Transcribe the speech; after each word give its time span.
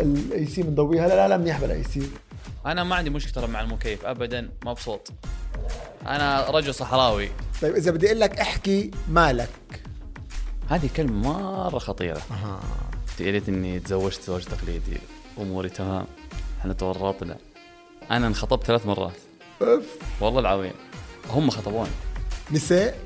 ال 0.00 0.46
AC 0.46 0.62
بنضويها 0.62 1.08
لا 1.08 1.14
لا 1.14 1.28
لا 1.28 1.36
منيح 1.36 1.60
بال 1.60 1.84
AC 1.84 2.10
أنا 2.66 2.84
ما 2.84 2.96
عندي 2.96 3.10
مشكلة 3.10 3.46
مع 3.46 3.60
المكيف 3.60 4.04
ابدا 4.04 4.50
مبسوط. 4.64 5.08
أنا 6.06 6.50
رجل 6.50 6.74
صحراوي. 6.74 7.28
طيب 7.62 7.74
إذا 7.74 7.90
بدي 7.90 8.06
أقول 8.06 8.20
لك 8.20 8.40
احكي 8.40 8.90
مالك. 9.08 9.48
هذه 10.70 10.90
كلمة 10.96 11.22
مرة 11.68 11.78
خطيرة. 11.78 12.20
أها. 12.30 12.60
يا 13.20 13.30
ريت 13.30 13.48
إني 13.48 13.80
تزوجت 13.80 14.22
زواج 14.22 14.44
تقليدي. 14.44 14.98
أموري 15.38 15.68
تمام. 15.68 16.06
إحنا 16.60 16.72
تورطنا. 16.72 17.36
أنا 18.10 18.26
انخطبت 18.26 18.64
ثلاث 18.64 18.86
مرات. 18.86 19.16
أوف. 19.62 19.84
والله 20.20 20.40
العظيم. 20.40 20.72
هم 21.30 21.50
خطبوني. 21.50 21.90
نساء 22.52 22.98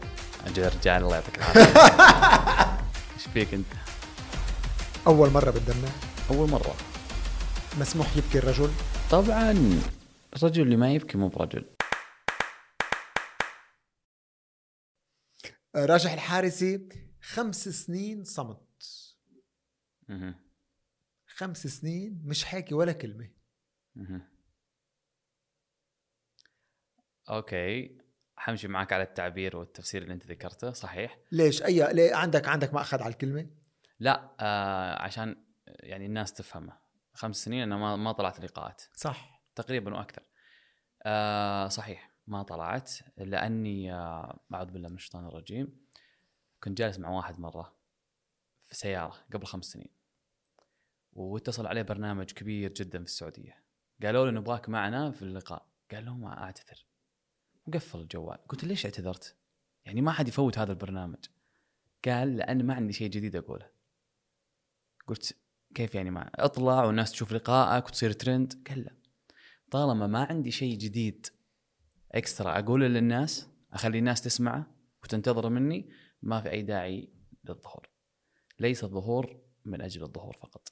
أجل 0.46 0.70
رجال 0.80 1.02
الله 1.02 1.14
يعطيك 1.14 1.38
العافية. 1.38 1.62
إيش 3.16 3.26
فيك 3.34 3.54
أنت؟ 3.54 3.66
أول 5.06 5.30
مرة 5.30 5.50
بالدمام 5.50 5.92
أول 6.30 6.50
مرة. 6.50 6.76
مسموح 7.80 8.16
يبكي 8.16 8.38
الرجل؟ 8.38 8.70
طبعا. 9.10 9.52
الرجل 10.36 10.62
اللي 10.62 10.76
ما 10.76 10.92
يبكي 10.92 11.18
مو 11.18 11.28
برجل. 11.28 11.64
راجح 15.76 16.12
الحارسي 16.12 16.88
خمس 17.20 17.68
سنين 17.68 18.24
صمت. 18.24 18.82
خمس 21.26 21.66
سنين 21.66 22.22
مش 22.24 22.44
حاكي 22.44 22.74
ولا 22.74 22.92
مهم. 23.96 24.22
أوكي. 27.28 27.98
حمشي 28.36 28.68
معك 28.68 28.92
على 28.92 29.02
التعبير 29.02 29.56
والتفسير 29.56 30.02
اللي 30.02 30.14
أنت 30.14 30.26
ذكرته 30.26 30.72
صحيح؟ 30.72 31.18
ليش؟ 31.32 31.62
اي 31.62 31.92
ليه 31.94 32.14
عندك 32.14 32.48
عندك 32.48 32.74
مأخذ 32.74 33.02
على 33.02 33.12
الكلمة؟ 33.12 33.46
لا 34.00 34.30
آه 34.40 35.02
عشان 35.02 35.45
يعني 35.66 36.06
الناس 36.06 36.32
تفهمه. 36.32 36.78
خمس 37.14 37.36
سنين 37.36 37.62
أنا 37.62 37.76
ما 37.76 37.96
ما 37.96 38.12
طلعت 38.12 38.40
لقاءات 38.40 38.82
صح. 38.94 39.42
تقريبا 39.54 39.94
وأكثر. 39.94 40.22
آه 41.02 41.68
صحيح 41.68 42.10
ما 42.26 42.42
طلعت 42.42 42.92
لأني 43.16 43.92
آه 43.92 44.40
أعوذ 44.54 44.70
بالله 44.70 44.88
من 44.88 44.94
الشيطان 44.94 45.26
الرجيم 45.26 45.86
كنت 46.62 46.78
جالس 46.78 46.98
مع 46.98 47.08
واحد 47.10 47.40
مرة 47.40 47.76
في 48.66 48.74
سيارة 48.74 49.14
قبل 49.32 49.46
خمس 49.46 49.64
سنين 49.64 49.96
واتصل 51.12 51.66
عليه 51.66 51.82
برنامج 51.82 52.32
كبير 52.32 52.72
جدا 52.72 52.98
في 52.98 53.04
السعودية. 53.04 53.62
قالوا 54.02 54.26
له 54.26 54.30
نبغاك 54.30 54.68
معنا 54.68 55.10
في 55.10 55.22
اللقاء. 55.22 55.66
قال 55.90 56.04
لهم 56.04 56.20
ما 56.20 56.42
أعتذر. 56.42 56.86
وقفل 57.66 57.98
الجوال. 57.98 58.38
قلت 58.48 58.64
ليش 58.64 58.84
اعتذرت؟ 58.86 59.36
يعني 59.84 60.00
ما 60.00 60.12
حد 60.12 60.28
يفوت 60.28 60.58
هذا 60.58 60.72
البرنامج. 60.72 61.24
قال 62.04 62.36
لأن 62.36 62.66
ما 62.66 62.74
عندي 62.74 62.92
شيء 62.92 63.10
جديد 63.10 63.36
أقوله. 63.36 63.70
قلت 65.06 65.36
كيف 65.76 65.94
يعني 65.94 66.10
ما 66.10 66.30
اطلع 66.34 66.84
والناس 66.84 67.12
تشوف 67.12 67.32
لقائك 67.32 67.86
وتصير 67.86 68.12
ترند؟ 68.12 68.62
قال 68.68 68.84
لا. 68.84 68.96
طالما 69.70 70.06
ما 70.06 70.24
عندي 70.24 70.50
شيء 70.50 70.78
جديد 70.78 71.26
اكسترا 72.12 72.58
أقوله 72.58 72.86
للناس 72.86 73.48
أخلي 73.72 73.98
الناس 73.98 74.22
تسمعه 74.22 74.76
وتنتظره 75.02 75.48
مني 75.48 75.90
ما 76.22 76.40
في 76.40 76.50
أي 76.50 76.62
داعي 76.62 77.12
للظهور. 77.44 77.88
ليس 78.60 78.84
الظهور 78.84 79.40
من 79.64 79.80
أجل 79.80 80.02
الظهور 80.02 80.36
فقط. 80.36 80.68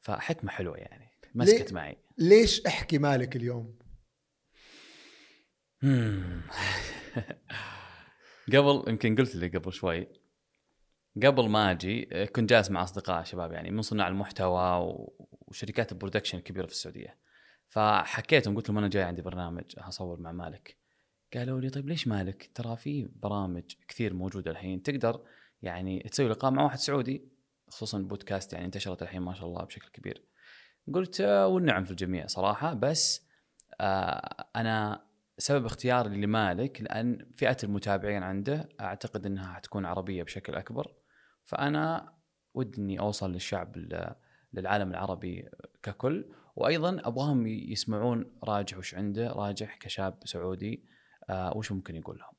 فحكمة 0.00 0.50
حلوة 0.50 0.76
يعني. 0.76 1.10
مسكت 1.34 1.72
معي. 1.72 1.96
ليش 2.18 2.66
أحكي 2.66 2.98
مالك 2.98 3.36
اليوم؟ 3.36 3.78
مم. 5.82 6.42
قبل 8.54 8.84
يمكن 8.88 9.16
قلت 9.16 9.34
لي 9.36 9.48
قبل 9.48 9.72
شوي 9.72 10.08
قبل 11.26 11.48
ما 11.48 11.70
أجي 11.70 12.08
آه، 12.12 12.24
كنت 12.24 12.50
جالس 12.50 12.70
مع 12.70 12.82
أصدقاء 12.82 13.24
شباب 13.24 13.52
يعني 13.52 13.70
من 13.70 13.82
صناع 13.82 14.08
المحتوى 14.08 14.94
وشركات 15.18 15.92
البرودكشن 15.92 16.38
الكبيرة 16.38 16.66
في 16.66 16.72
السعودية. 16.72 17.18
فحكيتهم 17.68 18.56
قلت 18.56 18.68
لهم 18.68 18.78
أنا 18.78 18.88
جاي 18.88 19.02
عندي 19.02 19.22
برنامج 19.22 19.64
هصور 19.78 20.20
مع 20.20 20.32
مالك. 20.32 20.76
قالوا 21.34 21.60
لي 21.60 21.70
طيب 21.70 21.88
ليش 21.88 22.08
مالك؟ 22.08 22.50
ترى 22.54 22.76
في 22.76 23.08
برامج 23.16 23.62
كثير 23.88 24.14
موجودة 24.14 24.50
الحين 24.50 24.82
تقدر 24.82 25.22
يعني 25.62 26.00
تسوي 26.00 26.28
لقاء 26.28 26.50
مع 26.50 26.62
واحد 26.62 26.78
سعودي 26.78 27.28
خصوصا 27.68 27.98
البودكاست 27.98 28.52
يعني 28.52 28.64
انتشرت 28.66 29.02
الحين 29.02 29.22
ما 29.22 29.34
شاء 29.34 29.46
الله 29.46 29.64
بشكل 29.64 29.88
كبير. 29.88 30.24
قلت 30.94 31.20
آه، 31.20 31.46
والنعم 31.46 31.84
في 31.84 31.90
الجميع 31.90 32.26
صراحة 32.26 32.74
بس 32.74 33.28
آه 33.80 34.46
أنا 34.56 35.08
سبب 35.38 35.66
اختياري 35.66 36.16
لمالك 36.16 36.82
لأن 36.82 37.26
فئة 37.36 37.56
المتابعين 37.64 38.22
عنده 38.22 38.68
أعتقد 38.80 39.26
إنها 39.26 39.52
حتكون 39.52 39.86
عربية 39.86 40.22
بشكل 40.22 40.54
أكبر. 40.54 40.97
فأنا 41.48 42.12
ودي 42.54 43.00
أوصل 43.00 43.32
للشعب 43.32 43.76
ال- 43.76 44.14
للعالم 44.52 44.90
العربي 44.90 45.48
ككل 45.82 46.28
وأيضا 46.56 47.00
أبغاهم 47.04 47.46
يسمعون 47.46 48.32
راجح 48.44 48.78
وش 48.78 48.94
عنده 48.94 49.28
راجح 49.32 49.76
كشاب 49.76 50.18
سعودي 50.24 50.84
آه 51.30 51.56
وش 51.56 51.72
ممكن 51.72 51.96
يقول 51.96 52.18
لهم 52.18 52.32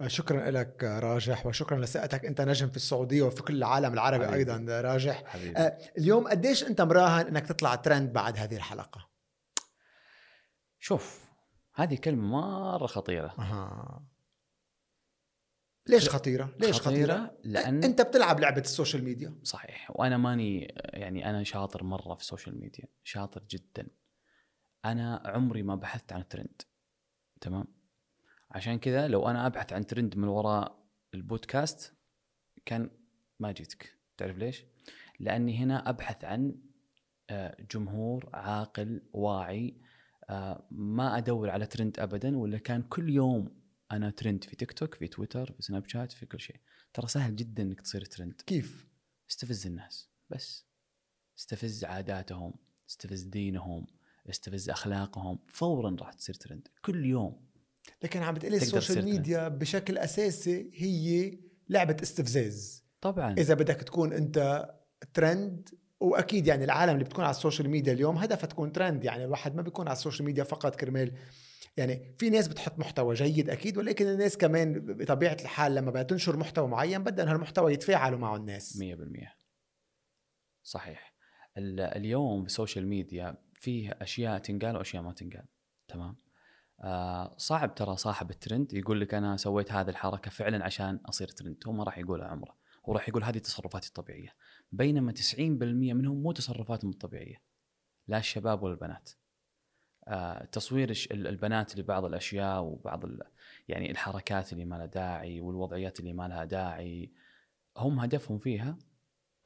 آه، 0.00 0.08
شكرا 0.08 0.50
لك 0.50 0.84
آه، 0.84 0.98
راجح 0.98 1.46
وشكرا 1.46 1.78
لثقتك 1.80 2.24
أنت 2.26 2.40
نجم 2.40 2.68
في 2.70 2.76
السعودية 2.76 3.22
وفي 3.22 3.42
كل 3.42 3.56
العالم 3.56 3.92
العربي 3.92 4.26
حبيبي. 4.26 4.52
أيضا 4.52 4.80
راجح. 4.80 5.22
حبيبي. 5.26 5.60
اليوم 5.98 6.28
قديش 6.28 6.64
أنت 6.64 6.80
مراهن 6.80 7.26
إنك 7.26 7.46
تطلع 7.46 7.74
ترند 7.74 8.12
بعد 8.12 8.36
هذه 8.38 8.56
الحلقة؟ 8.56 9.08
شوف 10.78 11.24
هذه 11.74 11.96
كلمة 11.96 12.22
مرة 12.28 12.86
خطيرة. 12.86 13.34
أها. 13.38 14.02
ليش 15.88 16.08
خطيرة؟ 16.08 16.54
ليش 16.60 16.80
خطيرة, 16.80 17.14
خطيرة؟ 17.14 17.38
لأن 17.44 17.84
أنت 17.84 18.00
بتلعب 18.02 18.40
لعبة 18.40 18.60
ال 18.60 18.66
social 18.66 19.04
media. 19.04 19.38
صحيح 19.42 19.90
وأنا 19.90 20.16
ماني 20.16 20.74
يعني 20.76 21.30
أنا 21.30 21.42
شاطر 21.42 21.84
مرة 21.84 22.14
في 22.14 22.20
ال 22.20 22.26
social 22.26 22.60
media 22.60 22.84
شاطر 23.02 23.44
جدا. 23.50 23.86
أنا 24.84 25.22
عمري 25.24 25.62
ما 25.62 25.74
بحثت 25.74 26.12
عن 26.12 26.20
الترند 26.20 26.62
تمام؟ 27.40 27.66
عشان 28.50 28.78
كذا 28.78 29.08
لو 29.08 29.28
أنا 29.28 29.46
أبحث 29.46 29.72
عن 29.72 29.86
ترند 29.86 30.16
من 30.16 30.28
وراء 30.28 30.84
البودكاست 31.14 31.94
كان 32.66 32.90
ما 33.40 33.52
جيتك. 33.52 33.98
تعرف 34.16 34.38
ليش؟ 34.38 34.64
لأني 35.20 35.56
هنا 35.58 35.90
أبحث 35.90 36.24
عن 36.24 36.54
آه، 37.30 37.56
جمهور 37.70 38.30
عاقل 38.34 39.02
واعي 39.12 39.80
آه، 40.30 40.66
ما 40.70 41.18
أدور 41.18 41.50
على 41.50 41.66
ترند 41.66 42.00
ابدا 42.00 42.38
ولا 42.38 42.58
كان 42.58 42.82
كل 42.82 43.10
يوم 43.10 43.63
أنا 43.92 44.10
ترند 44.10 44.44
في 44.44 44.56
تيك 44.56 44.72
توك 44.72 44.94
في 44.94 45.08
تويتر 45.08 45.52
في 45.52 45.62
سناب 45.62 45.88
شات 45.88 46.12
في 46.12 46.26
كل 46.26 46.40
شيء. 46.40 46.60
ترى 46.94 47.08
سهل 47.08 47.36
جدا 47.36 47.62
إنك 47.62 47.80
تصير 47.80 48.04
ترند 48.04 48.42
كيف؟ 48.46 48.86
استفز 49.30 49.66
الناس. 49.66 50.08
بس. 50.30 50.66
استفز 51.38 51.84
عاداتهم. 51.84 52.54
استفز 52.90 53.22
دينهم. 53.22 53.86
استفز 54.30 54.70
أخلاقهم. 54.70 55.38
فورا 55.48 55.96
راح 56.00 56.12
تصير 56.12 56.34
ترند 56.34 56.68
كل 56.84 57.04
يوم. 57.06 57.48
لكن 58.02 58.22
عم 58.22 58.34
بتقلي 58.34 58.56
ال 58.56 58.63
social 58.63 59.04
media 59.04 59.48
بشكل 59.48 59.98
أساسي 59.98 60.70
هي 60.74 61.38
لعبة 61.68 61.96
استفزاز. 62.02 62.84
طبعا. 63.00 63.34
إذا 63.38 63.54
بدك 63.54 63.76
تكون 63.76 64.12
أنت 64.12 64.68
ترند 65.14 65.68
وأكيد 66.00 66.46
يعني 66.46 66.64
العالم 66.64 66.92
اللي 66.92 67.04
بتكون 67.04 67.24
على 67.24 67.30
ال 67.30 67.36
social 67.36 67.70
media 67.70 67.92
اليوم 67.92 68.18
هدفها 68.18 68.46
تكون 68.46 68.72
ترند 68.72 69.04
يعني 69.04 69.24
الواحد 69.24 69.54
ما 69.54 69.62
بيكون 69.62 69.88
على 69.88 69.96
ال 69.96 70.00
social 70.00 70.26
media 70.26 70.44
فقط 70.44 70.76
كرمال 70.76 71.12
يعني 71.76 72.14
في 72.18 72.30
ناس 72.30 72.48
بتحط 72.48 72.78
محتوى 72.78 73.14
جيد 73.14 73.50
أكيد 73.50 73.78
ولكن 73.78 74.06
الناس 74.06 74.36
كمان 74.36 74.80
بطبيعة 74.96 75.36
الحال 75.40 75.74
لما 75.74 75.90
بدها 75.90 76.02
تنشر 76.02 76.36
محتوى 76.36 76.68
معين 76.68 77.04
بدها 77.04 77.32
هالمحتوى 77.32 77.72
يتفاعلوا 77.72 78.18
معه 78.18 78.36
الناس. 78.36 78.78
100% 78.78 79.36
صحيح. 80.62 81.14
ال- 81.58 81.80
اليوم 81.80 82.40
في 82.42 82.46
ال 82.46 82.52
social 82.52 82.86
media 82.86 83.36
فيه 83.54 83.90
أشياء 84.00 84.38
تنقال 84.38 84.76
وأشياء 84.76 85.02
ما 85.02 85.12
تنقال. 85.12 85.44
تمام؟ 85.88 86.16
آه 86.80 87.34
صعب 87.36 87.74
ترى 87.74 87.96
صاحب 87.96 88.30
الترند 88.30 88.72
يقول 88.72 89.00
لك 89.00 89.14
أنا 89.14 89.36
سويت 89.36 89.72
هذه 89.72 89.88
الحركة 89.90 90.30
فعلا 90.30 90.64
عشان 90.64 90.96
أصير 91.06 91.28
ترند. 91.28 91.56
هو 91.66 91.72
ما 91.72 91.84
راح 91.84 91.98
يقولها 91.98 92.26
عمره. 92.26 92.56
هو 92.88 92.92
راح 92.92 93.08
يقول 93.08 93.24
هذه 93.24 93.38
تصرفاتي 93.38 93.88
الطبيعية. 93.88 94.34
بينما 94.72 95.12
90% 95.12 95.38
منهم 95.94 96.22
مو 96.22 96.32
تصرفاتهم 96.32 96.90
الطبيعية. 96.90 97.42
لا 98.08 98.18
الشباب 98.18 98.62
ولا 98.62 98.74
البنات. 98.74 99.10
تصوير 100.52 100.90
الش- 100.90 101.06
ال- 101.12 101.26
البنات 101.26 101.78
لبعض 101.78 102.04
الأشياء 102.04 102.62
وبعض 102.62 103.04
ال- 103.04 103.22
يعني 103.68 103.90
الحركات 103.90 104.52
اللي 104.52 104.64
ما 104.64 104.76
لها 104.76 104.86
داعي 104.86 105.40
والوضعيات 105.40 106.00
اللي 106.00 106.12
ما 106.12 106.28
لها 106.28 106.44
داعي 106.44 107.12
هم 107.76 108.00
هدفهم 108.00 108.38
فيها 108.38 108.78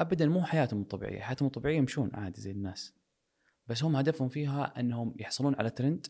ابدا 0.00 0.26
مو 0.26 0.42
حياتهم 0.42 0.80
الطبيعية، 0.82 1.20
حياتهم 1.20 1.46
الطبيعية 1.46 1.76
يمشون 1.76 2.10
عادي 2.14 2.40
زي 2.40 2.50
الناس. 2.50 2.94
بس 3.66 3.84
هم 3.84 3.96
هدفهم 3.96 4.28
فيها 4.28 4.80
إنهم 4.80 5.14
يحصلون 5.18 5.54
على 5.58 5.70
ترند 5.70 6.06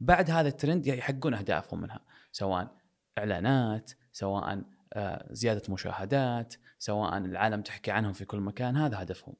بعد 0.00 0.30
هذا 0.30 0.48
الترند 0.48 0.86
يحققون 0.86 1.34
أهدافهم 1.34 1.80
منها، 1.80 2.00
سواء 2.32 2.76
إعلانات، 3.18 3.90
سواء 4.12 4.62
آه، 4.92 5.26
زيادة 5.32 5.72
مشاهدات، 5.72 6.54
سواء 6.78 7.18
العالم 7.18 7.62
تحكي 7.62 7.90
عنهم 7.90 8.12
في 8.12 8.24
كل 8.24 8.40
مكان، 8.40 8.76
هذا 8.76 9.02
هدفهم. 9.02 9.34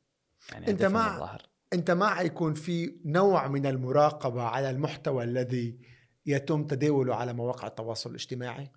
يعني 0.52 0.70
هدفهم 0.70 0.92
مع- 0.92 1.14
الظاهر. 1.14 1.48
أنت 1.72 1.90
مع 1.90 2.22
يكون 2.22 2.54
في 2.54 3.00
نوع 3.04 3.48
من 3.48 3.66
المراقبة 3.66 4.42
على 4.42 4.70
المحتوى 4.70 5.24
الذي 5.24 5.78
يتم 6.26 6.66
تداوله 6.66 7.14
على 7.14 7.32
مواقع 7.32 7.68
التواصل 7.68 8.10
الاجتماعي؟ 8.10 8.70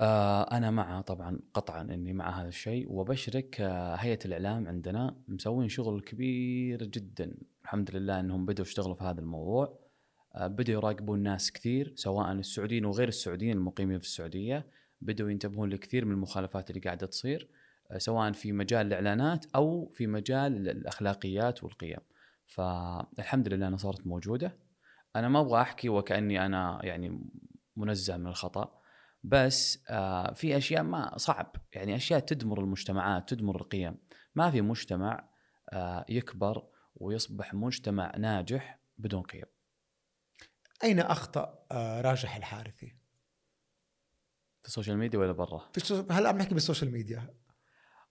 آه 0.00 0.42
أنا 0.42 0.70
مع 0.70 1.00
طبعا 1.00 1.38
قطعا 1.54 1.82
إني 1.82 2.12
مع 2.12 2.40
هذا 2.40 2.48
الشيء 2.48 2.92
وبشرك 2.92 3.60
آه 3.60 3.94
هيئة 3.94 4.18
الإعلام 4.24 4.68
عندنا 4.68 5.16
مسوين 5.28 5.68
شغل 5.68 6.00
كبير 6.00 6.84
جدا. 6.84 7.36
الحمد 7.64 7.96
لله 7.96 8.20
إنهم 8.20 8.46
بدوا 8.46 8.64
يشتغلوا 8.64 8.94
في 8.94 9.04
هذا 9.04 9.20
الموضوع. 9.20 9.78
آه 10.34 10.46
بدوا 10.46 10.74
يراقبون 10.74 11.22
ناس 11.22 11.52
كثير 11.52 11.92
سواء 11.96 12.32
السعوديين 12.32 12.84
وغير 12.84 13.08
السعوديين 13.08 13.56
المقيمين 13.56 13.98
في 13.98 14.04
السعودية. 14.04 14.66
بدوا 15.00 15.30
ينتبهون 15.30 15.68
لكثير 15.70 16.04
من 16.04 16.12
المخالفات 16.12 16.70
اللي 16.70 16.80
قاعدة 16.80 17.06
تصير. 17.06 17.48
سواء 17.96 18.32
في 18.32 18.52
مجال 18.52 18.86
الإعلانات 18.86 19.46
أو 19.54 19.88
في 19.88 20.06
مجال 20.06 20.68
الأخلاقيات 20.68 21.64
والقيم. 21.64 22.00
فالحمد 22.46 23.48
لله 23.48 23.68
انها 23.68 23.78
صارت 23.78 24.06
موجودة. 24.06 24.56
أنا 25.16 25.28
ما 25.28 25.40
أبغى 25.40 25.60
أحكي 25.60 25.88
وكأني 25.88 26.46
أنا 26.46 26.80
يعني 26.82 27.30
منزه 27.76 28.16
من 28.16 28.26
الخطأ 28.26 28.80
بس 29.24 29.84
آه 29.90 30.32
في 30.32 30.56
أشياء 30.56 30.82
ما 30.82 31.18
صعب. 31.18 31.56
يعني 31.72 31.96
أشياء 31.96 32.20
تدمر 32.20 32.60
المجتمعات 32.60 33.28
تدمر 33.28 33.56
القيم. 33.56 33.96
ما 34.34 34.50
في 34.50 34.60
مجتمع 34.60 35.28
آه 35.72 36.04
يكبر 36.08 36.66
ويصبح 36.94 37.54
مجتمع 37.54 38.16
ناجح 38.16 38.80
بدون 38.98 39.22
قيم. 39.22 39.44
أين 40.84 41.00
أخطأ 41.00 41.66
آه 41.72 42.00
راجح 42.00 42.36
الحارثي؟ 42.36 42.96
في 44.62 44.68
ال 44.68 44.72
social 44.72 44.98
media 44.98 45.18
ولا 45.18 45.32
برا؟ 45.32 45.70
في 45.72 45.76
السو... 45.76 46.06
هلا 46.10 46.28
عم 46.28 46.38
نحكي 46.38 46.54
بال 46.54 46.63
social 46.63 46.92
media. 46.92 47.34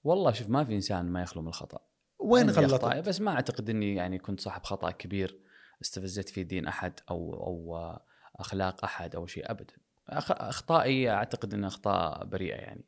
والله 0.05 0.31
شوف 0.31 0.49
ما 0.49 0.63
في 0.63 0.75
إنسان 0.75 1.05
ما 1.05 1.21
يخلو 1.21 1.41
من 1.41 1.47
الخطأ. 1.47 1.79
وين 2.19 2.49
غلطت؟ 2.49 3.07
بس 3.07 3.21
ما 3.21 3.31
أعتقد 3.31 3.69
إني 3.69 3.95
يعني 3.95 4.19
كنت 4.19 4.39
صاحب 4.39 4.63
خطأ 4.63 4.91
كبير 4.91 5.39
استفزت 5.81 6.29
في 6.29 6.43
دين 6.43 6.67
أحد 6.67 6.99
أو 7.09 7.33
أو 7.33 7.77
آه، 7.77 8.05
أخلاق 8.35 8.83
أحد 8.83 9.15
أو 9.15 9.25
شيء 9.25 9.51
ابدا. 9.51 9.73
أخطائي 10.09 11.09
أعتقد 11.09 11.53
انها 11.53 11.67
أخطاء 11.67 12.25
بريئة 12.25 12.55
يعني. 12.55 12.85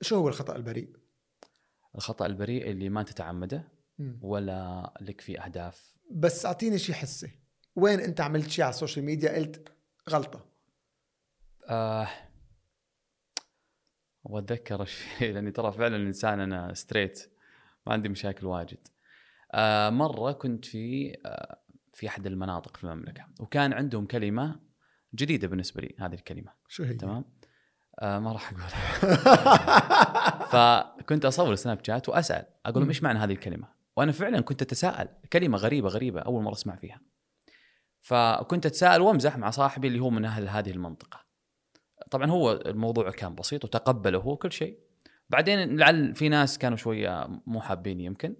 شو 0.00 0.16
هو 0.16 0.28
الخطأ 0.28 0.56
البريء؟ 0.56 0.92
الخطأ 1.94 2.26
البريء 2.26 2.70
اللي 2.70 2.88
ما 2.88 3.02
تتعمده. 3.02 3.68
ولا 4.20 4.92
لك 5.00 5.20
فيه 5.20 5.44
أهداف. 5.44 5.96
بس 6.10 6.46
أعطيني 6.46 6.78
شيء 6.78 6.94
حسي. 6.94 7.30
وين 7.76 8.00
أنت 8.00 8.20
عملت 8.20 8.50
شيء 8.50 8.64
على 8.64 8.74
ال 8.74 8.78
social 8.78 9.04
media 9.04 9.36
قلت 9.36 9.68
غلطة؟ 10.10 10.46
آه 11.68 12.08
واتذكر 14.26 14.80
إيش 14.80 14.94
فيه 14.94 15.30
لأني 15.32 15.50
ترى 15.50 15.72
فعلا 15.72 15.96
انسان 15.96 16.40
أنا 16.40 16.74
ستريت 16.74 17.32
ما 17.86 17.92
عندي 17.92 18.08
مشاكل 18.08 18.46
واجد 18.46 18.88
آه 19.52 19.90
مرة 19.90 20.32
كنت 20.32 20.64
في 20.64 21.16
آه 21.26 21.58
في 21.92 22.08
أحد 22.08 22.26
المناطق 22.26 22.76
في 22.76 22.84
المملكة 22.84 23.26
وكان 23.40 23.72
عندهم 23.72 24.06
كلمة 24.06 24.60
جديدة 25.14 25.48
بالنسبة 25.48 25.80
لي 25.82 25.94
هذه 25.98 26.14
الكلمة 26.14 26.52
شو 26.68 26.84
هي 26.84 26.94
تمام 26.94 27.24
آه 28.00 28.18
ما 28.18 28.32
راح 28.32 28.52
اقولها 28.52 28.96
فكنت 30.52 31.24
أصور 31.24 31.54
سناب 31.54 31.84
شات 31.84 32.08
وأسأل 32.08 32.46
أقول 32.66 32.80
لهم. 32.80 32.88
إيش 32.88 33.02
معنى 33.02 33.18
هذه 33.18 33.32
الكلمة؟ 33.32 33.68
وأنا 33.96 34.12
فعلا 34.12 34.40
كنت 34.40 34.62
أتساءل 34.62 35.08
كلمة 35.32 35.58
غريبة 35.58 35.88
غريبة 35.88 36.20
أول 36.20 36.42
مرة 36.42 36.52
أسمع 36.52 36.76
فيها. 36.76 37.00
فكنت 38.00 38.66
أتساءل 38.66 39.00
وأمزح 39.00 39.38
مع 39.38 39.50
صاحبي 39.50 39.88
اللي 39.88 39.98
هو 39.98 40.10
من 40.10 40.24
أهل 40.24 40.48
هذه 40.48 40.70
المنطقة. 40.70 41.25
طبعا 42.10 42.30
هو 42.30 42.52
الموضوع 42.52 43.10
كان 43.10 43.34
بسيط 43.34 43.64
وتقبله 43.64 44.18
هو 44.18 44.36
كل 44.36 44.52
شيء. 44.52 44.78
بعدين 45.30 45.76
لعل 45.78 46.14
في 46.14 46.28
ناس 46.28 46.58
كانوا 46.58 46.76
شوية 46.76 47.26
مو 47.46 47.60
حابين 47.60 48.00
يمكن 48.00 48.36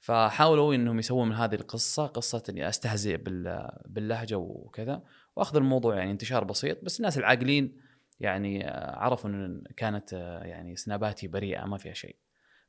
فحاولوا 0.00 0.74
إنهم 0.74 0.98
يسوون 0.98 1.28
من 1.28 1.34
هذه 1.34 1.54
القصة 1.54 2.06
قصة 2.06 2.42
إني 2.48 2.68
أستهزئ 2.68 3.16
بال- 3.16 3.68
باللهجة 3.86 4.38
وكذا 4.38 5.02
وأخذ 5.36 5.56
الموضوع 5.56 5.96
يعني 5.96 6.10
انتشار 6.10 6.44
بسيط 6.44 6.84
بس 6.84 6.96
الناس 7.00 7.18
العاقلين 7.18 7.76
يعني 8.20 8.68
آه، 8.68 8.96
عرفوا 8.98 9.30
إن 9.30 9.62
كانت 9.76 10.14
آه، 10.14 10.44
يعني 10.44 10.76
سناباتي 10.76 11.28
بريئة 11.28 11.64
ما 11.64 11.78
فيها 11.78 11.92
شيء. 11.94 12.16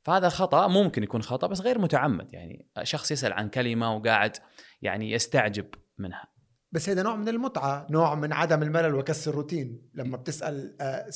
فهذا 0.02 0.28
خطأ 0.28 0.68
ممكن 0.68 1.02
يكون 1.02 1.22
خطأ 1.22 1.46
بس 1.46 1.60
غير 1.60 1.78
متعمد 1.78 2.34
يعني 2.34 2.66
شخص 2.82 3.12
يسأل 3.12 3.32
عن 3.32 3.48
كلمة 3.48 3.96
وقاعد 3.96 4.36
يعني 4.82 5.10
يستعجب 5.12 5.66
منها. 5.98 6.35
بس 6.72 6.88
هذا 6.88 7.02
نوع 7.02 7.16
من 7.16 7.28
المتعة 7.28 7.86
نوع 7.90 8.14
من 8.14 8.32
عدم 8.32 8.62
الملل 8.62 8.94
وكسر 8.94 9.30
الروتين. 9.30 9.90
لما 9.94 10.16
بتسأل 10.16 10.76
آه، 10.80 11.10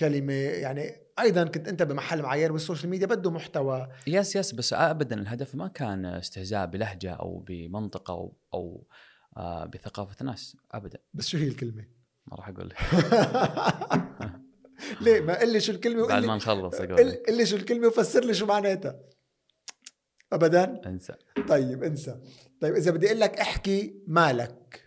كلمة 0.00 0.32
يعني 0.32 0.92
أيضا 1.20 1.44
كنت 1.44 1.68
أنت 1.68 1.82
بمحل 1.82 2.22
معين 2.22 2.50
وال 2.50 2.60
social 2.60 2.90
media 2.90 3.06
بده 3.06 3.30
محتوى. 3.30 3.88
yes 4.06 4.36
yes 4.36 4.52
بس 4.52 4.72
ابدا 4.72 5.20
الهدف 5.20 5.54
ما 5.54 5.68
كان 5.68 6.04
استهزاء 6.04 6.66
بلهجة 6.66 7.12
أو 7.12 7.38
بمنطقة 7.38 8.12
أو, 8.14 8.36
أو 8.54 8.86
آه، 9.36 9.64
بثقافة 9.64 10.24
ناس 10.24 10.56
ابدا. 10.72 10.98
بس 11.14 11.28
شو 11.28 11.38
هي 11.38 11.48
الكلمة؟ 11.48 11.84
ما 12.26 12.36
راح 12.36 12.48
أقول. 12.48 12.68
لك 12.68 12.76
ليه؟ 15.00 15.20
ما 15.20 15.40
قل 15.40 15.52
لي 15.52 15.60
شو 15.60 15.72
الكلمة 15.72 16.06
بعد 16.06 16.24
ما 16.24 16.36
نخلص 16.36 16.74
أقول 16.74 17.12
قل 17.26 17.36
لي 17.36 17.46
شو 17.46 17.56
الكلمة 17.56 17.86
وفسر 17.86 18.24
لي 18.24 18.34
شو 18.34 18.46
معناتها. 18.46 19.00
ابدا؟ 20.32 20.80
انسى. 20.86 21.14
طيب 21.48 21.84
انسى. 21.84 22.20
طيب 22.60 22.74
إذا 22.74 22.90
بدي 22.90 23.06
أقول 23.06 23.20
لك 23.20 23.40
احكي 23.40 24.02
مالك. 24.06 24.84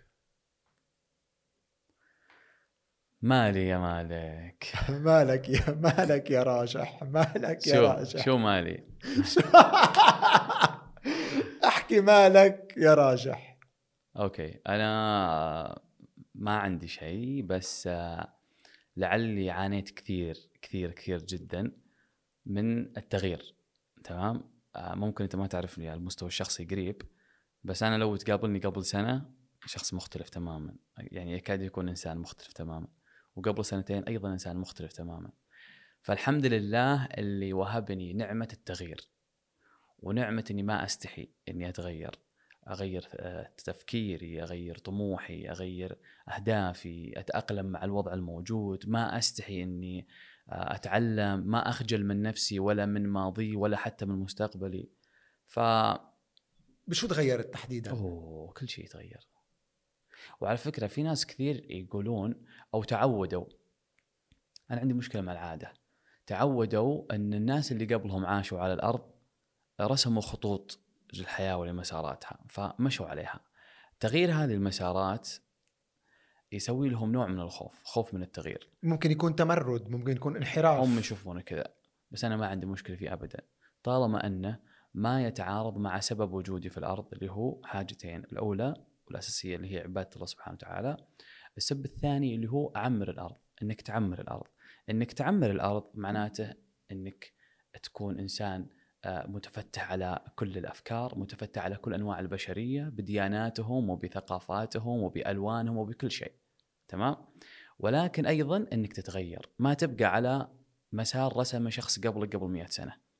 مالي 3.21 3.67
يا 3.67 3.77
مالك. 3.77 4.73
مالك 4.89 5.49
يا 5.49 5.71
مالك 5.71 6.31
يا 6.31 6.43
راجح 6.43 7.03
مالك 7.03 7.67
يا 7.67 7.75
شو؟ 7.75 7.81
راجح 7.81 8.25
شو 8.25 8.37
مالي؟ 8.37 8.83
احكي 11.65 12.01
مالك 12.01 12.73
يا 12.77 12.93
راجح 12.93 13.57
أوكي 14.17 14.59
أنا 14.67 15.81
ما 16.35 16.57
عندي 16.57 16.87
شيء 16.87 17.41
بس 17.43 17.87
آه، 17.87 18.33
لعلي 18.97 19.49
عانيت 19.49 19.89
كثير 19.89 20.37
كثير 20.61 20.91
كثير 20.91 21.23
جدا 21.23 21.71
من 22.45 22.97
التغيير 22.97 23.55
تمام؟ 24.03 24.51
آه، 24.75 24.95
ممكن 24.95 25.23
أنت 25.23 25.35
ما 25.35 25.47
تعرفني 25.47 25.89
على 25.89 25.97
المستوى 25.97 26.27
الشخصي 26.27 26.65
قريب. 26.65 27.01
بس 27.63 27.83
أنا 27.83 27.97
لو 27.97 28.15
تقابلني 28.15 28.59
قبل 28.59 28.85
سنة 28.85 29.25
شخص 29.65 29.93
مختلف 29.93 30.29
تماما. 30.29 30.75
يعني 30.97 31.33
يكاد 31.33 31.61
يكون 31.61 31.89
إنسان 31.89 32.17
مختلف 32.17 32.53
تماما. 32.53 32.87
وقبل 33.35 33.65
سنتين 33.65 34.03
أيضا 34.03 34.29
إنسان 34.33 34.57
مختلف 34.57 34.93
تماما. 34.93 35.31
فالحمد 36.01 36.45
لله 36.45 37.05
اللي 37.05 37.53
وهبني 37.53 38.13
نعمة 38.13 38.47
التغيير. 38.53 39.09
ونعمة 39.99 40.45
إني 40.51 40.63
ما 40.63 40.85
أستحي 40.85 41.29
إني 41.49 41.69
أتغير. 41.69 42.19
أغير 42.69 43.09
آه، 43.15 43.51
تفكيري 43.57 44.43
أغير 44.43 44.77
طموحي 44.77 45.49
أغير 45.49 45.97
أهدافي 46.29 47.13
أتأقلم 47.17 47.65
مع 47.65 47.83
الوضع 47.83 48.13
الموجود. 48.13 48.89
ما 48.89 49.17
أستحي 49.17 49.63
إني 49.63 50.07
آه، 50.49 50.75
أتعلم. 50.75 51.39
ما 51.47 51.69
أخجل 51.69 52.05
من 52.05 52.21
نفسي 52.21 52.59
ولا 52.59 52.85
من 52.85 53.07
ماضي 53.07 53.55
ولا 53.55 53.77
حتى 53.77 54.05
من 54.05 54.15
مستقبلي. 54.15 54.89
ف 55.45 55.59
بشو 56.91 57.07
تغيرت 57.07 57.53
تحديدا؟ 57.53 57.91
أوه 57.91 58.53
كل 58.53 58.69
شيء 58.69 58.85
يتغير. 58.85 59.27
وعلى 60.41 60.57
فكرة 60.57 60.87
في 60.87 61.03
ناس 61.03 61.25
كثير 61.25 61.71
يقولون 61.71 62.45
أو 62.73 62.83
تعودوا 62.83 63.45
أنا 64.71 64.79
عندي 64.79 64.93
مشكلة 64.93 65.21
مع 65.21 65.31
العادة. 65.31 65.73
تعودوا 66.27 67.15
إن 67.15 67.33
الناس 67.33 67.71
اللي 67.71 67.95
قبلهم 67.95 68.25
عاشوا 68.25 68.59
على 68.59 68.73
الأرض 68.73 69.11
رسموا 69.81 70.21
خطوط 70.21 70.79
للحياة 71.13 71.57
ولمساراتها 71.57 72.39
فمشوا 72.49 73.07
عليها. 73.07 73.39
تغيير 73.99 74.31
هذه 74.31 74.53
المسارات 74.53 75.29
يسوي 76.51 76.89
لهم 76.89 77.11
نوع 77.11 77.27
من 77.27 77.39
الخوف 77.39 77.83
خوف 77.83 78.13
من 78.13 78.23
التغيير. 78.23 78.69
ممكن 78.83 79.11
يكون 79.11 79.35
تمرد 79.35 79.89
ممكن 79.89 80.11
يكون 80.11 80.35
انحراف. 80.35 80.79
هم 80.79 80.99
يشوفونه 80.99 81.41
كذا 81.41 81.73
بس 82.11 82.25
أنا 82.25 82.37
ما 82.37 82.47
عندي 82.47 82.65
مشكلة 82.65 82.95
فيه 82.95 83.13
ابدا. 83.13 83.41
طالما 83.83 84.27
إنه 84.27 84.70
ما 84.93 85.25
يتعارض 85.25 85.77
مع 85.77 85.99
سبب 85.99 86.33
وجودي 86.33 86.69
في 86.69 86.77
الأرض 86.77 87.13
اللي 87.13 87.31
هو 87.31 87.61
حاجتين 87.63 88.23
الأولى 88.23 88.73
والأساسية 89.07 89.55
اللي 89.55 89.73
هي 89.75 89.79
عبادة 89.79 90.09
الله 90.15 90.25
سبحانه 90.25 90.55
وتعالى 90.55 90.97
السبب 91.57 91.85
الثاني 91.85 92.35
اللي 92.35 92.47
هو 92.47 92.71
أعمر 92.75 93.09
الأرض 93.09 93.37
إنك 93.63 93.81
تعمر 93.81 94.21
الأرض. 94.21 94.47
إنك 94.89 95.11
تعمر 95.11 95.51
الأرض 95.51 95.83
معناته 95.93 96.53
إنك 96.91 97.33
تكون 97.83 98.19
إنسان 98.19 98.67
آه، 99.05 99.27
متفتح 99.27 99.91
على 99.91 100.19
كل 100.35 100.57
الأفكار 100.57 101.19
متفتح 101.19 101.63
على 101.63 101.75
كل 101.75 101.93
أنواع 101.93 102.19
البشرية 102.19 102.83
بدياناتهم 102.83 103.89
وبثقافاتهم 103.89 105.03
وبألوانهم 105.03 105.77
وبكل 105.77 106.11
شيء. 106.11 106.31
تمام؟ 106.87 107.15
ولكن 107.79 108.25
أيضا 108.25 108.65
إنك 108.73 108.93
تتغير 108.93 109.49
ما 109.59 109.73
تبقى 109.73 110.05
على 110.05 110.47
مسار 110.91 111.37
رسمة 111.37 111.69
شخص 111.69 111.99
قبلك 111.99 112.35
قبل 112.35 112.47
مئة 112.47 112.65
سنة. 112.65 113.10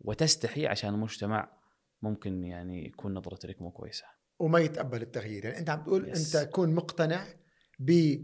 وتستحي 0.00 0.66
عشان 0.66 0.94
المجتمع 0.94 1.60
ممكن 2.02 2.44
يعني 2.44 2.86
يكون 2.86 3.14
نظرته 3.14 3.48
لك 3.48 3.62
مو 3.62 3.70
كويسة. 3.70 4.04
وما 4.38 4.58
يتقبل 4.58 5.02
التغيير. 5.02 5.44
يعني 5.44 5.58
أنت 5.58 5.70
عم 5.70 5.82
تقول 5.82 6.12
Yes. 6.14 6.36
أنت 6.36 6.50
كون 6.50 6.74
مقتنع 6.74 7.26
ب 7.78 8.16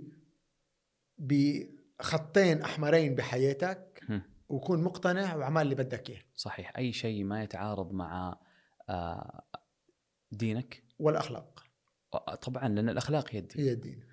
بخطين 1.18 2.62
أحمرين 2.62 3.14
بحياتك. 3.14 4.00
وكون 4.48 4.82
مقتنع 4.82 5.36
وعمال 5.36 5.62
اللي 5.62 5.74
بدك 5.74 6.10
إياه. 6.10 6.22
صحيح. 6.34 6.72
أي 6.78 6.92
شيء 6.92 7.24
ما 7.24 7.42
يتعارض 7.42 7.92
مع 7.92 8.40
آه، 8.88 9.42
دينك. 10.32 10.82
والأخلاق. 10.98 11.66
طبعا 12.42 12.68
لأن 12.68 12.88
الأخلاق 12.88 13.30
هي 13.30 13.38
الدين. 13.38 13.64
هي 13.66 13.72
الدين. 13.72 14.06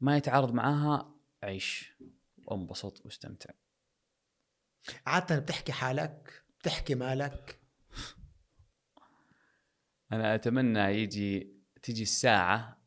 ما 0.00 0.16
يتعارض 0.16 0.52
معاها 0.52 1.14
عيش 1.42 1.94
وانبسط 2.46 3.04
واستمتع. 3.06 3.50
عادة 5.06 5.38
بتحكي 5.38 5.72
حالك 5.72 6.44
بتحكي 6.68 6.94
مالك؟ 6.94 7.58
أنا 10.12 10.34
أتمنى 10.34 10.80
يجي 10.80 11.52
تيجي 11.82 12.02
الساعة 12.02 12.78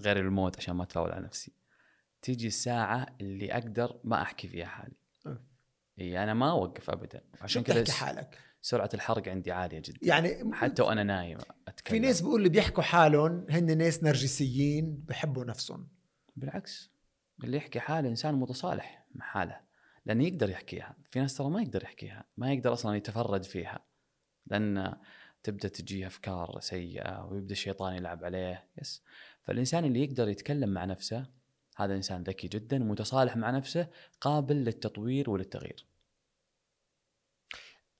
غير 0.00 0.20
الموت 0.20 0.56
عشان 0.56 0.74
ما 0.74 0.82
اتفاول 0.82 1.12
على 1.12 1.26
نفسي. 1.26 1.52
تيجي 2.22 2.46
الساعة 2.46 3.06
اللي 3.20 3.52
أقدر 3.52 4.00
ما 4.04 4.22
أحكي 4.22 4.48
فيها 4.48 4.66
حالي. 4.66 4.96
إي 6.00 6.22
أنا 6.22 6.34
ما 6.34 6.50
أوقف 6.50 6.90
ابدا. 6.90 7.24
عشان 7.40 7.62
كذا 7.62 7.80
بتحكي 7.80 7.98
حالك؟ 7.98 8.38
سرعة 8.60 8.90
الحرق 8.94 9.28
عندي 9.28 9.52
عالية 9.52 9.82
جدا. 9.84 9.98
يعني 10.02 10.54
حتى 10.54 10.82
وأنا 10.82 11.02
نايم 11.02 11.38
أتكلم. 11.68 12.00
في 12.00 12.06
ناس 12.06 12.20
بيقول 12.20 12.38
اللي 12.38 12.48
بيحكوا 12.48 12.82
حالهم 12.82 13.46
هن 13.50 13.78
ناس 13.78 14.04
نرجسيين 14.04 15.04
بحبوا 15.08 15.44
نفسهم. 15.44 15.88
بالعكس 16.36 16.90
اللي 17.44 17.56
يحكي 17.56 17.80
حاله 17.80 18.08
إنسان 18.08 18.34
متصالح 18.34 19.06
مع 19.14 19.24
حاله. 19.26 19.67
لأنه 20.08 20.24
يقدر 20.24 20.50
يحكيها. 20.50 20.96
في 21.10 21.20
ناس 21.20 21.36
ترى 21.36 21.50
ما 21.50 21.62
يقدر 21.62 21.82
يحكيها 21.82 22.24
ما 22.36 22.52
يقدر 22.52 22.72
أصلا 22.72 22.96
يتفرد 22.96 23.44
فيها. 23.44 23.84
لأن 24.46 24.96
تبدأ 25.42 25.68
تجيه 25.68 26.06
أفكار 26.06 26.60
سيئة 26.60 27.24
ويبدأ 27.24 27.52
الشيطان 27.52 27.94
يلعب 27.94 28.24
عليه 28.24 28.68
يس. 28.80 29.02
فالإنسان 29.42 29.84
اللي 29.84 30.04
يقدر 30.04 30.28
يتكلم 30.28 30.68
مع 30.68 30.84
نفسه 30.84 31.26
هذا 31.76 31.94
إنسان 31.96 32.22
ذكي 32.22 32.48
جدا 32.48 32.78
متصالح 32.78 33.36
مع 33.36 33.50
نفسه 33.50 33.88
قابل 34.20 34.56
للتطوير 34.56 35.30
وللتغيير. 35.30 35.86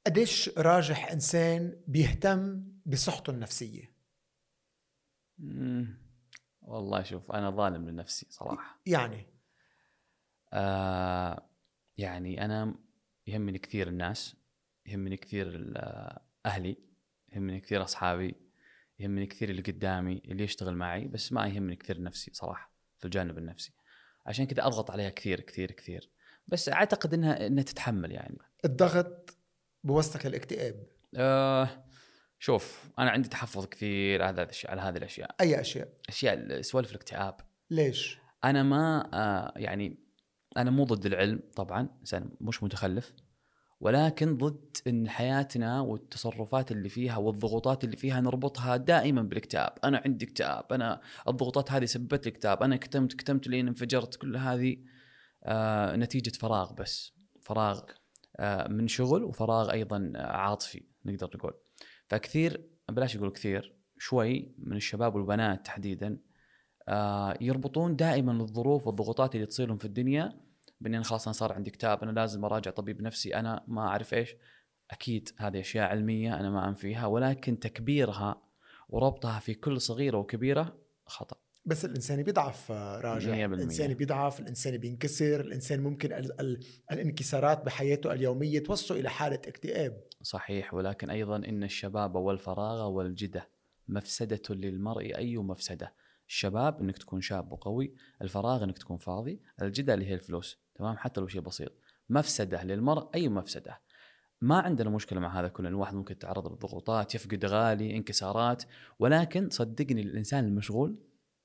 قديش 0.07 0.49
راجح 0.59 1.13
إنسان 1.13 1.81
بيهتم 1.87 2.65
بصحته 2.87 3.31
النفسية؟ 3.31 3.93
مم. 5.39 5.99
والله 6.63 7.03
شوف 7.03 7.33
أنا 7.33 7.51
ظالم 7.51 7.89
لنفسي 7.89 8.27
صراحة. 8.31 8.81
يعني؟ 8.87 9.27
آه 10.53 11.48
يعني 11.99 12.45
أنا 12.45 12.75
يهمني 13.27 13.59
كثير 13.59 13.89
الناس 13.89 14.37
يهمني 14.87 15.17
كثير 15.17 15.73
أهلي 16.47 16.77
يهمني 17.33 17.61
كثير 17.61 17.83
أصحابي 17.83 18.35
يهمني 18.99 19.27
كثير 19.27 19.51
اللي 19.51 19.63
قدامي 19.63 20.23
اللي 20.25 20.45
يشتغل 20.45 20.75
معي 20.75 21.05
بس 21.05 21.33
ما 21.33 21.47
يهمني 21.47 21.77
كثير 21.77 22.03
نفسي 22.03 22.31
صراحة 22.35 22.73
في 22.99 23.05
الجانب 23.05 23.39
النفسي. 23.39 23.73
عشان 24.27 24.47
كذا 24.47 24.67
أضغط 24.67 24.91
عليها 24.91 25.11
كثير 25.11 25.41
كثير 25.41 25.73
كثير. 25.73 26.11
بس 26.47 26.69
أعتقد 26.69 27.15
انها 27.15 27.47
إنها 27.47 27.65
تتحمل 27.65 28.13
يعني. 28.13 28.39
الضغط 28.65 29.39
بوصلك 29.85 30.27
للاكتئاب 30.27 30.87
آه 31.17 31.85
شوف 32.39 32.91
أنا 32.99 33.11
عندي 33.11 33.29
تحفظ 33.29 33.67
كثير 33.67 34.23
على 34.23 34.43
الاشياء 34.43 34.73
على 34.73 34.81
هذه 34.81 34.97
الأشياء. 34.97 35.35
أي 35.41 35.61
أشياء؟ 35.61 35.89
أشياء 36.09 36.61
سوالف 36.61 36.91
الاكتئاب. 36.91 37.41
ليش؟ 37.71 38.19
أنا 38.45 38.63
ما 38.63 39.11
آه 39.15 39.53
يعني 39.57 40.08
أنا 40.57 40.71
مو 40.71 40.85
ضد 40.85 41.07
العلم 41.07 41.41
طبعا 41.57 41.89
انسان 42.01 42.31
مش 42.41 42.63
متخلف. 42.63 43.13
ولكن 43.81 44.37
ضد 44.37 44.77
إن 44.87 45.09
حياتنا 45.09 45.81
والتصرفات 45.81 46.73
اللي 46.73 46.89
فيها 46.89 47.17
والضغوطات 47.17 47.85
اللي 47.85 47.97
فيها 47.97 48.21
نربطها 48.21 48.77
دائما 48.77 49.23
بالاكتئاب، 49.23 49.73
أنا 49.85 50.03
عندي 50.05 50.25
اكتئاب، 50.25 50.73
أنا 50.73 51.01
الضغوطات 51.29 51.73
هذه 51.73 51.85
سببت 51.85 52.27
لي 52.27 52.33
اكتئاب، 52.33 52.63
أنا 52.63 52.77
كتمت 52.77 53.13
كتمت 53.13 53.49
لين 53.49 53.69
انفجرت، 53.69 54.17
كل 54.17 54.37
هذه 54.37 54.77
آه 55.45 55.97
نتيجة 55.97 56.39
فراغ 56.39 56.73
بس، 56.73 57.13
فراغ 57.43 57.81
آه 58.37 58.69
من 58.69 58.89
شغل 58.89 59.25
وفراغ 59.25 59.73
أيضا 59.73 60.13
عاطفي 60.17 60.83
نقدر 61.05 61.31
نقول. 61.35 61.55
فكثير 62.07 62.71
بلاش 62.89 63.17
أقول 63.17 63.31
كثير 63.31 63.77
شوي 63.99 64.55
من 64.59 64.77
الشباب 64.77 65.15
والبنات 65.15 65.67
تحديدا 65.67 66.19
يربطون 67.41 67.97
دائما 67.97 68.33
الظروف 68.33 68.87
والضغوطات 68.87 69.35
اللي 69.35 69.47
تصير 69.47 69.69
لهم 69.69 69.79
في 69.79 69.85
الدنيا 69.85 70.33
بان 70.81 70.95
أنا 70.95 71.05
خلاص 71.05 71.27
أنا 71.27 71.33
صار 71.33 71.53
عندي 71.53 71.71
اكتئاب 71.71 72.03
أنا 72.03 72.11
لازم 72.11 72.45
أراجع 72.45 72.71
طبيب 72.71 73.03
نفسي 73.03 73.35
أنا 73.35 73.65
ما 73.69 73.81
أعرف 73.81 74.15
إيش. 74.15 74.37
أكيد 74.91 75.29
هذه 75.37 75.61
أشياء 75.61 75.89
علمية 75.89 76.41
أنا 76.41 76.51
ما 76.51 76.69
انفيها 76.69 77.07
ولكن 77.07 77.59
تكبيرها 77.59 78.43
وربطها 78.89 79.39
في 79.39 79.55
كل 79.55 79.81
صغيرة 79.81 80.19
وكبيرة 80.19 80.79
خطأ. 81.07 81.37
بس 81.65 81.85
الإنسان 81.85 82.23
بيضعف 82.23 82.73
آه، 82.73 83.01
راجع. 83.01 83.45
الإنسان 83.45 83.95
بيضعف 83.95 84.41
الإنسان 84.41 84.77
بينكسر 84.77 85.41
الإنسان 85.41 85.81
ممكن 85.81 86.13
ال 86.13 86.41
ال 86.41 86.61
الانكسارات 86.93 87.65
بحياته 87.65 88.13
اليومية 88.13 88.59
توصله 88.59 89.01
إلى 89.01 89.11
حالة 89.11 89.41
اكتئاب. 89.47 90.05
صحيح 90.23 90.75
ولكن 90.75 91.11
أيضا 91.11 91.37
إن 91.37 91.65
الشباب 91.65 92.15
والفراغ 92.15 92.89
والجدة 92.89 93.49
مفسدة 93.89 94.43
للمرء 94.51 95.17
أي 95.17 95.37
مفسدة؟ 95.37 95.95
الشباب 96.29 96.81
إنك 96.81 96.99
تكون 96.99 97.21
شاب 97.21 97.53
وقوي 97.53 97.95
الفراغ 98.23 98.65
إنك 98.65 98.79
تكون 98.79 98.99
فاضي 98.99 99.43
الجده 99.63 99.95
اللي 99.95 100.07
هي 100.07 100.15
الفلوس 100.15 100.59
تمام؟ 100.75 100.97
حتى 100.97 101.21
لو 101.21 101.27
شيء 101.27 101.41
بسيط. 101.41 101.73
مفسدة 102.09 102.65
للمرء 102.65 103.11
أي 103.15 103.29
مفسدة. 103.29 103.81
ما 104.41 104.61
عندنا 104.61 104.91
مشكلة 104.91 105.21
مع 105.21 105.41
هذا 105.41 105.49
كله 105.49 105.69
الواحد 105.69 105.95
ممكن 105.95 106.13
يتعرض 106.13 106.53
لضغوطات 106.53 107.15
يفقد 107.15 107.45
غالي 107.45 107.97
انكسارات 107.97 108.63
ولكن 108.99 109.51
صدقني 109.51 110.01
الإنسان 110.01 110.45
المشغول 110.45 110.99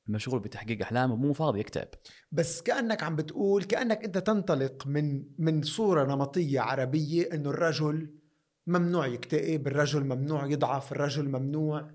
المشغول 0.07 0.39
بتحقيق 0.39 0.81
أحلامه 0.81 1.15
مو 1.15 1.33
فاضي 1.33 1.59
يكتئب. 1.59 1.87
بس 2.31 2.61
كأنك 2.61 3.03
عم 3.03 3.15
بتقول 3.15 3.63
كأنك 3.63 4.03
أنت 4.03 4.17
تنطلق 4.17 4.87
من 4.87 5.25
من 5.37 5.61
صورة 5.61 6.15
نمطية 6.15 6.59
عربية 6.59 7.33
إنه 7.33 7.49
الرجل 7.49 8.19
ممنوع 8.67 9.07
يكتئب 9.07 9.67
الرجل 9.67 10.03
ممنوع 10.03 10.45
يضعف 10.45 10.91
الرجل 10.91 11.29
ممنوع. 11.29 11.91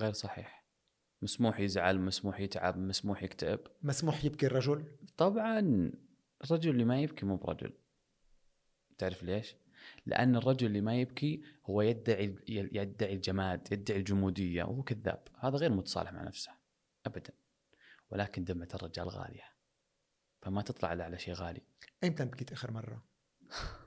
غير 0.00 0.12
صحيح. 0.12 0.55
مسموح 1.26 1.60
يزعل 1.60 2.00
مسموح 2.00 2.40
يتعب 2.40 2.78
مسموح 2.78 3.22
يكتئب. 3.22 3.60
مسموح 3.82 4.24
يبكي 4.24 4.46
الرجل؟ 4.46 4.84
طبعا 5.16 5.92
الرجل 6.44 6.70
اللي 6.70 6.84
ما 6.84 7.00
يبكي 7.00 7.26
مو 7.26 7.36
برجل. 7.36 7.72
تعرف 8.98 9.22
ليش؟ 9.22 9.56
لأن 10.06 10.36
الرجل 10.36 10.66
اللي 10.66 10.80
ما 10.80 11.00
يبكي 11.00 11.42
هو 11.64 11.82
يدعي 11.82 12.36
يدعي 12.48 13.14
الجماد 13.14 13.72
يدعي 13.72 13.98
الجمودية 13.98 14.64
وهو 14.64 14.82
كذاب. 14.82 15.28
هذا 15.38 15.56
غير 15.56 15.72
متصالح 15.72 16.12
مع 16.12 16.22
نفسه 16.22 16.52
أبدا. 17.06 17.32
ولكن 18.10 18.44
دمعة 18.44 18.68
الرجال 18.74 19.08
غالية 19.08 19.44
فما 20.42 20.62
تطلع 20.62 20.92
إلا 20.92 21.04
على 21.04 21.18
شيء 21.18 21.34
غالي. 21.34 21.62
أيمتى 22.04 22.24
بكيت 22.24 22.52
آخر 22.52 22.70
مرة؟ 22.70 23.04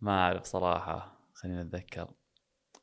ما 0.00 0.18
أعرف 0.18 0.44
صراحة 0.44 1.20
خلينا 1.34 1.62
نتذكر. 1.62 2.14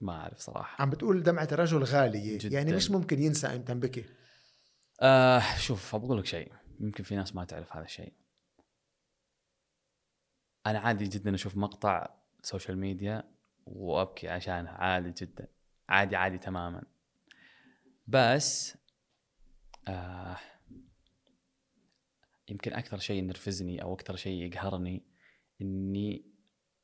ما 0.02 0.14
أعرف 0.14 0.40
صراحة. 0.40 0.82
عم 0.82 0.90
بتقول 0.90 1.24
دمعة 1.24 1.48
الرجل 1.52 1.84
غالية. 1.84 2.38
جداً. 2.38 2.56
يعني 2.56 2.74
مش 2.74 2.92
ممكن 2.92 3.22
ينسى 3.22 3.50
ايمتى 3.50 3.74
بكي 3.74 4.06
آه 5.02 5.56
شوف 5.58 5.96
بقول 5.96 6.20
لك 6.20 6.26
شيء. 6.26 6.52
يمكن 6.80 7.04
في 7.04 7.16
ناس 7.16 7.36
ما 7.36 7.46
تعرف 7.46 7.76
هذا 7.76 7.86
الشيء. 7.86 8.14
أنا 10.66 10.80
عادي 10.80 11.06
جدا 11.06 11.36
أشوف 11.36 11.58
مقطع 11.58 12.16
social 12.42 12.78
media 12.78 13.24
وأبكي 13.66 14.30
عشانه 14.30 14.70
عادي 14.70 15.26
جدا. 15.26 15.48
عادي 15.90 16.16
عادي 16.16 16.38
تماما. 16.38 16.84
بس 18.08 18.78
آه 19.88 20.38
يمكن 22.50 22.74
أكثر 22.74 22.98
شيء 22.98 23.18
ينرفزني 23.18 23.82
أو 23.82 23.94
أكثر 23.94 24.16
شيء 24.16 24.44
يقهرني 24.44 25.06
إني 25.62 26.26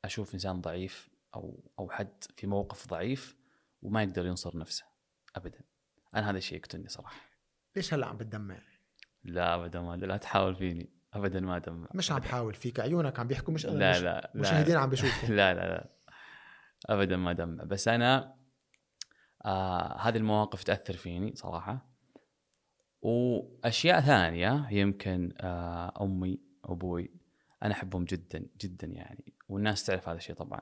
أشوف 0.04 0.34
إنسان 0.34 0.60
ضعيف 0.60 1.09
أو 1.34 1.70
أو 1.78 1.90
حد 1.90 2.24
في 2.36 2.46
موقف 2.46 2.88
ضعيف 2.88 3.36
وما 3.82 4.02
يقدر 4.02 4.26
ينصر 4.26 4.58
نفسه 4.58 4.84
ابدا. 5.36 5.60
أنا 6.16 6.30
هذا 6.30 6.38
الشيء 6.38 6.58
يقتلني 6.58 6.88
صراحة. 6.88 7.20
ليش 7.76 7.94
هلا 7.94 8.06
عم 8.06 8.16
بتدمع 8.16 8.58
لا 9.24 9.54
أبدا 9.54 9.80
ما 9.80 9.96
لا 9.96 10.16
تحاول 10.16 10.56
فيني. 10.56 10.90
أبدا 11.14 11.40
ما 11.40 11.58
دمع 11.58 11.88
مش 11.94 12.12
عم 12.12 12.18
بحاول 12.18 12.54
فيك. 12.54 12.80
عيونك 12.80 13.18
عم 13.20 13.26
بيحكوا 13.26 13.54
مش 13.54 13.66
أنا 13.66 13.78
لا 13.78 13.90
مش 13.90 13.96
لا 13.96 14.30
لا. 14.34 14.40
مشاهدين 14.40 14.76
عم 14.76 14.90
بيشوفوا 14.90 15.28
لا 15.38 15.54
لا 15.54 15.60
لا. 15.60 15.88
أبدا 16.86 17.16
ما 17.16 17.32
دمع 17.32 17.64
بس 17.64 17.88
أنا 17.88 18.36
آه 19.44 19.98
هذه 19.98 20.16
المواقف 20.16 20.62
تأثر 20.64 20.96
فيني 20.96 21.34
صراحة. 21.36 21.90
وأشياء 23.02 24.00
ثانية 24.00 24.68
يمكن 24.70 25.32
آه 25.40 25.92
أمي 26.00 26.40
أبوي 26.64 27.10
أنا 27.62 27.72
أحبهم 27.72 28.04
جدا 28.04 28.46
جدا 28.60 28.86
يعني. 28.86 29.34
والناس 29.48 29.84
تعرف 29.84 30.08
هذا 30.08 30.16
الشيء 30.18 30.36
طبعا. 30.36 30.60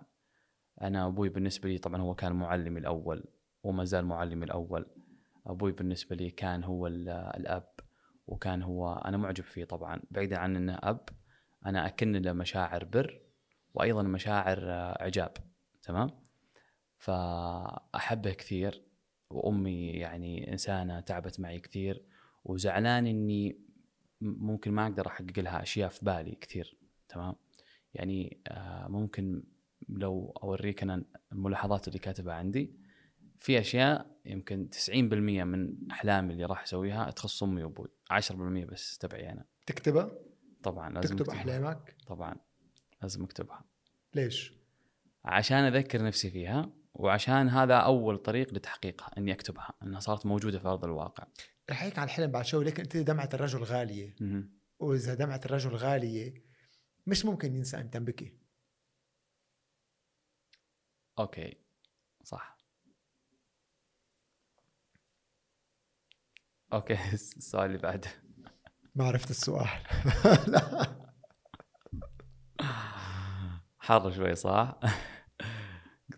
أنا 0.82 1.06
أبوي 1.06 1.28
بالنسبة 1.28 1.68
لي 1.68 1.78
طبعا 1.78 2.00
هو 2.00 2.14
كان 2.14 2.32
معلمي 2.32 2.80
الأول 2.80 3.24
وما 3.62 3.84
زال 3.84 4.04
معلمي 4.06 4.44
الأول. 4.44 4.86
أبوي 5.46 5.72
بالنسبة 5.72 6.16
لي 6.16 6.30
كان 6.30 6.64
هو 6.64 6.86
ال- 6.86 7.08
الأب 7.08 7.70
وكان 8.26 8.62
هو 8.62 8.92
أنا 8.92 9.16
معجب 9.16 9.44
فيه 9.44 9.64
طبعا. 9.64 10.00
بعيدا 10.10 10.38
عن 10.38 10.56
إنه 10.56 10.78
أب 10.82 11.08
أنا 11.66 11.86
أكن 11.86 12.12
له 12.16 12.32
مشاعر 12.32 12.84
بر 12.84 13.20
وأيضا 13.74 14.02
مشاعر 14.02 14.58
آه، 14.70 15.02
إعجاب 15.02 15.32
تمام؟ 15.82 16.10
فأحبه 16.98 18.32
كثير 18.32 18.82
وأمي 19.30 19.86
يعني 19.90 20.52
إنسانة 20.52 21.00
تعبت 21.00 21.40
معي 21.40 21.58
كثير 21.58 22.04
وزعلان 22.44 23.06
إني 23.06 23.60
ممكن 24.20 24.72
ما 24.72 24.86
أقدر 24.86 25.06
أحقق 25.06 25.38
لها 25.38 25.62
أشياء 25.62 25.88
في 25.88 26.04
بالي 26.04 26.34
كثير 26.34 26.76
تمام؟ 27.08 27.34
يعني 27.94 28.40
آه، 28.48 28.88
ممكن 28.88 29.42
لو 29.88 30.38
أوريك 30.42 30.82
أنا 30.82 31.04
الملاحظات 31.32 31.88
اللي 31.88 31.98
كاتبها 31.98 32.34
عندي. 32.34 32.72
في 33.38 33.58
أشياء 33.58 34.16
يمكن 34.24 34.68
90% 34.88 34.92
من 35.44 35.90
أحلامي 35.90 36.32
اللي 36.32 36.44
راح 36.44 36.62
أسويها 36.62 37.10
تخص 37.10 37.42
أمي 37.42 37.64
وأبوي. 37.64 37.88
10% 38.10 38.64
بس 38.64 38.98
تبعي 38.98 39.32
أنا. 39.32 39.44
تكتبها؟ 39.66 40.10
طبعا 40.62 40.90
لازم 40.90 41.16
تكتب 41.16 41.30
أكتبها. 41.30 41.40
أحلامك؟ 41.40 41.96
طبعا 42.06 42.36
لازم 43.02 43.24
أكتبها. 43.24 43.64
ليش؟ 44.14 44.54
عشان 45.24 45.58
أذكر 45.58 46.04
نفسي 46.04 46.30
فيها 46.30 46.72
وعشان 46.94 47.48
هذا 47.48 47.74
أول 47.74 48.18
طريق 48.18 48.54
لتحقيقها 48.54 49.10
إني 49.18 49.32
أكتبها 49.32 49.72
إنها 49.82 50.00
صارت 50.00 50.26
موجودة 50.26 50.58
في 50.58 50.68
أرض 50.68 50.84
الواقع. 50.84 51.26
رح 51.70 51.82
احكي 51.82 52.00
عن 52.00 52.06
الحلم 52.06 52.30
بعد 52.30 52.44
شوي 52.44 52.64
لكن 52.64 52.82
أنت 52.82 52.96
دمعة 52.96 53.28
الرجل 53.34 53.62
غالية. 53.62 54.16
وإذا 54.78 55.14
دمعة 55.14 55.40
الرجل 55.44 55.70
غالية 55.70 56.34
مش 57.06 57.24
ممكن 57.24 57.54
ينسى 57.54 57.76
ان 57.76 57.90
تنبكي 57.90 58.34
okay 61.18 61.56
صح. 62.24 62.58
okay 66.72 66.94
السؤال 67.14 67.66
اللي 67.66 67.78
بعده. 67.78 68.10
ما 68.94 69.04
عرفت 69.04 69.30
السؤال. 69.30 69.68
لا 70.46 70.98
حر 73.78 74.10
شوي 74.10 74.34
صح؟ 74.34 74.78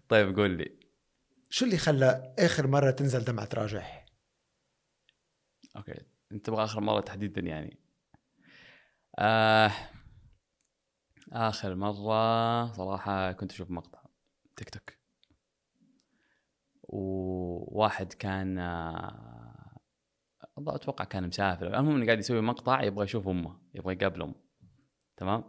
طيب 0.09 0.37
قول 0.37 0.51
لي. 0.51 0.81
شو 1.51 1.65
اللي 1.65 1.79
خلى 1.79 2.35
آخر 2.39 2.67
مرة 2.67 2.91
تنزل 2.91 3.25
دمعة 3.25 3.49
راجح؟ 3.55 4.07
أوكي 5.77 6.07
أنت 6.33 6.47
تبغى 6.47 6.65
آخر 6.65 6.81
مرة 6.81 7.01
تحديدا 7.01 7.41
يعني. 7.41 7.79
آه 9.19 9.71
آخر 11.33 11.75
مرة 11.75 12.73
صراحة 12.73 13.33
كنت 13.33 13.53
أشوف 13.53 13.71
مقطع. 13.71 14.00
تيك 14.61 14.71
توك. 14.71 14.93
وواحد 16.83 18.13
كان 18.13 18.59
آه، 18.59 19.81
أتوقع 20.59 21.05
كان 21.05 21.29
مسافر. 21.29 21.67
المهم 21.79 21.97
إنه 21.97 22.07
قاعد 22.07 22.19
يسوي 22.19 22.41
مقطع 22.41 22.83
يبغى 22.83 23.05
يشوف 23.05 23.29
أمه 23.29 23.61
يبغى 23.75 23.95
يقابل 23.95 24.23
أمه. 24.23 24.35
تمام؟ 25.17 25.45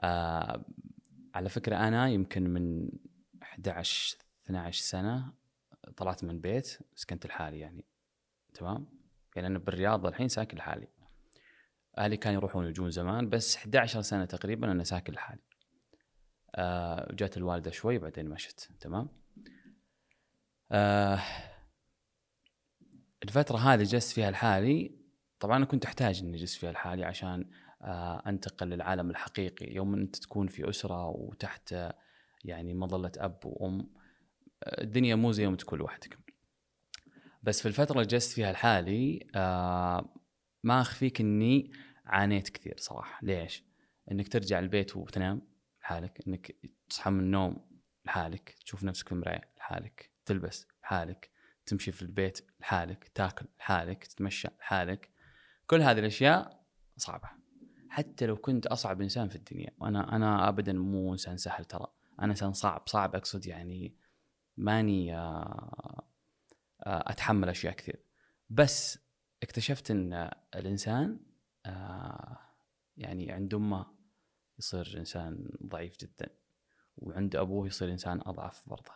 آه 0.00 0.64
على 1.34 1.48
فكرة 1.48 1.76
أنا 1.76 2.08
يمكن 2.08 2.50
من 2.50 2.88
11 3.42 4.16
12 4.44 4.82
سنة 4.82 5.32
طلعت 5.96 6.24
من 6.24 6.30
البيت 6.30 6.78
سكنت 6.94 7.26
لحالي 7.26 7.58
يعني. 7.58 7.84
تمام؟ 8.54 8.86
يعني 9.36 9.48
أنا 9.48 9.58
بالرياض 9.58 10.06
الحين 10.06 10.28
ساكن 10.28 10.56
لحالي. 10.56 10.88
أهلي 11.98 12.16
كانوا 12.16 12.38
يروحون 12.38 12.66
يجون 12.66 12.90
زمان 12.90 13.28
بس 13.28 13.56
11 13.56 14.00
سنة 14.02 14.24
تقريبا 14.24 14.72
أنا 14.72 14.84
ساكن 14.84 15.12
لحالي. 15.12 15.53
آه 16.54 17.12
جات 17.14 17.36
الوالدة 17.36 17.70
شوي 17.70 17.98
بعدين 17.98 18.28
مشت 18.28 18.70
تمام؟ 18.80 19.08
آه 20.72 21.20
الفترة 23.24 23.56
هذه 23.56 23.82
جلست 23.82 24.12
فيها 24.12 24.30
لحالي. 24.30 24.98
طبعا 25.40 25.56
أنا 25.56 25.64
كنت 25.64 25.84
أحتاج 25.84 26.22
إني 26.22 26.36
أجلس 26.36 26.56
فيها 26.56 26.72
لحالي 26.72 27.04
عشان 27.04 27.50
آه 27.82 28.22
أنتقل 28.26 28.66
للعالم 28.66 29.10
الحقيقي. 29.10 29.74
يوم 29.74 29.94
أنت 29.94 30.16
تكون 30.16 30.46
في 30.46 30.68
أسرة 30.68 31.06
وتحت 31.08 31.74
يعني 32.44 32.74
مظلة 32.74 33.12
أب 33.18 33.40
وأم 33.44 33.90
الدنيا 34.66 35.14
مو 35.14 35.32
زي 35.32 35.42
يوم 35.42 35.54
تكون 35.56 35.78
لوحدك. 35.78 36.18
بس 37.42 37.62
في 37.62 37.68
الفترة 37.68 37.96
اللي 37.96 38.06
جلست 38.06 38.32
فيها 38.32 38.52
لحالي 38.52 39.26
آه 39.34 40.14
ما 40.62 40.80
أخفيك 40.80 41.20
إني 41.20 41.70
عانيت 42.06 42.48
كثير 42.48 42.74
صراحة. 42.78 43.18
ليش؟ 43.22 43.64
إنك 44.10 44.28
ترجع 44.28 44.58
البيت 44.58 44.96
وتنام. 44.96 45.53
لحالك 45.84 46.22
إنك 46.26 46.56
تصحى 46.88 47.10
من 47.10 47.20
النوم 47.20 47.56
لحالك 48.06 48.56
تشوف 48.64 48.84
نفسك 48.84 49.08
في 49.08 49.12
المراية 49.12 49.52
لحالك 49.58 50.10
تلبس 50.26 50.66
لحالك 50.82 51.30
تمشي 51.66 51.92
في 51.92 52.02
البيت 52.02 52.46
لحالك 52.60 53.08
تاكل 53.08 53.46
لحالك 53.58 54.04
تتمشى 54.04 54.48
لحالك. 54.60 55.10
كل 55.66 55.82
هذه 55.82 55.98
الأشياء 55.98 56.64
صعبة. 56.96 57.28
حتى 57.88 58.26
لو 58.26 58.36
كنت 58.36 58.66
أصعب 58.66 59.00
إنسان 59.00 59.28
في 59.28 59.36
الدنيا 59.36 59.70
وأنا 59.78 60.16
أنا 60.16 60.48
ابدا 60.48 60.72
مو 60.72 61.12
إنسان 61.12 61.36
سهل 61.36 61.64
ترى. 61.64 61.86
أنا 62.20 62.30
إنسان 62.30 62.52
صعب 62.52 62.82
صعب 62.86 63.16
أقصد 63.16 63.46
يعني 63.46 63.96
ماني 64.56 65.16
آه، 65.16 66.02
آه، 66.86 67.10
أتحمل 67.10 67.48
أشياء 67.48 67.74
كثير. 67.74 68.04
بس 68.50 68.98
اكتشفت 69.42 69.90
إن 69.90 70.30
الإنسان 70.54 71.20
آه، 71.66 72.38
يعني 72.96 73.32
عند 73.32 73.54
أمه 73.54 73.93
يصير 74.58 74.94
إنسان 74.98 75.50
ضعيف 75.66 75.96
جدا 76.00 76.28
وعند 76.96 77.36
أبوه 77.36 77.66
يصير 77.66 77.90
إنسان 77.90 78.20
أضعف 78.26 78.68
برضه. 78.68 78.90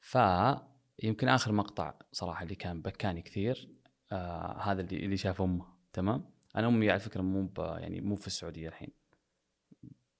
فيمكن 0.00 1.28
آخر 1.28 1.52
مقطع 1.52 1.94
صراحة 2.12 2.42
اللي 2.42 2.54
كان 2.54 2.82
بكاني 2.82 3.22
كثير 3.22 3.68
آه 4.12 4.58
هذا 4.62 4.80
اللي 4.80 5.04
اللي 5.04 5.16
شاف 5.16 5.42
أمه 5.42 5.66
تمام؟ 5.92 6.30
أنا 6.56 6.68
أمي 6.68 6.90
على 6.90 7.00
فكرة 7.00 7.22
مو 7.22 7.52
يعني 7.58 8.00
مو 8.00 8.16
في 8.16 8.26
السعودية 8.26 8.68
الحين 8.68 8.90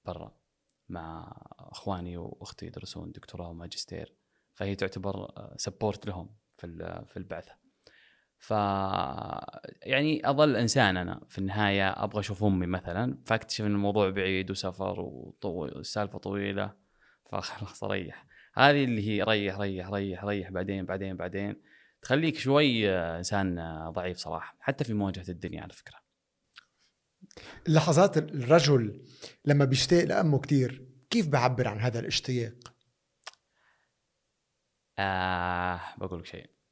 برا 0.05 0.35
مع 0.89 1.37
أخواني 1.59 2.17
وأختي 2.17 2.65
يدرسون 2.65 3.11
دكتوراه 3.11 3.49
وماجستير 3.49 4.13
فهي 4.53 4.75
تعتبر 4.75 5.33
سبورت 5.57 6.07
لهم 6.07 6.29
في 6.57 6.67
في 7.07 7.17
البعثة. 7.17 7.62
ف 8.43 8.49
يعني 9.81 10.29
أظل 10.29 10.55
إنسان 10.55 10.97
أنا 10.97 11.21
في 11.29 11.37
النهاية 11.37 11.89
أبغى 11.89 12.19
أشوف 12.19 12.43
أمي 12.43 12.65
مثلا 12.65 13.17
فأكتشف 13.25 13.65
إن 13.65 13.71
الموضوع 13.71 14.09
بعيد 14.09 14.51
وسفر 14.51 14.99
والسالفه 15.43 16.19
طويلة 16.19 16.73
فخلاص 17.31 17.83
أريح. 17.83 18.25
هذه 18.53 18.83
اللي 18.83 19.07
هي 19.07 19.23
ريح 19.23 19.59
ريح 19.59 19.89
ريح 19.89 20.23
ريح 20.23 20.49
بعدين 20.49 20.85
بعدين 20.85 21.17
بعدين. 21.17 21.61
تخليك 22.01 22.37
شوي 22.37 22.89
إنسان 22.89 23.55
ضعيف 23.89 24.17
صراحة 24.17 24.57
حتى 24.59 24.83
في 24.83 24.93
مواجهة 24.93 25.25
الدنيا 25.29 25.61
على 25.61 25.73
فكرة. 25.73 25.97
لحظات 27.67 28.17
الرجل 28.17 29.01
لما 29.45 29.65
بيشتاق 29.65 30.03
لأمه 30.03 30.39
كتير 30.39 30.87
كيف 31.09 31.27
بعبر 31.27 31.67
عن 31.67 31.79
هذا 31.79 31.99
الاشتياق؟ 31.99 32.73
آه 34.99 35.81
بقول 35.97 36.19
لك 36.19 36.25
شيء. 36.25 36.62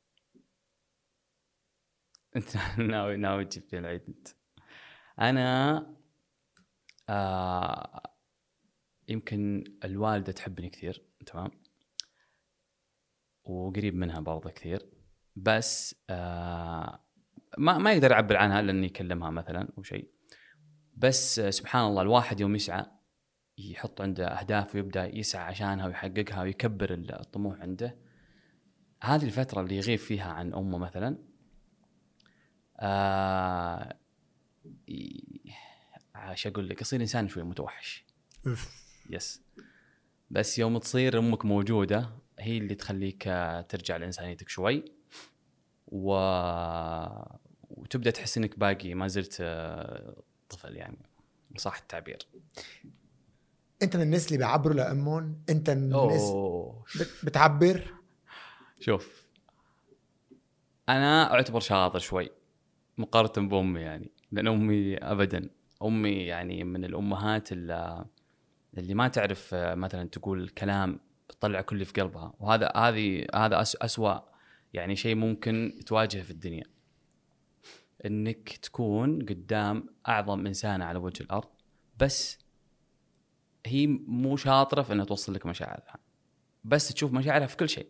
انت 2.35 2.57
ناوي 2.91 3.17
ناوي 3.17 3.45
تجيب 3.45 3.63
فيه 3.63 3.79
العيد 3.79 4.01
انت. 4.07 4.27
أنا 5.19 5.95
آه 7.09 8.01
يمكن 9.07 9.63
الوالدة 9.83 10.31
تحبني 10.31 10.69
كثير 10.69 11.03
تمام؟ 11.25 11.51
وقريب 13.43 13.95
منها 13.95 14.19
برضه 14.19 14.49
كثير. 14.49 14.89
بس 15.35 15.95
آه 16.09 17.05
ما 17.57 17.77
ما 17.77 17.93
يقدر 17.93 18.11
يعبر 18.11 18.37
عنها 18.37 18.61
لاني 18.61 18.85
يكلمها 18.85 19.29
مثلا 19.29 19.69
أو 19.77 19.83
شيء. 19.83 20.11
بس 20.93 21.39
آه، 21.39 21.49
سبحان 21.49 21.85
الله 21.87 22.01
الواحد 22.01 22.39
يوم 22.39 22.55
يسعى 22.55 22.85
يحط 23.57 24.01
عنده 24.01 24.27
أهداف 24.27 24.75
ويبدأ 24.75 25.15
يسعى 25.17 25.43
عشانها 25.43 25.87
ويحققها 25.87 26.41
ويكبر 26.41 26.93
الطموح 26.93 27.59
عنده. 27.59 27.97
هذه 29.03 29.25
الفترة 29.25 29.61
اللي 29.61 29.77
يغيب 29.77 29.99
فيها 29.99 30.31
عن 30.31 30.53
أمه 30.53 30.77
مثلا 30.77 31.30
آه 32.81 33.95
عاش 36.15 36.47
أقول 36.47 36.69
لك 36.69 36.81
يصير 36.81 37.01
إنسان 37.01 37.27
شوي 37.27 37.43
متوحش. 37.43 38.05
أوف. 38.47 38.69
يس. 39.09 39.41
بس 40.31 40.59
يوم 40.59 40.77
تصير 40.77 41.19
أمك 41.19 41.45
موجودة 41.45 42.09
هي 42.39 42.57
اللي 42.57 42.75
تخليك 42.75 43.27
آه، 43.27 43.61
ترجع 43.61 43.97
لإنسانيتك 43.97 44.49
شوي. 44.49 44.85
و... 45.87 46.13
وتبدأ 47.69 48.11
تحس 48.11 48.37
إنك 48.37 48.59
باقي 48.59 48.93
ما 48.93 49.07
زلت 49.07 49.37
آه، 49.41 50.15
طفل 50.49 50.75
يعني. 50.75 50.97
صح 51.57 51.77
التعبير. 51.77 52.27
أنت 53.81 53.95
من 53.95 54.01
الناس 54.01 54.27
اللي 54.27 54.37
بيعبروا 54.37 54.73
لأمهم؟ 54.75 55.43
أنت 55.49 55.69
من 55.69 55.83
الناس 55.95 56.21
أوه 56.21 56.83
بت- 56.99 57.25
بتعبر؟ 57.25 57.93
شوف 58.79 59.25
أنا 60.89 61.33
أعتبر 61.33 61.59
شاطر 61.59 61.99
شوي. 61.99 62.29
مقارنة 62.97 63.47
بأمي 63.47 63.79
يعني 63.79 64.11
لأن 64.31 64.47
أمي 64.47 64.97
ابدا 64.97 65.49
أمي 65.83 66.11
يعني 66.11 66.63
من 66.63 66.85
الأمهات 66.85 67.51
اللي, 67.51 68.05
اللي 68.77 68.93
ما 68.93 69.07
تعرف 69.07 69.53
آه، 69.53 69.75
مثلا 69.75 70.09
تقول 70.09 70.49
كلام 70.49 70.99
تطلع 71.29 71.61
كل 71.61 71.85
في 71.85 72.01
قلبها 72.01 72.33
وهذا 72.39 72.71
هذه 72.75 73.25
هذا 73.35 73.61
أس 73.61 73.75
أسوأ 73.75 74.19
يعني 74.73 74.95
شيء 74.95 75.15
ممكن 75.15 75.79
تواجهه 75.85 76.23
في 76.23 76.31
الدنيا. 76.31 76.63
إنك 78.05 78.49
تكون 78.49 79.25
قدام 79.25 79.85
أعظم 80.07 80.47
انسانه 80.47 80.85
على 80.85 80.99
وجه 80.99 81.23
الأرض 81.23 81.49
بس 81.99 82.39
هي 83.65 83.87
مو 83.87 84.37
شاطرة 84.37 84.81
في 84.81 84.93
إنها 84.93 85.05
توصل 85.05 85.33
لك 85.33 85.45
مشاعرها. 85.45 85.97
بس 86.63 86.89
تشوف 86.89 87.13
مشاعرها 87.13 87.47
في 87.47 87.57
كل 87.57 87.69
شيء. 87.69 87.87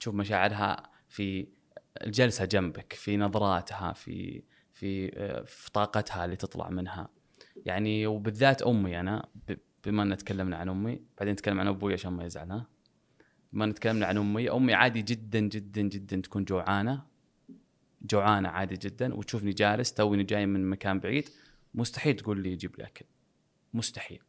تشوف 0.00 0.14
مشاعرها 0.14 0.90
في 1.08 1.46
الجلسة 2.02 2.44
جنبك 2.44 2.92
في 2.92 3.16
نظراتها 3.16 3.92
في 3.92 4.42
في 4.72 5.10
آه، 5.14 5.42
في 5.42 5.72
طاقتها 5.72 6.24
اللي 6.24 6.36
تطلع 6.36 6.70
منها. 6.70 7.08
يعني 7.56 8.06
وبالذات 8.06 8.62
أمي 8.62 9.00
أنا 9.00 9.28
بما 9.84 10.02
أن 10.02 10.16
تكلمنا 10.16 10.56
عن 10.56 10.68
أمي 10.68 11.00
بعدين 11.18 11.32
نتكلم 11.32 11.60
عن 11.60 11.68
أبوي 11.68 11.92
عشان 11.92 12.12
ما 12.12 12.24
يزعل 12.24 12.50
ها 12.52 12.66
ما 13.52 13.66
نتكلم 13.66 14.04
عن 14.04 14.18
أمي 14.18 14.50
أمي 14.50 14.74
عادي 14.74 15.02
جدا 15.02 15.40
جدا 15.40 15.82
جدا 15.82 16.20
تكون 16.20 16.44
جوعانة 16.44 17.06
جوعانة 18.02 18.48
عادي 18.48 18.76
جدا. 18.76 19.14
وتشوفني 19.14 19.52
جالس 19.52 19.94
توني 19.94 20.22
جاي 20.22 20.46
من 20.46 20.70
مكان 20.70 21.00
بعيد 21.00 21.28
مستحيل 21.74 22.16
تقول 22.16 22.42
لي 22.42 22.56
جيب 22.56 22.78
لي 22.78 22.84
أكل. 22.84 23.04
مستحيل. 23.74 24.22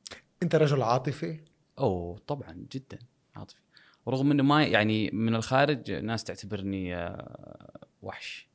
أنت 0.43 0.55
رجل 0.55 0.81
عاطفي؟ 0.81 1.39
أوه 1.79 2.17
طبعا 2.17 2.65
جدا 2.71 2.99
عاطفي. 3.35 3.64
ورغم 4.05 4.31
إنه 4.31 4.43
ما 4.43 4.63
يعني 4.63 5.09
من 5.13 5.35
الخارج 5.35 5.91
ناس 5.91 6.23
تعتبرني 6.23 6.95
آه، 6.95 7.87
وحش. 8.01 8.49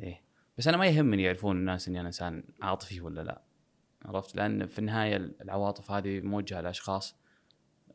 إيه. 0.00 0.22
بس 0.58 0.68
أنا 0.68 0.76
ما 0.76 0.86
يهمني 0.86 1.22
يعرفون 1.22 1.56
الناس 1.56 1.88
إني 1.88 2.00
أنا 2.00 2.08
إنسان 2.08 2.44
عاطفي 2.62 3.00
ولا 3.00 3.20
لا. 3.20 3.42
عرفت؟ 4.04 4.36
لأن 4.36 4.66
في 4.66 4.78
النهاية 4.78 5.16
العواطف 5.16 5.90
هذه 5.90 6.20
موجهة 6.20 6.60
لأشخاص 6.60 7.16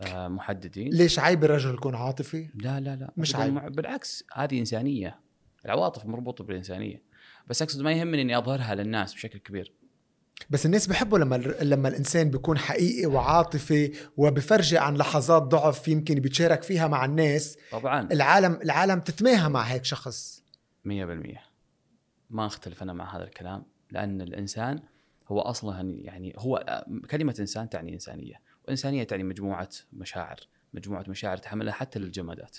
آه، 0.02 0.28
محددين. 0.28 0.90
ليش 0.90 1.20
عيب 1.20 1.44
الرجل 1.44 1.74
يكون 1.74 1.96
عاطفي؟ 1.96 2.50
لا 2.56 2.80
لا 2.80 2.96
لا. 2.96 3.12
مش 3.18 3.36
عيب. 3.36 3.54
بالعكس 3.54 4.24
هذه 4.34 4.60
إنسانية. 4.60 5.20
العواطف 5.66 6.06
مربوطة 6.06 6.44
بالإنسانية. 6.44 7.04
بس 7.48 7.62
أقصد 7.62 7.82
ما 7.82 7.92
يهمني 7.92 8.22
إني 8.22 8.38
أظهرها 8.38 8.76
للناس 8.76 9.14
بشكل 9.14 9.40
كبير. 9.40 9.74
بس 10.50 10.66
الناس 10.66 10.88
بيحبوا 10.88 11.18
لما 11.18 11.36
لما 11.62 11.88
الإنسان 11.90 12.30
بيكون 12.30 12.58
حقيقي 12.58 13.06
وعاطفي 13.06 13.92
وبفرجي 14.18 14.78
عن 14.78 14.98
لحظات 14.98 15.44
ضعف 15.44 15.88
يمكن 15.88 16.16
بيتشارك 16.16 16.64
فيها 16.64 16.88
مع 16.88 17.06
الناس. 17.06 17.58
طبعا. 17.72 18.08
العالم 18.12 18.60
العالم 18.64 19.00
تتماهى 19.00 19.50
مع 19.50 19.62
هيك 19.62 19.86
شخص. 19.86 20.44
100% 20.86 20.90
ما 22.30 22.46
أختلف 22.46 22.84
أنا 22.84 22.94
مع 22.94 23.16
هذا 23.16 23.24
الكلام 23.24 23.66
لأن 23.92 24.22
الإنسان 24.22 24.80
هو 25.28 25.40
أصلا 25.42 26.00
يعني 26.02 26.34
هو 26.38 26.84
كلمة 27.12 27.36
إنسان 27.40 27.70
تعني 27.70 27.94
إنسانية 27.94 28.42
وإنسانية 28.68 29.04
تعني 29.04 29.24
مجموعة 29.24 29.70
مشاعر 29.94 30.40
مجموعة 30.74 31.06
مشاعر 31.08 31.38
تحملها 31.38 31.74
حتى 31.74 32.00
للجمادات. 32.00 32.58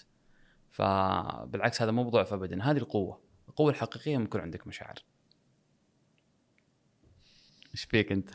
فبالعكس 0.71 1.83
هذا 1.83 1.91
مو 1.91 2.05
بضعف 2.05 2.33
ابدا 2.33 2.63
هذه 2.63 2.77
القوة 2.77 3.21
القوة 3.49 3.71
الحقيقية 3.71 4.19
يكون 4.19 4.41
عندك 4.41 4.67
مشاعر. 4.67 5.05
إيش 7.75 7.85
فيك 7.85 8.13
أنت؟ 8.13 8.31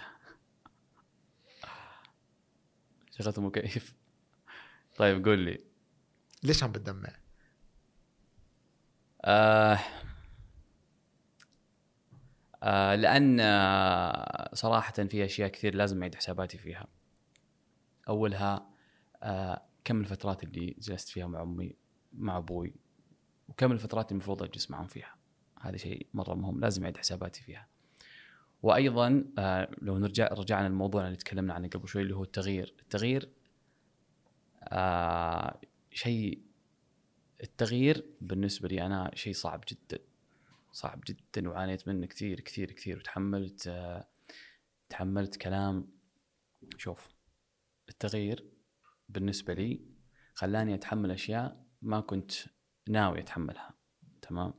شغلت 3.12 3.39
مكيف 3.39 3.93
طيب 4.95 5.26
قول 5.26 5.39
لي. 5.39 5.63
ليش 6.43 6.63
عم 6.63 6.71
بتدمع؟ 6.71 7.15
آه 9.21 9.80
آه 12.63 12.95
لأن 12.95 13.39
آه 13.39 14.50
صراحة 14.54 14.93
في 14.93 15.26
أشياء 15.26 15.50
كثير 15.50 15.76
لازم 15.76 16.02
أعيد 16.02 16.15
حساباتي 16.15 16.58
فيها. 16.58 16.88
أولها 18.10 18.69
آه 19.24 19.65
كم 19.84 20.02
الفترات 20.02 20.43
اللي 20.43 20.76
جلست 20.80 21.10
فيها 21.10 21.28
مع 21.28 21.41
أمي 21.41 21.76
مع 22.13 22.38
أبوي 22.38 22.74
وكم 23.50 23.71
الفترات 23.71 24.12
المفروض 24.12 24.43
أجلس 24.43 24.71
معهم 24.71 24.88
فيها. 24.88 25.15
هذا 25.62 25.78
شيء 25.78 26.08
مرة 26.13 26.34
مهم 26.34 26.60
لازم 26.60 26.84
أعيد 26.84 26.98
حساباتي 26.98 27.43
فيها. 27.43 27.67
وأيضا 28.65 29.25
آه 29.38 29.69
لو 29.82 29.97
نرجع 29.97 30.28
رجعنا 30.28 30.67
للموضوع 30.67 31.06
اللي 31.06 31.17
تكلمنا 31.17 31.54
عنه 31.54 31.67
قبل 31.67 31.88
شوي 31.88 32.01
اللي 32.01 32.15
هو 32.15 32.23
التغيير. 32.23 32.75
التغيير 32.80 33.30
آه 34.63 35.62
شيء 35.91 36.41
التغيير 37.43 38.06
بالنسبة 38.21 38.67
لي 38.67 38.86
أنا 38.86 39.12
شيء 39.13 39.34
صعب 39.34 39.63
جدا. 39.71 40.04
صعب 40.71 41.01
جدا 41.08 41.49
وعانيت 41.49 41.88
منه 41.88 42.06
كثير 42.06 42.39
كثير 42.39 42.71
كثير. 42.71 42.97
وتحملت 42.97 43.67
آه، 43.67 44.08
تحملت 44.89 45.36
كلام. 45.36 45.88
شوف 46.78 47.08
التغيير 47.89 48.45
بالنسبة 49.10 49.54
لي 49.54 49.82
خلاني 50.34 50.75
أتحمل 50.75 51.12
أشياء 51.12 51.65
ما 51.82 51.99
كنت 52.01 52.32
ناوي 52.89 53.19
أتحملها 53.19 53.73
تمام؟ 54.21 54.54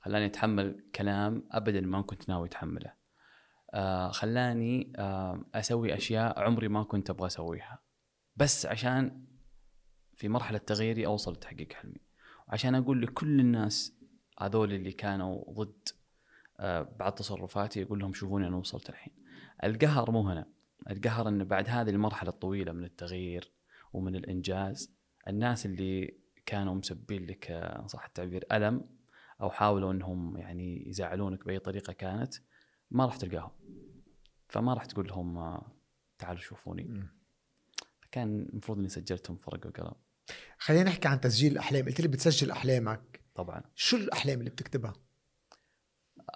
خلاني 0.00 0.26
أتحمل 0.26 0.84
كلام 0.94 1.48
ابدا 1.50 1.80
ما 1.80 2.02
كنت 2.02 2.28
ناوي 2.28 2.48
أتحمله. 2.48 3.01
خلاني 4.10 4.92
آه 4.96 5.44
أسوي 5.54 5.94
أشياء 5.94 6.40
عمري 6.40 6.68
ما 6.68 6.82
كنت 6.82 7.10
أبغى 7.10 7.26
أسويها. 7.26 7.78
بس 8.36 8.66
عشان 8.66 9.24
في 10.14 10.28
مرحلة 10.28 10.58
تغييري 10.58 11.06
أوصل 11.06 11.32
لتحقيق 11.32 11.72
حلمي. 11.72 12.00
وعشان 12.48 12.74
أقول 12.74 13.02
لكل 13.02 13.40
الناس 13.40 13.94
هذول 14.40 14.72
اللي 14.72 14.92
كانوا 14.92 15.52
ضد 15.52 15.88
آه، 16.60 16.82
بعض 16.98 17.12
تصرفاتي 17.12 17.82
أقول 17.82 17.98
لهم 17.98 18.12
شوفوني 18.12 18.46
أنا 18.46 18.56
وصلت 18.56 18.88
الحين. 18.88 19.12
القهر 19.64 20.10
مو 20.10 20.28
هنا. 20.28 20.46
القهر 20.90 21.28
انه 21.28 21.44
بعد 21.44 21.68
هذه 21.68 21.90
المرحلة 21.90 22.30
الطويلة 22.30 22.72
من 22.72 22.84
التغيير 22.84 23.52
ومن 23.92 24.16
الإنجاز 24.16 24.94
الناس 25.28 25.66
اللي 25.66 26.14
كانوا 26.46 26.74
مسبين 26.74 27.26
لك 27.26 27.50
آه، 27.50 27.86
صح 27.86 28.04
التعبير 28.04 28.44
ألم 28.52 28.84
أو 29.40 29.50
حاولوا 29.50 29.92
إنهم 29.92 30.36
يعني 30.36 30.88
يزعلونك 30.88 31.46
بأي 31.46 31.58
طريقة 31.58 31.92
كانت 31.92 32.34
ما 32.92 33.06
راح 33.06 33.16
تلقاهم. 33.16 33.50
فما 34.48 34.74
راح 34.74 34.84
تقول 34.84 35.08
لهم 35.08 35.38
آه، 35.38 35.66
تعالوا 36.18 36.40
شوفوني. 36.40 37.08
كان 38.12 38.46
المفروض 38.52 38.78
إني 38.78 38.88
سجلتهم 38.88 39.36
فرق 39.36 39.66
وقلم 39.66 39.92
خلينا 40.58 40.84
نحكي 40.84 41.08
عن 41.08 41.20
تسجيل 41.20 41.52
الأحلام. 41.52 41.84
قلت 41.84 42.00
لي 42.00 42.08
بتسجل 42.08 42.50
أحلامك. 42.50 43.20
طبعا. 43.34 43.62
شو 43.74 43.96
الأحلام 43.96 44.38
اللي 44.38 44.50
بتكتبها؟ 44.50 44.92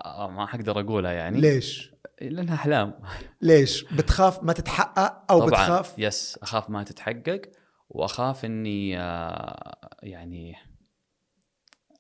آه، 0.04 0.30
ما 0.30 0.46
حقدر 0.46 0.80
أقولها 0.80 1.12
يعني. 1.12 1.40
ليش؟ 1.40 1.94
لأنها 2.20 2.54
أحلام. 2.54 3.00
ليش؟ 3.42 3.84
بتخاف 3.84 4.42
ما 4.42 4.52
تتحقق 4.52 5.32
أو 5.32 5.38
طبعا. 5.38 5.50
بتخاف؟ 5.50 5.94
يس 5.98 6.38
أخاف 6.42 6.70
ما 6.70 6.82
تتحقق 6.82 7.42
وأخاف 7.88 8.44
إني 8.44 9.00
آه، 9.00 9.78
يعني 10.02 10.56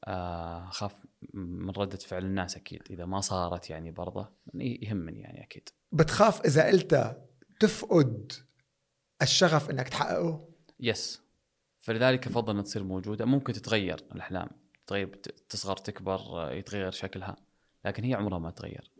آه، 0.04 0.68
أخاف 0.68 1.05
من 1.34 1.70
ردة 1.70 1.98
فعل 1.98 2.24
الناس 2.24 2.56
أكيد 2.56 2.82
إذا 2.90 3.06
ما 3.06 3.20
صارت 3.20 3.70
يعني 3.70 3.90
برضه 3.90 4.28
يهمني 4.54 5.20
يعني 5.20 5.42
أكيد. 5.42 5.68
بتخاف 5.92 6.40
إذا 6.40 6.66
قلتها 6.66 7.26
تفقد 7.60 8.32
الشغف 9.22 9.70
إنك 9.70 9.88
تحققه؟ 9.88 10.48
يس 10.80 11.22
فلذلك 11.78 12.26
افضل 12.26 12.52
إنها 12.52 12.62
تصير 12.62 12.84
موجودة. 12.84 13.24
ممكن 13.24 13.52
تتغير 13.52 14.04
الأحلام 14.14 14.48
تغير 14.86 15.06
تصغر 15.48 15.76
تكبر 15.76 16.18
آه، 16.18 16.52
يتغير 16.52 16.90
شكلها 16.90 17.36
لكن 17.84 18.04
هي 18.04 18.14
عمرها 18.14 18.38
ما 18.38 18.50
تغير 18.50 18.90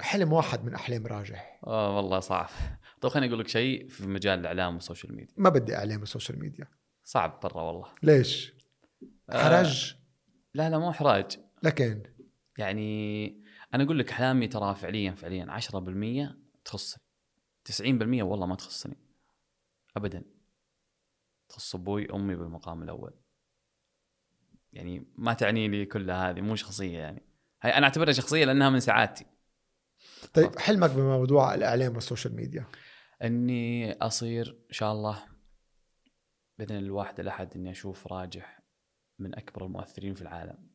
حلم 0.00 0.32
واحد 0.32 0.64
من 0.64 0.74
أحلام 0.74 1.06
راجح. 1.06 1.60
آه 1.66 1.96
والله 1.96 2.20
صعب. 2.20 2.48
طيب 3.00 3.12
خليني 3.12 3.28
أقول 3.28 3.40
لك 3.40 3.48
شيء 3.48 3.88
في 3.88 4.06
مجال 4.06 4.38
الإعلام 4.38 4.74
وال 4.74 4.84
social 4.84 5.14
media. 5.16 5.34
ما 5.36 5.50
بدي 5.50 5.76
إعلام 5.76 6.02
ال 6.02 6.07
social 6.07 6.38
media. 6.38 6.68
صعب 7.04 7.40
برا 7.40 7.62
والله. 7.62 7.94
ليش؟ 8.02 8.54
آه، 9.30 9.42
حرج؟ 9.42 9.96
لا 10.54 10.70
لا 10.70 10.78
مو 10.78 10.90
إحراج. 10.90 11.38
لكن؟ 11.62 12.02
يعني 12.58 13.26
أنا 13.74 13.84
أقول 13.84 13.98
لك 13.98 14.10
أحلامي 14.10 14.48
ترى 14.48 14.74
فعليا 14.74 15.12
فعليا 15.12 15.44
10% 15.44 16.36
تخصني. 16.64 17.02
90% 17.64 18.22
والله 18.22 18.46
ما 18.46 18.54
تخصني. 18.56 18.96
ابدا. 19.96 20.24
تخص 21.48 21.74
أبوي 21.74 22.12
أمي 22.14 22.36
بالمقام 22.36 22.82
الأول. 22.82 23.14
يعني 24.72 25.06
ما 25.14 25.32
تعني 25.32 25.68
لي 25.68 25.86
كل 25.86 26.10
هذه 26.10 26.40
مو 26.40 26.56
شخصية 26.56 26.98
يعني. 26.98 27.22
هاي 27.62 27.70
أنا 27.70 27.86
أعتبرها 27.86 28.12
شخصية 28.12 28.44
لأنها 28.44 28.70
من 28.70 28.80
سعادتي. 28.80 29.26
طيب 30.34 30.58
حلمك 30.58 30.90
بموضوع 30.90 31.54
الإعلام 31.54 31.94
وال 31.94 32.05
social 32.05 32.36
media؟ 32.36 32.66
إني 33.22 33.92
أصير 33.92 34.58
إن 34.68 34.72
شاء 34.72 34.92
الله 34.92 35.24
بإذن 36.58 36.76
الواحد 36.76 37.20
الأحد 37.20 37.56
إني 37.56 37.70
أشوف 37.70 38.06
راجح 38.06 38.57
من 39.18 39.34
أكبر 39.34 39.64
المؤثرين 39.66 40.14
في 40.14 40.22
العالم. 40.22 40.68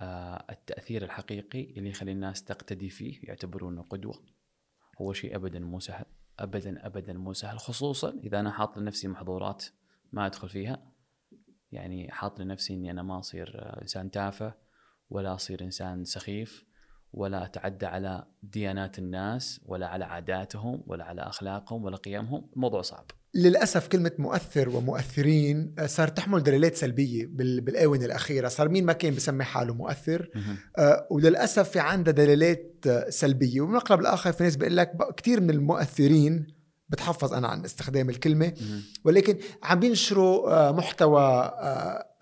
آه 0.00 0.46
التأثير 0.50 1.04
الحقيقي 1.04 1.70
اللي 1.76 1.90
يخلي 1.90 2.12
الناس 2.12 2.44
تقتدي 2.44 2.90
فيه 2.90 3.20
يعتبرونه 3.22 3.82
قدوة. 3.82 4.24
هو 5.00 5.12
شيء 5.12 5.36
ابدا 5.36 5.58
مو 5.58 5.80
سهل 5.80 6.04
ابدا 6.38 6.86
ابدا 6.86 7.12
مو 7.12 7.32
سهل 7.32 7.58
خصوصا 7.58 8.10
إذا 8.10 8.40
أنا 8.40 8.50
حاط 8.50 8.78
لنفسي 8.78 9.08
محظورات 9.08 9.64
ما 10.12 10.26
أدخل 10.26 10.48
فيها. 10.48 10.92
يعني 11.72 12.12
حاط 12.12 12.40
لنفسي 12.40 12.74
إني 12.74 12.90
أنا 12.90 13.02
ما 13.02 13.18
أصير 13.18 13.52
آه، 13.54 13.82
إنسان 13.82 14.10
تافه 14.10 14.54
ولا 15.10 15.34
أصير 15.34 15.62
إنسان 15.62 16.04
سخيف 16.04 16.66
ولا 17.12 17.44
أتعدى 17.44 17.86
على 17.86 18.26
ديانات 18.42 18.98
الناس 18.98 19.60
ولا 19.66 19.86
على 19.86 20.04
عاداتهم 20.04 20.82
ولا 20.86 21.04
على 21.04 21.22
أخلاقهم 21.22 21.84
ولا 21.84 21.96
قيمهم. 21.96 22.50
الموضوع 22.56 22.82
صعب. 22.82 23.06
للأسف 23.34 23.88
كلمة 23.88 24.12
مؤثر 24.18 24.68
ومؤثرين 24.68 25.74
آه، 25.78 25.86
صار 25.86 26.08
تحمل 26.08 26.42
دلالات 26.42 26.76
سلبية 26.76 27.26
بال- 27.26 27.60
بالآونة 27.60 28.04
الأخيرة. 28.04 28.48
صار 28.48 28.68
مين 28.68 28.84
ما 28.84 28.92
كان 28.92 29.14
بسمي 29.14 29.44
حاله 29.44 29.74
مؤثر. 29.74 30.30
آه، 30.78 31.06
وللأسف 31.10 31.70
في 31.70 31.78
عندها 31.80 32.12
دلالات 32.12 32.74
آه، 32.86 33.10
سلبية. 33.10 33.60
وبالمقلب 33.60 34.00
الآخر 34.00 34.32
في 34.32 34.42
ناس 34.44 34.56
بيقول 34.56 34.76
لك 34.76 34.92
كثير 35.16 35.40
من 35.40 35.50
المؤثرين 35.50 36.46
بتحفظ 36.88 37.34
أنا 37.34 37.48
عن 37.48 37.64
استخدام 37.64 38.10
الكلمة. 38.10 38.52
ولكن 39.04 39.38
عم 39.62 39.80
بينشروا 39.80 40.70
محتوى 40.72 41.22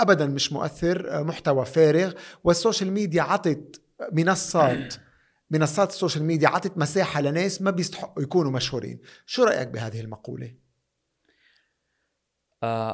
ابدا 0.01 0.27
مش 0.27 0.53
مؤثر 0.53 1.25
محتوى 1.25 1.65
فارغ. 1.65 2.13
وال 2.45 2.57
social 2.57 2.93
media 2.93 3.23
عطت 3.23 3.81
منصات 4.13 4.95
منصات 5.51 5.91
ال 5.91 5.96
social 5.96 6.25
media 6.25 6.49
عطت 6.49 6.79
مساحة 6.79 7.21
لناس 7.21 7.63
ما 7.63 7.71
بيستحقوا 7.71 8.23
يكونوا 8.23 8.51
مشهورين. 8.53 8.99
شو 9.27 9.45
رأيك 9.45 9.69
بهذه 9.69 10.01
المقولة؟ 10.01 10.64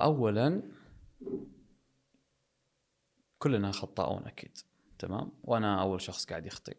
اولا 0.05 0.63
كلنا 3.39 3.73
خطاؤون 3.73 4.27
أكيد 4.27 4.59
تمام؟ 4.99 5.33
وأنا 5.43 5.83
أول 5.83 6.01
شخص 6.01 6.27
قاعد 6.27 6.47
يخطئ. 6.47 6.77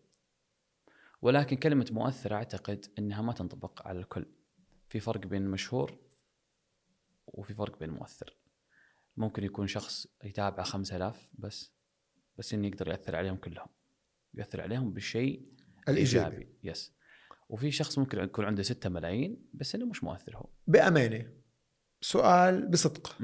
ولكن 1.22 1.58
كلمة 1.58 1.88
مؤثر 1.92 2.34
أعتقد 2.34 2.86
إنها 3.00 3.22
ما 3.22 3.34
تنطبق 3.34 3.88
على 3.88 4.00
الكل. 4.00 4.26
في 4.90 5.00
فرق 5.00 5.28
بين 5.28 5.48
مشهور 5.48 5.98
وفي 7.28 7.54
فرق 7.54 7.80
بين 7.80 7.90
مؤثر. 7.90 8.38
ممكن 9.18 9.44
يكون 9.44 9.68
شخص 9.68 10.08
يتابع 10.24 10.64
5000 10.64 11.30
بس 11.34 11.72
بس 12.38 12.54
إنه 12.54 12.68
يقدر 12.68 12.88
يأثر 12.88 13.16
عليهم 13.16 13.36
كلهم. 13.36 13.68
يأثر 14.34 14.62
عليهم 14.62 14.94
بالشيء 14.94 15.46
الإيجابي. 15.90 16.48
يس. 16.64 16.94
وفي 17.50 17.72
شخص 17.72 17.98
ممكن 17.98 18.20
يكون 18.20 18.46
عنده 18.46 18.64
6 18.64 18.90
ملايين 18.90 19.50
بس 19.54 19.76
إنه 19.76 19.86
مش 19.86 20.04
مؤثر 20.04 20.38
هو. 20.38 20.50
بأمانة. 20.68 21.41
سؤال 22.02 22.68
بصدق. 22.68 23.16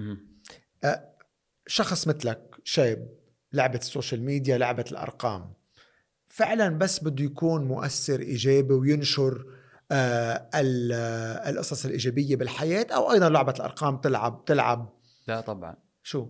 شخص 1.68 2.08
مثلك 2.08 2.56
شاب 2.64 3.08
لعبة 3.54 3.80
ال 3.80 3.86
social 3.86 4.22
media 4.24 4.58
لعبة 4.58 4.86
الأرقام 4.92 5.54
فعلا 6.28 6.78
بس 6.78 7.04
بده 7.04 7.24
يكون 7.26 7.66
مؤثر 7.66 8.20
إيجابي 8.20 8.74
وينشر 8.74 9.46
آه 9.92 10.50
ال- 10.56 10.92
القصص 11.54 11.86
الإيجابية 11.86 12.36
بالحياة 12.36 12.88
أو 12.92 13.12
أيضا 13.12 13.30
لعبة 13.30 13.52
الأرقام 13.52 13.98
تلعب 13.98 14.46
تلعب. 14.46 14.94
لا 15.28 15.42
طبعا. 15.42 15.76
شو؟ 16.04 16.30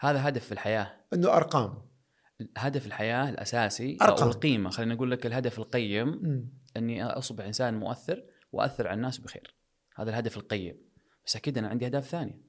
هذا 0.00 0.28
هدف 0.28 0.44
في 0.44 0.52
الحياة. 0.52 0.96
إنه 1.14 1.36
أرقام. 1.36 1.82
هدف 2.56 2.86
الحياة 2.86 3.28
الأساسي 3.28 3.98
أرقام. 4.02 4.22
أو 4.24 4.28
القيمة 4.30 4.70
خلينا 4.70 4.94
نقول 4.94 5.10
لك 5.10 5.26
الهدف 5.26 5.58
القيم 5.58 6.08
مم. 6.08 6.48
إني 6.76 7.04
أصبح 7.04 7.44
إنسان 7.44 7.74
مؤثر 7.74 8.24
وأثر 8.52 8.88
على 8.88 8.96
الناس 8.96 9.18
بخير. 9.18 9.54
هذا 9.96 10.10
الهدف 10.10 10.36
القيم. 10.36 10.76
بس 11.28 11.36
أكيد 11.36 11.58
أنا 11.58 11.68
عندي 11.68 11.86
أهداف 11.86 12.08
ثانية 12.08 12.42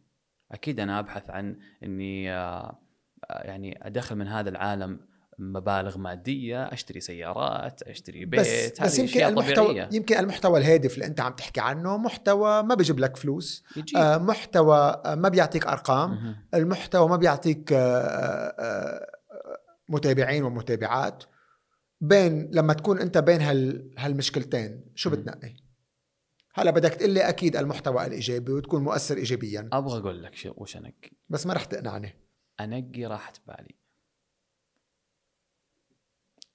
أكيد 0.52 0.80
أنا 0.80 1.00
أبحث 1.00 1.30
عن 1.30 1.60
إني 1.84 2.34
آه، 2.34 2.80
آه، 3.30 3.44
يعني 3.44 3.88
أدخل 3.88 4.16
من 4.16 4.28
هذا 4.28 4.50
العالم 4.50 5.00
مبالغ 5.40 5.98
مادية 5.98 6.64
أشتري 6.64 7.00
سيارات 7.00 7.82
أشتري 7.82 8.26
بيت 8.26 8.40
بس 8.40 8.82
بس 8.82 9.00
يمكن 9.00 9.12
أشياء 9.12 9.30
المحتوى 9.30 9.68
طبيعية. 9.68 9.90
يمكن 9.92 10.18
المحتوى 10.18 10.60
الهادف 10.60 10.94
اللي 10.94 11.06
أنت 11.06 11.20
عم 11.20 11.34
تحكي 11.34 11.62
عنه 11.62 11.98
محتوى 11.98 12.64
ما 12.64 12.76
بيجيب 12.76 13.00
لك 13.00 13.18
فلوس 13.18 13.64
يجيب 13.76 13.98
آه 13.98 14.18
محتوى 14.18 15.02
ما 15.06 15.30
بيعطيك 15.30 15.68
أرقام 15.68 16.12
مهم. 16.12 16.36
المحتوى 16.54 17.10
ما 17.10 17.16
بيعطيك 17.16 17.74
آه، 17.74 17.78
آه، 17.78 18.54
آه، 18.60 19.08
متابعين 19.90 20.44
ومتابعات 20.44 21.24
بين 22.02 22.50
لما 22.54 22.74
تكون 22.74 23.00
أنت 23.00 23.18
بين 23.18 23.42
هال 23.42 23.92
هالمشكلتين 23.98 24.86
شو. 24.96 25.10
بتنقي 25.10 25.69
هلا 26.54 26.72
بدك 26.72 26.94
تقول 26.94 27.10
لي 27.10 27.30
أكيد 27.30 27.56
المحتوى 27.56 28.06
الإيجابي 28.06 28.52
وتكون 28.52 28.84
مؤثر 28.84 29.18
ايجابيا. 29.18 29.70
أبغى 29.74 30.00
أقول 30.00 30.24
لك 30.24 30.36
شو 30.36 30.54
وش 30.58 30.78
انقي 30.78 31.12
بس 31.30 31.46
ما 31.46 31.54
رح 31.54 31.66
تقنعني. 31.66 32.16
انقي 32.60 33.06
راحة 33.06 33.34
بالي. 33.48 33.76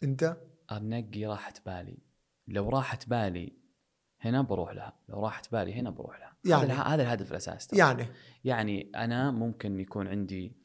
أنت؟ 0.02 0.37
انقي 0.72 1.26
راحة 1.26 1.54
بالي. 1.66 1.98
لو 2.48 2.68
راحه 2.68 2.98
بالي 3.07 3.52
هنا 4.20 4.42
بروح 4.42 4.72
لها. 4.72 4.92
لو 5.09 5.20
راحه 5.24 5.42
بالي 5.52 5.74
هنا 5.74 5.90
بروح 5.90 6.18
لها. 6.18 6.37
يعني؟ 6.44 6.62
هذا 6.62 6.72
اله- 6.72 6.94
هذا 6.94 7.02
الهدف 7.02 7.30
الاساسي. 7.30 7.76
يعني؟ 7.76 8.07
يعني 8.44 8.90
أنا 8.96 9.30
ممكن 9.30 9.80
يكون 9.80 10.09
عندي 10.09 10.64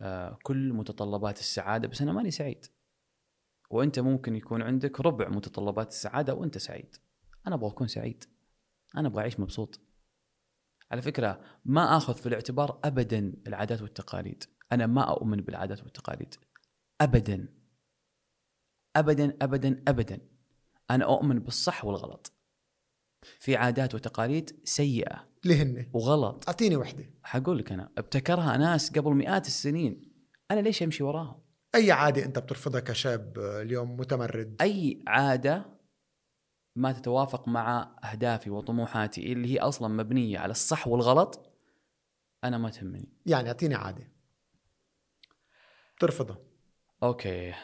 آه، 0.00 0.38
كل 0.42 0.72
متطلبات 0.72 1.38
السعادة 1.38 1.88
بس 1.88 2.02
أنا 2.02 2.12
ماني 2.12 2.30
سعيد. 2.30 2.66
وأنت 3.70 3.98
ممكن 3.98 4.36
يكون 4.36 4.62
عندك 4.62 5.00
ربع 5.00 5.28
متطلبات 5.28 5.88
السعادة 5.88 6.34
وأنت 6.34 6.58
سعيد. 6.58 6.96
أنا 7.46 7.54
أبغى 7.54 7.70
أكون 7.70 7.86
سعيد. 7.88 8.24
أنا 8.96 9.08
أبغى 9.08 9.20
أعيش 9.20 9.40
مبسوط. 9.40 9.80
على 10.90 11.02
فكرة 11.02 11.40
ما 11.64 11.96
آخذ 11.96 12.14
في 12.14 12.26
الاعتبار 12.26 12.80
ابدا 12.84 13.32
العادات 13.46 13.82
والتقاليد. 13.82 14.44
أنا 14.72 14.86
ما 14.86 15.10
أؤمن 15.10 15.36
بالعادات 15.36 15.82
والتقاليد. 15.82 16.34
ابدا. 17.00 17.48
ابدا 18.96 19.36
ابدا 19.42 19.82
ابدا. 19.88 20.20
أنا 20.90 21.04
أؤمن 21.04 21.38
بالصح 21.38 21.84
والغلط. 21.84 22.32
في 23.38 23.56
عادات 23.56 23.94
وتقاليد 23.94 24.60
سيئة. 24.64 25.28
اللي 25.44 25.62
هن 25.62 25.90
وغلط. 25.92 26.44
أعطيني 26.48 26.76
وحدة. 26.76 27.10
حقول 27.22 27.58
لك 27.58 27.72
أنا 27.72 27.92
ابتكرها 27.98 28.56
ناس 28.56 28.90
قبل 28.98 29.14
مئات 29.14 29.46
السنين. 29.46 30.12
أنا 30.50 30.60
ليش 30.60 30.82
أمشي 30.82 31.02
وراهم؟ 31.02 31.42
أي 31.74 31.92
عادة 31.92 32.24
أنت 32.24 32.38
بترفضها 32.38 32.80
كشاب 32.80 33.38
آه، 33.38 33.62
اليوم 33.62 33.96
متمرد؟ 33.96 34.56
أي 34.62 35.02
عادة 35.06 35.77
ما 36.78 36.92
تتوافق 36.92 37.48
مع 37.48 37.90
أهدافي 38.04 38.50
وطموحاتي 38.50 39.32
اللي 39.32 39.54
هي 39.54 39.58
أصلا 39.58 39.88
مبنية 39.88 40.38
على 40.38 40.50
الصح 40.50 40.88
والغلط 40.88 41.50
أنا 42.44 42.58
ما 42.58 42.70
تهمني. 42.70 43.08
يعني 43.26 43.48
أعطيني 43.48 43.74
عادة. 43.74 44.08
بترفضها 45.96 46.38
أوكي. 47.02 47.54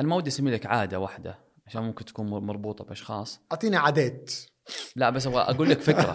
أنا 0.00 0.08
ما 0.08 0.16
ودي 0.16 0.28
أسمي 0.28 0.50
لك 0.50 0.66
عادة 0.66 0.98
واحدة 0.98 1.38
عشان 1.66 1.82
ممكن 1.82 2.04
تكون 2.04 2.26
مربوطة 2.26 2.84
بأشخاص. 2.84 3.40
أعطيني 3.52 3.76
عادات. 3.76 4.32
لا 4.96 5.10
بس 5.10 5.26
أبغى 5.26 5.40
أقول 5.40 5.70
لك 5.70 5.80
فكرة. 5.80 6.12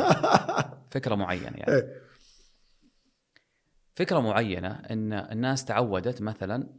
فكرة 0.96 1.16
معينة 1.16 1.58
يعني. 1.58 1.68
إيه. 1.68 2.02
فكرة 3.94 4.20
معينة 4.20 4.82
إن 4.92 5.14
الناس 5.14 5.66
تعودت 5.66 6.22
مثلا 6.22 6.70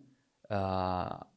آه 0.51 1.30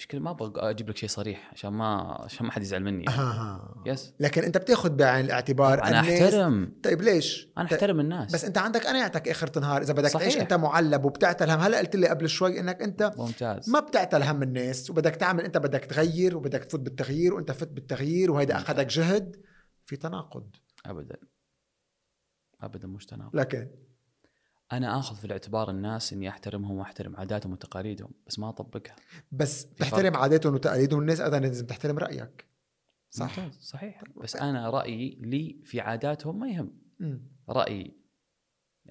مشكلة 0.00 0.20
ما 0.20 0.30
أبغى 0.30 0.70
أجيب 0.70 0.88
لك 0.88 0.96
شيء 0.96 1.08
صريح 1.08 1.50
عشان 1.52 1.70
ما 1.70 2.18
عشان 2.24 2.46
ما 2.46 2.52
حد 2.52 2.62
يزعل 2.62 2.82
مني 2.82 3.04
يعني. 3.04 3.18
آه. 3.18 3.82
يس 3.86 4.14
لكن 4.20 4.42
أنت 4.42 4.58
بتأخذ 4.58 4.90
بعين 4.90 5.24
الاعتبار 5.24 5.82
أنا 5.84 6.00
أحترم 6.00 6.72
طيب 6.82 7.02
ليش؟ 7.02 7.48
أنا 7.58 7.66
أحترم 7.66 8.00
الناس 8.00 8.32
بس 8.32 8.44
أنت 8.44 8.58
عندك 8.58 8.86
قناعتك 8.86 9.28
آخر 9.28 9.50
النهار 9.56 9.82
إذا 9.82 9.92
بدك 9.92 10.08
صحيح. 10.10 10.28
تعيش 10.28 10.42
أنت 10.42 10.52
معلب 10.52 11.04
وبتعتل 11.04 11.50
هم 11.50 11.60
هلا 11.60 11.78
قلت 11.78 11.96
لي 11.96 12.08
قبل 12.08 12.28
شوي 12.28 12.60
إنك 12.60 12.82
أنت 12.82 13.12
ممتاز 13.16 13.70
ما 13.70 13.80
بتعتل 13.80 14.22
هم 14.22 14.42
الناس 14.42 14.90
وبدك 14.90 15.16
تعمل 15.16 15.44
أنت 15.44 15.58
بدك 15.58 15.84
تغير 15.84 16.36
وبدك 16.36 16.64
تفوت 16.64 16.80
بالتغيير 16.80 17.34
وأنت 17.34 17.52
فت 17.52 17.68
بالتغيير 17.68 18.30
وهيدا. 18.30 18.56
أخذك 18.56 18.86
جهد 18.86 19.36
في 19.84 19.96
تناقض 19.96 20.56
ابدا 20.86 21.16
ابدا 22.60 22.88
مش 22.88 23.06
تناقض 23.06 23.36
لكن 23.36 23.68
أنا 24.72 24.98
آخذ 24.98 25.16
في 25.16 25.24
الاعتبار 25.24 25.70
الناس 25.70 26.12
إني 26.12 26.28
أحترمهم 26.28 26.78
وأحترم 26.78 27.16
عاداتهم 27.16 27.52
وتقاليدهم 27.52 28.10
بس 28.26 28.38
ما 28.38 28.48
أطبقها 28.48 28.96
بس. 29.32 29.66
تحترم 29.66 30.16
عاداتهم 30.16 30.54
وتقاليدهم 30.54 31.00
الناس 31.00 31.20
أيضا 31.20 31.38
لازم 31.38 31.66
تحترم 31.66 31.98
رأيك 31.98 32.46
صح 33.10 33.38
ممتاز 33.38 33.60
صحيح 33.60 34.02
بس 34.22 34.36
أنا 34.36 34.70
رأيي 34.70 35.18
لي 35.20 35.60
في 35.64 35.80
عاداتهم 35.80 36.38
ما 36.40 36.48
يهم. 36.48 36.72
رأيي 37.48 38.00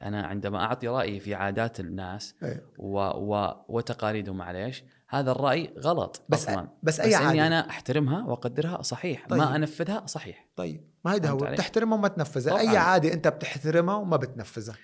أنا 0.01 0.25
عندما 0.25 0.63
أعطي 0.63 0.87
رأيي 0.87 1.19
في 1.19 1.35
عادات 1.35 1.79
الناس 1.79 2.35
إيه. 2.43 2.63
و... 2.77 2.99
و... 2.99 3.53
وتقاليدهم 3.69 4.37
معليش 4.37 4.83
هذا 5.09 5.31
الرأي 5.31 5.73
غلط 5.79 6.21
بس 6.29 6.49
أصلا 6.49 6.67
بس 6.83 6.99
أي 6.99 7.09
بس 7.09 7.15
عادة 7.15 7.31
اني 7.31 7.47
أنا 7.47 7.69
أحترمها 7.69 8.25
وأقدرها 8.25 8.81
صحيح 8.81 9.27
طيب. 9.27 9.39
ما 9.39 9.55
أنفذها 9.55 10.05
صحيح 10.05 10.47
طيب 10.55 10.89
ما 11.05 11.13
هيدا 11.13 11.29
هو؟ 11.29 11.37
بتحترمها 11.37 11.97
وما 11.97 12.07
تنفذها. 12.07 12.59
أي 12.59 12.77
عادة 12.77 13.13
أنت 13.13 13.27
بتحترمها 13.27 13.95
وما 13.95 14.17
بتنفذها 14.17 14.75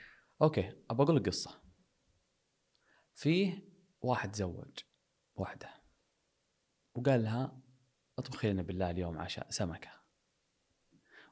أوكي 0.41 0.73
ابى 0.89 1.03
أقول 1.03 1.15
لك 1.15 1.27
قصة. 1.27 1.61
فيه 3.13 3.69
واحد 4.01 4.35
زوج 4.35 4.79
واحدة 5.35 5.69
وقال 6.95 7.23
لها 7.23 7.61
اطبخي 8.19 8.51
لنا 8.53 8.61
بالله 8.61 8.89
اليوم 8.89 9.17
عشاء 9.17 9.49
سمكة 9.49 9.89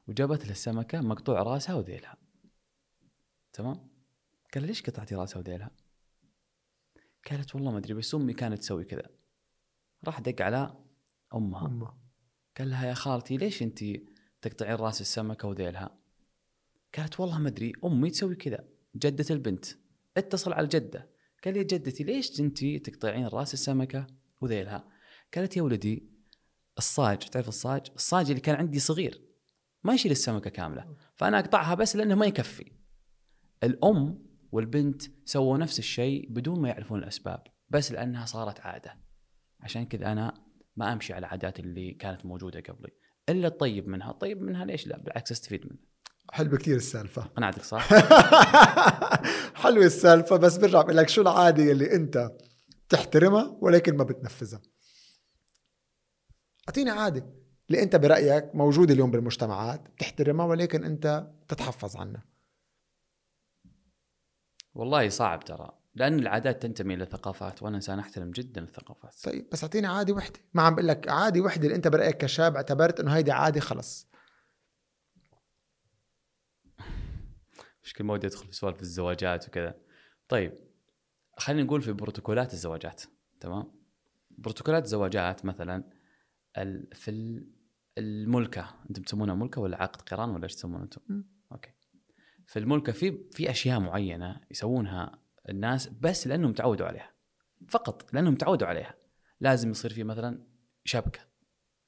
وجابت 0.08 0.44
له 0.44 0.50
السمكة 0.50 1.00
مقطوع 1.00 1.42
راسها 1.42 1.74
وذيلها. 1.74 2.16
تمام؟ 3.52 3.90
قال 4.54 4.66
ليش 4.66 4.82
قطعتي 4.82 5.14
راسها 5.14 5.38
وذيلها؟ 5.38 5.70
قالت 7.30 7.54
والله 7.54 7.70
ما 7.70 7.78
أدري 7.78 7.94
بس 7.94 8.14
أمي 8.14 8.34
كانت 8.34 8.58
تسوي 8.58 8.84
كذا 8.84 9.10
راح 10.04 10.20
دق 10.20 10.42
على 10.42 10.84
أمها. 11.34 11.66
أمه. 11.66 11.98
قال 12.58 12.70
لها 12.70 12.86
يا 12.86 12.94
خالتي 12.94 13.36
ليش 13.36 13.62
انت 13.62 13.84
تقطعين 14.42 14.74
راس 14.74 15.00
السمكة 15.00 15.48
وذيلها؟ 15.48 15.98
قالت 16.96 17.20
والله 17.20 17.38
ما 17.38 17.48
أدري 17.48 17.72
أمي 17.84 18.10
تسوي 18.10 18.36
كذا 18.36 18.73
جدة 18.96 19.26
البنت 19.30 19.64
اتصل 20.16 20.52
على 20.52 20.64
الجدة 20.64 21.10
قال 21.44 21.56
يا 21.56 21.62
جدتي 21.62 22.04
ليش 22.04 22.40
انت 22.40 22.64
تقطعين 22.64 23.26
راس 23.26 23.54
السمكة 23.54 24.06
وذيلها؟ 24.40 24.88
قالت 25.34 25.56
يا 25.56 25.62
ولدي 25.62 26.08
الصاج 26.78 27.18
تعرف 27.18 27.48
الصاج؟ 27.48 27.86
الصاج 27.96 28.28
اللي 28.28 28.40
كان 28.40 28.54
عندي 28.54 28.78
صغير 28.78 29.22
ما 29.84 29.94
يشيل 29.94 30.10
السمكة 30.10 30.50
كاملة 30.50 30.96
فأنا 31.14 31.38
أقطعها 31.38 31.74
بس 31.74 31.96
لأنه 31.96 32.14
ما 32.14 32.26
يكفي. 32.26 32.72
الأم 33.62 34.26
والبنت 34.52 35.02
سووا 35.24 35.58
نفس 35.58 35.78
الشيء 35.78 36.28
بدون 36.30 36.60
ما 36.60 36.68
يعرفون 36.68 36.98
الأسباب 36.98 37.42
بس 37.70 37.92
لأنها 37.92 38.26
صارت 38.26 38.60
عادة. 38.60 39.00
عشان 39.60 39.86
كذا 39.86 40.12
أنا 40.12 40.44
ما 40.76 40.92
أمشي 40.92 41.12
على 41.12 41.26
العادات 41.26 41.60
اللي 41.60 41.92
كانت 41.92 42.26
موجودة 42.26 42.60
قبلي 42.60 42.92
إلا 43.28 43.48
الطيب 43.48 43.88
منها 43.88 44.10
الطيب 44.10 44.42
منها 44.42 44.64
ليش 44.64 44.86
لا 44.86 44.98
بالعكس 44.98 45.32
أستفيد 45.32 45.66
منه 45.66 45.78
حلوة 46.32 46.58
كثير 46.58 46.76
السالفة. 46.76 47.30
أنا 47.38 47.52
صح؟ 47.62 47.88
حلوة 49.62 49.84
السالفة 49.84 50.36
بس 50.36 50.56
برجع 50.56 50.82
بقول 50.82 50.96
لك 50.96 51.08
شو 51.08 51.22
العادة 51.22 51.72
اللي 51.72 51.94
أنت 51.94 52.30
بتحترمها 52.88 53.56
ولكن 53.60 53.96
ما 53.96 54.04
بتنفذها. 54.04 54.62
أعطيني 56.68 56.90
عادة 56.90 57.26
اللي 57.70 57.82
أنت 57.82 57.96
برأيك 57.96 58.54
موجودة 58.54 58.94
اليوم 58.94 59.10
بالمجتمعات 59.10 59.80
بتحترمها 59.80 60.46
ولكن 60.46 60.84
أنت 60.84 61.26
تتحفظ 61.48 61.96
عنها. 61.96 62.24
والله 64.74 65.08
صعب 65.08 65.44
ترى 65.44 65.70
لأن 65.94 66.18
العادات 66.18 66.62
تنتمي 66.62 66.94
إلى 66.94 67.04
ثقافات 67.06 67.62
وأنا 67.62 67.76
إنسان 67.76 67.98
أحترم 67.98 68.30
جدا 68.30 68.62
الثقافات. 68.62 69.14
طيب 69.24 69.48
بس 69.52 69.64
أعطيني 69.64 69.86
عادي 69.86 70.12
وحدة. 70.12 70.40
ما 70.54 70.62
عم 70.62 70.74
بقول 70.74 70.88
لك 70.88 71.08
عادي 71.08 71.40
وحدة 71.40 71.64
اللي 71.64 71.76
أنت 71.76 71.88
برأيك 71.88 72.16
كشاب 72.16 72.56
اعتبرت 72.56 73.00
إنه 73.00 73.10
هيدي 73.16 73.32
عادي 73.32 73.60
خلص. 73.60 74.06
مشكلة 77.84 78.06
ما 78.06 78.12
ودي 78.14 78.26
أدخل 78.26 78.46
في 78.46 78.52
سوالف 78.56 78.80
الزواجات 78.80 79.48
وكذا. 79.48 79.74
طيب 80.28 80.52
خلينا 81.38 81.62
نقول 81.62 81.82
في 81.82 81.92
بروتوكولات 81.92 82.52
الزواجات 82.52 83.02
تمام؟ 83.40 83.72
بروتوكولات 84.30 84.84
الزواجات 84.84 85.44
مثلا 85.44 85.84
في 86.92 87.08
ال- 87.08 87.48
الملكة 87.98 88.74
أنتم 88.90 89.02
تسمونها 89.02 89.34
ملكة 89.34 89.60
ولا 89.60 89.82
عقد 89.82 90.02
قران 90.02 90.30
ولا 90.30 90.44
إيش 90.44 90.54
تسمونه 90.54 90.84
أنتم؟ 90.84 91.24
أوكي. 91.52 91.70
في 92.46 92.58
الملكة 92.58 92.92
في 92.92 93.18
في 93.32 93.50
أشياء 93.50 93.80
معينة 93.80 94.40
يسوونها 94.50 95.18
الناس 95.48 95.88
بس 95.88 96.26
لأنهم 96.26 96.52
تعودوا 96.52 96.86
عليها 96.86 97.10
فقط 97.68 98.14
لأنهم 98.14 98.34
تعودوا 98.34 98.68
عليها. 98.68 98.94
لازم 99.40 99.70
يصير 99.70 99.92
في 99.92 100.04
مثلا 100.04 100.46
شبكة 100.84 101.20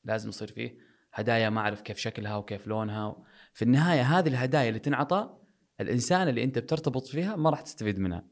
لازم 0.05 0.29
يصير 0.29 0.49
فيه 0.49 0.79
هدايا 1.13 1.51
ما 1.51 1.61
أعرف 1.61 1.81
كيف 1.81 1.99
شكلها 1.99 2.37
وكيف 2.37 2.67
لونها 2.67 3.25
في 3.53 3.63
النهاية 3.63 4.03
هذه 4.03 4.29
الهدايا 4.29 4.69
اللي 4.69 4.81
تنعطى 4.81 5.39
الإنسان 5.81 6.29
اللي 6.29 6.45
أنت 6.45 6.59
بترتبط 6.59 7.07
فيها 7.07 7.37
ما 7.37 7.51
راح 7.51 7.61
تستفيد 7.61 7.99
منها. 7.99 8.25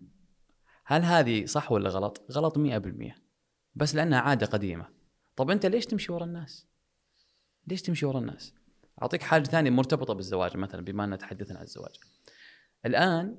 هل 0.87 1.03
هذه 1.03 1.47
صح 1.47 1.73
ولا 1.73 1.91
غلط؟ 1.91 2.27
غلط 2.33 2.59
100% 2.59 3.15
بس 3.75 3.95
لأنها 3.95 4.21
عادة 4.21 4.47
قديمة. 4.47 4.89
طب 5.37 5.51
أنت 5.51 5.67
ليش 5.67 5.87
تمشي 5.87 6.13
ورا 6.13 6.25
الناس؟ 6.25 6.67
ليش 7.67 7.83
تمشي 7.83 8.07
ورا 8.07 8.19
الناس؟ 8.19 8.55
أعطيك 9.03 9.23
حاجة 9.23 9.43
ثانية 9.43 9.71
مرتبطة 9.71 10.15
بالزواج 10.15 10.57
مثلا 10.57 10.85
بما 10.85 11.05
أن 11.05 11.19
تحدثنا 11.19 11.59
عن 11.59 11.65
الزواج. 11.65 11.95
الآن 12.87 13.39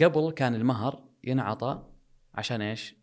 قبل 0.00 0.30
كان 0.30 0.54
المهر 0.54 1.04
ينعطى 1.24 1.82
عشان 2.34 2.60
إيش؟ 2.62 2.94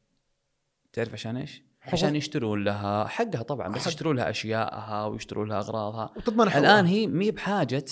تعرف 0.94 1.14
عشان 1.14 1.38
إيش؟ 1.38 1.64
عشان 1.82 2.16
يشترون 2.16 2.64
لها 2.64 3.08
حقها 3.08 3.42
طبعا 3.42 3.68
بس 3.68 3.82
حق. 3.82 3.88
يشترون 3.88 4.16
لها 4.16 4.30
اشيائها 4.30 5.06
ويشترون 5.06 5.50
لها 5.50 5.58
أغراضها. 5.58 6.14
وتضمن. 6.18 6.48
الآن 6.48 6.86
هي 6.86 7.08
مي 7.08 7.32
بحاجة 7.32 7.86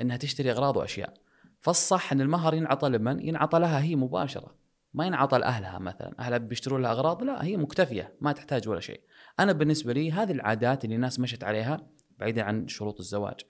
إنها 0.00 0.16
تشتري 0.16 0.50
أغراض 0.50 0.76
وأشياء. 0.76 1.14
فالصح 1.60 2.12
أن 2.12 2.20
المهر 2.20 2.54
ينعطى 2.54 2.88
لمن؟ 2.88 3.28
ينعطى 3.28 3.58
لها 3.58 3.82
هي 3.82 3.96
مباشرة. 3.96 4.54
ما 4.94 5.06
ينعطى 5.06 5.38
لأهلها 5.38 5.78
مثلا. 5.78 6.14
أهلها 6.18 6.38
بيشترون 6.38 6.82
لها 6.82 6.90
أغراض؟ 6.90 7.22
لا 7.22 7.44
هي 7.44 7.56
مكتفية 7.56 8.14
ما 8.20 8.32
تحتاج 8.32 8.68
ولا 8.68 8.80
شيء. 8.80 9.00
أنا 9.40 9.52
بالنسبة 9.52 9.92
لي 9.92 10.12
هذه 10.12 10.32
العادات 10.32 10.84
اللي 10.84 10.96
الناس 10.96 11.20
مشت 11.20 11.44
عليها 11.44 11.86
بعيدا 12.18 12.42
عن 12.42 12.68
شروط 12.68 12.98
الزواج 13.00 13.40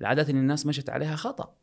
العادات 0.00 0.30
اللي 0.30 0.40
الناس 0.40 0.66
مشت 0.66 0.90
عليها 0.90 1.16
خطأ. 1.16 1.54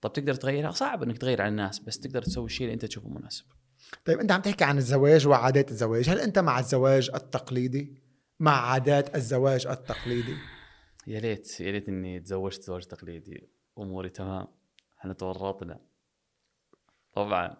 طب 0.00 0.12
تقدر 0.12 0.34
تغيرها؟ 0.34 0.70
صعب 0.70 1.02
إنك 1.02 1.18
تغير 1.18 1.42
على 1.42 1.48
الناس 1.48 1.78
بس 1.78 1.98
تقدر 2.00 2.22
تسوي 2.22 2.44
الشيء 2.44 2.64
اللي 2.66 2.74
أنت 2.74 2.84
تشوفه 2.84 3.08
مناسب. 3.08 3.44
طيب 4.04 4.20
أنت 4.20 4.32
عم 4.32 4.40
تحكي 4.40 4.64
عن 4.64 4.78
الزواج 4.78 5.26
وعادات 5.26 5.70
الزواج. 5.70 6.10
هل 6.10 6.20
أنت 6.20 6.38
مع 6.38 6.58
الزواج 6.58 7.10
التقليدي؟ 7.14 7.94
مع 8.40 8.52
عادات 8.52 9.16
الزواج 9.16 9.66
التقليدي؟ 9.66 10.34
يا 11.06 11.20
ليت 11.20 11.60
يا 11.60 11.72
ليت 11.72 11.88
إني 11.88 12.20
تزوجت 12.20 12.62
زواج 12.62 12.82
تقليدي. 12.82 13.48
أموري 13.78 14.08
تمام. 14.08 14.59
إحنا 15.00 15.12
تورطنا. 15.12 15.80
طبعا. 17.12 17.56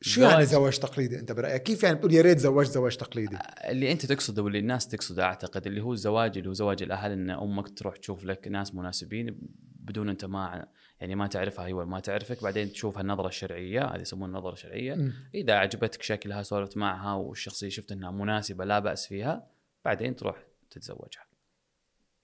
شو 0.00 0.20
يعني 0.22 0.44
زواج- 0.46 0.78
تقليدي 0.78 1.18
انت 1.18 1.32
برأيك؟ 1.32 1.62
كيف 1.62 1.82
يعني 1.82 1.96
بتقول 1.96 2.14
يا 2.14 2.22
ريت 2.22 2.38
زواج 2.38 2.66
زواج 2.66 2.96
تقليدي؟ 2.96 3.38
اللي 3.64 3.92
انت 3.92 4.06
تقصده 4.06 4.42
واللي 4.42 4.58
الناس 4.58 4.88
تقصده 4.88 5.24
اعتقد 5.24 5.66
اللي 5.66 5.80
هو 5.80 5.92
الزواج 5.92 6.38
اللي 6.38 6.48
هو 6.48 6.52
زواج 6.52 6.82
الاهل 6.82 7.12
ان 7.12 7.30
أمك 7.30 7.78
تروح 7.78 7.96
تشوف 7.96 8.24
لك 8.24 8.48
ناس 8.48 8.74
مناسبين 8.74 9.38
بدون 9.80 10.08
انت 10.08 10.24
ما 10.24 10.66
يعني 11.00 11.14
ما 11.14 11.26
تعرفها 11.26 11.66
هي 11.66 11.72
ولا 11.72 11.86
ما 11.86 12.00
تعرفك. 12.00 12.42
بعدين 12.42 12.72
تشوفها 12.72 13.02
النظره 13.02 13.28
الشرعية 13.28 13.84
هذه 13.84 14.00
يسمونها 14.00 14.28
النظره 14.38 14.52
الشرعيه 14.52 14.94
مم. 14.94 15.12
إذا 15.34 15.54
عجبتك 15.54 16.02
شكلها 16.02 16.42
سولفت 16.42 16.76
معها 16.76 17.14
والشخصيه 17.14 17.68
شفت 17.68 17.92
إنها 17.92 18.10
مناسبة 18.10 18.64
لا 18.64 18.78
بأس 18.78 19.06
فيها 19.06 19.46
بعدين 19.84 20.16
تروح 20.16 20.44
تتزوجها. 20.70 21.24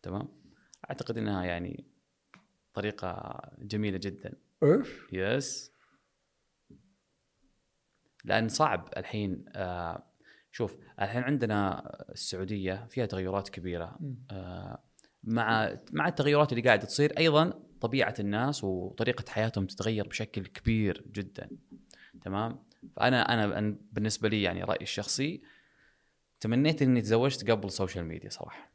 تمام؟ 0.03 0.29
أعتقد 0.91 1.19
إنها 1.19 1.45
يعني 1.45 1.85
طريقه 2.81 3.41
جميلة 3.59 3.99
جدا. 3.99 4.33
اوف 4.63 5.13
yes. 5.13 5.73
لأن 8.25 8.49
صعب 8.49 8.89
الحين 8.97 9.45
آه 9.49 10.07
شوف 10.53 10.77
الحين 11.01 11.23
عندنا 11.23 11.83
السعودية 12.13 12.87
فيها 12.91 13.07
تغيرات 13.07 13.49
كبيرة. 13.49 13.99
آه 14.31 14.83
مع 15.25 15.77
مع 15.93 16.09
التغيرات 16.09 16.53
اللي 16.53 16.63
قاعدة 16.63 16.87
تصير 16.87 17.19
أيضا 17.19 17.63
طبيعة 17.81 18.15
الناس 18.21 18.65
وطريقة 18.65 19.25
حياتهم 19.31 19.67
تتغير 19.67 20.09
بشكل 20.09 20.47
كبير 20.47 21.05
جدا. 21.13 21.51
تمام؟ 22.23 22.65
فأنا 22.97 23.35
أنا 23.35 23.77
بالنسبة 23.93 24.29
لي 24.29 24.43
يعني 24.43 24.65
رأيي 24.65 24.83
الشخصي 24.83 25.43
تمنيت 26.41 26.83
إني 26.83 27.01
تزوجت 27.01 27.51
قبل 27.51 27.67
ال 27.67 27.72
social 27.72 28.05
media 28.05 28.31
صراحة. 28.31 28.73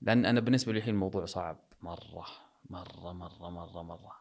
لأن 0.00 0.26
أنا 0.26 0.40
بالنسبة 0.40 0.72
لي 0.72 0.78
الحين 0.78 0.94
الموضوع 0.94 1.24
صعب 1.24 1.60
مرة. 1.82 2.47
مرة 2.70 3.12
مرة 3.12 3.50
مرة 3.50 3.82
مرة. 3.82 4.12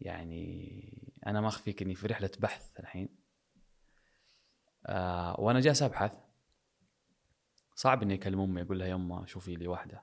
يعني 0.00 1.18
أنا 1.26 1.40
ما 1.40 1.48
أخفيك 1.48 1.82
إني 1.82 1.94
في 1.94 2.06
رحلة 2.06 2.30
بحث 2.38 2.80
الحين. 2.80 3.08
آه 4.86 5.40
وأنا 5.40 5.60
جالس 5.60 5.82
أبحث. 5.82 6.18
صعب 7.74 8.02
إني 8.02 8.14
أكلم 8.14 8.40
أمي 8.40 8.62
أقول 8.62 8.78
لها 8.78 8.88
يما 8.88 9.26
شوفي 9.26 9.56
لي 9.56 9.66
واحدة. 9.66 10.02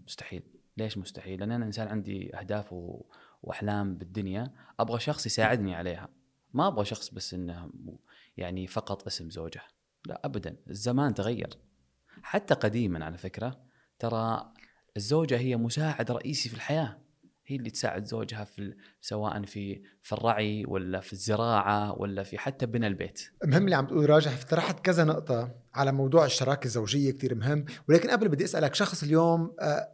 مستحيل. 0.00 0.42
ليش 0.76 0.98
مستحيل؟ 0.98 1.40
لأن 1.40 1.52
أنا 1.52 1.64
إنسان 1.64 1.88
عندي 1.88 2.36
أهداف 2.36 2.72
و... 2.72 3.04
وأحلام 3.42 3.94
بالدنيا. 3.94 4.54
أبغى 4.80 5.00
شخص 5.00 5.26
يساعدني 5.26 5.74
عليها. 5.74 6.08
ما 6.52 6.66
أبغى 6.66 6.84
شخص 6.84 7.14
بس 7.14 7.34
إنه 7.34 7.70
يعني 8.36 8.66
فقط 8.66 9.06
اسم 9.06 9.30
زوجه. 9.30 9.62
لا 10.06 10.20
ابدا. 10.24 10.56
الزمان 10.70 11.14
تغير. 11.14 11.58
حتى 12.22 12.54
قديما 12.54 13.04
على 13.04 13.18
فكرة 13.18 13.64
ترى 13.98 14.52
الزوجة 14.96 15.38
هي 15.38 15.56
مساعد 15.56 16.10
رئيسي 16.10 16.48
في 16.48 16.54
الحياة. 16.54 16.98
هي 17.46 17.56
اللي 17.56 17.70
تساعد 17.70 18.04
زوجها 18.04 18.44
في 18.44 18.74
سواء 19.00 19.42
في 19.42 19.82
في 20.02 20.12
الرعي 20.12 20.64
ولا 20.68 21.00
في 21.00 21.12
الزراعة 21.12 21.98
ولا 21.98 22.22
في 22.22 22.38
حتى 22.38 22.66
بناء 22.66 22.90
البيت. 22.90 23.22
مهم 23.44 23.64
اللي 23.64 23.76
عم 23.76 23.86
تقول 23.86 24.10
راجح 24.10 24.32
اقترحت 24.32 24.80
كذا 24.80 25.04
نقطة 25.04 25.54
على 25.74 25.92
موضوع 25.92 26.24
الشراكة 26.24 26.64
الزوجية 26.64 27.10
كتير 27.10 27.34
مهم. 27.34 27.64
ولكن 27.88 28.10
قبل 28.10 28.28
بدي 28.28 28.44
أسألك 28.44 28.74
شخص 28.74 29.02
اليوم 29.02 29.54
آه، 29.60 29.88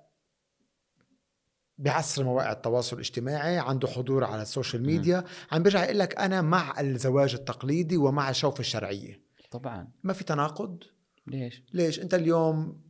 بعصر 1.79 2.25
مواقع 2.25 2.53
التواصل 2.53 2.97
الاجتماعي 2.97 3.59
عنده 3.59 3.89
حضور 3.89 4.25
على 4.25 4.43
ال 4.43 4.49
social 4.49 4.87
media 4.87 5.25
عم 5.53 5.63
بيرجع 5.63 5.85
يقول 5.85 5.99
لك 5.99 6.19
أنا 6.19 6.43
مع 6.43 6.81
الزواج 6.81 7.35
التقليدي 7.35 7.97
ومع 7.97 8.31
الشوف 8.31 8.61
الشرعية. 8.61 9.21
طبعا. 9.51 9.89
ما 10.03 10.13
في 10.13 10.25
تناقض؟ 10.25 10.83
ليش؟ 11.27 11.63
ليش؟ 11.73 12.01
أنت 12.01 12.15
اليوم 12.15 12.86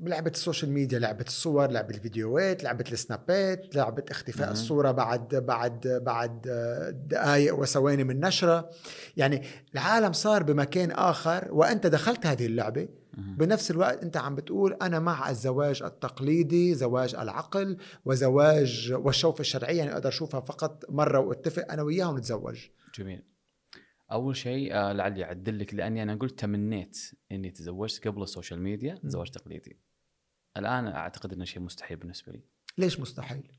لعبة 0.00 0.30
السوشيال 0.30 0.72
ميديا 0.72 0.98
لعبة 0.98 1.24
الصور 1.26 1.70
لعبة 1.70 1.94
الفيديوهات 1.94 2.64
لعبة 2.64 2.84
السنابات 2.92 3.76
لعبة 3.76 4.04
اختفاء 4.10 4.42
مهم. 4.46 4.52
الصورة 4.52 4.90
بعد 4.90 5.34
بعد 5.34 6.00
بعد 6.02 6.40
دقائق 7.08 7.58
وثواني 7.58 8.04
من 8.04 8.20
نشرة 8.20 8.70
يعني 9.16 9.42
العالم 9.74 10.12
صار 10.12 10.42
بمكان 10.42 10.90
آخر 10.90 11.48
وأنت 11.50 11.86
دخلت 11.86 12.26
هذه 12.26 12.46
اللعبة 12.46 12.88
مهم. 13.18 13.36
بنفس 13.36 13.70
الوقت 13.70 14.02
أنت 14.02 14.16
عم 14.16 14.34
بتقول 14.34 14.76
أنا 14.82 14.98
مع 14.98 15.30
الزواج 15.30 15.82
التقليدي 15.82 16.74
زواج 16.74 17.14
العقل 17.14 17.76
وزواج 18.04 18.92
والشوف 18.96 19.40
الشرعي 19.40 19.76
يعني 19.76 19.92
أقدر 19.92 20.08
أشوفها 20.08 20.40
فقط 20.40 20.84
مرة 20.88 21.18
وأتفق 21.18 21.72
أنا 21.72 21.82
وياها 21.82 22.08
ونتزوج 22.08 22.66
جميل 22.98 23.22
أول 24.12 24.36
شيء 24.36 24.74
آه 24.74 24.92
لعلي 24.92 25.24
اعدل 25.24 25.58
لك 25.58 25.74
لأني 25.74 26.02
أنا 26.02 26.14
قلت 26.14 26.38
تمنيت 26.40 26.98
إني 27.32 27.50
تزوجت 27.50 28.08
قبل 28.08 28.22
ال 28.22 28.27
social 28.27 28.60
media. 28.60 28.98
زواج 29.04 29.30
تقليدي 29.30 29.83
الآن 30.56 30.86
أعتقد 30.86 31.32
إنه 31.32 31.44
شيء 31.44 31.62
مستحيل 31.62 31.96
بالنسبة 31.96 32.32
لي. 32.32 32.42
ليش 32.78 33.00
مستحيل؟ 33.00 33.52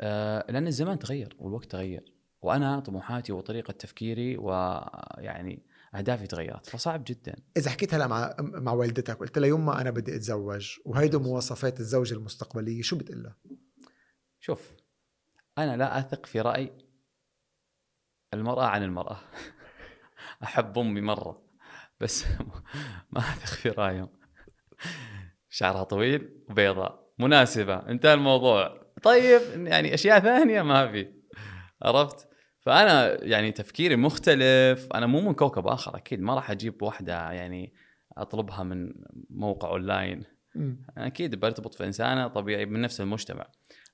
آه 0.00 0.52
لأن 0.52 0.66
الزمان 0.66 0.98
تغير 0.98 1.36
والوقت 1.38 1.70
تغير 1.70 2.14
وأنا 2.42 2.80
طموحاتي 2.80 3.32
وطريقة 3.32 3.72
تفكيري 3.72 4.36
ويعني 4.36 5.66
أهدافي 5.94 6.26
تغيرت 6.26 6.66
فصعب 6.66 7.04
جدا. 7.06 7.36
إذا 7.56 7.70
حكيت 7.70 7.94
هلا 7.94 8.06
مع 8.06 8.36
مع 8.38 8.72
والدتك 8.72 9.18
قلت 9.18 9.38
لها 9.38 9.48
يما 9.48 9.80
أنا 9.80 9.90
بدي 9.90 10.16
أتزوج 10.16 10.76
وهيدي 10.84 11.16
مواصفات 11.16 11.80
الزوجة 11.80 12.14
المستقبلية 12.14 12.82
شو 12.82 12.96
بتقول 12.98 13.22
لها؟ 13.22 13.36
شوف 14.40 14.72
أنا 15.58 15.76
لا 15.76 15.98
أثق 15.98 16.26
في 16.26 16.40
رأي 16.40 16.72
المرأة 18.34 18.66
عن 18.66 18.82
المرأة. 18.82 19.20
أحب 20.42 20.78
أمي 20.78 21.00
مرة 21.00 21.42
بس 22.00 22.24
ما 23.12 23.20
أثق 23.20 23.46
في 23.46 23.68
رأيهم. 23.68 24.08
شعرها 25.50 25.84
طويل 25.84 26.30
وبيضاء 26.50 27.10
مناسبة. 27.18 27.76
انتهى 27.76 28.14
الموضوع. 28.14 28.80
طيب 29.02 29.40
يعني 29.54 29.94
أشياء 29.94 30.20
ثانية 30.20 30.62
ما 30.62 30.92
في. 30.92 31.12
عرفت؟ 31.82 32.28
فأنا 32.60 33.24
يعني 33.24 33.52
تفكيري 33.52 33.96
مختلف. 33.96 34.88
أنا 34.94 35.06
مو 35.06 35.20
من 35.20 35.34
كوكب 35.34 35.66
آخر 35.66 35.96
أكيد. 35.96 36.20
ما 36.20 36.34
راح 36.34 36.50
أجيب 36.50 36.82
واحدة 36.82 37.32
يعني 37.32 37.74
أطلبها 38.16 38.62
من 38.62 38.92
موقع 39.30 39.68
أونلاين. 39.68 40.24
أكيد 40.98 41.40
برتبط 41.40 41.74
في 41.74 41.84
إنسانة 41.84 42.28
طبيعي 42.28 42.66
من 42.66 42.80
نفس 42.80 43.00
المجتمع. 43.00 43.46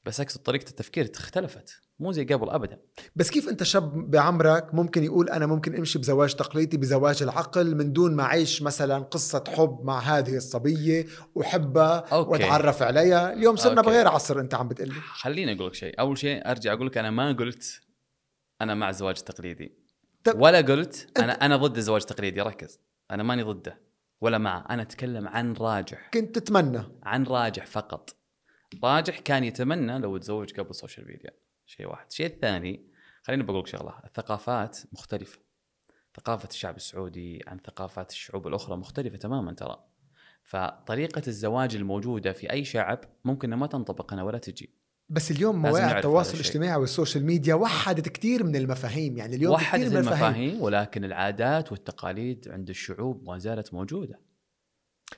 بس 0.06 0.20
اقصد 0.20 0.40
طريقه 0.40 0.68
التفكير 0.70 1.10
اختلفت 1.14 1.80
مو 1.98 2.12
زي 2.12 2.24
قبل 2.24 2.50
ابدا. 2.50 2.80
بس 3.16 3.30
كيف 3.30 3.48
أنت 3.48 3.62
شاب 3.62 4.10
بعمرك 4.10 4.74
ممكن 4.74 5.04
يقول 5.04 5.28
أنا 5.30 5.46
ممكن 5.46 5.76
أمشي 5.76 5.98
بزواج 5.98 6.34
تقليدي 6.34 6.76
بزواج 6.76 7.22
العقل 7.22 7.74
من 7.76 7.92
دون 7.92 8.16
ما 8.16 8.22
أعيش 8.22 8.62
مثلا 8.62 8.98
قصة 8.98 9.44
حب 9.48 9.78
مع 9.82 9.98
هذه 9.98 10.36
الصبية 10.36 11.06
واحبها 11.34 11.96
okay. 12.12 12.30
وأتعرف 12.30 12.82
عليها؟ 12.82 13.32
اليوم 13.32 13.56
صرنا 13.56 13.80
okay. 13.80 13.90
بغير 13.90 14.08
عصر 14.08 14.40
أنت 14.40 14.54
عم 14.54 14.68
بتقلي. 14.68 14.92
خليني 14.92 15.52
أقول 15.56 15.66
لك 15.66 15.74
شيء. 15.74 16.00
أول 16.00 16.18
شيء 16.18 16.50
أرجع 16.50 16.72
أقول 16.72 16.86
لك 16.86 16.98
أنا 16.98 17.10
ما 17.10 17.32
قلت 17.32 17.80
أنا 18.60 18.74
مع 18.74 18.90
الزواج 18.90 19.16
التقليدي. 19.18 19.78
طب- 20.24 20.40
ولا 20.40 20.60
قلت 20.60 21.08
أنا 21.18 21.32
أنا 21.32 21.56
ضد 21.56 21.76
الزواج 21.76 22.00
التقليدي 22.02 22.40
ركز. 22.40 22.80
أنا 23.10 23.22
ماني 23.22 23.42
ضده 23.42 23.80
ولا 24.20 24.38
معه 24.38 24.64
أنا 24.70 24.82
أتكلم 24.82 25.28
عن 25.28 25.52
راجح. 25.52 26.10
كنت 26.14 26.38
تتمنى. 26.38 26.82
عن 27.02 27.24
راجح 27.24 27.66
فقط. 27.66 28.15
راجح 28.84 29.18
كان 29.18 29.44
يتمنى 29.44 29.98
لو 29.98 30.16
تزوج 30.16 30.52
قبل 30.52 30.70
ال 30.70 30.75
social 30.75 31.06
media 31.06 31.30
شيء 31.66 31.86
واحد. 31.86 32.06
الشيء 32.10 32.26
الثاني 32.26 32.86
خليني 33.22 33.42
بقول 33.42 33.60
لك 33.60 33.66
شغلة. 33.66 33.94
الثقافات 34.04 34.78
مختلفة. 34.92 35.38
ثقافة 36.16 36.48
الشعب 36.48 36.76
السعودي 36.76 37.44
عن 37.46 37.58
ثقافات 37.66 38.10
الشعوب 38.10 38.46
الأخرى 38.46 38.76
مختلفة 38.76 39.16
تماما 39.16 39.52
ترى. 39.52 39.84
فطريقة 40.42 41.22
الزواج 41.28 41.76
الموجودة 41.76 42.32
في 42.32 42.52
أي 42.52 42.64
شعب 42.64 43.00
ممكن 43.24 43.54
ما 43.54 43.66
تنطبق 43.66 44.12
هنا 44.12 44.22
ولا 44.22 44.38
تجي. 44.38 44.74
بس 45.08 45.30
اليوم 45.30 45.62
مواقع 45.62 45.98
التواصل. 45.98 46.34
الاجتماعي 46.34 46.76
وال 46.76 46.89
social 46.89 47.26
media 47.26 47.54
وحدت 47.54 48.08
كثير 48.08 48.44
من 48.44 48.56
المفاهيم. 48.56 49.16
يعني 49.16 49.36
اليوم 49.36 49.54
وحدت 49.54 49.82
كثير 49.82 49.90
من 49.90 49.96
المفاهيم. 49.96 50.24
المفاهيم 50.24 50.62
ولكن 50.62 51.04
العادات 51.04 51.72
والتقاليد 51.72 52.48
عند 52.48 52.68
الشعوب 52.68 53.28
ما 53.28 53.38
زالت 53.38 53.74
موجودة. 53.74 54.20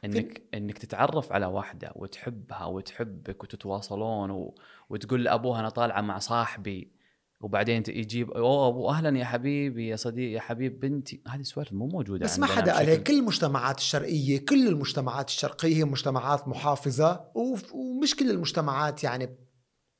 انك 0.04 0.42
إنك 0.54 0.78
تتعرف 0.78 1.32
على 1.32 1.46
واحدة 1.46 1.92
وتحبها 1.96 2.64
وتحبك 2.64 3.42
وتتواصلون 3.42 4.30
و... 4.30 4.54
وتقول 4.90 5.24
لأبوها 5.24 5.60
أنا 5.60 5.68
طالعة 5.68 6.00
مع 6.00 6.18
صاحبي 6.18 6.92
وبعدين 7.40 7.82
يجيب 7.88 8.30
أوه 8.30 8.68
أبو 8.68 8.90
أهلا 8.90 9.18
يا 9.18 9.24
حبيبي 9.24 9.88
يا 9.88 9.96
صديق 9.96 10.32
يا 10.32 10.40
حبيب 10.40 10.80
بنتي. 10.80 11.22
هذه 11.28 11.42
سوالف 11.42 11.72
مو 11.72 11.86
موجودة 11.86 12.24
بس 12.24 12.38
ما 12.38 12.46
حدا 12.46 12.72
قال 12.74 12.86
بشكل- 12.86 13.02
كل 13.02 13.18
المجتمعات 13.18 13.78
الشرقية 13.78 14.38
كل 14.46 14.68
المجتمعات 14.68 15.28
الشرقية 15.28 15.76
هي 15.76 15.84
مجتمعات 15.84 16.48
محافظة 16.48 17.24
وف- 17.34 17.74
ومش 17.74 18.16
كل 18.16 18.30
المجتمعات 18.30 19.04
يعني 19.04 19.36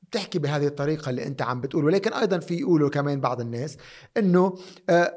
بتحكي 0.03 0.39
بهذه 0.39 0.67
الطريقة 0.67 1.09
اللي 1.09 1.25
أنت 1.27 1.41
عم 1.41 1.61
بتقول 1.61 1.85
ولكن 1.85 2.13
أيضا 2.13 2.39
في 2.39 2.55
يقولوا 2.55 2.89
كمان 2.89 3.21
بعض 3.21 3.41
الناس 3.41 3.77
إنه 4.17 4.55
آه، 4.89 5.13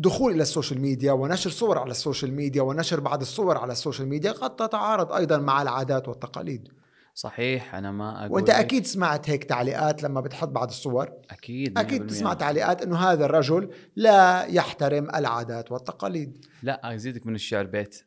دخول 0.00 0.32
إلى 0.32 0.42
ال 0.42 0.47
social 0.47 0.80
media 0.80 1.12
ونشر 1.12 1.50
صور 1.50 1.78
على 1.78 1.90
ال 1.90 1.96
social 1.96 2.32
media 2.32 2.62
ونشر 2.62 3.00
بعض 3.00 3.20
الصور 3.20 3.58
على 3.58 3.72
ال 3.72 3.77
social 3.77 4.08
media 4.08 4.32
قد 4.32 4.56
تتعارض 4.56 5.12
أيضا 5.12 5.38
مع 5.38 5.62
العادات 5.62 6.08
والتقاليد. 6.08 6.68
صحيح 7.14 7.74
أنا 7.74 7.92
ما 7.92 8.20
أقول 8.20 8.32
وأنت 8.32 8.50
أكيد 8.50 8.86
سمعت 8.86 9.30
هيك 9.30 9.44
تعليقات 9.44 10.02
لما 10.02 10.20
بتحط 10.20 10.48
بعض 10.48 10.68
الصور؟ 10.68 11.12
أكيد 11.30 11.78
أكيد 11.78 12.02
100%. 12.02 12.06
تسمع 12.06 12.34
تعليقات 12.34 12.82
إنه 12.82 12.96
هذا 12.96 13.24
الرجل 13.24 13.74
لا 13.96 14.44
يحترم 14.44 15.10
العادات 15.14 15.72
والتقاليد. 15.72 16.44
لا 16.62 16.94
ازيدك 16.94 17.26
من 17.26 17.34
الشعر 17.34 17.64
بيت. 17.64 18.06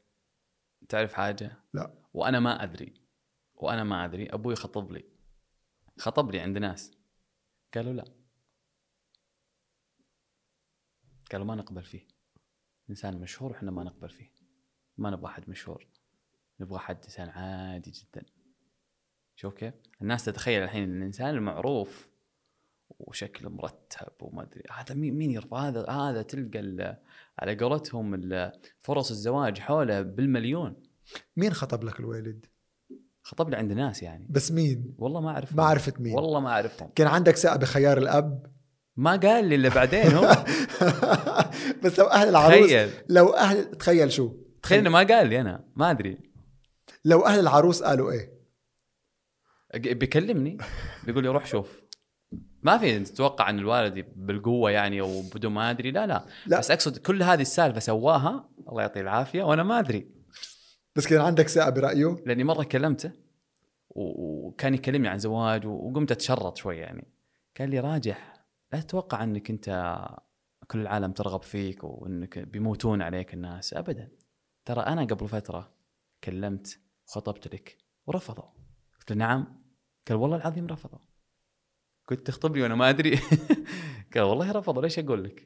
تعرف 0.89 1.14
حاجة؟ 1.14 1.58
لا. 1.74 1.94
وأنا 2.14 2.39
ما 2.39 2.64
أدري. 2.64 2.94
وأنا 3.56 3.84
ما 3.84 4.06
أدري. 4.06 4.28
أبوي 4.30 4.56
خطب 4.56 4.92
لي. 4.92 5.06
خطب 5.98 6.32
لي 6.32 6.39
عند 6.39 6.58
ناس. 6.58 6.92
قالوا 7.76 7.94
لا. 7.94 8.20
قالوا 11.32 11.45
ما 11.45 11.55
نقبل 11.55 11.84
فيه. 11.84 12.07
إنسان 12.89 13.17
مشهور 13.17 13.51
إحنا 13.51 13.71
ما 13.71 13.84
نقبل 13.84 14.09
فيه. 14.09 14.32
ما 14.97 15.09
نبغى 15.09 15.32
حد 15.32 15.49
مشهور. 15.49 15.88
نبغى 16.59 16.79
حد 16.79 16.97
إنسان 17.03 17.29
عادي 17.29 17.91
جدا. 17.91 18.25
شوف 19.36 19.53
كيف؟ 19.53 19.73
الناس 20.01 20.25
تتخيل 20.25 20.63
الحين 20.63 20.84
إن 20.84 20.97
الانسان 20.97 21.29
المعروف 21.29 22.09
وشكله 22.99 23.49
مرتب 23.49 24.13
وما 24.21 24.41
أدري. 24.43 24.63
هذا 24.71 24.95
مين 24.95 25.13
مين 25.13 25.32
يرضى 25.32 25.55
هذا 25.55 25.89
هذا 25.89 26.21
تلقى 26.21 27.01
على 27.39 27.55
قولتهم 27.55 28.32
فرص 28.82 29.11
الزواج 29.11 29.59
حوله 29.59 30.01
بالمليون. 30.01 30.84
مين 31.38 31.53
خطب 31.53 31.84
لك 31.84 31.99
الوالد 31.99 32.45
خطب 33.23 33.49
لي 33.49 33.55
عند 33.55 33.71
ناس 33.71 34.03
يعني. 34.03 34.27
بس 34.29 34.51
مين؟ 34.51 34.95
والله 34.97 35.21
ما 35.21 35.29
أعرفهم. 35.29 35.57
ما 35.57 35.63
عرفت 35.63 36.01
مين. 36.01 36.15
والله 36.15 36.39
ما 36.39 36.49
أعرفهم. 36.49 36.89
كان 36.95 37.07
عندك 37.07 37.36
ثقه 37.36 37.55
بخيار 37.55 37.97
الأب؟ 37.97 38.51
ما 38.96 39.16
قال 39.16 39.46
لي 39.46 39.56
الا 39.56 39.70
بعدين 39.70 40.12
هو. 40.12 40.28
بس 41.84 42.00
لو 42.00 42.06
أهل 42.06 42.30
العروس 42.30 42.70
تخيل. 42.70 42.89
لو 43.10 43.30
أهل 43.30 43.72
تخيل 43.72 44.12
شو؟ 44.12 44.32
تخيل 44.64 44.80
إنه 44.80 44.89
ما 44.89 45.00
قال 45.00 45.28
لي 45.28 45.42
أنا 45.42 45.64
ما 45.76 45.92
أدري. 45.92 46.18
لو 47.06 47.26
أهل 47.26 47.39
العروس 47.39 47.84
قالوا 47.84 48.12
إيه؟ 48.12 48.42
بيكلمني 49.76 50.58
بيقول 51.04 51.24
لي 51.24 51.30
روح 51.30 51.46
شوف. 51.46 51.82
ما 52.64 52.78
في 52.78 53.00
تتوقع 53.00 53.50
إن 53.50 53.60
الوالد 53.60 54.06
بالقوة 54.16 54.72
يعني 54.72 55.02
أو 55.02 55.22
بدون 55.22 55.52
ما 55.52 55.70
أدري 55.70 55.92
لا 55.92 56.08
لا, 56.08 56.26
لا. 56.46 56.60
بس 56.60 56.72
أقصد 56.72 56.98
كل 56.98 57.24
هذه 57.24 57.42
السالفة 57.42 57.80
سواها 57.80 58.50
الله 58.70 58.82
يعطيه 58.82 59.02
العافية 59.02 59.44
وأنا 59.44 59.64
ما 59.64 59.80
أدري. 59.80 60.12
بس 60.96 61.08
كان 61.08 61.22
عندك 61.22 61.48
ثقه 61.48 61.70
برأيه؟ 61.70 62.16
لأني 62.26 62.44
مرة 62.44 62.64
كلمته 62.64 63.12
وكان 63.89 64.74
يكلمني 64.74 65.08
عن 65.08 65.20
زواج 65.20 65.66
وقمت 65.66 66.12
أتشرط 66.12 66.58
شوي 66.58 66.78
يعني. 66.78 67.08
قال 67.60 67.70
لي 67.70 67.80
راجح. 67.80 68.30
لا 68.74 68.82
تتوقع 68.82 69.24
أنك 69.24 69.49
أنت 69.49 69.97
كل 70.67 70.80
العالم 70.80 71.11
ترغب 71.11 71.43
فيك 71.43 71.84
وأنك 71.84 72.39
بيموتون 72.39 73.01
عليك 73.01 73.34
الناس. 73.34 73.74
ابدا. 73.74 74.11
ترى 74.65 74.82
أنا 74.82 75.01
قبل 75.01 75.28
فترة 75.28 75.74
كلمت 76.24 76.80
وخطبت 77.07 77.53
لك 77.53 77.78
ورفضوا. 78.07 78.49
قلت 78.99 79.11
له 79.11 79.17
نعم. 79.17 79.61
قال 80.07 80.17
والله 80.17 80.38
العظيم 80.38 80.67
رفضوا. 80.67 80.99
قلت 82.07 82.28
تخطبني 82.28 82.61
وأنا 82.61 82.76
ما 82.76 82.89
أدري. 82.89 83.19
قال 84.13 84.24
والله 84.24 84.51
رفضوا. 84.51 84.82
ليش 84.82 84.99
أقول 84.99 85.24
لك؟ 85.24 85.45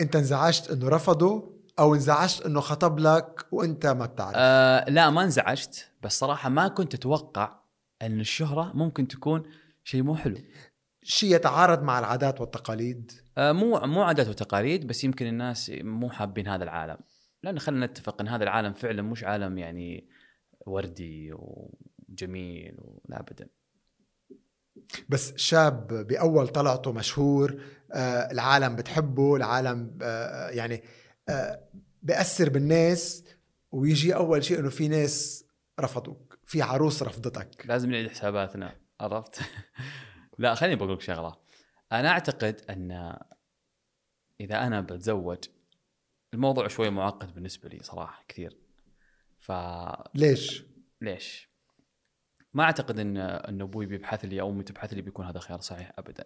أنت 0.00 0.16
انزعجت 0.16 0.70
إنه 0.70 0.88
رفضوا 0.88 1.52
أو 1.78 1.94
انزعجت 1.94 2.40
إنه 2.40 2.60
خطب 2.60 2.98
لك 2.98 3.46
وأنت 3.52 3.86
ما 3.86 4.06
بتعرف؟ 4.06 4.34
آه 4.36 4.90
لا 4.90 5.10
ما 5.10 5.22
انزعجت. 5.22 5.92
بس 6.02 6.18
صراحة 6.18 6.48
ما 6.48 6.68
كنت 6.68 6.94
أتوقع 6.94 7.60
إن 8.02 8.20
الشهرة 8.20 8.72
ممكن 8.74 9.08
تكون 9.08 9.42
شيء 9.84 10.02
مو 10.02 10.16
حلو. 10.16 10.38
شيء 11.02 11.34
يتعارض 11.34 11.82
مع 11.82 11.98
العادات 11.98 12.40
والتقاليد؟ 12.40 13.12
آه، 13.38 13.52
مو 13.52 13.80
مو 13.80 14.02
عادات 14.02 14.28
وتقاليد 14.28 14.86
بس 14.86 15.04
يمكن 15.04 15.26
الناس 15.26 15.72
مو 15.74 16.10
حابين 16.10 16.48
هذا 16.48 16.64
العالم. 16.64 16.96
لأن 17.42 17.58
خلينا 17.58 17.86
نتفق 17.86 18.20
إن 18.20 18.28
هذا 18.28 18.42
العالم 18.42 18.72
فعلا 18.72 19.02
مش 19.02 19.24
عالم 19.24 19.58
يعني 19.58 20.08
وردي 20.66 21.32
وجميل 21.32 22.76
لا 23.08 23.20
ابدا. 23.20 23.48
بس 25.08 25.36
شاب 25.36 26.06
بأول 26.06 26.48
طلعته 26.48 26.92
مشهور 26.92 27.60
آه 27.92 28.30
العالم 28.32 28.76
بتحبه 28.76 29.36
العالم 29.36 29.98
آه 30.02 30.48
يعني 30.48 30.82
آه 31.28 31.60
بأثر 32.02 32.48
بالناس 32.48 33.24
ويجي 33.72 34.14
أول 34.14 34.44
شيء 34.44 34.58
إنه 34.60 34.68
في 34.68 34.88
ناس 34.88 35.44
رفضوك 35.80 36.38
في 36.44 36.62
عروس 36.62 37.02
رفضتك. 37.02 37.66
لازم 37.66 37.90
نعيد 37.90 38.08
حساباتنا 38.08 38.76
عرفت؟ 39.00 39.40
لا 40.42 40.54
خليني 40.54 40.76
بقول 40.76 40.92
لك 40.92 41.00
شغلة. 41.00 41.36
أنا 41.92 42.08
أعتقد 42.08 42.60
أن 42.70 43.16
إذا 44.40 44.66
أنا 44.66 44.80
بتزوج 44.80 45.38
الموضوع 46.34 46.68
شوي 46.68 46.90
معقد 46.90 47.34
بالنسبة 47.34 47.68
لي 47.68 47.82
صراحة 47.82 48.24
كثير. 48.28 48.58
فليش 49.38 50.64
ليش؟ 51.00 51.48
ما 52.54 52.64
أعتقد 52.64 52.98
أن 52.98 53.16
أن 53.16 53.60
أبوي 53.60 53.86
بيبحث 53.86 54.24
لي 54.24 54.40
أو 54.40 54.50
أمي 54.50 54.64
تبحث 54.64 54.92
لي 54.92 55.02
بيكون 55.02 55.26
هذا 55.26 55.40
خيار 55.40 55.60
صحيح 55.60 55.92
ابدا. 55.98 56.24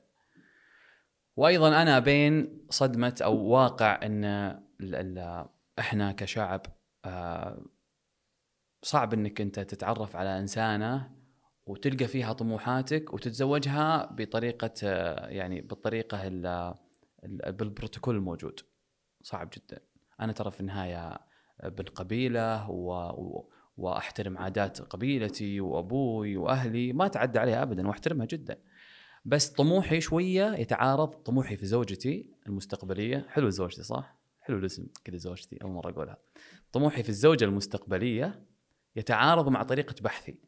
وأيضا 1.36 1.82
أنا 1.82 1.98
بين 1.98 2.66
صدمة 2.70 3.14
أو 3.22 3.36
واقع 3.36 4.00
أن 4.02 4.24
ال 4.24 4.94
ال 4.94 5.46
إحنا 5.78 6.12
كشعب 6.12 6.62
آه، 7.04 7.64
صعب 8.82 9.14
أنك 9.14 9.40
أنت 9.40 9.60
تتعرف 9.60 10.16
على 10.16 10.38
إنسانة 10.38 11.15
وتلقى 11.66 12.06
فيها 12.06 12.32
طموحاتك 12.32 13.14
وتتزوجها 13.14 14.06
بطريقة 14.12 14.72
يعني 15.28 15.60
بالطريقة 15.60 16.26
ال- 16.26 16.74
ال- 17.24 17.52
بالبروتوكول 17.52 18.16
الموجود. 18.16 18.60
صعب 19.22 19.50
جدا. 19.56 19.80
أنا 20.20 20.32
ترى 20.32 20.50
في 20.50 20.60
النهاية 20.60 21.18
ابن 21.60 21.84
قبيله 21.84 22.70
و... 22.70 23.44
وأحترم 23.76 24.38
عادات 24.38 24.80
قبيلتي 24.80 25.60
وأبوي 25.60 26.36
وأهلي 26.36 26.92
ما 26.92 27.06
أتعدى 27.06 27.38
عليها 27.38 27.62
ابدا 27.62 27.88
وأحترمها 27.88 28.26
جدا. 28.26 28.58
بس 29.24 29.48
طموحي 29.50 30.00
شوية 30.00 30.54
يتعارض 30.54 31.08
طموحي 31.08 31.56
في 31.56 31.66
زوجتي 31.66 32.30
المستقبلية. 32.46 33.26
حلو 33.28 33.50
زوجتي 33.50 33.82
صح؟ 33.82 34.16
حلو 34.40 34.58
الاسم 34.58 34.86
كذا 35.04 35.16
زوجتي 35.16 35.56
أول 35.62 35.70
مرة 35.70 35.90
أقولها. 35.90 36.16
طموحي 36.72 37.02
في 37.02 37.08
الزوجة 37.08 37.44
المستقبلية 37.44 38.42
يتعارض 38.96 39.48
مع 39.48 39.62
طريقة 39.62 39.94
بحثي. 40.02 40.38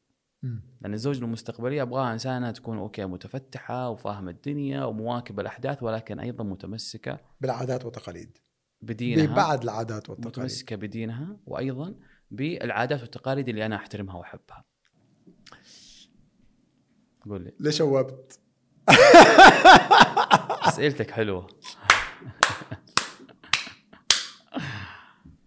لأن 0.42 0.94
الزوجة 0.94 1.24
المستقبلية 1.24 1.82
أبغاها 1.82 2.12
إنسانة 2.12 2.50
تكون 2.50 2.78
أوكي 2.78 3.04
متفتحة 3.04 3.90
وفاهمة 3.90 4.30
الدنيا 4.30 4.84
ومواكبة 4.84 5.42
الأحداث 5.42 5.82
ولكن 5.82 6.20
أيضا 6.20 6.44
متمسكة 6.44 7.20
بالعادات 7.40 7.84
والتقاليد 7.84 8.38
بدينها. 8.82 9.26
ببعض 9.26 9.62
العادات 9.62 10.10
والتقاليد. 10.10 10.38
متمسكة 10.38 10.76
بدينها 10.76 11.36
وأيضا 11.46 11.94
بالعادات 12.30 13.00
والتقاليد 13.00 13.48
اللي 13.48 13.66
أنا 13.66 13.76
أحترمها 13.76 14.16
وأحبها. 14.16 14.64
قول 17.26 17.44
لي. 17.44 17.52
ليش 17.60 17.78
شوبت؟ 17.78 18.40
أسئلتك 20.68 21.10
حلوة. 21.10 21.46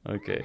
أوكي. 0.10 0.42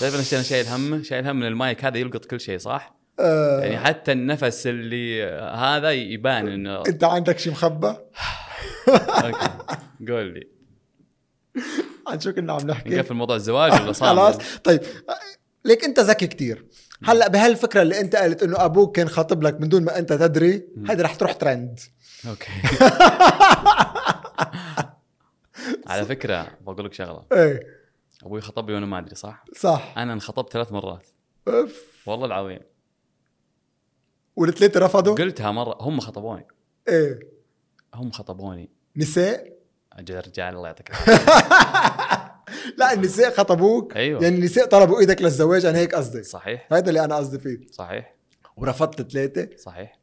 تعرف 0.00 0.14
أنا 0.14 0.24
أنا 0.32 0.42
شايل 0.42 0.66
هم؟ 0.66 1.02
شايل 1.02 1.28
هم 1.28 1.36
من 1.36 1.46
المايك 1.46 1.84
هذا 1.84 1.98
يلقط 1.98 2.24
كل 2.24 2.40
شيء 2.40 2.58
صح؟ 2.58 3.01
آه. 3.20 3.60
يعني 3.60 3.78
حتى 3.78 4.12
النفس 4.12 4.66
اللي 4.66 5.24
هذا 5.54 5.90
يبان 5.90 6.48
إنه 6.48 6.82
أنت 6.88 7.04
عندك 7.04 7.38
شيء 7.38 7.52
مخبى؟ 7.52 7.86
okay. 9.24 9.48
قول 10.08 10.34
لي. 10.34 10.48
عن 12.06 12.20
شو 12.20 12.32
كنا 12.32 12.52
عم 12.52 12.66
نحكي؟ 12.66 12.96
نقفل 12.96 13.14
موضوع 13.14 13.36
الزواج 13.36 13.72
ولا 13.72 13.92
صار؟ 13.92 14.08
خلاص. 14.08 14.36
طيب 14.64 14.80
ليك 15.64 15.84
أنت 15.84 16.00
ذكي 16.00 16.26
كتير. 16.26 16.66
هلأ 17.04 17.28
بهالفكرة 17.28 17.82
اللي 17.82 18.00
أنت 18.00 18.16
قلت 18.16 18.42
إنه 18.42 18.64
أبوك 18.64 18.96
كان 18.96 19.08
خاطب 19.08 19.42
لك 19.42 19.60
من 19.60 19.68
دون 19.68 19.84
ما 19.84 19.98
أنت 19.98 20.12
تدري 20.12 20.68
هذه 20.88 21.02
رح 21.02 21.14
تروح 21.14 21.32
trend 21.32 21.80
okay. 22.28 22.50
على 25.86 26.04
فكرة 26.04 26.46
بقول 26.60 26.84
لك 26.84 26.92
شغلة. 26.92 27.24
إيه. 27.32 27.82
أبوي 28.22 28.40
خطب 28.40 28.68
لي 28.68 28.74
وأنا 28.74 28.86
ما 28.86 28.98
أدري 28.98 29.14
صح؟ 29.14 29.44
صح. 29.56 29.94
أنا 29.96 30.12
انخطبت 30.12 30.52
ثلاث 30.52 30.72
مرات. 30.72 31.06
أوف. 31.48 31.84
والله 32.06 32.26
العظيم. 32.26 32.60
والثلاثه 34.36 34.80
رفضوا؟ 34.80 35.14
قلتها 35.14 35.50
مرة 35.50 35.78
هم 35.80 36.00
خطبوني. 36.00 36.46
إيه. 36.88 37.20
هم 37.94 38.10
خطبوني. 38.10 38.70
نساء؟ 38.96 39.52
أجل 39.92 40.16
رجال 40.16 40.54
الله 40.56 40.66
يعطيك 40.66 40.90
لا 42.78 42.92
النساء 42.92 43.30
خطبوك. 43.34 43.96
أيوة. 43.96 44.22
يعني 44.22 44.36
النساء 44.36 44.66
طلبوا 44.66 45.00
إيدك 45.00 45.22
للزواج 45.22 45.64
أنا 45.64 45.78
هيك 45.78 45.94
قصدي 45.94 46.22
صحيح. 46.22 46.68
هذا 46.72 46.88
اللي 46.88 47.04
أنا 47.04 47.16
قصدي 47.16 47.38
فيه. 47.38 47.66
صحيح. 47.70 48.14
ورفضت 48.56 49.12
ثلاثة 49.12 49.56
صحيح. 49.56 49.98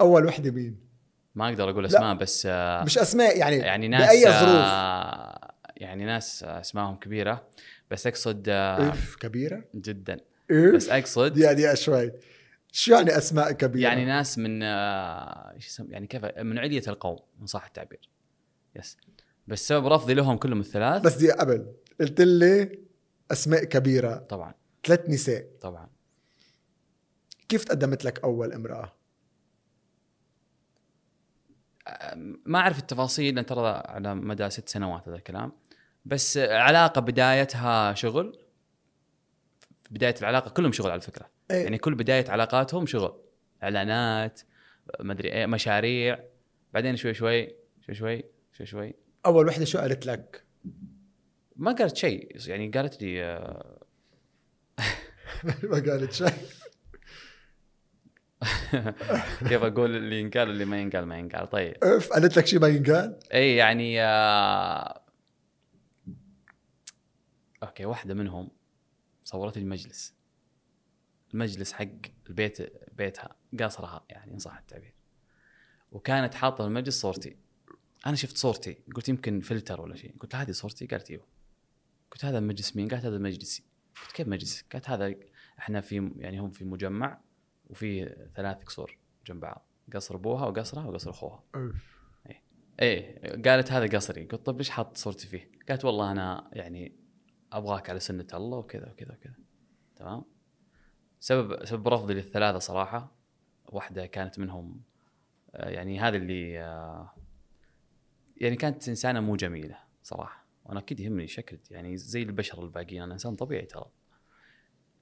أول 0.00 0.26
وحدة 0.26 0.50
مين؟ 0.50 0.76
ما 1.34 1.48
أقدر 1.48 1.70
أقول 1.70 1.86
أسماء 1.86 2.14
بس 2.14 2.46
آه، 2.50 2.84
مش 2.84 2.98
أسماء 2.98 3.38
يعني 3.38 3.56
يعني 3.56 3.88
ناس 3.88 4.08
باي 4.08 4.22
ظروف. 4.22 4.64
آه، 4.64 5.54
يعني 5.76 6.04
ناس 6.04 6.42
آه، 6.44 6.60
أسمائهم 6.60 6.96
كبيرة 6.96 7.46
بس 7.90 8.06
أقصد 8.06 8.44
آه، 8.48 8.88
اف 8.88 9.16
كبيرة؟ 9.16 9.64
جدا. 9.74 10.20
اف 10.50 10.74
بس 10.74 10.88
أقصد 10.88 11.32
دقيقه 11.32 11.52
دقيقه 11.52 11.74
شوي. 11.74 12.12
شو 12.76 12.92
يعني 12.92 13.16
أسماء 13.16 13.52
كبيرة؟ 13.52 13.88
يعني 13.88 14.04
ناس 14.04 14.38
من 14.38 14.62
آه، 14.62 15.52
إيش 15.54 15.66
يسم 15.66 15.92
يعني 15.92 16.06
كيف؟ 16.06 16.24
من 16.24 16.58
علية 16.58 16.82
القوم 16.88 17.18
ان 17.40 17.46
صح 17.46 17.64
التعبير. 17.64 18.10
yes 18.76 18.96
بس 19.46 19.68
سبب 19.68 19.86
رفضي 19.86 20.14
لهم 20.14 20.36
كلهم 20.36 20.60
الثلاث. 20.60 21.02
بس 21.02 21.14
دقيقه 21.16 21.40
قبل. 21.40 21.74
قلت 22.00 22.20
لي 22.20 22.78
أسماء 23.32 23.64
كبيرة. 23.64 24.16
طبعا. 24.16 24.54
ثلاث 24.84 25.08
نساء. 25.08 25.46
طبعا. 25.60 25.90
كيف 27.48 27.64
تقدمت 27.64 28.04
لك 28.04 28.24
أول 28.24 28.52
امرأة؟ 28.52 28.92
ما 32.46 32.58
أعرف 32.58 32.78
التفاصيل 32.78 33.34
لأن 33.34 33.46
ترى 33.46 33.82
على 33.86 34.14
مدى 34.14 34.50
ست 34.50 34.68
سنوات 34.68 35.08
هذا 35.08 35.16
الكلام. 35.16 35.52
بس 36.04 36.38
علاقة 36.38 37.00
بدايتها 37.00 37.94
شغل. 37.94 38.38
بداية 39.90 40.14
العلاقة 40.20 40.50
كلهم 40.50 40.72
شغل 40.72 40.90
على 40.90 41.00
فكرة. 41.00 41.33
إيه. 41.50 41.62
يعني 41.64 41.78
كل 41.78 41.94
بداية 41.94 42.30
علاقاتهم 42.30 42.86
شغل 42.86 43.20
إعلانات 43.62 44.40
ما 45.00 45.12
ادري 45.12 45.32
إيه 45.32 45.46
مشاريع. 45.46 46.18
بعدين 46.72 46.96
شوي 46.96 47.14
شوي 47.14 47.54
شوي 47.80 47.94
شوي 47.94 48.24
شوي 48.52 48.66
شوي. 48.66 48.94
أول 49.26 49.48
وحدة 49.48 49.64
شو 49.64 49.78
قالت 49.78 50.06
لك؟ 50.06 50.44
ما 51.56 51.72
قالت 51.72 51.96
شيء. 51.96 52.36
يعني 52.46 52.68
قالت 52.68 53.02
لي 53.02 53.24
آه، 53.24 53.80
ما 55.70 55.74
قالت 55.74 56.12
شيء. 56.12 56.28
كيف 59.48 59.62
أقول 59.62 59.96
اللي 59.96 60.20
ينقال 60.20 60.48
واللي 60.48 60.64
ما 60.64 60.80
ينقال؟ 60.80 61.04
ما 61.04 61.18
ينقال. 61.18 61.50
طيب. 61.50 61.84
إف 61.84 62.12
قالت 62.12 62.36
لك 62.36 62.46
شيء 62.46 62.60
ما 62.60 62.68
ينقال؟ 62.68 63.18
اي 63.34 63.56
يعني 63.56 64.02
آه 64.02 65.00
okay 67.62 67.84
واحدة 67.84 68.14
منهم 68.14 68.50
صورت 69.24 69.58
لي 69.58 69.64
مجلس 69.64 70.14
المجلس 71.34 71.72
حق 71.72 71.86
البيت 72.28 72.58
بيتها. 72.92 73.36
قصرها 73.60 74.04
يعني 74.10 74.32
إن 74.34 74.38
صح 74.38 74.56
التعبير. 74.58 74.94
وكانت 75.92 76.34
حاطة 76.34 76.66
المجلس 76.66 77.00
صورتي. 77.00 77.36
أنا 78.06 78.16
شفت 78.16 78.36
صورتي. 78.36 78.78
قلت 78.94 79.08
يمكن 79.08 79.40
فلتر 79.40 79.80
ولا 79.80 79.96
شيء. 79.96 80.16
قلت 80.20 80.34
هذه 80.34 80.50
صورتي؟ 80.50 80.86
قالت 80.86 81.10
إيوه. 81.10 81.26
قلت 82.10 82.24
هذا 82.24 82.40
مجلس 82.40 82.76
مين؟ 82.76 82.88
قالت 82.88 83.04
هذا 83.04 83.18
مجلسي. 83.18 83.64
قلت 84.02 84.12
كيف 84.12 84.28
مجلس 84.28 84.64
قالت 84.72 84.90
هذا 84.90 85.14
إحنا 85.58 85.80
في 85.80 86.12
يعني 86.16 86.38
هم 86.40 86.50
في 86.50 86.64
مجمع 86.64 87.20
وفي 87.66 88.16
ثلاث 88.36 88.64
قصور 88.64 88.98
جنب 89.26 89.40
بعض. 89.40 89.66
قصر 89.94 90.14
أبوها 90.14 90.46
وقصرها 90.46 90.86
وقصر 90.86 91.10
أخوها. 91.10 91.44
إيه. 92.80 93.42
قالت 93.42 93.72
هذا 93.72 93.96
قصري. 93.96 94.24
قلت 94.24 94.46
طيب 94.46 94.58
ليش 94.58 94.70
حاط 94.70 94.96
صورتي 94.96 95.26
فيه؟ 95.26 95.50
قالت 95.68 95.84
والله 95.84 96.12
أنا 96.12 96.50
يعني 96.52 96.96
أبغاك 97.52 97.90
على 97.90 98.00
سنة 98.00 98.26
الله 98.34 98.58
وكذا 98.58 98.90
وكذا 98.90 99.12
وكذا. 99.12 99.34
تمام؟ 99.96 100.33
سبب 101.24 101.64
سبب 101.64 101.88
رفضي 101.88 102.14
للثلاثة 102.14 102.58
صراحة 102.58 103.12
واحدة 103.66 104.06
كانت 104.06 104.38
منهم 104.38 104.80
آه، 105.54 105.68
يعني 105.68 106.00
هذا 106.00 106.16
اللي 106.16 106.60
آه، 106.60 107.10
يعني 108.36 108.56
كانت 108.56 108.88
إنسانة 108.88 109.20
مو 109.20 109.36
جميلة 109.36 109.78
صراحة 110.02 110.44
وأنا 110.64 110.80
أكيد 110.80 111.00
يهمني 111.00 111.26
شكل 111.26 111.58
يعني 111.70 111.96
زي 111.96 112.22
البشر 112.22 112.62
الباقيين 112.62 113.02
أنا 113.02 113.12
إنسان 113.12 113.36
طبيعي 113.36 113.64
ترى. 113.66 113.86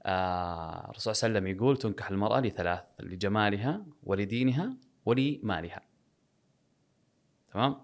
آه 0.02 0.90
الرسول 0.90 1.14
صلى 1.16 1.28
الله 1.28 1.38
عليه 1.38 1.48
وسلم 1.50 1.56
يقول 1.56 1.76
تنكح 1.76 2.10
المرأة 2.10 2.40
لثلاث 2.40 2.80
لجمالها 3.00 3.86
ولدينها 4.02 4.76
ولمالها. 5.04 5.82
تمام؟ 7.52 7.76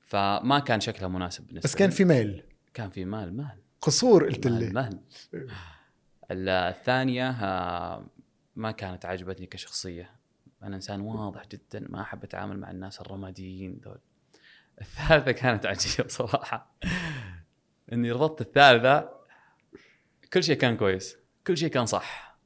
فما 0.00 0.58
كان 0.58 0.80
شكلها 0.80 1.08
مناسب 1.08 1.46
بالنسبة 1.46 1.68
بس 1.68 1.76
كان. 1.76 1.90
في 1.90 2.04
ميل 2.04 2.42
كان 2.74 2.90
في 2.90 3.04
مال 3.04 3.36
مال 3.36 3.62
قصور 3.80 4.24
قلت 4.24 4.46
مال, 4.46 4.58
لي 4.60 4.70
مال. 4.70 5.00
ال- 5.34 5.50
الثانية 6.30 7.30
آه، 7.30 8.06
ما 8.56 8.70
كانت 8.70 9.06
عجبتني 9.06 9.46
كشخصية. 9.46 10.10
أنا 10.62 10.76
إنسان 10.76 11.00
واضح 11.00 11.46
جدا 11.46 11.86
ما 11.88 12.02
أحب 12.02 12.24
أتعامل 12.24 12.58
مع 12.58 12.70
الناس 12.70 13.00
الرماديين 13.00 13.80
دول 13.80 13.98
الثالثة 14.80 15.32
كانت 15.32 15.66
عجيبة 15.66 16.08
صراحة. 16.08 16.74
إني 17.92 18.12
ربطت 18.12 18.40
الثالثة 18.40 19.20
كل 20.32 20.42
شيء 20.42 20.56
كان 20.56 20.76
كويس 20.76 21.16
كل 21.46 21.56
شيء 21.56 21.68
كان 21.68 21.86
صح. 21.86 22.38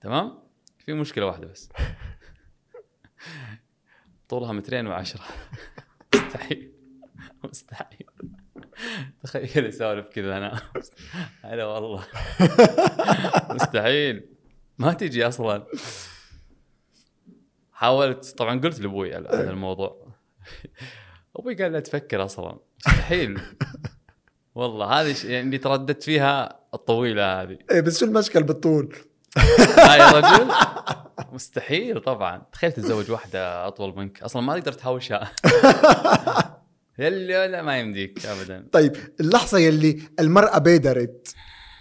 تمام؟ 0.00 0.38
في 0.78 0.92
مشكلة 0.92 1.26
واحدة 1.26 1.46
بس. 1.46 1.68
طولها 4.28 4.52
مترين 4.52 4.86
وعشرة. 4.86 5.24
مستحيل. 6.14 6.72
مستحيل. 7.44 8.06
تخيل 9.22 9.66
أسولف 9.66 10.06
كذا 10.06 10.36
أنا. 10.36 10.60
هلا 11.42 11.64
والله. 11.64 12.04
مستحيل. 13.54 14.28
ما 14.78 14.92
تجي 14.92 15.28
أصلا. 15.28 15.66
حاولت 17.72 18.34
طبعا 18.38 18.60
قلت 18.60 18.80
لأبوي 18.80 19.14
على 19.14 19.28
هذا 19.28 19.50
الموضوع. 19.50 20.08
أبوي 21.36 21.54
قال 21.54 21.72
لا 21.72 21.80
تفكر 21.80 22.24
أصلا. 22.24 22.58
مستحيل. 22.86 23.40
والله 24.54 24.86
هذه 24.86 25.14
يعني 25.24 25.40
اللي 25.40 25.58
ترددت 25.58 26.02
فيها 26.02 26.60
الطويلة 26.74 27.42
هذه. 27.42 27.58
إيه 27.70 27.80
بس 27.80 28.00
شو 28.00 28.06
المشكل 28.06 28.42
بالطول؟ 28.42 28.96
ها 29.78 29.96
يا 29.96 30.10
رجل. 30.10 30.50
مستحيل 31.32 32.00
طبعا. 32.00 32.42
تخيل 32.52 32.72
تتزوج 32.72 33.10
واحدة 33.10 33.66
أطول 33.66 33.96
منك. 33.96 34.22
أصلا 34.22 34.42
ما 34.42 34.58
تقدر 34.58 34.72
تهاوشها 34.72 35.32
يلا 36.98 37.48
لا 37.48 37.62
ما 37.62 37.78
يمديك 37.78 38.26
ابدا. 38.26 38.68
طيب 38.72 38.96
اللحظة 39.20 39.58
يلي 39.58 40.02
المرأة 40.20 40.58
بادرت 40.58 41.34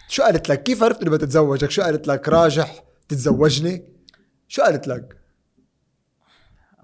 شو 0.08 0.24
قالت 0.24 0.50
لك؟ 0.50 0.64
كيف 0.64 0.84
عرفت 0.84 1.02
إنه 1.02 1.12
بدها 1.12 1.26
تتزوجك 1.28 1.72
شو 1.72 1.82
قالت 1.82 2.08
لك؟ 2.08 2.30
راجح؟ 2.30 2.84
تتزوجني؟ 3.08 3.94
شو 4.48 4.62
قالت 4.62 4.88
لك؟ 4.88 5.18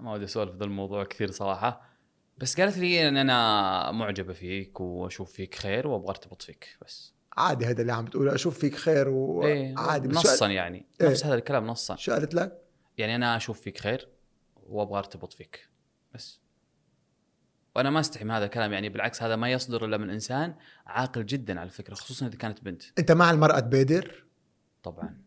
ما 0.00 0.12
ودي 0.12 0.24
أسولف 0.24 0.56
ذا 0.56 0.64
الموضوع 0.64 1.04
كثير 1.04 1.30
صراحة. 1.30 1.94
بس 2.38 2.60
قالت 2.60 2.78
لي 2.78 3.08
إن 3.08 3.16
أنا 3.16 3.90
معجبة 3.92 4.32
فيك 4.32 4.80
وأشوف 4.80 5.32
فيك 5.32 5.54
خير 5.54 5.86
وأبغى 5.86 6.08
أرتبط 6.10 6.42
فيك 6.42 6.76
بس. 6.82 7.14
عادي 7.36 7.66
هذا 7.66 7.82
اللي 7.82 7.92
عم 7.92 8.04
بتقوله 8.04 8.34
أشوف 8.34 8.58
فيك 8.58 8.74
خير 8.74 9.06
إيه 9.44 9.74
وعادي 9.74 10.14
شو 10.14 10.18
نصا 10.18 10.48
يعني. 10.48 10.86
إيه. 11.00 11.08
نفس 11.08 11.26
هذا 11.26 11.34
الكلام 11.34 11.66
نصا. 11.66 11.96
شو 11.96 12.12
قالت 12.12 12.34
لك؟ 12.34 12.62
يعني 12.98 13.14
أنا 13.14 13.36
أشوف 13.36 13.60
فيك 13.60 13.78
خير 13.78 14.08
وأبغى 14.66 14.98
أرتبط 14.98 15.32
فيك 15.32 15.68
بس. 16.14 16.43
وأنا 17.76 17.90
ما 17.90 18.00
أستحي 18.00 18.24
من 18.24 18.30
هذا 18.30 18.44
الكلام 18.44 18.72
يعني 18.72 18.88
بالعكس 18.88 19.22
هذا 19.22 19.36
ما 19.36 19.52
يصدر 19.52 19.84
إلا 19.84 19.96
من 19.96 20.10
إنسان 20.10 20.54
عاقل 20.86 21.26
جدا 21.26 21.60
على 21.60 21.70
فكرة 21.70 21.94
خصوصا 21.94 22.26
إذا 22.26 22.36
كانت 22.36 22.64
بنت. 22.64 22.82
أنت 22.98 23.12
مع 23.12 23.30
المرأة 23.30 23.60
تبادر؟ 23.60 24.24
طبعا. 24.82 25.20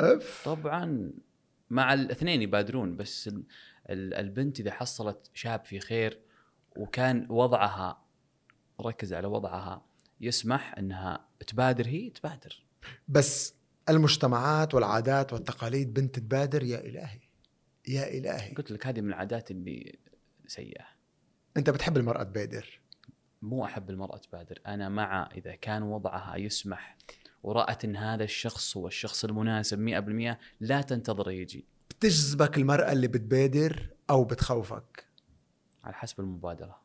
أف. 0.00 0.42
طبعا. 0.44 1.12
مع 1.70 1.94
الاثنين 1.94 2.42
يبادرون 2.42 2.96
بس 2.96 3.28
ال- 3.28 3.44
ال- 3.90 4.14
البنت 4.14 4.60
إذا 4.60 4.70
حصلت 4.70 5.30
شاب 5.34 5.64
في 5.64 5.80
خير 5.80 6.20
وكان 6.76 7.26
وضعها 7.30 8.04
ركز 8.80 9.12
على 9.12 9.26
وضعها 9.26 9.84
يسمح 10.20 10.74
إنها 10.78 11.26
تبادر 11.46 11.86
هي 11.86 12.10
تبادر. 12.10 12.64
بس 13.08 13.54
المجتمعات 13.88 14.74
والعادات 14.74 15.32
والتقاليد 15.32 15.94
بنت 15.94 16.18
تبادر 16.18 16.62
يا 16.62 16.78
إلهي 16.80 17.20
يا 17.88 18.08
إلهي. 18.18 18.54
قلت 18.54 18.70
لك 18.70 18.86
هذه 18.86 19.00
من 19.00 19.08
العادات 19.08 19.50
اللي 19.50 19.98
سيئة. 20.46 20.97
أنت 21.58 21.70
بتحب 21.70 21.96
المرأة 21.96 22.22
تبادر؟ 22.22 22.80
مو 23.42 23.64
أحب 23.64 23.90
المرأة 23.90 24.16
تبادر. 24.16 24.60
أنا 24.66 24.88
مع 24.88 25.28
إذا 25.34 25.54
كان 25.54 25.82
وضعها 25.82 26.36
يسمح 26.36 26.96
ورأت 27.42 27.84
إن 27.84 27.96
هذا 27.96 28.24
الشخص 28.24 28.76
هو 28.76 28.86
الشخص 28.86 29.24
المناسب 29.24 29.78
100% 29.78 30.36
لا 30.60 30.80
تنتظره 30.80 31.30
يجي. 31.30 31.64
بتجذبك 31.90 32.58
المرأة 32.58 32.92
اللي 32.92 33.08
بتبادر 33.08 33.90
أو 34.10 34.24
بتخوفك؟ 34.24 35.04
على 35.84 35.94
حسب 35.94 36.20
المبادرة. 36.20 36.80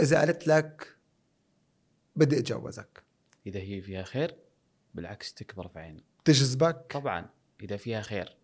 إذا 0.00 0.18
قالت 0.18 0.46
لك 0.46 0.96
بدي 2.16 2.38
أتجوزك. 2.38 3.02
إذا 3.46 3.60
هي 3.60 3.80
فيها 3.80 4.02
خير 4.02 4.36
بالعكس 4.94 5.34
تكبر 5.34 5.68
في 5.68 5.78
عيني 5.78 6.04
تجذبك 6.24 6.86
طبعا 6.90 7.26
إذا 7.62 7.76
فيها 7.76 8.02
خير. 8.02 8.36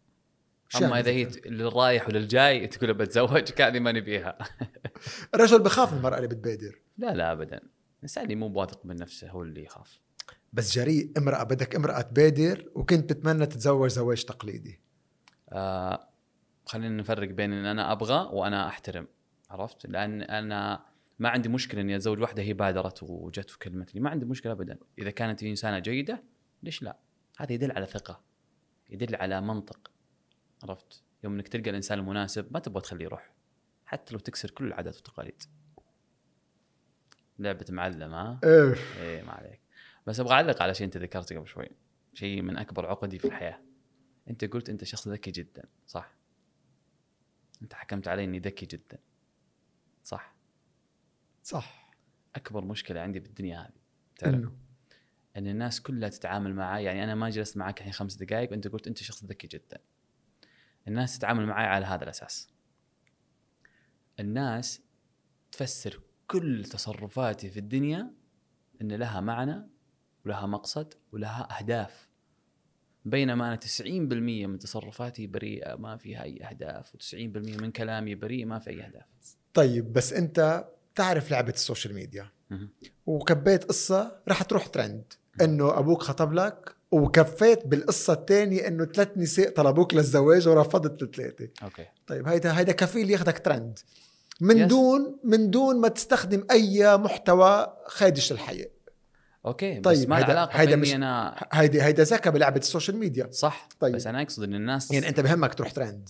أما 0.76 1.00
إذا 1.00 1.10
هي 1.10 1.28
للرايح 1.46 2.08
وللجاي 2.08 2.66
تقول 2.66 2.94
بتزوجك 2.94 3.60
هذه 3.60 3.78
ما 3.78 3.92
نبيها 3.92 4.38
الرجل 5.34 5.62
بخاف 5.62 5.92
من 5.92 5.98
المرأة 5.98 6.16
اللي 6.16 6.28
بتبادر. 6.28 6.80
لا 6.98 7.14
لا 7.14 7.32
ابدا. 7.32 7.60
الإنسان 7.98 8.24
اللي 8.24 8.34
مو 8.34 8.60
واثق 8.60 8.86
من 8.86 8.96
نفسه 8.96 9.30
هو 9.30 9.42
اللي 9.42 9.64
يخاف. 9.64 10.00
بس 10.52 10.74
جريء 10.74 11.12
امرأة 11.18 11.42
بدك 11.42 11.76
امرأة 11.76 12.00
تبادر 12.00 12.70
وكنت 12.74 13.12
بتتمنى 13.12 13.46
تتزوج 13.46 13.90
زواج 13.90 14.24
تقليدي. 14.24 14.80
آه 15.52 16.08
خلينا 16.66 16.96
نفرق 16.96 17.28
بين 17.28 17.52
إن 17.52 17.66
أنا 17.66 17.92
أبغى 17.92 18.28
وأنا 18.32 18.68
أحترم 18.68 19.06
عرفت؟ 19.50 19.86
لأن 19.86 20.22
أنا 20.22 20.84
ما 21.18 21.28
عندي 21.28 21.48
مشكلة 21.48 21.80
إني 21.80 21.96
أتزوج 21.96 22.20
واحدة 22.20 22.42
هي 22.42 22.52
بادرت 22.52 23.02
وجت 23.02 23.54
وكلمت 23.54 23.94
لي 23.94 24.00
ما 24.00 24.10
عندي 24.10 24.24
مشكلة 24.24 24.52
ابدا. 24.52 24.78
إذا 24.98 25.10
كانت 25.10 25.44
هي 25.44 25.50
إنسانة 25.50 25.78
جيدة 25.78 26.22
ليش 26.62 26.82
لا؟ 26.82 26.98
هذا 27.38 27.52
يدل 27.52 27.72
على 27.72 27.86
ثقة 27.86 28.20
يدل 28.90 29.14
على 29.14 29.40
منطق. 29.40 29.91
عرفت؟ 30.62 31.02
يوم 31.24 31.34
انك 31.34 31.48
تلقى 31.48 31.70
الإنسان 31.70 31.98
المناسب 31.98 32.52
ما 32.52 32.58
تبغى 32.58 32.80
تخليه 32.80 33.04
يروح 33.04 33.32
حتى 33.86 34.14
لو 34.14 34.20
تكسر 34.20 34.50
كل 34.50 34.66
العادات 34.66 34.94
والتقاليد. 34.94 35.42
لعبة 37.38 37.66
معلم 37.70 38.14
ها 38.14 38.40
إيه. 38.44 38.74
إيه 39.00 39.22
ما 39.22 39.32
عليك. 39.32 39.60
بس 40.06 40.20
أبغى 40.20 40.34
أعلق 40.34 40.62
على 40.62 40.74
شيء 40.74 40.86
أنت 40.86 40.96
ذكرته 40.96 41.36
قبل 41.36 41.48
شوي. 41.48 41.68
شيء 42.14 42.42
من 42.42 42.56
أكبر 42.56 42.86
عقدي 42.86 43.18
في 43.18 43.24
الحياة. 43.24 43.60
أنت 44.30 44.44
قلت 44.44 44.68
أنت 44.68 44.84
شخص 44.84 45.08
ذكي 45.08 45.30
جدا 45.30 45.68
صح؟ 45.86 46.14
أنت 47.62 47.74
حكمت 47.74 48.08
علي 48.08 48.24
إني 48.24 48.38
ذكي 48.38 48.66
جدا 48.66 48.98
صح؟ 50.04 50.34
صح. 51.42 51.90
أكبر 52.34 52.64
مشكلة 52.64 53.00
عندي 53.00 53.20
بالدنيا 53.20 53.60
هذه 53.60 53.82
تعرف؟ 54.18 54.52
إن 55.36 55.46
الناس 55.46 55.80
كلها 55.80 56.08
تتعامل 56.08 56.54
معي 56.54 56.84
يعني 56.84 57.04
أنا 57.04 57.14
ما 57.14 57.30
جلست 57.30 57.56
معك 57.56 57.78
الحين 57.78 57.92
خمس 57.92 58.14
دقائق 58.14 58.50
وانت 58.50 58.68
قلت 58.68 58.86
أنت 58.86 58.98
شخص 58.98 59.24
ذكي 59.24 59.46
جدا. 59.46 59.78
الناس 60.88 61.18
تتعامل 61.18 61.46
معي 61.46 61.66
على 61.66 61.86
هذا 61.86 62.04
الأساس. 62.04 62.48
الناس 64.20 64.80
تفسر 65.52 66.00
كل 66.26 66.64
تصرفاتي 66.64 67.50
في 67.50 67.58
الدنيا 67.60 68.10
إن 68.82 68.92
لها 68.92 69.20
معنى 69.20 69.68
ولها 70.26 70.46
مقصد 70.46 70.94
ولها 71.12 71.58
أهداف. 71.58 72.08
بينما 73.04 73.48
أنا 73.48 73.56
90% 73.56 74.46
من 74.46 74.58
تصرفاتي 74.58 75.26
بريئة 75.26 75.74
ما 75.74 75.96
فيها 75.96 76.22
أي 76.22 76.44
أهداف 76.44 76.96
و90% 76.96 77.16
من 77.36 77.70
كلامي 77.70 78.14
بريء 78.14 78.46
ما 78.46 78.58
في 78.58 78.70
أي 78.70 78.86
أهداف. 78.86 79.06
طيب 79.54 79.92
بس 79.92 80.12
أنت 80.12 80.68
تعرف 80.94 81.30
لعبة 81.30 81.52
ال 81.52 81.58
social 81.58 81.94
media. 81.94 82.30
وكبيت 83.06 83.64
قصة 83.64 84.22
رح 84.28 84.42
تروح 84.42 84.66
ترند. 84.66 85.12
إنه 85.40 85.78
أبوك 85.78 86.02
خطب 86.02 86.32
لك 86.32 86.76
وكبيت 86.92 87.66
بالقصة 87.66 88.12
الثانية 88.12 88.68
إنه 88.68 88.84
ثلاث 88.84 89.08
نساء 89.16 89.50
طلبوك 89.50 89.94
للزواج 89.94 90.48
ورفضت 90.48 91.02
الثلاثة 91.02 91.48
okay 91.62 91.86
طيب 92.06 92.28
هيدا 92.28 92.58
هيدا 92.58 92.72
كفيل 92.72 93.10
ياخدك 93.10 93.38
ترند 93.38 93.78
من 94.40 94.64
Yes. 94.64 94.68
دون 94.68 95.18
من 95.24 95.50
دون 95.50 95.80
ما 95.80 95.88
تستخدم 95.88 96.44
أي 96.50 96.96
محتوى 96.96 97.76
خادش 97.86 98.32
للحياة 98.32 98.68
أوكي 99.46 99.80
بس 99.80 99.98
طيب، 99.98 100.08
ما 100.10 100.14
له 100.14 100.20
هيدا- 100.22 100.30
علاقة 100.30 100.60
هيدا 100.60 100.76
مش- 100.76 100.94
أنا 100.94 101.36
هيدي 101.52 101.82
هيدا 101.82 102.02
ذكاء 102.02 102.32
بلعبة 102.32 102.56
السوشيال 102.60 102.96
ميديا 102.96 103.28
صح 103.30 103.68
طيب. 103.70 103.80
طيب. 103.80 103.94
بس 103.94 104.06
أنا 104.06 104.22
أقصد 104.22 104.42
إن 104.42 104.54
الناس 104.54 104.90
يعني 104.90 105.08
أنت 105.08 105.20
بهمك 105.20 105.54
تروح 105.54 105.70
ترند 105.70 106.08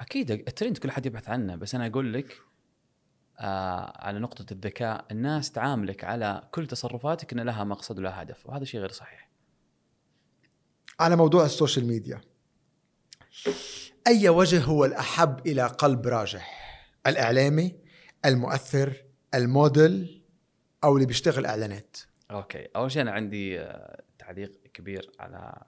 أكيد 0.00 0.30
الترند 0.30 0.78
كل 0.78 0.90
حد 0.90 1.06
يبحث 1.06 1.28
عنه 1.28 1.56
بس 1.56 1.74
أنا 1.74 1.86
أقول 1.86 2.12
لك 2.12 2.36
آه 3.40 3.92
على 3.96 4.18
نقطة 4.18 4.52
الذكاء 4.52 5.04
الناس 5.10 5.52
تعاملك 5.52 6.04
على 6.04 6.42
كل 6.52 6.66
تصرفاتك 6.66 7.32
إن 7.32 7.40
لها 7.40 7.64
مقصد 7.64 7.98
ولها 7.98 8.22
هدف 8.22 8.46
وهذا 8.46 8.64
شيء 8.64 8.80
غير 8.80 8.92
صحيح 8.92 9.28
على 11.00 11.16
موضوع 11.16 11.44
السوشيال 11.44 11.86
ميديا. 11.86 12.20
أي 14.06 14.28
وجه 14.28 14.64
هو 14.64 14.84
الأحب 14.84 15.46
إلى 15.46 15.66
قلب 15.66 16.06
راجح؟ 16.06 16.64
الإعلامي 17.06 17.76
المؤثر 18.24 19.04
الموديل 19.34 20.22
أو 20.84 20.94
اللي 20.94 21.06
بيشتغل 21.06 21.46
إعلانات؟ 21.46 21.96
أوكي. 22.30 22.68
أول 22.76 22.90
شيء 22.90 23.02
أنا 23.02 23.12
عندي 23.12 23.60
آه 23.60 24.02
تعليق 24.18 24.60
كبير 24.74 25.10
على 25.20 25.62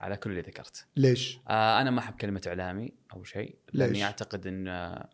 على 0.00 0.16
كل 0.16 0.30
اللي 0.30 0.42
ذكرت. 0.42 0.86
ليش؟ 0.96 1.38
آه 1.48 1.80
أنا 1.80 1.90
ما 1.90 1.98
أحب 2.00 2.14
كلمة 2.14 2.42
إعلامي 2.46 2.92
أول 3.12 3.26
شيء 3.26 3.58
لأني 3.72 3.92
ليش؟ 3.92 4.02
أعتقد 4.02 4.46
إن 4.46 4.68
آه 4.68 5.08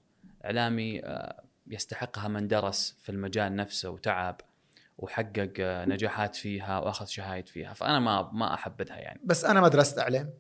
إعلامي 0.45 1.05
آه 1.05 1.45
يستحقها 1.67 2.29
من 2.29 2.49
درس 2.49 2.97
في 3.03 3.13
المجال 3.13 3.57
نفسه 3.57 3.91
وتعب. 3.91 4.41
وحقق 4.99 5.53
نجاحات 5.89 6.37
فيها 6.37 6.79
وأخذ 6.79 7.07
شهايد 7.07 7.49
فيها. 7.49 7.73
فأنا 7.75 8.01
ما 8.01 8.31
ما 8.33 8.55
أحبذها 8.55 8.97
يعني. 8.97 9.21
بس 9.25 9.45
أنا 9.45 9.61
ما 9.61 9.69
درست 9.69 9.99
اعلام 9.99 10.31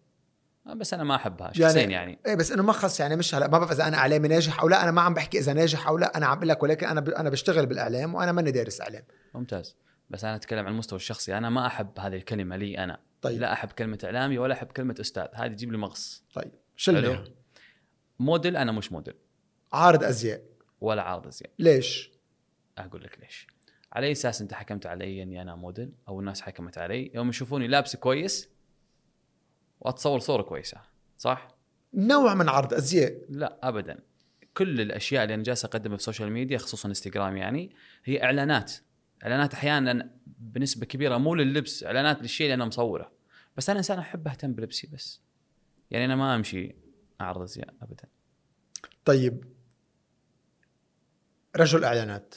بس 0.77 0.95
أنا 0.95 1.05
ما 1.05 1.15
أحبها. 1.15 1.47
يعني- 1.47 1.59
شخصيا 1.59 1.83
يعني. 1.83 2.19
إيه 2.27 2.35
بس 2.35 2.53
إنه 2.53 2.63
ما 2.63 2.73
خص 2.73 3.01
يعني 3.01 3.17
مش 3.17 3.35
هلا 3.35 3.47
ما 3.49 3.59
بعرف 3.59 3.73
إذا 3.73 3.89
أنا 3.89 3.97
اعلامي 3.97 4.29
ناجح 4.29 4.61
أو 4.61 4.69
لا. 4.69 4.83
أنا 4.83 4.91
ما 4.91 5.01
عم 5.03 5.15
بحكي 5.15 5.39
إذا 5.39 5.53
ناجح 5.53 5.89
أو 5.89 5.99
لا. 5.99 6.17
أنا 6.17 6.27
عم 6.27 6.37
بقول 6.37 6.49
لك 6.49 6.63
ولكن 6.63 6.87
أنا. 6.87 7.21
أنا 7.21 7.31
بشتغل 7.31 7.67
بالإعلام 7.67 8.15
وأنا 8.15 8.33
ماني 8.33 8.51
دارس 8.51 8.81
اعلام 8.81 9.03
ممتاز. 9.35 9.77
بس 10.11 10.25
أنا 10.25 10.37
أتكلم 10.37 10.67
عن 10.67 10.73
المستوى 10.73 10.97
الشخصي. 10.97 11.37
أنا 11.39 11.51
ما 11.51 11.67
أحب 11.67 11.99
هذه 11.99 12.17
الكلمة 12.17 12.57
لي 12.57 12.79
أنا. 12.79 13.01
طيب. 13.23 13.41
لا 13.41 13.53
أحب 13.53 13.73
كلمة 13.73 13.99
إعلامي 14.05 14.39
ولا 14.39 14.55
أحب 14.55 14.67
كلمة 14.67 14.95
أستاذ. 15.01 15.27
هذه 15.35 15.49
تجيب 15.53 15.73
لي 15.73 15.79
مغص. 15.79 16.25
طيب. 16.35 16.53
حلو. 16.87 17.25
موديل 18.19 18.57
أنا 18.57 18.73
مش 18.73 18.93
موديل. 18.93 19.15
عارض 19.73 20.05
أزياء. 20.05 20.43
ولا 20.81 21.03
عارض 21.03 21.27
أزياء. 21.27 21.51
ليش؟ 21.59 22.11
أقول 22.79 23.03
لك 23.05 23.19
ليش. 23.21 23.47
على 23.97 24.07
اي 24.07 24.13
أساس 24.13 24.43
أنت 24.43 24.55
حكمت 24.55 24.87
علي 24.87 25.23
اني 25.23 25.43
أنا 25.43 25.55
موديل 25.55 25.93
أو 26.09 26.21
الناس 26.21 26.43
حكمت 26.43 26.79
علي. 26.79 27.11
يوم 27.15 27.29
يشوفوني 27.29 27.67
لابس 27.67 27.97
كويس 27.97 28.49
وأتصور 29.81 30.19
صورة 30.19 30.43
كويسة 30.43 30.81
صح؟ 31.19 31.49
نوع 31.95 32.35
من 32.35 32.49
عرض 32.49 32.75
أزياء. 32.75 33.19
لا 33.29 33.59
ابدا. 33.63 33.99
كل 34.55 34.81
الأشياء 34.81 35.23
اللي 35.23 35.35
أنا 35.35 35.43
جالس 35.43 35.65
أقدمها 35.65 35.97
في 35.97 36.01
السوشيال 36.01 36.33
ميديا 36.33 36.59
خصوصا 36.59 36.89
إنستغرام 36.89 37.37
يعني 37.37 37.75
هي 38.05 38.25
إعلانات. 38.25 38.73
إعلانات 39.23 39.55
أحيانا 39.55 40.11
بنسبة 40.27 40.87
كبيرة 40.87 41.19
مو 41.19 41.35
لللبس 41.35 41.85
إعلانات 41.85 42.23
للشيء 42.23 42.47
اللي 42.47 42.55
أنا 42.55 42.65
مصوره. 42.65 43.13
بس 43.57 43.71
أنا 43.71 43.79
إنسان 43.79 43.99
أحب 43.99 44.29
أهتم 44.29 44.53
بلبسي 44.53 44.87
بس. 44.87 45.21
يعني 45.91 46.05
أنا 46.05 46.17
ما 46.17 46.35
أمشي 46.35 46.77
أعرض 47.21 47.43
أزياء 47.43 47.75
ابدا. 47.83 48.05
طيب. 49.05 49.45
رجل 51.57 51.85
إعلانات. 51.85 52.35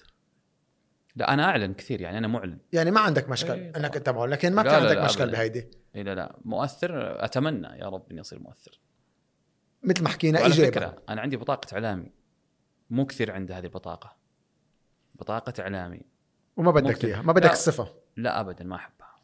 لا 1.19 1.33
أنا 1.33 1.43
أعلن 1.43 1.73
كثير 1.73 2.01
يعني 2.01 2.17
أنا 2.17 2.27
معلن 2.27 2.57
يعني 2.73 2.91
ما 2.91 2.99
عندك 2.99 3.29
مشكل 3.29 3.51
إيه. 3.51 3.71
إنك 3.75 3.93
تتابعه 3.93 4.25
لكن 4.25 4.53
ما 4.53 4.63
كان 4.63 4.73
عندك 4.73 4.95
لا، 4.95 5.05
مشكل. 5.05 5.31
بهيدي. 5.31 5.69
إيه 5.95 6.03
لا 6.03 6.15
لا 6.15 6.35
مؤثر. 6.45 7.25
أتمنى 7.25 7.67
يا 7.67 7.85
رب 7.85 8.11
إني 8.11 8.21
أصير 8.21 8.39
مؤثر. 8.39 8.79
مثل 9.83 10.03
ما 10.03 10.09
حكينا 10.09 10.45
ايجابا 10.45 10.69
فكرة 10.69 11.03
أنا 11.09 11.21
عندي 11.21 11.37
بطاقة 11.37 11.73
إعلامي. 11.73 12.11
مو 12.89 13.05
كثير 13.05 13.31
عنده 13.31 13.57
هذه 13.57 13.63
البطاقة. 13.65 14.15
بطاقة 15.15 15.53
إعلامي. 15.59 16.01
وما 16.57 16.71
بدك. 16.71 17.05
إياها 17.05 17.21
ما 17.21 17.33
بدك 17.33 17.45
لا. 17.45 17.51
الصفة. 17.51 17.93
لا 18.17 18.39
ابدا 18.39 18.63
ما 18.63 18.75
أحبها. 18.75 19.15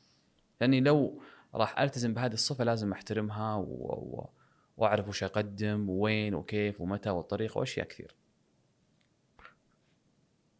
لأني 0.61 0.81
لو 0.81 1.21
راح 1.55 1.79
ألتزم 1.79 2.13
بهذه 2.13 2.33
الصفة 2.33 2.63
لازم 2.63 2.91
أحترمها 2.91 3.55
و... 3.55 3.63
و... 3.63 4.29
وأعرف 4.77 5.07
وش 5.07 5.23
أقدم 5.23 5.89
وين 5.89 6.35
وكيف 6.35 6.81
ومتى 6.81 7.09
والطريقة 7.09 7.59
وأشياء 7.59 7.87
كثير. 7.87 8.15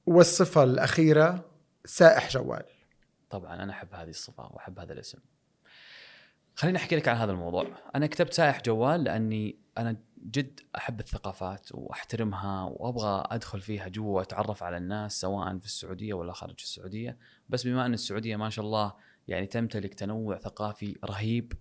والصفة 0.06 0.64
الأخيرة 0.64 1.46
سائح 1.86 2.30
جوال. 2.30 2.64
طبعا 3.30 3.64
أنا 3.64 3.72
أحب 3.72 3.94
هذه 3.94 4.10
الصفة 4.10 4.44
وأحب 4.54 4.80
هذا 4.80 4.94
الاسم. 4.94 5.20
خليني 6.56 6.78
أحكي 6.78 6.96
لك 6.96 7.08
عن 7.08 7.16
هذا 7.16 7.32
الموضوع. 7.32 7.68
أنا 7.96 8.08
كتبت 8.08 8.34
سائح 8.34 8.62
جوال 8.62 9.04
لأني 9.04 9.60
أنا 9.78 9.98
جد 10.26 10.60
أحب 10.78 11.00
الثقافات 11.00 11.70
وأحترمها 11.72 12.64
وأبغى 12.64 13.24
أدخل 13.32 13.62
فيها 13.62 13.88
جوا 13.88 14.18
وأتعرف 14.18 14.64
على 14.64 14.78
الناس 14.78 15.22
سواء 15.22 15.58
في 15.58 15.66
السعودية 15.66 16.14
ولا 16.14 16.34
خارج 16.34 16.56
السعودية. 16.60 17.18
بس 17.50 17.68
بما 17.68 17.86
أن 17.86 17.94
السعودية 17.94 18.36
ما 18.36 18.50
شاء 18.50 18.66
الله 18.66 18.94
يعني 19.28 19.48
تمتلك 19.48 19.94
تنوع 19.94 20.38
ثقافي 20.38 20.96
رهيب 21.06 21.54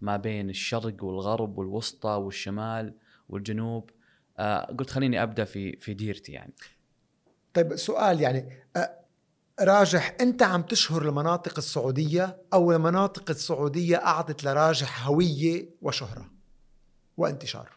ما 0.00 0.16
بين 0.16 0.50
الشرق 0.50 1.04
والغرب 1.04 1.58
والوسطى 1.58 2.08
والشمال 2.08 2.94
والجنوب 3.28 3.90
آه 4.38 4.64
قلت 4.64 4.90
خليني 4.90 5.22
أبدأ 5.22 5.44
في 5.44 5.76
في 5.76 5.94
ديرتي 5.94 6.32
يعني. 6.32 6.52
طيب 7.54 7.76
سؤال 7.76 8.20
يعني 8.20 8.48
راجح 9.60 10.16
أنت 10.20 10.42
عم 10.42 10.62
تشهر 10.62 11.02
المناطق 11.08 11.58
السعودية 11.58 12.42
أو 12.52 12.72
المناطق 12.72 13.30
السعودية 13.30 13.96
أعطت 13.96 14.44
لراجح 14.44 15.06
هوية 15.06 15.68
وشهرة 15.82 16.30
وانتشار؟ 17.16 17.70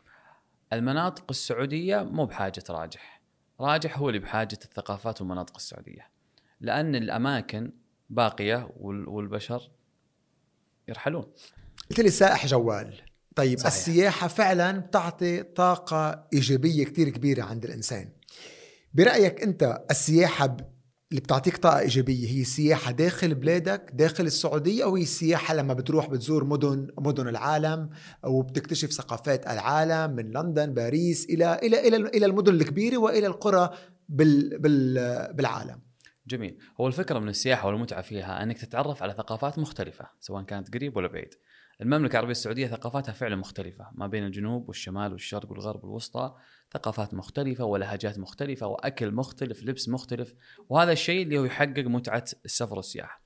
المناطق 0.73 1.23
السعودية 1.29 1.97
مو 2.03 2.25
بحاجة 2.25 2.63
راجح. 2.69 3.21
راجح 3.59 3.97
هو 3.99 4.09
اللي 4.09 4.19
بحاجة 4.19 4.59
الثقافات 4.65 5.21
والمناطق 5.21 5.55
السعودية. 5.55 6.07
لأن 6.61 6.95
الأماكن 6.95 7.71
باقية 8.09 8.69
وال- 8.79 9.09
والبشر 9.09 9.71
يرحلون. 10.87 11.25
قلت 11.89 11.99
لي 11.99 12.09
سائح 12.09 12.45
جوال. 12.45 13.01
طيب 13.35 13.57
صحيح. 13.59 13.73
السياحة 13.73 14.27
فعلا 14.27 14.79
بتعطي 14.79 15.43
طاقة 15.43 16.27
إيجابية 16.33 16.85
كتير 16.85 17.09
كبيرة 17.09 17.43
عند 17.43 17.65
الإنسان. 17.65 18.09
برأيك 18.93 19.41
أنت 19.43 19.83
السياحة 19.91 20.45
ب- 20.45 20.71
اللي 21.11 21.21
بتعطيك 21.21 21.57
طاقة 21.57 21.79
إيجابية 21.79 22.27
هي 22.27 22.41
السياحة 22.41 22.91
داخل 22.91 23.35
بلادك 23.35 23.91
داخل 23.93 24.25
السعودية 24.25 24.83
أو 24.83 24.95
هي 24.95 25.01
السياحة 25.03 25.53
لما 25.55 25.73
بتروح 25.73 26.09
بتزور 26.09 26.43
مدن 26.43 26.87
مدن 26.97 27.27
العالم 27.27 27.89
وبتكتشف 28.25 28.91
ثقافات 28.91 29.47
العالم 29.47 30.15
من 30.15 30.31
لندن 30.31 30.73
باريس 30.73 31.25
إلى 31.29 31.59
إلى 31.63 31.87
إلى 31.87 31.95
إلى 31.95 32.25
المدن 32.25 32.53
الكبيرة 32.53 32.97
وإلى 32.97 33.27
القرى 33.27 33.69
بال 34.09 34.59
بال 34.59 34.93
بالعالم. 35.33 35.81
جميل. 36.27 36.57
هو 36.81 36.87
الفكرة 36.87 37.19
من 37.19 37.29
السياحة 37.29 37.67
والمتعة 37.67 38.01
فيها 38.01 38.43
أنك 38.43 38.57
تتعرف 38.57 39.03
على 39.03 39.13
ثقافات 39.13 39.59
مختلفة 39.59 40.05
سواء 40.19 40.43
كانت 40.43 40.73
قريب 40.73 40.97
ولا 40.97 41.07
بعيد. 41.07 41.29
المملكة 41.81 42.13
العربية 42.13 42.31
السعودية 42.31 42.67
ثقافاتها 42.67 43.11
فعلا 43.11 43.35
مختلفة 43.35 43.87
ما 43.91 44.07
بين 44.07 44.25
الجنوب 44.25 44.67
والشمال 44.67 45.11
والشرق 45.11 45.51
والغرب 45.51 45.83
والوسطى 45.83 46.35
ثقافات 46.73 47.13
مختلفة 47.13 47.65
ولهجات 47.65 48.19
مختلفة 48.19 48.67
وأكل 48.67 49.11
مختلف 49.11 49.63
لبس 49.63 49.89
مختلف 49.89 50.33
وهذا 50.69 50.91
الشيء 50.91 51.23
اللي 51.23 51.37
هو 51.37 51.45
يحقق 51.45 51.79
متعة 51.79 52.25
السفر 52.45 52.75
والسياحة. 52.75 53.21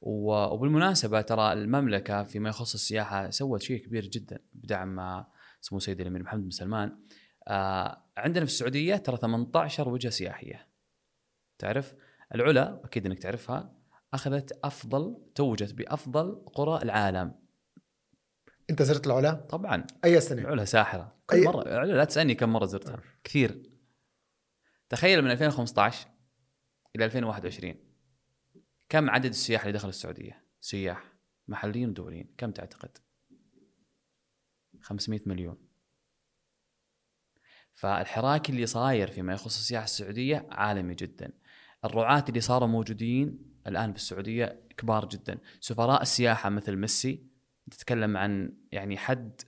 وبالمناسبة 0.00 1.20
ترى 1.20 1.52
المملكة 1.52 2.22
فيما 2.22 2.48
يخص 2.48 2.74
السياحة 2.74 3.30
سوت 3.30 3.62
شيء 3.62 3.84
كبير 3.86 4.06
جدا 4.06 4.38
بدعم 4.52 5.24
سمو 5.60 5.78
سيدي 5.78 6.02
الأمير 6.02 6.22
محمد 6.22 6.42
بن 6.42 6.50
سلمان. 6.50 6.98
آه، 7.48 8.04
عندنا 8.16 8.44
في 8.44 8.50
السعودية 8.50 8.96
ترى 8.96 9.16
18 9.16 9.88
وجهة 9.88 10.10
سياحية. 10.10 10.68
تعرف؟ 11.58 11.94
العلا 12.34 12.80
أكيد 12.84 13.06
إنك 13.06 13.18
تعرفها 13.18 13.72
أخذت 14.14 14.58
أفضل 14.64 15.16
توجت 15.34 15.74
بأفضل 15.74 16.44
قرى 16.54 16.82
العالم. 16.82 17.43
أنت 18.70 18.82
زرت 18.82 19.06
العلا؟ 19.06 19.32
طبعا. 19.32 19.86
أي 20.04 20.20
سنة؟ 20.20 20.42
العلا 20.42 20.64
ساحرة. 20.64 21.16
كل 21.26 21.36
أي- 21.42 21.46
مرة. 21.46 21.62
العلا 21.62 21.92
لا 21.92 22.04
تسألني 22.04 22.34
كم 22.34 22.52
مرة 22.52 22.66
زرتها. 22.66 23.00
كثير. 23.24 23.70
تخيل 24.88 25.22
من 25.22 25.30
2015 25.30 26.08
إلى 26.96 27.04
2021 27.04 27.74
كم 28.88 29.10
عدد 29.10 29.24
السياح 29.24 29.60
اللي 29.60 29.72
دخلوا 29.72 29.90
السعودية؟ 29.90 30.44
سياح 30.60 31.12
محليين 31.48 31.88
ودوليين. 31.88 32.34
كم 32.38 32.50
تعتقد؟ 32.50 32.98
500 34.80 35.20
مليون. 35.26 35.56
فالحراك 37.74 38.50
اللي 38.50 38.66
صاير 38.66 39.10
فيما 39.10 39.32
يخص 39.32 39.58
السياحه 39.58 39.84
السعودية 39.84 40.46
عالمي 40.50 40.94
جدا. 40.94 41.32
الرعاة 41.84 42.24
اللي 42.28 42.40
صاروا 42.40 42.68
موجودين 42.68 43.54
الآن 43.66 43.92
بالسعودية 43.92 44.62
كبار 44.76 45.08
جدا. 45.08 45.38
سفراء 45.60 46.02
السياحة 46.02 46.50
مثل 46.50 46.76
ميسي 46.76 47.26
تتكلم 47.70 48.16
عن 48.16 48.52
يعني 48.72 48.96
حد 48.96 49.40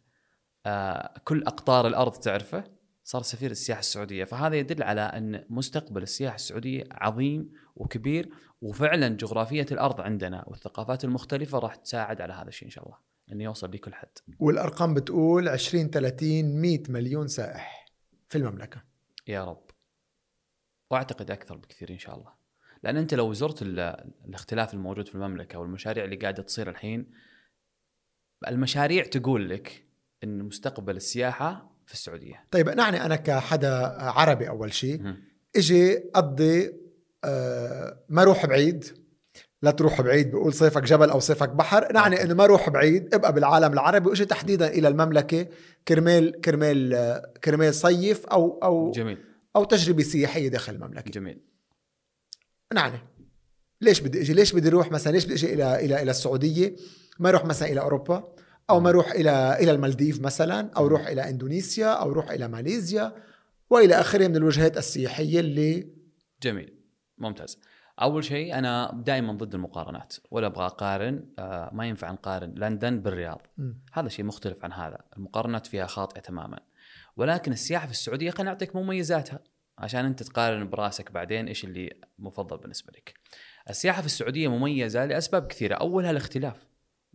آه 0.67 1.15
كل 1.25 1.43
أقطار 1.43 1.87
الأرض 1.87 2.13
تعرفه 2.13 2.65
صار 3.05 3.23
سفير 3.23 3.51
السياحة 3.51 3.79
السعودية. 3.81 4.25
فهذا 4.25 4.57
يدل 4.57 4.83
على 4.83 5.01
أن 5.01 5.45
مستقبل 5.51 6.03
السياحة 6.03 6.35
السعودية 6.35 6.85
عظيم 6.91 7.53
وكبير 7.77 8.31
وفعلا 8.61 9.09
جغرافية 9.09 9.67
الأرض 9.73 10.01
عندنا 10.01 10.45
والثقافات 10.47 11.05
المختلفة 11.05 11.59
راح 11.59 11.75
تساعد 11.75 12.21
على 12.21 12.33
هذا 12.33 12.49
الشيء 12.49 12.67
إن 12.69 12.71
شاء 12.71 12.85
الله 12.85 12.97
انه 13.33 13.45
يوصل 13.45 13.71
لكل 13.71 13.95
حد. 13.95 14.09
والأرقام 14.39 14.95
بتقول 14.95 15.49
20 15.49 15.91
30 15.91 16.61
100 16.61 16.83
مليون 16.89 17.29
سائح 17.29 17.87
في 18.29 18.39
المملكة. 18.39 18.83
يا 19.27 19.45
رب. 19.45 19.71
وأعتقد 20.91 21.31
أكثر 21.31 21.57
بكثير 21.57 21.91
إن 21.91 21.99
شاء 21.99 22.17
الله. 22.19 22.33
لأن 22.83 22.97
أنت 22.97 23.15
لو 23.15 23.33
زرت 23.33 23.63
ال- 23.63 23.79
الاختلاف 24.25 24.75
الموجود 24.75 25.09
في 25.09 25.15
المملكة 25.15 25.59
والمشاريع 25.59 26.05
اللي 26.05 26.17
قاعدة 26.17 26.43
تصير 26.43 26.71
الحين 26.71 27.11
المشاريع 28.49 29.05
تقول 29.05 29.51
لك 29.51 29.85
إن 30.25 30.43
مستقبل 30.43 30.97
السياحة 30.97 31.77
في 31.87 31.95
السعودية. 31.95 32.45
طيب 32.51 32.69
نعني 32.69 33.05
أنا 33.05 33.17
كحدا 33.17 33.77
عربي 33.99 34.49
أول 34.49 34.73
شيء. 34.73 35.15
إجي 35.57 35.99
أقضي 36.15 36.73
آه، 37.25 38.05
ما 38.09 38.25
روح 38.25 38.47
بعيد. 38.47 38.85
لا 39.63 39.71
تروح 39.71 40.01
بعيد 40.01 40.31
بقول 40.31 40.53
صيفك 40.53 40.83
جبل 40.83 41.11
أو 41.11 41.21
صيفك 41.21 41.49
بحر. 41.49 41.93
نعني 41.93 42.23
إنه 42.23 42.35
ما 42.35 42.47
روح 42.47 42.71
بعيد 42.71 43.15
ابقى 43.15 43.33
بالعالم 43.33 43.73
العربي 43.73 44.09
وإجي 44.09 44.25
تحديدا 44.25 44.69
إلى 44.69 44.89
المملكة 44.89 45.47
كرمال 45.89 46.41
كرمال 46.41 46.95
آه، 46.95 47.33
كرمال 47.45 47.75
صيف 47.75 48.27
أو 48.27 48.59
أو 48.63 48.91
جميل. 48.91 49.19
أو 49.57 49.65
تجربة 49.65 50.03
سياحية 50.03 50.49
داخل 50.49 50.75
المملكة. 50.75 51.11
جميل. 51.11 51.41
نعني 52.75 52.99
ليش 53.81 54.01
بدي 54.01 54.21
إجي؟ 54.21 54.33
ليش 54.33 54.53
بدي 54.53 54.69
أروح 54.69 54.91
مثلا؟ 54.93 55.13
ليش 55.13 55.25
بدي 55.25 55.35
إجي 55.35 55.55
إلى 55.55 55.85
إلى 55.85 56.03
إلى 56.03 56.11
السعودية؟ 56.11 56.77
ما 57.19 57.29
أروح 57.29 57.45
مثلا 57.45 57.69
إلى 57.69 57.81
أوروبا 57.81 58.33
أو 58.71 58.81
ما 58.81 58.91
أروح 58.91 59.11
إلى 59.11 59.57
إلى 59.61 59.71
المالديف 59.71 60.21
مثلا 60.21 60.71
أو 60.77 60.87
أروح 60.87 61.07
إلى 61.07 61.31
إندونيسيا 61.31 61.87
أو 61.87 62.11
أروح 62.11 62.31
إلى 62.31 62.49
ماليزيا 62.49 63.13
وإلى 63.71 63.95
آخره 63.95 64.29
من 64.29 64.37
الوجهات 64.37 64.77
السياحية 64.77 65.41
اللي 65.41 65.89
جميل. 66.43 66.75
ممتاز. 67.19 67.59
أول 68.03 68.25
شيء 68.25 68.59
أنا 68.59 69.03
دائما 69.07 69.33
ضد 69.33 69.55
المقارنات 69.55 70.15
ولا 70.31 70.47
أبغى 70.47 70.67
أقارن 70.67 71.25
آه 71.39 71.71
ما 71.73 71.87
ينفع 71.87 72.11
نقارن 72.11 72.55
لندن 72.57 73.01
بالرياض. 73.01 73.43
مم. 73.59 73.83
هذا 73.93 74.09
شيء 74.09 74.25
مختلف 74.25 74.65
عن 74.65 74.73
هذا. 74.73 74.99
المقارنات 75.17 75.67
فيها 75.67 75.87
خاطئة 75.87 76.21
تماما. 76.21 76.59
ولكن 77.17 77.53
السياحة 77.53 77.87
في 77.87 77.93
السعودية 77.93 78.31
خليني 78.31 78.51
أعطيك 78.51 78.77
مميزاتها 78.77 79.41
عشان 79.79 80.05
أنت 80.05 80.23
تقارن 80.23 80.71
براسك 80.71 81.13
بعدين 81.13 81.49
إيش 81.49 81.65
اللي 81.65 82.01
مفضل 82.19 82.57
بالنسبة 82.57 82.93
لك. 82.97 83.15
السياحة 83.71 84.01
في 84.01 84.07
السعودية 84.07 84.49
مميزة 84.49 85.05
لأسباب 85.05 85.47
كثيرة. 85.47 85.75
أولها 85.75 86.11
الاختلاف. 86.11 86.67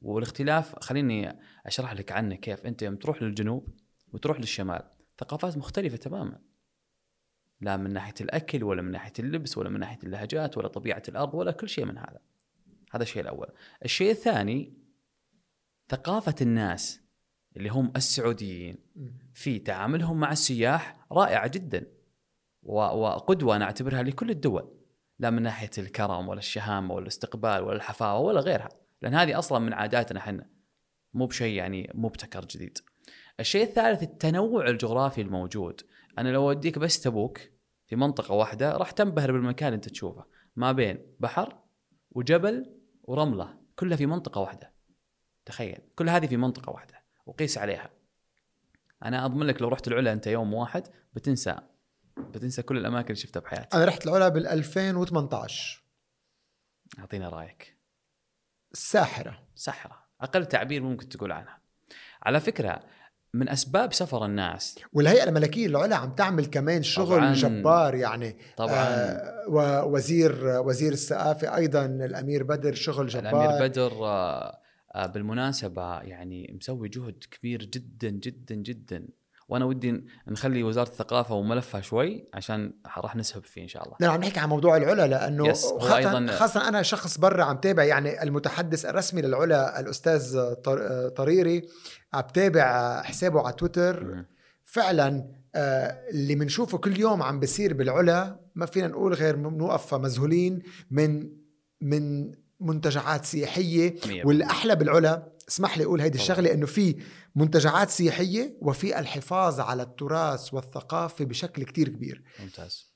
والاختلاف 0.01 0.79
خليني 0.79 1.39
أشرح 1.65 1.93
لك 1.93 2.11
عنه 2.11 2.35
كيف. 2.35 2.65
أنت 2.65 2.81
يوم 2.81 2.95
تروح 2.95 3.21
للجنوب 3.23 3.67
وتروح 4.13 4.39
للشمال 4.39 4.81
ثقافات 5.19 5.57
مختلفة 5.57 5.97
تماما. 5.97 6.39
لا 7.61 7.77
من 7.77 7.93
ناحية 7.93 8.13
الأكل 8.21 8.63
ولا 8.63 8.81
من 8.81 8.91
ناحية 8.91 9.13
اللبس 9.19 9.57
ولا 9.57 9.69
من 9.69 9.79
ناحية 9.79 9.99
اللهجات 10.03 10.57
ولا 10.57 10.67
طبيعة 10.67 11.03
الأرض 11.09 11.33
ولا 11.33 11.51
كل 11.51 11.69
شيء 11.69 11.85
من 11.85 11.97
هذا. 11.97 12.19
هذا 12.91 13.03
الشيء 13.03 13.21
الأول. 13.21 13.47
الشيء 13.85 14.11
الثاني 14.11 14.73
ثقافة 15.89 16.35
الناس 16.41 17.01
اللي 17.57 17.69
هم 17.69 17.93
السعوديين. 17.95 18.77
في 19.33 19.59
تعاملهم 19.59 20.19
مع 20.19 20.31
السياح 20.31 21.05
رائعة 21.11 21.47
جدا. 21.47 21.87
وقدوه 22.63 23.55
أنا 23.55 23.65
أعتبرها 23.65 24.03
لكل 24.03 24.29
الدول. 24.29 24.77
لا 25.19 25.29
من 25.29 25.41
ناحية 25.41 25.69
الكرم 25.77 26.29
ولا 26.29 26.39
الشهامة 26.39 26.93
ولا 26.93 27.03
الاستقبال 27.03 27.63
ولا 27.63 27.75
الحفاوة 27.75 28.19
ولا 28.19 28.39
غيرها. 28.39 28.69
لأن 29.01 29.13
هذه 29.13 29.39
أصلا 29.39 29.59
من 29.59 29.73
عاداتنا 29.73 30.19
إحنا. 30.19 30.49
مو 31.13 31.25
بشيء 31.25 31.55
يعني 31.55 31.91
مبتكر 31.93 32.45
جديد. 32.45 32.77
الشيء 33.39 33.63
الثالث 33.63 34.03
التنوع 34.03 34.67
الجغرافي 34.67 35.21
الموجود. 35.21 35.81
أنا 36.17 36.29
لو 36.29 36.49
أوديك 36.49 36.79
بس 36.79 37.01
تبوك 37.01 37.39
في 37.87 37.95
منطقة 37.95 38.35
واحدة 38.35 38.77
راح 38.77 38.91
تنبهر 38.91 39.31
بالمكان 39.31 39.67
اللي 39.67 39.75
أنت 39.75 39.89
تشوفه. 39.89 40.25
ما 40.55 40.71
بين 40.71 41.15
بحر 41.19 41.59
وجبل 42.11 42.75
ورملة 43.03 43.57
كلها 43.75 43.97
في 43.97 44.05
منطقة 44.05 44.41
واحدة. 44.41 44.73
تخيل 45.45 45.79
كل 45.95 46.09
هذه 46.09 46.27
في 46.27 46.37
منطقة 46.37 46.69
واحدة. 46.71 47.03
وقيس 47.25 47.57
عليها. 47.57 47.89
أنا 49.03 49.25
أضمن 49.25 49.47
لك 49.47 49.61
لو 49.61 49.67
رحت 49.67 49.87
العلا 49.87 50.13
أنت 50.13 50.27
يوم 50.27 50.53
واحد 50.53 50.87
بتنسى. 51.13 51.55
بتنسى 52.17 52.61
كل 52.61 52.77
الأماكن 52.77 53.07
اللي 53.07 53.21
شفتها 53.21 53.39
بحياتك. 53.39 53.75
أنا 53.75 53.85
رحت 53.85 54.07
العلا 54.07 54.29
بال 54.29 54.47
2018 54.47 55.83
أعطينا 56.99 57.29
رأيك. 57.29 57.80
الساحره 58.73 59.39
سحره 59.55 59.97
أقل 60.21 60.45
تعبير 60.45 60.83
ممكن 60.83 61.09
تقول 61.09 61.31
عنها. 61.31 61.59
على 62.23 62.39
فكرة 62.39 62.79
من 63.33 63.49
أسباب 63.49 63.93
سفر 63.93 64.25
الناس 64.25 64.79
والهيئة 64.93 65.23
الملكية 65.23 65.67
للعلا 65.67 65.95
عم 65.95 66.15
تعمل 66.15 66.45
كمان 66.45 66.83
شغل 66.83 67.17
طبعاً. 67.17 67.33
جبار 67.33 67.95
يعني 67.95 68.35
طبعا. 68.57 68.73
آه 68.73 69.45
ووزير 69.49 70.45
وزير 70.45 70.91
الثقافة 70.91 71.55
أيضا 71.55 71.85
الأمير 71.85 72.43
بدر 72.43 72.73
شغل 72.73 73.07
جبار. 73.07 73.29
الأمير 73.29 73.67
بدر 73.67 73.91
آه، 74.05 74.57
آه، 74.95 75.05
بالمناسبة 75.05 76.01
يعني 76.01 76.53
مسوي 76.59 76.89
جهد 76.89 77.23
كبير 77.31 77.63
جدا 77.63 78.09
جدا 78.09 78.55
جدا. 78.55 79.07
وأنا 79.51 79.65
ودي 79.65 80.03
نخلي 80.27 80.63
وزارة 80.63 80.89
الثقافة 80.89 81.35
وملفها 81.35 81.81
شوي 81.81 82.27
عشان 82.33 82.73
راح 82.97 83.15
نسهب 83.15 83.43
فيه 83.43 83.61
إن 83.63 83.67
شاء 83.67 83.83
الله. 83.85 83.95
لا 83.99 84.07
عم 84.09 84.19
نحكي 84.19 84.39
عن 84.39 84.49
موضوع 84.49 84.77
العلا 84.77 85.07
لأنه 85.07 85.47
يس، 85.47 85.65
خاصة, 85.65 86.27
خاصة 86.31 86.67
أنا 86.67 86.81
شخص 86.81 87.17
برا 87.17 87.43
عم 87.43 87.57
تابع 87.57 87.83
يعني 87.83 88.23
المتحدث 88.23 88.85
الرسمي 88.85 89.21
للعلا 89.21 89.79
الأستاذ 89.79 90.53
طر- 90.53 91.09
طريري 91.09 91.67
عم 92.13 92.21
تابع 92.33 93.01
حسابه 93.01 93.41
على 93.41 93.53
تويتر. 93.53 94.25
فعلا 94.63 95.27
آه، 95.55 96.09
اللي 96.11 96.35
بنشوفه 96.35 96.77
كل 96.77 96.99
يوم 96.99 97.23
عم 97.23 97.39
بيصير 97.39 97.73
بالعلا 97.73 98.39
ما 98.55 98.65
فينا 98.65 98.87
نقول 98.87 99.13
غير 99.13 99.35
نوقف 99.35 99.93
مذهولين 99.93 100.59
من 100.91 101.29
من 101.81 102.31
منتجعات 102.59 103.25
سياحية 103.25 103.95
مية 104.07 104.25
والأحلى 104.25 104.75
بالعلا 104.75 105.23
اسمح 105.51 105.77
لي 105.77 105.83
أقول 105.83 106.01
هيدي. 106.01 106.17
الشغلة 106.17 106.53
إنه 106.53 106.65
في 106.65 106.95
منتجعات 107.35 107.89
سياحية 107.89 108.57
وفي 108.61 108.99
الحفاظ 108.99 109.59
على 109.59 109.83
التراث 109.83 110.53
والثقافة 110.53 111.25
بشكل 111.25 111.63
كتير 111.63 111.89
كبير. 111.89 112.23
ممتاز. 112.39 112.91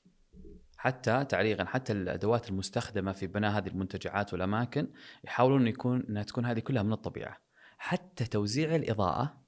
حتى 0.76 1.24
تعليقا 1.24 1.64
حتى 1.64 1.92
الأدوات 1.92 2.48
المستخدمة 2.48 3.12
في 3.12 3.26
بناء 3.26 3.58
هذه 3.58 3.68
المنتجعات 3.68 4.32
والأماكن 4.32 4.88
يحاولون 5.24 5.60
إن 5.60 5.66
يكون 5.66 6.04
إنها 6.08 6.22
تكون 6.22 6.46
هذه 6.46 6.58
كلها 6.58 6.82
من 6.82 6.92
الطبيعة. 6.92 7.36
حتى 7.78 8.24
توزيع 8.24 8.74
الإضاءة 8.74 9.46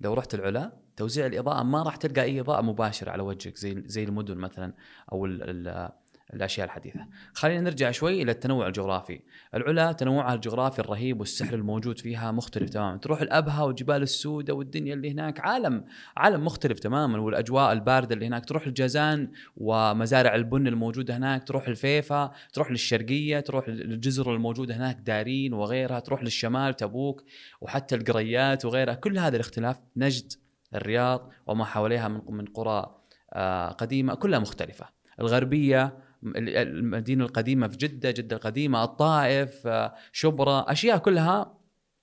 لو 0.00 0.14
رحت 0.14 0.34
العلا 0.34 0.82
توزيع 0.96 1.26
الإضاءة 1.26 1.62
ما 1.62 1.82
راح 1.82 1.96
تلقى 1.96 2.22
أي 2.22 2.40
إضاءة 2.40 2.62
مباشرة 2.62 3.10
على 3.10 3.22
وجهك 3.22 3.56
زي 3.56 3.82
زي 3.86 4.04
المدن 4.04 4.36
مثلا 4.36 4.74
أو 5.12 5.26
ال 5.26 5.42
ال 5.42 5.92
الأشياء 6.34 6.66
الحديثة. 6.66 7.06
خلينا 7.34 7.60
نرجع 7.60 7.90
شوي 7.90 8.22
إلى 8.22 8.32
التنوع 8.32 8.66
الجغرافي. 8.66 9.20
العلا 9.54 9.92
تنوعها 9.92 10.34
الجغرافي 10.34 10.78
الرهيب 10.78 11.20
والسحر 11.20 11.54
الموجود 11.54 11.98
فيها 11.98 12.32
مختلف 12.32 12.70
تماما، 12.70 12.96
تروح 12.96 13.20
الأبها 13.20 13.62
وجبال 13.64 14.02
السودة 14.02 14.54
والدنيا 14.54 14.94
اللي 14.94 15.10
هناك 15.10 15.40
عالم 15.40 15.84
عالم 16.16 16.44
مختلف 16.44 16.78
تماما 16.78 17.18
والأجواء 17.18 17.72
الباردة 17.72 18.14
اللي 18.14 18.26
هناك، 18.26 18.44
تروح 18.44 18.66
الجازان 18.66 19.30
ومزارع 19.56 20.34
البن 20.34 20.66
الموجودة 20.66 21.16
هناك، 21.16 21.44
تروح 21.44 21.68
الفيفا، 21.68 22.30
تروح 22.52 22.70
للشرقية، 22.70 23.40
تروح 23.40 23.68
للجزر 23.68 24.34
الموجوده 24.34 24.76
هناك 24.76 24.96
دارين 24.96 25.54
وغيرها، 25.54 26.00
تروح 26.00 26.22
للشمال 26.22 26.76
تبوك 26.76 27.22
وحتى 27.60 27.94
القريات 27.94 28.64
وغيرها، 28.64 28.94
كل 28.94 29.18
هذا 29.18 29.36
الاختلاف 29.36 29.80
نجد 29.96 30.32
الرياض 30.74 31.30
وما 31.46 31.64
حواليها 31.64 32.08
من 32.08 32.44
قرى 32.44 32.98
آه، 33.34 33.68
قديمة 33.68 34.14
كلها 34.14 34.38
مختلفة. 34.38 34.86
الغربية 35.20 35.84
ال- 35.84 36.01
المدينة 36.24 37.24
القديمة 37.24 37.68
في 37.68 37.76
جدة، 37.76 38.10
جدة 38.10 38.36
القديمة، 38.36 38.84
الطائف، 38.84 39.66
آه، 39.66 39.94
شبرا، 40.12 40.72
أشياء 40.72 40.98
كلها 40.98 41.58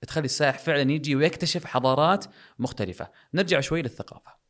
تخلي 0.06 0.24
السائح 0.24 0.58
فعلا 0.58 0.92
يجي 0.92 1.16
ويكتشف 1.16 1.64
حضارات 1.64 2.24
مختلفة. 2.58 3.10
نرجع 3.34 3.60
شوي 3.60 3.82
للثقافة. 3.82 4.40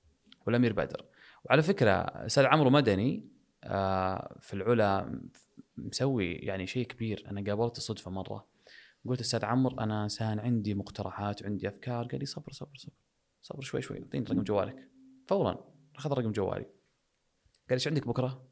والأمير 0.47 0.73
بدر. 0.73 1.05
وعلى 1.45 1.63
فكرة 1.63 1.91
أستاذ 1.91 2.45
عمرو 2.45 2.71
مدني 2.71 3.31
آه، 3.65 4.37
في 4.41 4.55
العلا 4.55 5.21
مسوي 5.77 6.33
يعني 6.33 6.67
شيء 6.67 6.87
كبير، 6.87 7.25
أنا 7.31 7.45
قابلته 7.51 7.81
صدفة 7.81 8.11
مرة. 8.11 8.47
قلت 9.07 9.21
أستاذ 9.21 9.45
عمرو 9.45 9.81
أنا 9.81 10.09
سان 10.09 10.39
عندي 10.39 10.75
مقترحات 10.75 11.43
وعندي 11.43 11.69
أفكار، 11.69 12.07
قال 12.07 12.21
لي 12.21 12.27
صبر 12.27 12.53
صبر 12.53 12.77
صبر 12.77 12.93
صبر 13.43 13.63
شوي 13.63 13.83
شوي 13.83 13.99
اعطيني 13.99 14.25
رقم 14.25 14.43
جوالك. 14.43 14.89
فورا 15.29 15.65
أخذ 15.97 16.13
رقم 16.13 16.33
جوالي. 16.33 16.65
قال 17.69 17.73
إيش 17.73 17.89
عندك 17.89 18.07
بكرة؟ 18.07 18.50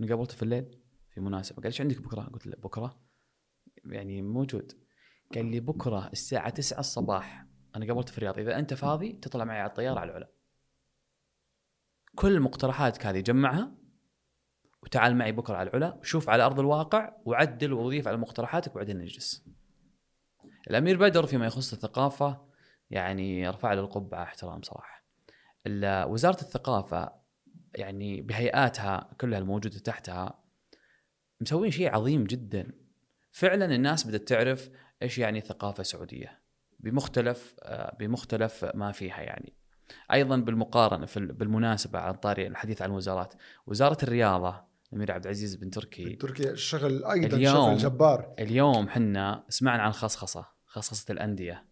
قابلته 0.00 0.36
في 0.36 0.42
الليل 0.42 0.78
في 1.10 1.20
مناسبة. 1.20 1.56
قال 1.56 1.66
إيش 1.66 1.80
عندك 1.80 2.00
بكرة؟ 2.02 2.22
قلت 2.22 2.46
له 2.46 2.56
بكرة؟ 2.56 3.00
يعني 3.84 4.22
موجود. 4.22 4.72
قال 5.34 5.46
لي 5.46 5.60
بكرة 5.60 6.08
الساعة 6.12 6.50
9 6.50 6.80
الصباح 6.80 7.46
أنا 7.76 7.86
قابلته 7.86 8.12
في 8.12 8.18
الرياض. 8.18 8.38
إذا 8.38 8.58
أنت 8.58 8.74
فاضي 8.74 9.12
تطلع 9.12 9.44
معي 9.44 9.60
على 9.60 9.68
الطيارة 9.68 10.00
على 10.00 10.10
العلا. 10.10 10.30
كل 12.14 12.40
مقترحاتك 12.40 13.06
هذه 13.06 13.20
جمعها 13.20 13.74
وتعال 14.82 15.16
معي 15.16 15.32
بكرة 15.32 15.56
على 15.56 15.70
العلا. 15.70 15.94
وشوف 15.94 16.30
على 16.30 16.42
أرض 16.42 16.60
الواقع 16.60 17.16
وعدل 17.24 17.72
وضيف 17.72 18.08
على 18.08 18.16
مقترحاتك 18.16 18.72
وبعدين 18.74 18.98
نجلس. 18.98 19.44
الأمير 20.70 20.98
بدر 20.98 21.26
فيما 21.26 21.46
يخص 21.46 21.72
الثقافة 21.72 22.46
يعني 22.90 23.48
ارفع 23.48 23.72
له 23.72 23.80
القبعة 23.80 24.22
احترام 24.22 24.62
صراحة. 24.62 25.04
وزارة 26.06 26.40
الثقافة 26.40 27.23
يعني 27.74 28.20
بهيئاتها 28.22 29.10
كلها 29.20 29.38
الموجودة 29.38 29.78
تحتها 29.78 30.38
مسوين 31.40 31.70
شيء 31.70 31.94
عظيم 31.94 32.24
جدا. 32.24 32.72
فعلا 33.32 33.74
الناس 33.74 34.06
بدأت 34.06 34.28
تعرف 34.28 34.70
إيش 35.02 35.18
يعني 35.18 35.40
ثقافة 35.40 35.82
سعودية. 35.82 36.40
بمختلف 36.80 37.54
آه، 37.62 37.96
بمختلف 38.00 38.64
ما 38.74 38.92
فيها 38.92 39.20
يعني. 39.20 39.52
أيضا 40.12 40.36
بالمقارنة 40.36 41.06
في 41.06 41.16
ال- 41.16 41.32
بالمناسبة 41.32 41.98
عن 41.98 42.14
طاري 42.14 42.46
الحديث 42.46 42.82
عن 42.82 42.90
الوزارات 42.90 43.34
وزارة 43.66 43.98
الرياضة 44.02 44.64
الامير 44.88 45.12
عبد 45.12 45.24
العزيز 45.24 45.54
بن 45.54 45.70
تركي. 45.70 46.16
تركيا 46.16 46.50
الشغل 46.50 47.04
أيضا 47.04 47.36
اليوم- 47.36 47.54
شغل 47.54 47.76
جبار. 47.76 48.34
اليوم 48.38 48.88
حنا 48.88 49.44
سمعنا 49.48 49.82
عن 49.82 49.92
خصخصة 49.92 50.46
خصخصة 50.66 51.12
الأندية. 51.12 51.64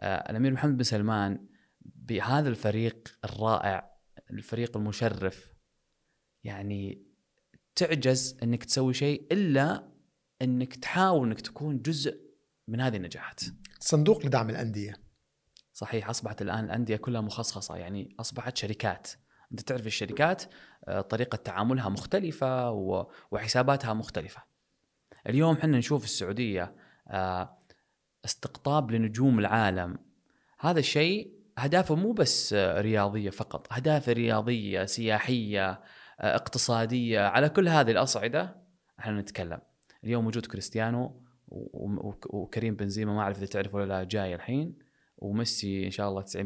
آه 0.00 0.30
الأمير 0.30 0.52
محمد 0.52 0.76
بن 0.76 0.82
سلمان 0.82 1.46
بهذا 1.80 2.48
الفريق 2.48 3.08
الرائع 3.24 3.95
الفريق 4.30 4.76
المشرف. 4.76 5.54
يعني 6.44 7.06
تعجز 7.74 8.38
إنك 8.42 8.64
تسوي 8.64 8.94
شيء 8.94 9.26
إلا 9.32 9.92
إنك 10.42 10.76
تحاول 10.76 11.26
إنك 11.26 11.40
تكون 11.40 11.82
جزء 11.82 12.20
من 12.68 12.80
هذه 12.80 12.96
النجاحات. 12.96 13.40
صندوق 13.80 14.26
لدعم 14.26 14.50
الأندية. 14.50 14.94
صحيح 15.72 16.10
أصبحت 16.10 16.42
الآن 16.42 16.64
الأندية 16.64 16.96
كلها 16.96 17.20
مخصصة. 17.20 17.76
يعني 17.76 18.16
أصبحت 18.20 18.56
شركات. 18.56 19.10
أنت 19.52 19.60
تعرف 19.60 19.86
الشركات 19.86 20.42
آه، 20.88 21.00
طريقة 21.00 21.36
تعاملها 21.36 21.88
مختلفة 21.88 22.70
وحساباتها 23.30 23.94
مختلفة. 23.94 24.42
اليوم 25.28 25.56
إحنا 25.56 25.78
نشوف 25.78 26.04
السعودية 26.04 26.76
آه، 27.08 27.58
استقطاب 28.24 28.90
لنجوم 28.90 29.38
العالم. 29.38 29.98
هذا 30.60 30.78
الشيء 30.78 31.35
أهدافه 31.58 31.94
مو 31.94 32.12
بس 32.12 32.54
رياضية 32.58 33.30
فقط 33.30 33.72
اهداف 33.72 34.08
رياضية 34.08 34.84
سياحية 34.84 35.70
آه، 36.20 36.34
اقتصادية 36.36 37.20
على 37.20 37.48
كل 37.48 37.68
هذه 37.68 37.90
الأصعدة 37.90 38.56
إحنا 39.00 39.20
نتكلم. 39.20 39.58
اليوم 40.04 40.26
وجود 40.26 40.46
كريستيانو 40.46 41.22
وكريم 42.28 42.76
بنزيما 42.76 43.14
ما 43.14 43.20
أعرف 43.20 43.38
إذا 43.38 43.46
تعرف 43.46 43.74
ولا 43.74 43.86
لا 43.86 44.04
جاي 44.04 44.34
الحين 44.34 44.78
وميسي 45.18 45.86
إن 45.86 45.90
شاء 45.90 46.08
الله 46.08 46.22
90% 46.22 46.36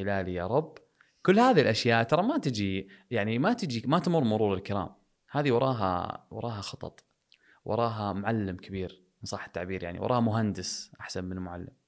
هلالي 0.00 0.34
يا 0.34 0.46
رب. 0.46 0.78
كل 1.22 1.38
هذه 1.38 1.60
الأشياء 1.60 2.02
ترى 2.02 2.22
ما 2.22 2.38
تجي 2.38 2.88
يعني 3.10 3.38
ما 3.38 3.52
تجي 3.52 3.82
ما 3.86 3.98
تمر 3.98 4.24
مرور 4.24 4.54
الكرام. 4.54 4.88
هذه 5.30 5.50
وراها 5.52 6.26
وراها 6.30 6.60
خطط 6.60 7.04
وراها 7.64 8.12
معلم 8.12 8.56
كبير 8.56 9.02
ان 9.20 9.26
صح 9.26 9.44
التعبير 9.44 9.82
يعني 9.82 9.98
وراها 9.98 10.20
مهندس 10.20 10.92
أحسن 11.00 11.24
من 11.24 11.36
معلم. 11.36 11.79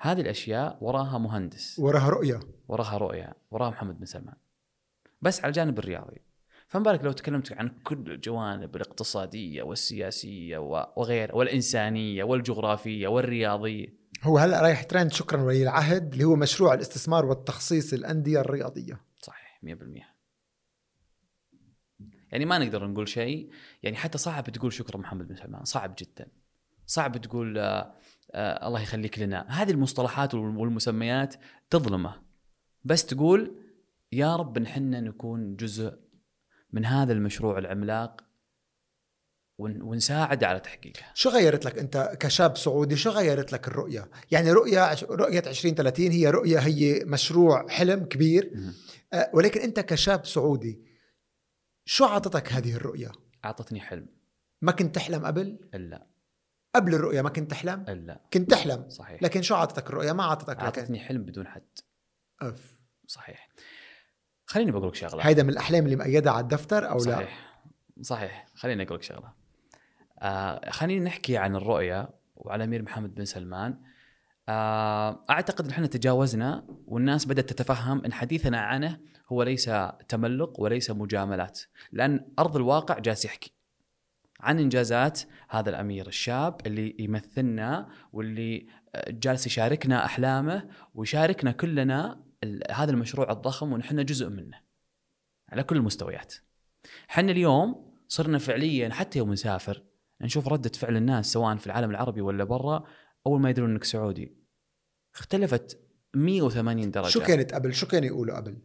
هذه 0.00 0.20
الأشياء 0.20 0.78
وراها 0.80 1.18
مهندس. 1.18 1.78
وراها 1.78 2.08
رؤية. 2.08 2.40
وراها 2.68 2.98
رؤية. 2.98 3.32
وراها 3.50 3.70
محمد 3.70 3.98
بن 3.98 4.04
سلمان. 4.04 4.36
بس 5.22 5.40
على 5.40 5.48
الجانب 5.48 5.78
الرياضي. 5.78 6.20
فما 6.68 6.82
بالك 6.82 7.04
لو 7.04 7.12
تكلمت 7.12 7.52
عن 7.52 7.68
كل 7.68 8.12
الجوانب 8.12 8.76
الاقتصادية 8.76 9.62
والسياسية 9.62 10.58
و- 10.58 10.92
وغيرها 10.96 11.34
والإنسانية 11.34 12.24
والجغرافية 12.24 13.08
والرياضية. 13.08 13.86
هو 14.22 14.38
هلا 14.38 14.60
رايح 14.62 14.82
ترند. 14.82 15.12
شكرا 15.12 15.42
ولي 15.42 15.62
العهد 15.62 16.12
اللي 16.12 16.24
هو 16.24 16.36
مشروع 16.36 16.74
الاستثمار 16.74 17.26
والتخصيص 17.26 17.92
الانديه 17.92 18.40
الرياضية. 18.40 19.00
صحيح 19.16 19.60
100% 19.62 20.16
يعني 22.32 22.44
ما 22.44 22.58
نقدر 22.58 22.86
نقول 22.86 23.08
شيء. 23.08 23.50
يعني 23.82 23.96
حتى 23.96 24.18
صعب 24.18 24.44
تقول 24.50 24.72
شكرا 24.72 24.96
محمد 24.96 25.28
بن 25.28 25.36
سلمان. 25.36 25.64
صعب 25.64 25.94
جدا. 25.98 26.28
صعب 26.86 27.16
تقول 27.16 27.58
آه 28.32 28.66
الله 28.68 28.82
يخليك 28.82 29.18
لنا. 29.18 29.46
هذه 29.48 29.70
المصطلحات 29.70 30.34
وال- 30.34 30.56
والمسميات 30.56 31.34
تظلمه. 31.70 32.22
بس 32.84 33.06
تقول 33.06 33.62
يا 34.12 34.36
رب 34.36 34.58
نحن 34.58 34.90
نكون 34.90 35.56
جزء 35.56 35.98
من 36.72 36.84
هذا 36.84 37.12
المشروع 37.12 37.58
العملاق 37.58 38.20
ون- 39.58 39.82
ونساعد 39.82 40.44
على 40.44 40.60
تحقيقه. 40.60 41.00
شو 41.14 41.28
غيرت 41.30 41.64
لك 41.64 41.78
أنت 41.78 42.16
كشاب 42.20 42.56
سعودي؟ 42.56 42.96
شو 42.96 43.10
غيرت 43.10 43.52
لك 43.52 43.68
الرؤية؟ 43.68 44.10
يعني 44.30 44.52
رؤية 44.52 44.94
رؤية 45.02 45.38
2030 45.46 46.10
هي 46.10 46.30
رؤية 46.30 46.58
هي 46.58 47.04
مشروع 47.04 47.68
حلم 47.68 48.04
كبير. 48.04 48.52
آه، 49.12 49.30
ولكن 49.34 49.60
أنت 49.60 49.80
كشاب 49.80 50.26
سعودي 50.26 50.82
شو 51.84 52.04
عطتك 52.04 52.52
هذه 52.52 52.74
الرؤية؟ 52.74 53.12
أعطتني 53.44 53.80
حلم. 53.80 54.06
ما 54.62 54.72
كنت 54.72 54.94
تحلم 54.94 55.26
قبل؟ 55.26 55.58
الا 55.74 56.06
قبل 56.74 56.94
الرؤية 56.94 57.22
ما 57.22 57.28
كنت 57.28 57.50
تحلم؟ 57.50 57.84
الا 57.88 58.20
كنت 58.32 58.50
تحلم. 58.50 58.88
صحيح. 58.88 59.22
لكن 59.22 59.42
شو 59.42 59.54
عطتك 59.54 59.90
الرؤية؟ 59.90 60.12
ما 60.12 60.24
عطتك 60.24 60.48
لكن 60.48 60.60
اعطتني 60.60 60.98
حلم 60.98 61.22
بدون 61.22 61.46
حد. 61.46 61.66
أف. 62.42 62.76
صحيح. 63.06 63.48
خليني 64.46 64.70
بقول 64.70 64.88
لك 64.88 64.94
شغلة. 64.94 65.22
هيدا 65.22 65.42
من 65.42 65.50
الأحلام 65.50 65.84
اللي 65.84 65.96
مأيدها 65.96 66.32
على 66.32 66.42
الدفتر 66.42 66.90
أو 66.90 66.96
لا؟ 66.96 67.00
صحيح. 67.02 67.62
صحيح. 68.02 68.46
خليني 68.54 68.82
أقول 68.82 68.96
لك 68.96 69.02
شغلة. 69.02 69.32
آه 70.18 70.70
خلينا 70.70 71.04
نحكي 71.04 71.36
عن 71.36 71.56
الرؤية 71.56 72.08
وعلى 72.36 72.64
أمير 72.64 72.82
محمد 72.82 73.14
بن 73.14 73.24
سلمان. 73.24 73.82
آه 74.48 75.24
أعتقد 75.30 75.64
إن 75.64 75.70
إحنا 75.70 75.86
تجاوزنا 75.86 76.66
والناس 76.86 77.26
بدأت 77.26 77.52
تتفهم 77.52 78.04
إن 78.04 78.12
حديثنا 78.12 78.60
عنه 78.60 79.00
هو 79.32 79.42
ليس 79.42 79.70
تملق 80.08 80.60
وليس 80.60 80.90
مجاملات. 80.90 81.60
لأن 81.92 82.32
أرض 82.38 82.56
الواقع 82.56 82.98
جالس 82.98 83.24
يحكي. 83.24 83.55
عن 84.46 84.58
إنجازات 84.58 85.20
هذا 85.48 85.70
الأمير 85.70 86.06
الشاب 86.06 86.66
اللي 86.66 86.96
يمثلنا 86.98 87.88
واللي 88.12 88.66
جالس 89.08 89.46
يشاركنا 89.46 90.04
أحلامه 90.04 90.68
ويشاركنا 90.94 91.52
كلنا 91.52 92.24
هذا 92.70 92.90
المشروع 92.90 93.32
الضخم 93.32 93.72
ونحن 93.72 94.04
جزء 94.04 94.28
منه 94.28 94.60
على 95.48 95.62
كل 95.62 95.76
المستويات. 95.76 96.34
إحنا 97.10 97.32
اليوم 97.32 97.92
صرنا 98.08 98.38
فعليا 98.38 98.90
حتى 98.90 99.18
يوم 99.18 99.32
نسافر 99.32 99.82
نشوف 100.20 100.48
ردة 100.48 100.70
فعل 100.70 100.96
الناس 100.96 101.32
سواء 101.32 101.56
في 101.56 101.66
العالم 101.66 101.90
العربي 101.90 102.20
ولا 102.20 102.44
برا 102.44 102.84
أول 103.26 103.40
ما 103.40 103.50
يدرون 103.50 103.70
إنك 103.70 103.84
سعودي. 103.84 104.36
اختلفت 105.14 105.80
180 106.14 106.90
درجة. 106.90 107.08
شو 107.08 107.20
كانت 107.20 107.54
قبل 107.54 107.74
شو 107.74 107.86
كانوا 107.86 108.06
يقولوا 108.06 108.36
قبل 108.36 108.58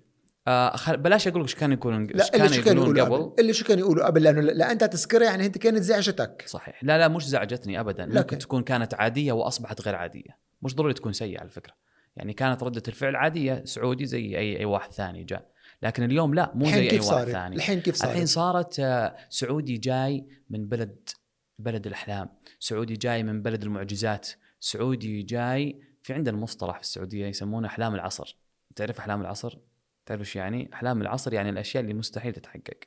آه 0.47 0.75
خل... 0.75 0.97
بلاش 0.97 1.27
أقول 1.27 1.41
لك 1.41 1.47
إيش 1.47 1.55
كانوا 1.55 1.77
يقولون 1.77 2.07
لا 2.07 2.35
اللي 2.35 2.49
شو 2.49 2.63
كانوا 2.63 2.83
يقولون 2.83 3.05
قبل. 3.05 3.41
اللي 3.41 3.53
شو 3.53 3.65
كانوا 3.65 3.83
يقولوا 3.83 4.05
قبل 4.05 4.23
لأنه 4.23 4.41
لا 4.41 4.71
أنت 4.71 4.83
تذكرها 4.83 5.25
يعني 5.25 5.45
انت 5.45 5.57
كانت 5.57 5.77
زعجتك. 5.83 6.43
صحيح. 6.47 6.83
لا 6.83 6.97
لا 6.97 7.07
مش 7.07 7.27
زعجتني 7.27 7.79
ابدا. 7.79 8.05
لكن- 8.05 8.15
ممكن 8.17 8.37
تكون 8.37 8.63
كانت 8.63 8.93
عادية 8.93 9.31
وأصبحت 9.31 9.81
غير 9.81 9.95
عادية. 9.95 10.37
مش 10.61 10.75
ضروري 10.75 10.93
تكون 10.93 11.13
سيئة 11.13 11.39
على 11.39 11.49
فكرة. 11.49 11.73
يعني 12.15 12.33
كانت 12.33 12.63
ردة 12.63 12.83
الفعل 12.87 13.15
عادية 13.15 13.63
سعودي 13.65 14.05
زي 14.05 14.37
أي 14.37 14.59
أي 14.59 14.65
واحد 14.65 14.91
ثاني 14.91 15.23
جاء. 15.23 15.51
لكن 15.83 16.03
اليوم 16.03 16.33
لا 16.33 16.51
مو 16.55 16.65
زي 16.65 16.89
أي 16.89 16.95
واحد 16.95 17.01
صارت؟ 17.01 17.29
ثاني. 17.31 17.55
الحين 17.55 17.79
كيف 17.81 17.95
صارت؟ 17.95 18.11
الحين 18.11 18.25
صارت 18.25 18.79
آه، 18.79 19.15
سعودي 19.29 19.77
جاي 19.77 20.25
من 20.49 20.67
بلد 20.67 21.09
بلد 21.59 21.87
الأحلام. 21.87 22.29
سعودي 22.59 22.93
جاي 22.93 23.23
من 23.23 23.41
بلد 23.41 23.63
المعجزات. 23.63 24.29
سعودي 24.59 25.23
جاي 25.23 25.81
في 26.03 26.13
عندنا 26.13 26.37
مصطلح 26.37 26.75
في 26.75 26.81
السعودية 26.81 27.25
يسمونه 27.27 27.67
أحلام 27.67 27.95
العصر. 27.95 28.37
تعرف 28.75 28.99
أحلام 28.99 29.21
العصر؟ 29.21 29.57
تعرف 30.05 30.21
إيش 30.21 30.35
يعني؟ 30.35 30.69
أحلام 30.73 31.01
العصر 31.01 31.33
يعني 31.33 31.49
الأشياء 31.49 31.83
اللي 31.83 31.93
مستحيل 31.93 32.33
تتحقق. 32.33 32.79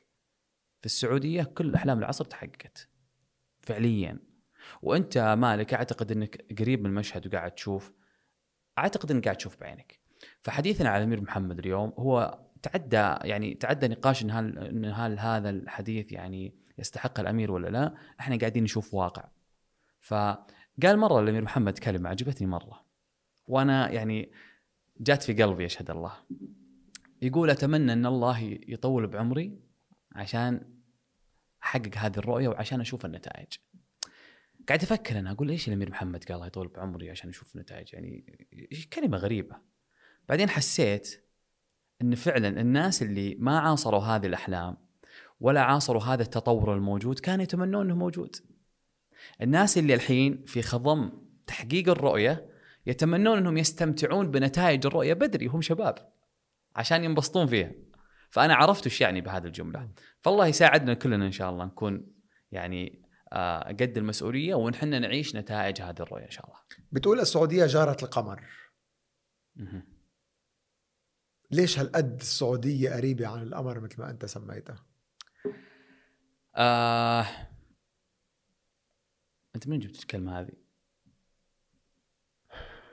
في 0.79 0.85
السعودية 0.85 1.43
كل 1.43 1.75
أحلام 1.75 1.99
العصر 1.99 2.25
تحققت 2.25 2.89
فعليا. 3.61 4.19
وأنت 4.81 5.17
مالك 5.17 5.73
أعتقد 5.73 6.11
إنك 6.11 6.45
قريب 6.59 6.79
من 6.79 6.85
المشهد 6.85 7.27
وقاعد 7.27 7.51
تشوف 7.51 7.93
أعتقد 8.77 9.11
إنك 9.11 9.23
قاعد 9.23 9.37
تشوف 9.37 9.59
بعينك. 9.59 9.99
فحديثنا 10.41 10.89
على 10.89 10.97
الامير 10.97 11.21
محمد 11.21 11.59
اليوم 11.59 11.93
هو 11.99 12.39
تعدى 12.61 13.27
يعني 13.29 13.53
تعدى 13.53 13.87
نقاش 13.87 14.23
إن 14.23 14.31
هل 14.31 14.59
إن 14.59 14.85
هل 14.85 15.19
هذا 15.19 15.49
الحديث 15.49 16.11
يعني 16.11 16.55
يستحق 16.77 17.19
الأمير 17.19 17.51
ولا 17.51 17.67
لا؟ 17.67 17.95
إحنا 18.19 18.37
قاعدين 18.37 18.63
نشوف 18.63 18.93
واقع. 18.93 19.23
فقال 20.01 20.97
مرة 20.97 21.19
الأمير 21.19 21.41
محمد 21.41 21.77
كلمة 21.77 22.09
عجبتني 22.09 22.47
مرة. 22.47 22.85
وأنا 23.47 23.91
يعني 23.91 24.31
جات 24.99 25.23
في 25.23 25.43
قلبي 25.43 25.65
أشهد 25.65 25.91
الله. 25.91 26.13
يقول 27.21 27.49
أتمنى 27.49 27.93
أن 27.93 28.05
الله 28.05 28.59
يطول 28.67 29.07
بعمري 29.07 29.59
عشان 30.11 30.61
أحقق 31.63 31.97
هذه 31.97 32.17
الرؤية 32.17 32.47
وعشان 32.47 32.81
أشوف 32.81 33.05
النتائج. 33.05 33.47
قاعد 34.67 34.83
أفكر 34.83 35.19
أنا 35.19 35.31
أقول 35.31 35.49
إيش 35.49 35.67
الأمير 35.67 35.89
محمد 35.89 36.23
قال 36.23 36.35
الله 36.35 36.47
يطول 36.47 36.67
بعمري 36.67 37.09
عشان 37.09 37.29
أشوف 37.29 37.55
النتائج؟ 37.55 37.93
يعني 37.93 38.25
كلمة 38.93 39.17
غريبة. 39.17 39.55
بعدين 40.29 40.49
حسيت 40.49 41.25
أن 42.01 42.15
فعلا 42.15 42.61
الناس 42.61 43.01
اللي 43.01 43.35
ما 43.39 43.59
عاصروا 43.59 43.99
هذه 43.99 44.25
الأحلام 44.25 44.77
ولا 45.39 45.61
عاصروا 45.61 46.03
هذا 46.03 46.23
التطور 46.23 46.73
الموجود 46.73 47.19
كانوا 47.19 47.43
يتمنون 47.43 47.85
إنه 47.85 47.95
موجود. 47.95 48.35
الناس 49.41 49.77
اللي 49.77 49.93
الحين 49.93 50.43
في 50.45 50.61
خضم 50.61 51.11
تحقيق 51.47 51.89
الرؤية 51.89 52.49
يتمنون 52.85 53.37
إنهم 53.37 53.57
يستمتعون 53.57 54.31
بنتائج 54.31 54.85
الرؤية 54.85 55.13
بدري 55.13 55.47
وهم 55.47 55.61
شباب. 55.61 56.14
عشان 56.75 57.03
ينبسطون 57.03 57.47
فيها 57.47 57.71
فأنا 58.29 58.55
عرفت 58.55 58.83
إيش 58.83 59.01
يعني 59.01 59.21
بهذه 59.21 59.45
الجملة 59.45 59.89
فالله 60.21 60.47
يساعدنا 60.47 60.93
كلنا 60.93 61.25
إن 61.25 61.31
شاء 61.31 61.49
الله 61.49 61.65
نكون 61.65 62.15
يعني 62.51 63.05
آه، 63.33 63.67
قد 63.67 63.97
المسؤولية 63.97 64.55
ونحن 64.55 65.01
نعيش 65.01 65.35
نتائج 65.35 65.81
هذه 65.81 65.99
الرؤية 65.99 66.25
إن 66.25 66.31
شاء 66.31 66.45
الله 66.45 66.59
بتقول 66.91 67.19
السعودية 67.19 67.65
جاره 67.65 67.97
القمر. 68.03 68.43
ليش 71.51 71.79
هالقد 71.79 72.19
السعودية 72.21 72.89
قريبة 72.95 73.27
عن 73.27 73.43
القمر 73.43 73.79
مثل 73.79 74.01
ما 74.01 74.09
أنت 74.09 74.25
سميتها 74.25 74.85
آه... 76.55 77.25
أنت 79.55 79.67
من 79.67 79.79
جبت 79.79 79.99
الكلمة 79.99 80.39
هذه؟ 80.39 80.53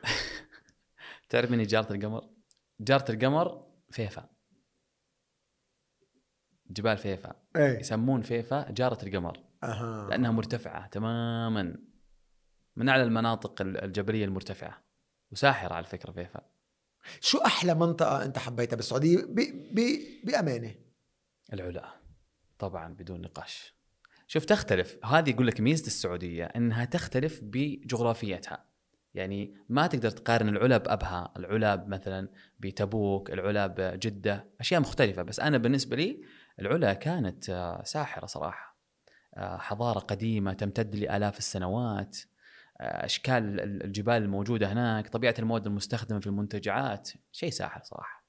تعرف 1.29 1.51
من 1.51 1.63
جارة 1.63 1.93
القمر؟ 1.93 2.31
جارة 2.81 3.13
القمر 3.13 3.72
فيفا. 3.93 4.29
جبال 6.71 6.99
فيفا. 6.99 7.43
إيه. 7.57 7.79
يسمون 7.79 8.23
فيفا 8.23 8.71
جارة 8.71 9.05
القمر. 9.07 9.45
أها. 9.65 10.09
لأنها 10.11 10.31
مرتفعة 10.31 10.87
تماما. 10.87 11.77
من 12.77 12.89
أعلى 12.89 13.03
المناطق 13.03 13.63
الجبلية 13.63 14.25
المرتفعة. 14.25 14.85
وساحرة 15.31 15.75
على 15.75 15.87
فكرة 15.87 16.13
فيفا. 16.13 16.41
شو 17.21 17.39
أحلى 17.39 17.75
منطقة 17.75 18.25
أنت 18.25 18.39
حبيتها 18.39 18.77
بالسعودية؟ 18.77 19.17
ب... 19.17 19.35
ب... 19.75 19.81
بأمانة. 20.25 20.75
العلا. 21.53 22.01
طبعا 22.59 22.95
بدون 22.95 23.21
نقاش. 23.21 23.75
شوف 24.27 24.45
تختلف. 24.45 25.05
هذه 25.05 25.31
يقول 25.31 25.47
لك 25.47 25.61
ميزة 25.61 25.87
السعودية 25.87 26.45
إنها 26.45 26.85
تختلف 26.85 27.41
بجغرافيتها. 27.43 28.72
يعني 29.15 29.55
ما 29.69 29.87
تقدر 29.87 30.11
تقارن 30.11 30.49
العلا 30.49 30.77
بابها 30.77 31.33
العلا 31.37 31.85
مثلا 31.87 32.29
بتبوك 32.61 33.31
العلا 33.31 33.67
بجده 33.67 34.49
أشياء 34.61 34.81
مختلفة. 34.81 35.23
بس 35.23 35.41
أنا 35.41 35.59
بالنسبة 35.59 35.97
لي 35.97 36.23
العلا 36.61 36.93
كانت 36.93 37.51
آه، 37.51 37.83
ساحرة 37.83 38.27
صراحة. 38.27 38.77
آه، 39.35 39.57
حضارة 39.57 39.99
قديمة 39.99 40.53
تمتد 40.53 40.97
لآلاف 40.97 41.39
السنوات. 41.39 42.19
آه، 42.81 43.05
أشكال 43.05 43.61
ال- 43.61 43.85
الجبال 43.85 44.15
الموجودة 44.23 44.73
هناك 44.73 45.09
طبيعة 45.09 45.35
المواد 45.39 45.67
المستخدمة 45.67 46.21
في 46.21 46.27
المنتجعات 46.27 47.11
شيء 47.33 47.51
ساحر 47.51 47.83
صراحة. 47.85 48.25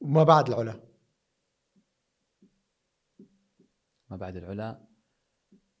وما 0.00 0.24
بعد 0.24 0.48
العلا. 0.48 0.80
ما 4.10 4.16
بعد 4.16 4.36
العلا؟ 4.36 4.86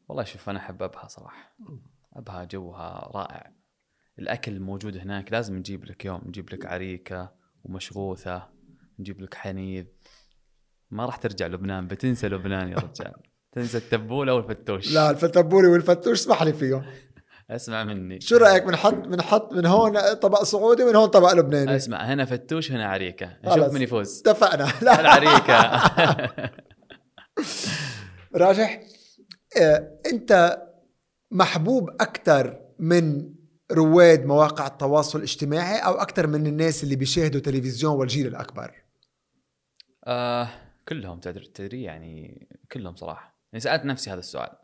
والله 0.08 0.24
شوف 0.24 0.48
أنا 0.50 0.58
أحب 0.58 0.82
أبها 0.82 1.08
صراحة. 1.08 1.56
أبها 2.16 2.44
جوها 2.44 3.10
رائع. 3.14 3.52
الأكل 4.18 4.52
الموجود 4.52 4.96
هناك 4.96 5.32
لازم 5.32 5.56
نجيب 5.56 5.84
لك 5.84 6.04
يوم 6.04 6.20
نجيب 6.26 6.54
لك 6.54 6.66
عريكة 6.66 7.32
ومشغوثة 7.64 8.48
نجيب 8.98 9.20
لك 9.20 9.34
حنيذ. 9.34 9.84
ما 10.90 11.06
راح 11.06 11.16
ترجع 11.16 11.46
لبنان 11.46 11.86
بتنسى 11.86 12.28
لبنان 12.28 12.68
يا 12.68 12.76
رجال. 12.76 13.12
تنسى 13.52 13.78
التبولة 13.78 14.34
والفتوش. 14.34 14.94
لا 14.94 15.10
الفتبوري 15.10 15.68
والفتوش 15.68 16.20
اسمح 16.20 16.42
لي 16.42 16.52
فيهم. 16.52 16.84
اسمع 17.50 17.84
مني. 17.84 18.20
شو 18.20 18.36
رأيك 18.36 18.62
بنحط 18.62 18.94
بنحط 18.94 19.52
من 19.52 19.66
هون 19.66 20.14
طبق 20.14 20.42
سعودي 20.42 20.82
ومن 20.84 20.96
هون 20.96 21.08
طبق 21.08 21.32
لبناني؟ 21.32 21.76
اسمع 21.76 22.04
هنا 22.04 22.24
فتوش 22.24 22.72
هنا 22.72 22.86
عريكة. 22.88 23.36
نشوف 23.44 23.72
من 23.74 23.82
يفوز. 23.82 24.20
اتفقنا. 24.20 24.72
لا. 24.86 25.00
العريكة. 25.00 25.82
راجح. 28.34 28.82
آه، 29.60 29.98
أنت 30.12 30.62
محبوب 31.32 31.90
أكثر 31.90 32.60
من 32.78 33.34
رواد 33.72 34.26
مواقع 34.26 34.66
التواصل 34.66 35.18
الاجتماعي 35.18 35.78
أو 35.78 35.92
أكثر 35.94 36.26
من 36.26 36.46
الناس 36.46 36.84
اللي 36.84 36.96
بيشاهدوا 36.96 37.40
تلفزيون 37.40 37.94
والجيل 37.94 38.26
الأكبر؟ 38.26 38.82
آه 40.04 40.48
كلهم 40.88 41.20
تدري 41.20 41.82
يعني 41.82 42.46
كلهم 42.72 42.96
صراحة. 42.96 43.36
يعني 43.52 43.60
سألت 43.60 43.84
نفسي 43.84 44.10
هذا 44.10 44.18
السؤال. 44.18 44.56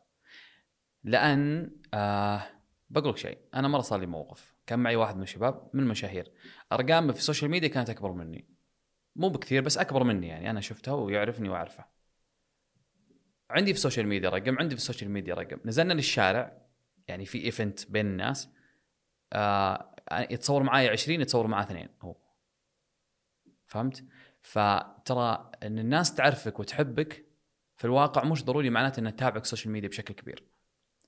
لأن 1.05 1.71
آه 1.95 2.43
بقول 2.91 3.11
لك 3.11 3.17
شيء 3.17 3.39
أنا 3.55 3.69
مرة 3.69 3.81
صار 3.81 4.01
لي 4.01 4.07
موقف. 4.07 4.55
كان 4.67 4.79
معي 4.79 4.97
واحد 4.97 5.17
من 5.17 5.23
الشباب 5.23 5.71
من 5.75 5.83
المشاهير. 5.83 6.33
أرقامه 6.73 7.13
في 7.13 7.19
السوشيال 7.19 7.51
ميديا 7.51 7.69
كانت 7.69 7.91
أكبر 7.91 8.13
مني. 8.13 8.49
مو 9.17 9.29
بكثير 9.29 9.63
بس 9.63 9.79
أكبر 9.79 10.05
مني 10.05 10.29
يعني. 10.29 10.51
أنا 10.51 10.61
شفتها 10.61 10.95
ويعرفني 10.95 11.49
وأعرفه. 11.49 11.98
عندي 13.51 13.73
في 13.73 13.79
السوشيال 13.79 14.07
ميديا 14.07 14.31
رقم 14.31 14.59
عندي 14.59 14.75
في 14.77 14.81
السوشيال 14.81 15.11
ميديا 15.11 15.35
رقم 15.35 15.59
نزلنا 15.65 15.93
للشارع 15.93 16.53
يعني 17.09 17.27
في 17.27 17.45
event 17.45 17.91
بين 17.91 18.07
الناس 18.07 18.49
آه 19.33 19.95
يتصور 20.31 20.63
معاي 20.63 20.89
20 20.89 21.21
يتصور 21.21 21.47
معاه 21.47 21.63
اثنين 21.63 21.89
هو 22.03 22.17
فهمت؟ 23.67 24.05
فترى 24.43 25.51
إن 25.63 25.79
الناس 25.79 26.15
تعرفك 26.15 26.61
وتحبك 26.61 27.25
في 27.77 27.85
الواقع 27.85 28.25
مش 28.25 28.45
ضروري 28.45 28.71
معناته 28.71 29.01
انها 29.01 29.11
تتابعك 29.11 29.43
السوشيال 29.43 29.73
ميديا 29.73 29.89
بشكل 29.89 30.15
كبير. 30.15 30.45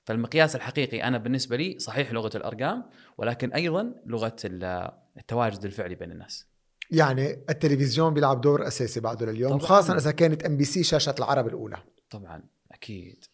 فالمقياس 0.05 0.57
الحقيقي 0.57 1.03
أنا 1.03 1.19
بالنسبة 1.19 1.57
لي 1.57 1.79
صحيح 1.79 2.13
لغة 2.13 2.37
الأرقام 2.37 2.91
ولكن 3.19 3.53
أيضا 3.53 3.95
لغة 4.07 4.37
ال- 4.45 4.91
التواجد 5.17 5.65
الفعلي 5.65 5.95
بين 5.95 6.13
الناس. 6.13 6.47
يعني 6.91 7.31
التلفزيون 7.51 8.15
بيلعب 8.15 8.41
دور 8.41 8.67
أساسي 8.67 9.01
بعده 9.01 9.27
لليوم. 9.27 9.59
خاصه 9.59 9.97
إذا 9.97 10.11
كانت 10.11 10.45
ام 10.45 10.57
بي 10.57 10.65
سي 10.65 10.83
شاشة 10.83 11.15
العرب 11.19 11.47
الأولى 11.49 11.77
طبعا 12.11 12.43
أكيد 12.73 13.25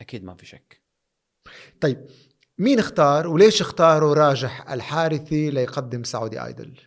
أكيد 0.00 0.24
ما 0.24 0.34
في 0.34 0.46
شك. 0.46 0.80
طيب 1.80 2.06
مين 2.58 2.78
اختار 2.78 3.26
وليش 3.26 3.60
اختاروا 3.60 4.14
راجح 4.14 4.70
الحارثي 4.70 5.50
ليقدم 5.50 6.04
سعودي 6.04 6.44
آيدل 6.44 6.80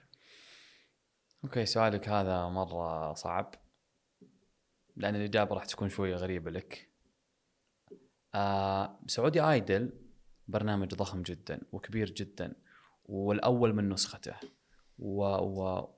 أوكي 1.43 1.65
سؤالك 1.65 2.09
هذا 2.09 2.47
مرة 2.47 3.13
صعب 3.13 3.55
لأن 4.95 5.15
الإجابة 5.15 5.55
راح 5.55 5.65
تكون 5.65 5.89
شوية 5.89 6.15
غريبة 6.15 6.51
لك. 6.51 6.89
آه 8.35 8.99
سعودي 9.07 9.41
آيدل 9.41 9.93
برنامج 10.47 10.95
ضخم 10.95 11.21
جدا 11.21 11.61
وكبير 11.71 12.09
جدا 12.09 12.55
والأول 13.05 13.73
من 13.75 13.89
نسخته 13.89 14.35
و, 14.99 15.23
و 15.25 15.89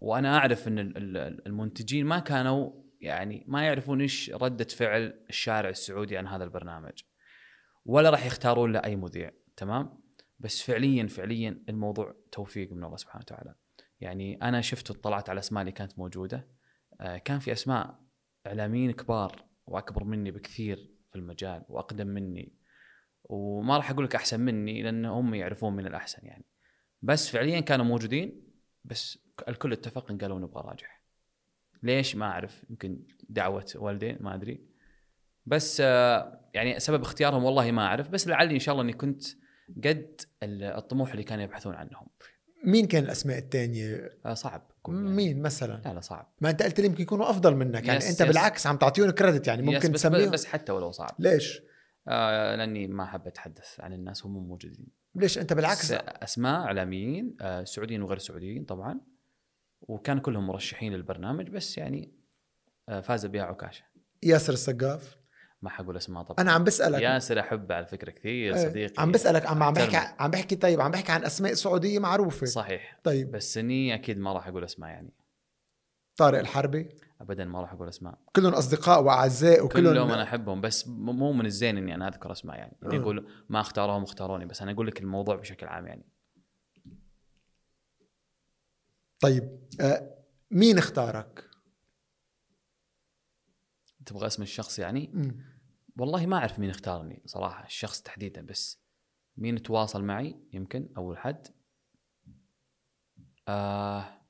وأنا 0.00 0.38
أعرف 0.38 0.68
إن 0.68 0.78
ال- 0.78 0.96
ال- 0.96 1.46
المنتجين 1.46 2.06
ما 2.06 2.18
كانوا 2.18 2.85
يعني 3.06 3.44
ما 3.48 3.66
يعرفون 3.66 4.00
إيش 4.00 4.30
ردة 4.30 4.64
فعل 4.64 5.24
الشارع 5.28 5.68
السعودي 5.68 6.16
عن 6.16 6.26
هذا 6.26 6.44
البرنامج 6.44 7.02
ولا 7.84 8.10
راح 8.10 8.26
يختارون 8.26 8.72
له 8.72 8.78
أي 8.78 8.96
مذيع 8.96 9.30
تمام؟ 9.56 10.00
بس 10.38 10.62
فعليا 10.62 11.06
فعليا 11.06 11.62
الموضوع 11.68 12.14
توفيق 12.32 12.72
من 12.72 12.84
الله 12.84 12.96
سبحانه 12.96 13.22
وتعالى. 13.22 13.54
يعني 14.00 14.42
أنا 14.42 14.60
شفت 14.60 14.90
واطلعت 14.90 15.30
على 15.30 15.36
الاسماء 15.36 15.60
اللي 15.60 15.72
كانت 15.72 15.98
موجودة 15.98 16.48
آه، 17.00 17.18
كان 17.18 17.38
في 17.38 17.52
أسماء 17.52 18.00
إعلاميين 18.46 18.90
كبار 18.90 19.44
وأكبر 19.66 20.04
مني 20.04 20.30
بكثير 20.30 20.90
في 21.10 21.16
المجال 21.16 21.64
وأقدم 21.68 22.06
مني 22.06 22.52
وما 23.24 23.76
راح 23.76 23.90
أقول 23.90 24.04
لك 24.04 24.14
أحسن 24.14 24.40
مني 24.40 24.82
لأن 24.82 25.04
هم 25.04 25.34
يعرفون 25.34 25.76
من 25.76 25.86
الأحسن 25.86 26.26
يعني. 26.26 26.44
بس 27.02 27.30
فعليا 27.30 27.60
كانوا 27.60 27.84
موجودين 27.84 28.42
بس 28.84 29.18
الكل 29.48 29.72
اتفق 29.72 30.10
إن 30.10 30.18
قالوا 30.18 30.38
نبغى 30.38 30.62
راجح. 30.68 30.95
ليش 31.82 32.16
ما 32.16 32.26
أعرف 32.26 32.64
يمكن 32.70 32.98
دعوة 33.28 33.66
والدين 33.74 34.16
ما 34.20 34.34
أدري. 34.34 34.60
بس 35.46 35.82
آه، 35.84 36.40
يعني 36.54 36.80
سبب 36.80 37.02
اختيارهم 37.02 37.44
والله 37.44 37.70
ما 37.72 37.82
أعرف. 37.86 38.08
بس 38.08 38.28
لعلي 38.28 38.54
إن 38.54 38.58
شاء 38.58 38.72
الله 38.72 38.84
إني 38.84 38.92
كنت 38.92 39.24
قد 39.84 40.20
ال- 40.42 40.62
الطموح 40.62 41.10
اللي 41.10 41.22
كانوا 41.22 41.44
يبحثون 41.44 41.74
عنهم. 41.74 42.06
مين 42.64 42.86
كان 42.86 43.04
الأسماء 43.04 43.38
الثانية 43.38 44.18
آه، 44.26 44.34
صعب 44.34 44.70
يعني. 44.88 45.00
مين 45.00 45.42
مثلا؟ 45.42 45.82
لا 45.84 45.94
لا 45.94 46.00
صعب. 46.00 46.32
ما 46.40 46.50
أنت 46.50 46.62
قلت 46.62 46.80
لي 46.80 46.86
يمكن 46.86 47.02
يكونوا 47.02 47.30
أفضل 47.30 47.54
منك. 47.56 47.86
يعني 47.86 47.98
يس- 47.98 48.10
أنت 48.10 48.20
يس. 48.20 48.26
بالعكس 48.26 48.66
عم 48.66 48.76
تعطيهم 48.76 49.10
كريدت 49.10 49.46
يعني 49.46 49.62
ممكن 49.62 49.92
بس, 49.92 50.02
تسميهم. 50.02 50.30
بس 50.30 50.46
حتى 50.46 50.72
ولو 50.72 50.90
صعب. 50.90 51.14
ليش؟ 51.18 51.62
آه 52.08 52.56
لأني 52.56 52.86
ما 52.86 53.04
أحب 53.04 53.26
أتحدث 53.26 53.80
عن 53.80 53.92
الناس 53.92 54.24
وهم 54.24 54.48
موجودين. 54.48 54.86
ليش؟ 55.14 55.38
أنت 55.38 55.52
بالعكس. 55.52 55.92
أسماء 55.92 56.60
إعلاميين 56.60 57.36
آه 57.40 57.64
سعوديين 57.64 58.02
وغير 58.02 58.18
سعوديين 58.18 58.64
طبعا. 58.64 59.00
وكان 59.80 60.18
كلهم 60.18 60.46
مرشحين 60.46 60.92
للبرنامج 60.92 61.50
بس 61.50 61.78
يعني 61.78 62.12
آه 62.88 63.00
فاز 63.00 63.26
بها 63.26 63.42
عكاشة. 63.42 63.84
ياسر 64.22 64.52
السقاف. 64.52 65.16
ما 65.62 65.70
حقول 65.70 65.96
اسماء 65.96 66.22
طبعا. 66.22 66.40
أنا 66.40 66.52
عم 66.52 66.64
بسألك. 66.64 67.02
ياسر 67.02 67.40
أحبه 67.40 67.74
على 67.74 67.86
فكرة 67.86 68.10
كثير 68.10 68.54
إيه، 68.56 68.68
صديقي. 68.68 68.94
عم 68.98 69.12
بسألك 69.12 69.46
عم 69.46 69.62
عم 69.62 69.72
بحكي. 69.72 70.14
عم 70.18 70.30
بحكي 70.30 70.56
طيب 70.56 70.80
عم 70.80 70.90
بحكي 70.90 71.12
عن 71.12 71.24
أسماء 71.24 71.54
سعودية 71.54 71.98
معروفة. 71.98 72.46
صحيح. 72.46 73.00
طيب. 73.04 73.30
بس 73.30 73.58
إني 73.58 73.94
أكيد 73.94 74.18
ما 74.18 74.32
راح 74.32 74.48
أقول 74.48 74.64
أسماء 74.64 74.90
يعني. 74.90 75.12
طارق 76.16 76.38
الحربي. 76.38 76.88
ابدا 77.20 77.44
ما 77.44 77.60
راح 77.60 77.72
أقول 77.72 77.88
أسماء. 77.88 78.18
كلهم 78.36 78.54
أصدقاء 78.54 79.02
وأعزاء 79.02 79.64
وكلهم 79.64 79.92
كلهم 79.92 80.10
أنا 80.10 80.22
أحبهم 80.22 80.60
بس 80.60 80.88
مو 80.88 81.32
من 81.32 81.46
الزين 81.46 81.76
إني 81.76 81.94
أنا 81.94 82.08
أذكر 82.08 82.32
أسماء 82.32 82.56
يعني. 82.56 82.76
اني 82.84 82.96
آه. 82.96 83.00
أقول 83.00 83.28
ما 83.48 83.60
اختاروهم 83.60 84.02
اختاروني 84.02 84.46
بس 84.46 84.62
أنا 84.62 84.72
أقول 84.72 84.86
لك 84.86 85.00
الموضوع 85.00 85.36
بشكل 85.36 85.66
عام 85.66 85.86
يعني. 85.86 86.06
طيب 89.20 89.68
آه 89.80 90.24
مين 90.50 90.78
اختارك؟ 90.78 91.50
تبغى 94.06 94.26
اسم 94.26 94.42
الشخص 94.42 94.78
يعني 94.78 95.10
مم. 95.12 95.44
والله 95.98 96.26
ما 96.26 96.36
أعرف 96.36 96.58
مين 96.58 96.70
اختارني 96.70 97.22
صراحة 97.26 97.66
الشخص 97.66 98.02
تحديدا 98.02 98.42
بس 98.42 98.80
مين 99.36 99.62
تواصل 99.62 100.04
معي 100.04 100.36
يمكن 100.52 100.88
أول 100.96 101.18
حد 101.18 101.46
آه 103.48 104.26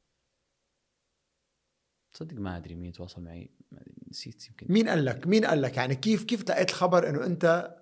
تصدق 2.12 2.36
ما 2.36 2.56
أدري 2.56 2.74
مين 2.74 2.92
تواصل 2.92 3.22
معي 3.22 3.50
نسيت 4.10 4.48
يمكن 4.48 4.66
مين 4.70 4.88
قال 4.88 5.04
لك؟ 5.04 5.26
مين 5.26 5.44
قال 5.44 5.62
لك؟ 5.62 5.76
يعني 5.76 5.94
كيف 5.94 6.24
كيف 6.24 6.50
لقيت 6.50 6.70
الخبر 6.70 7.08
إنه 7.08 7.26
أنت 7.26 7.76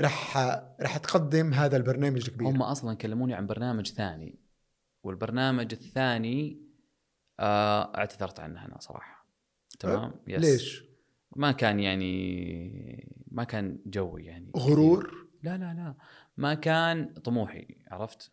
رح 0.00 0.36
رح 0.80 0.96
تقدم 0.96 1.54
هذا 1.54 1.76
البرنامج 1.76 2.24
الكبير؟ 2.28 2.48
هم 2.48 2.62
أصلا 2.62 2.96
كلموني 2.96 3.34
عن 3.34 3.46
برنامج 3.46 3.88
ثاني 3.92 4.47
والبرنامج 5.02 5.72
الثاني 5.72 6.60
آه 7.40 7.92
اعتذرت 7.98 8.40
عنه 8.40 8.64
أنا 8.64 8.80
صراحة 8.80 9.26
تمام 9.78 10.14
yes. 10.26 10.40
ليش؟ 10.44 10.84
ما 11.36 11.52
كان 11.52 11.80
يعني 11.80 13.24
ما 13.30 13.44
كان 13.44 13.78
جوي 13.86 14.24
يعني 14.24 14.52
غرور؟ 14.56 15.28
لا 15.42 15.56
لا 15.58 15.74
لا 15.74 15.94
ما 16.36 16.54
كان 16.54 17.14
طموحي 17.14 17.66
عرفت 17.90 18.30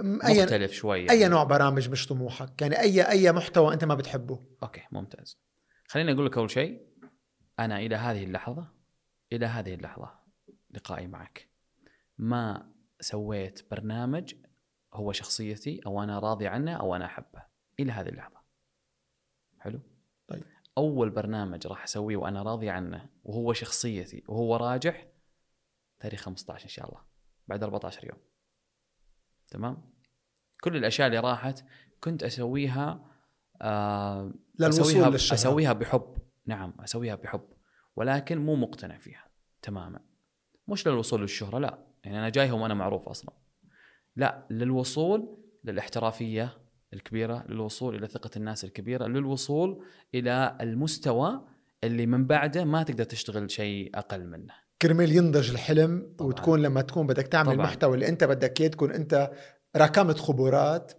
م- 0.00 0.22
أي 0.26 0.42
مختلف 0.42 0.72
شوي 0.72 0.98
يعني. 1.04 1.10
اي 1.10 1.28
نوع 1.28 1.44
برامج 1.44 1.90
مش 1.90 2.06
طموحك؟ 2.06 2.62
يعني 2.62 2.80
أي 2.80 3.02
أي 3.02 3.32
محتوى 3.32 3.74
أنت 3.74 3.84
ما 3.84 3.94
بتحبه؟ 3.94 4.46
أوكي 4.62 4.82
ممتاز 4.92 5.38
خليني 5.88 6.12
أقول 6.12 6.26
لك 6.26 6.38
أول 6.38 6.50
شيء 6.50 6.86
أنا 7.58 7.78
إلى 7.78 7.96
هذه 7.96 8.24
اللحظة 8.24 8.72
إلى 9.32 9.46
هذه 9.46 9.74
اللحظة 9.74 10.18
لقائي 10.70 11.06
معك 11.06 11.48
ما 12.18 12.72
سويت 13.00 13.70
برنامج 13.70 14.34
هو 14.94 15.12
شخصيتي 15.12 15.80
أو 15.86 16.02
أنا 16.02 16.18
راضي 16.18 16.46
عنه 16.46 16.72
أو 16.72 16.96
أنا 16.96 17.04
أحبه. 17.04 17.42
إلى 17.80 17.92
هذه 17.92 18.08
اللحظة. 18.08 18.42
حلو؟ 19.58 19.80
طيب. 20.28 20.44
أول 20.78 21.10
برنامج 21.10 21.66
راح 21.66 21.82
أسويه 21.82 22.16
وأنا 22.16 22.42
راضي 22.42 22.70
عنه 22.70 23.08
وهو 23.24 23.52
شخصيتي 23.52 24.24
وهو 24.28 24.56
راجح 24.56 25.06
تاريخ 26.00 26.20
15 26.20 26.64
إن 26.64 26.68
شاء 26.68 26.88
الله 26.88 27.00
بعد 27.48 27.62
14 27.62 28.04
يوم. 28.04 28.18
تمام؟ 29.48 29.92
كل 30.60 30.76
الأشياء 30.76 31.06
اللي 31.06 31.18
راحت 31.18 31.64
كنت 32.00 32.22
أسويها 32.22 33.12
آه 33.62 34.32
أسويها 34.60 35.10
للشهرة. 35.10 35.34
أسويها 35.34 35.72
بحب. 35.72 36.16
نعم 36.46 36.74
أسويها 36.80 37.14
بحب. 37.14 37.48
ولكن 37.96 38.38
مو 38.38 38.56
مقتنع 38.56 38.98
فيها 38.98 39.30
تماما. 39.62 40.00
مش 40.68 40.88
للوصول 40.88 41.20
للشهرة 41.20 41.58
لا. 41.58 41.86
يعني 42.04 42.18
أنا 42.18 42.28
جايهم 42.28 42.60
وأنا 42.60 42.74
معروف 42.74 43.08
أصلا. 43.08 43.41
لا 44.16 44.46
للوصول 44.50 45.38
للاحترافية 45.64 46.58
الكبيرة 46.94 47.44
للوصول 47.48 47.94
إلى 47.94 48.06
ثقة 48.06 48.30
الناس 48.36 48.64
الكبيرة 48.64 49.06
للوصول 49.06 49.84
إلى 50.14 50.56
المستوى 50.60 51.40
اللي 51.84 52.06
من 52.06 52.26
بعده 52.26 52.64
ما 52.64 52.82
تقدر 52.82 53.04
تشتغل 53.04 53.50
شيء 53.50 53.90
أقل 53.94 54.26
منه 54.26 54.54
كرمال 54.82 55.16
ينضج 55.16 55.50
الحلم 55.50 56.14
طبعاً. 56.18 56.28
وتكون 56.28 56.62
لما 56.62 56.82
تكون 56.82 57.06
بدك 57.06 57.26
تعمل 57.26 57.46
طبعاً. 57.46 57.54
المحتوى 57.54 57.94
اللي 57.94 58.08
أنت 58.08 58.24
بدك 58.24 58.60
إياه 58.60 58.68
تكون 58.68 58.92
أنت 58.92 59.30
ركمت 59.76 60.18
خبرات 60.18 60.92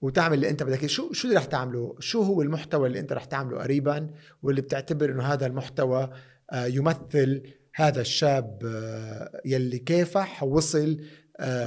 وتعمل 0.00 0.34
اللي 0.34 0.50
أنت 0.50 0.62
بدك 0.62 0.86
شو 0.86 1.12
شو 1.12 1.28
اللي 1.28 1.38
رح 1.38 1.44
تعمله 1.44 1.96
شو 2.00 2.22
هو 2.22 2.42
المحتوى 2.42 2.88
اللي 2.88 3.00
أنت 3.00 3.12
رح 3.12 3.24
تعمله 3.24 3.58
قريبا 3.58 4.10
واللي 4.42 4.60
بتعتبر 4.60 5.10
إنه 5.10 5.22
هذا 5.22 5.46
المحتوى 5.46 6.10
آه، 6.52 6.66
يمثل 6.66 7.42
هذا 7.74 8.00
الشاب 8.00 8.62
آه، 8.64 9.40
يلي 9.44 9.78
كافح 9.78 10.42
ووصل 10.42 10.98
آه، 11.00 11.04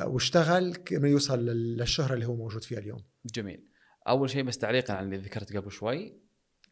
واشتغل 0.06 0.76
كرمال 0.76 1.12
يوصل 1.12 1.40
لل- 1.46 1.78
للشهرة 1.78 2.14
اللي 2.14 2.26
هو 2.26 2.36
موجود 2.36 2.64
فيها 2.64 2.80
اليوم. 2.80 3.04
جميل. 3.26 3.68
أول 4.08 4.30
شيء 4.30 4.44
بس 4.44 4.58
تعليقا 4.58 4.94
على 4.94 5.06
اللي 5.06 5.18
ذكرت 5.18 5.58
قبل 5.58 5.72
شوي. 5.72 6.22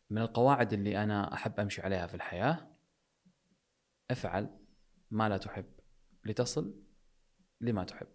من 0.10 0.22
القواعد 0.22 0.74
اللي 0.74 1.04
أنا 1.04 1.34
أحب 1.34 1.60
أمشي 1.60 1.82
عليها 1.82 2.08
في 2.08 2.14
الحياة 2.14 2.68
أفعل 4.12 4.50
ما 5.12 5.30
لا 5.30 5.38
تحب 5.38 5.66
لتصل 6.26 6.84
لما 7.62 7.84
تحب. 7.84 8.08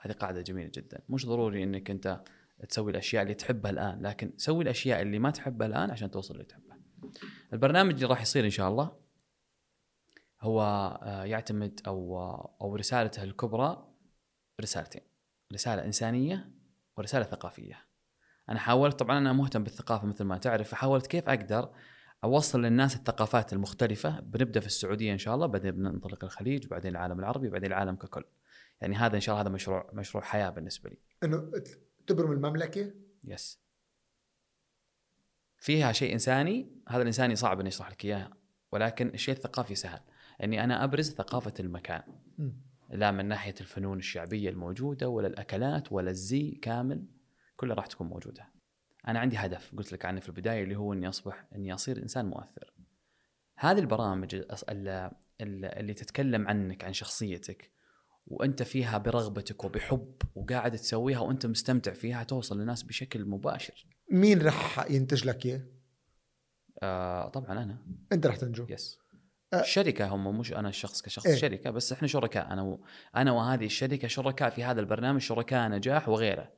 هذه 0.00 0.12
قاعدة 0.12 0.40
جميلة 0.42 0.70
جدا. 0.74 1.02
مش 1.08 1.26
ضروري 1.26 1.62
إنك 1.64 1.90
أنت 1.90 2.22
تسوي 2.68 2.90
الأشياء 2.92 3.22
اللي 3.22 3.34
تحبها 3.34 3.70
الآن 3.70 4.02
لكن 4.06 4.32
سوي 4.36 4.64
الأشياء 4.64 5.02
اللي 5.02 5.18
ما 5.18 5.30
تحبها 5.30 5.66
الآن 5.66 5.90
عشان 5.90 6.10
توصل 6.10 6.34
اللي 6.34 6.44
تحبها 6.44 6.78
البرنامج 7.52 7.92
اللي 7.94 8.06
راح 8.06 8.22
يصير 8.22 8.44
إن 8.44 8.50
شاء 8.50 8.68
الله 8.68 9.07
هو 10.40 10.62
آه، 11.02 11.24
يعتمد 11.24 11.80
أو 11.86 12.20
أو 12.60 12.76
رسالته 12.76 13.22
الكبرى 13.22 13.88
رسالتين 14.60 15.02
رسالة 15.52 15.84
إنسانية 15.84 16.50
ورسالة 16.96 17.24
ثقافية. 17.24 17.86
أنا 18.48 18.58
حاولت 18.58 18.98
طبعا 18.98 19.18
أنا 19.18 19.32
مهتم 19.32 19.64
بالثقافة 19.64 20.06
مثل 20.06 20.24
ما 20.24 20.38
تعرف 20.38 20.68
فحاولت 20.68 21.06
كيف 21.06 21.28
أقدر 21.28 21.74
أوصل 22.24 22.62
للناس 22.62 22.96
الثقافات 22.96 23.52
المختلفة 23.52 24.20
بنبدأ 24.20 24.60
في 24.60 24.66
السعودية 24.66 25.12
إن 25.12 25.18
شاء 25.18 25.34
الله 25.34 25.46
بعدين 25.46 25.70
بننطلق 25.70 26.24
الخليج 26.24 26.66
وبعدين 26.66 26.90
العالم 26.90 27.18
العربي 27.18 27.48
وبعدين 27.48 27.68
العالم 27.68 27.96
ككل. 27.96 28.24
يعني 28.80 28.96
هذا 28.96 29.16
إن 29.16 29.20
شاء 29.20 29.32
الله 29.32 29.42
هذا 29.42 29.54
مشروع 29.54 29.90
مشروع 29.92 30.24
حياة 30.24 30.50
بالنسبة 30.50 30.90
لي. 30.90 30.98
إنه 31.24 31.52
تبرم 32.06 32.32
المملكة 32.32 32.92
يس. 33.24 33.60
فيها 35.56 35.92
شيء 35.92 36.12
إنساني 36.12 36.70
هذا 36.88 37.02
الإنساني 37.02 37.36
صعب 37.36 37.60
اني 37.60 37.68
اشرح 37.68 37.90
لك 37.90 38.04
إياه 38.04 38.30
ولكن 38.72 39.08
الشيء 39.08 39.34
الثقافي 39.34 39.74
سهل. 39.74 40.00
إني 40.42 40.64
أنا 40.64 40.84
أبرز 40.84 41.10
ثقافة 41.10 41.54
المكان. 41.60 42.02
لا 42.90 43.10
من 43.10 43.26
ناحية 43.26 43.54
الفنون 43.60 43.98
الشعبية 43.98 44.50
الموجودة 44.50 45.08
ولا 45.08 45.26
الأكلات 45.26 45.92
ولا 45.92 46.10
الزي 46.10 46.50
كامل 46.50 47.06
كلها 47.56 47.76
راح 47.76 47.86
تكون 47.86 48.08
موجودة. 48.08 48.52
أنا 49.08 49.18
عندي 49.18 49.36
هدف 49.36 49.74
قلت 49.76 49.92
لك 49.92 50.04
عنه 50.04 50.20
في 50.20 50.28
البداية 50.28 50.64
اللي 50.64 50.76
هو 50.76 50.92
إني 50.92 51.08
أصبح 51.08 51.46
إني 51.54 51.74
أصير 51.74 52.02
إنسان 52.02 52.26
مؤثر. 52.26 52.74
هذه 53.56 53.78
البرامج 53.78 54.42
اللي 55.40 55.94
تتكلم 55.94 56.48
عنك 56.48 56.84
عن 56.84 56.92
شخصيتك 56.92 57.70
وأنت 58.26 58.62
فيها 58.62 58.98
برغبتك 58.98 59.64
وبحب 59.64 60.14
وقاعد 60.34 60.72
تسويها 60.72 61.20
وأنت 61.20 61.46
مستمتع 61.46 61.92
فيها 61.92 62.24
توصل 62.24 62.60
للناس 62.60 62.82
بشكل 62.82 63.24
مباشر. 63.24 63.86
مين 64.10 64.42
رح 64.42 64.90
ينتج 64.90 65.26
لك 65.26 65.46
إياه؟ 65.46 65.62
آه 66.82 67.28
طبعا 67.28 67.52
أنا 67.52 67.78
أنت 68.12 68.26
رح 68.26 68.36
تنجو 68.36 68.66
يس 68.68 68.98
أه. 69.52 69.60
الشركة 69.60 70.06
هم 70.08 70.38
مش 70.38 70.52
أنا 70.52 70.68
الشخص 70.68 71.02
كشخص 71.02 71.26
إيه. 71.26 71.34
شركة 71.34 71.70
بس 71.70 71.92
إحنا 71.92 72.08
شركاء. 72.08 72.52
أنا 72.52 72.62
و... 72.62 72.80
أنا 73.16 73.32
وهذه 73.32 73.64
الشركة 73.64 74.08
شركاء 74.08 74.50
في 74.50 74.64
هذا 74.64 74.80
البرنامج 74.80 75.20
شركاء 75.20 75.68
نجاح 75.68 76.08
وغيره. 76.08 76.52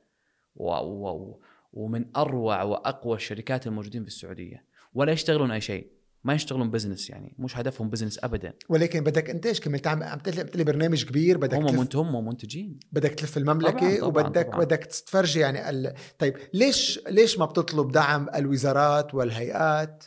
و... 0.55 0.71
و... 0.71 1.41
ومن 1.73 2.05
أروع 2.17 2.63
وأقوى 2.63 3.15
الشركات 3.15 3.67
الموجودين 3.67 4.01
في 4.01 4.07
السعودية. 4.07 4.65
ولا 4.93 5.11
يشتغلون 5.11 5.51
أي 5.51 5.61
شيء. 5.61 5.87
ما 6.23 6.33
يشتغلون 6.33 6.71
business 6.71 7.09
يعني. 7.09 7.35
مش 7.39 7.57
هدفهم 7.57 7.89
business 7.89 8.23
ابدا. 8.23 8.53
ولكن 8.69 9.03
بدك 9.03 9.29
انتاج 9.29 9.59
كمان؟ 9.59 9.81
تعمل 9.81 10.03
عم 10.03 10.19
تلي 10.19 10.63
برنامج 10.63 11.05
كبير 11.05 11.37
بدك 11.37 11.57
هم 11.57 11.83
تلف 11.83 11.95
هم 11.95 12.27
منتجين. 12.27 12.79
بدك 12.91 13.11
تلف 13.11 13.37
المملكة 13.37 13.71
طبعاً، 13.79 13.97
طبعاً، 13.97 14.25
وبدك 14.27 14.47
طبعاً. 14.47 14.59
بدك 14.59 14.85
تفرجي 14.85 15.39
يعني 15.39 15.69
ال... 15.69 15.93
طيب 16.19 16.37
ليش 16.53 16.99
ليش 17.09 17.37
ما 17.37 17.45
بتطلب 17.45 17.91
دعم 17.91 18.29
الوزارات 18.35 19.13
والهيئات؟ 19.13 20.03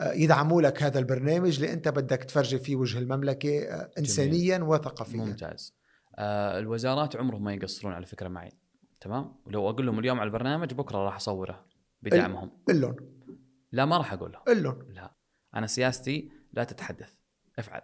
يدعموا 0.00 0.62
لك 0.62 0.82
هذا 0.82 0.98
البرنامج 0.98 1.54
اللي 1.54 1.72
أنت 1.72 1.88
بدك 1.88 2.24
تفرجي 2.24 2.58
فيه 2.58 2.76
وجه 2.76 2.98
المملكة 2.98 3.58
آه، 3.58 3.90
انسانيا 3.98 4.58
وثقافيا. 4.58 5.18
ممتاز. 5.18 5.74
آه 6.16 6.58
الوزارات 6.58 7.16
عمرهم 7.16 7.44
ما 7.44 7.54
يقصرون 7.54 7.92
على 7.92 8.06
فكرة 8.06 8.28
معي 8.28 8.52
تمام؟ 9.00 9.34
ولو 9.46 9.70
أقول 9.70 9.86
لهم 9.86 9.98
اليوم 9.98 10.20
على 10.20 10.26
البرنامج 10.26 10.74
بكرة 10.74 10.98
راح 10.98 11.16
أصوره 11.16 11.66
بدعمهم. 12.02 12.50
قل 12.68 12.80
لهم 12.80 12.96
لا 13.72 13.84
ما 13.84 13.96
راح 13.96 14.12
أقول 14.12 14.32
لهم 14.32 14.42
قل 14.42 14.62
لهم 14.62 14.92
لا. 14.92 15.14
أنا 15.54 15.66
سياستي 15.66 16.30
لا 16.52 16.64
تتحدث 16.64 17.12
افعل. 17.58 17.82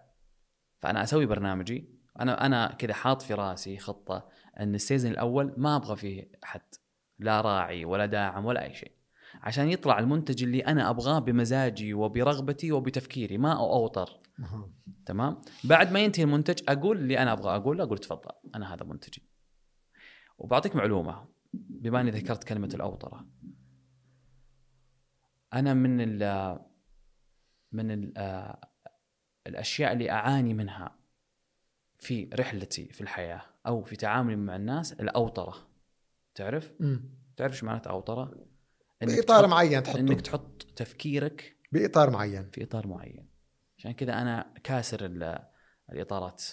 فأنا 0.78 1.02
أسوي 1.02 1.26
برنامجي 1.26 1.96
أنا 2.20 2.46
أنا 2.46 2.72
كذا 2.78 2.94
حاط 2.94 3.22
في 3.22 3.34
رأسي 3.34 3.78
خطة 3.78 4.28
إن 4.60 4.74
السيزون 4.74 5.10
الأول 5.10 5.54
ما 5.56 5.76
أبغى 5.76 5.96
فيه 5.96 6.30
احد 6.44 6.62
لا 7.18 7.40
راعي 7.40 7.84
ولا 7.84 8.06
داعم 8.06 8.44
ولا 8.46 8.64
أي 8.64 8.74
شيء. 8.74 8.95
عشان 9.46 9.68
يطلع 9.68 9.98
المنتج 9.98 10.42
اللي 10.42 10.60
أنا 10.60 10.90
أبغاه 10.90 11.18
بمزاجي 11.18 11.94
وبرغبتي 11.94 12.72
وبتفكيري 12.72 13.38
ما 13.38 13.52
اوطر 13.52 14.20
تمام؟ 15.06 15.40
بعد 15.64 15.92
ما 15.92 16.00
ينتهي 16.00 16.24
المنتج 16.24 16.62
أقول 16.68 16.98
اللي 16.98 17.18
أنا 17.18 17.32
أبغى 17.32 17.56
أقول 17.56 17.80
أقول 17.80 17.98
تفضل 17.98 18.30
أنا 18.54 18.74
هذا 18.74 18.84
منتجي. 18.84 19.22
وبعطيك 20.38 20.76
معلومة 20.76 21.28
بما 21.52 22.00
أني 22.00 22.10
ذكرت 22.10 22.44
كلمة 22.44 22.70
الاوطره 22.74 23.26
أنا 25.52 25.74
من 25.74 26.00
ال 26.00 26.58
من 27.72 27.90
ال 27.90 28.12
الأشياء 29.46 29.92
اللي 29.92 30.10
أعاني 30.10 30.54
منها 30.54 30.98
في 31.98 32.30
رحلتي 32.34 32.88
في 32.92 33.00
الحياة 33.00 33.42
أو 33.66 33.82
في 33.82 33.96
تعاملي 33.96 34.36
مع 34.36 34.56
الناس 34.56 34.92
الاوطره 34.92 35.68
تعرف. 36.34 36.72
تعرف 37.36 37.52
إيش 37.52 37.64
معناته 37.64 37.90
اوطره 37.90 38.46
إنك 39.02 39.16
بإطار 39.16 39.40
تحط- 39.40 39.50
معين 39.50 39.82
تحطه. 39.82 39.98
إنك 40.00 40.20
تحط 40.20 40.62
تفكيرك 40.76 41.56
بإطار 41.72 42.10
معين. 42.10 42.50
في 42.50 42.62
إطار 42.64 42.86
معين. 42.86 43.28
عشان 43.78 43.92
كذا 43.92 44.12
أنا 44.22 44.54
كاسر 44.64 45.04
ال- 45.06 45.38
الإطارات. 45.92 46.44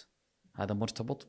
هذا 0.55 0.73
مرتبط 0.73 1.27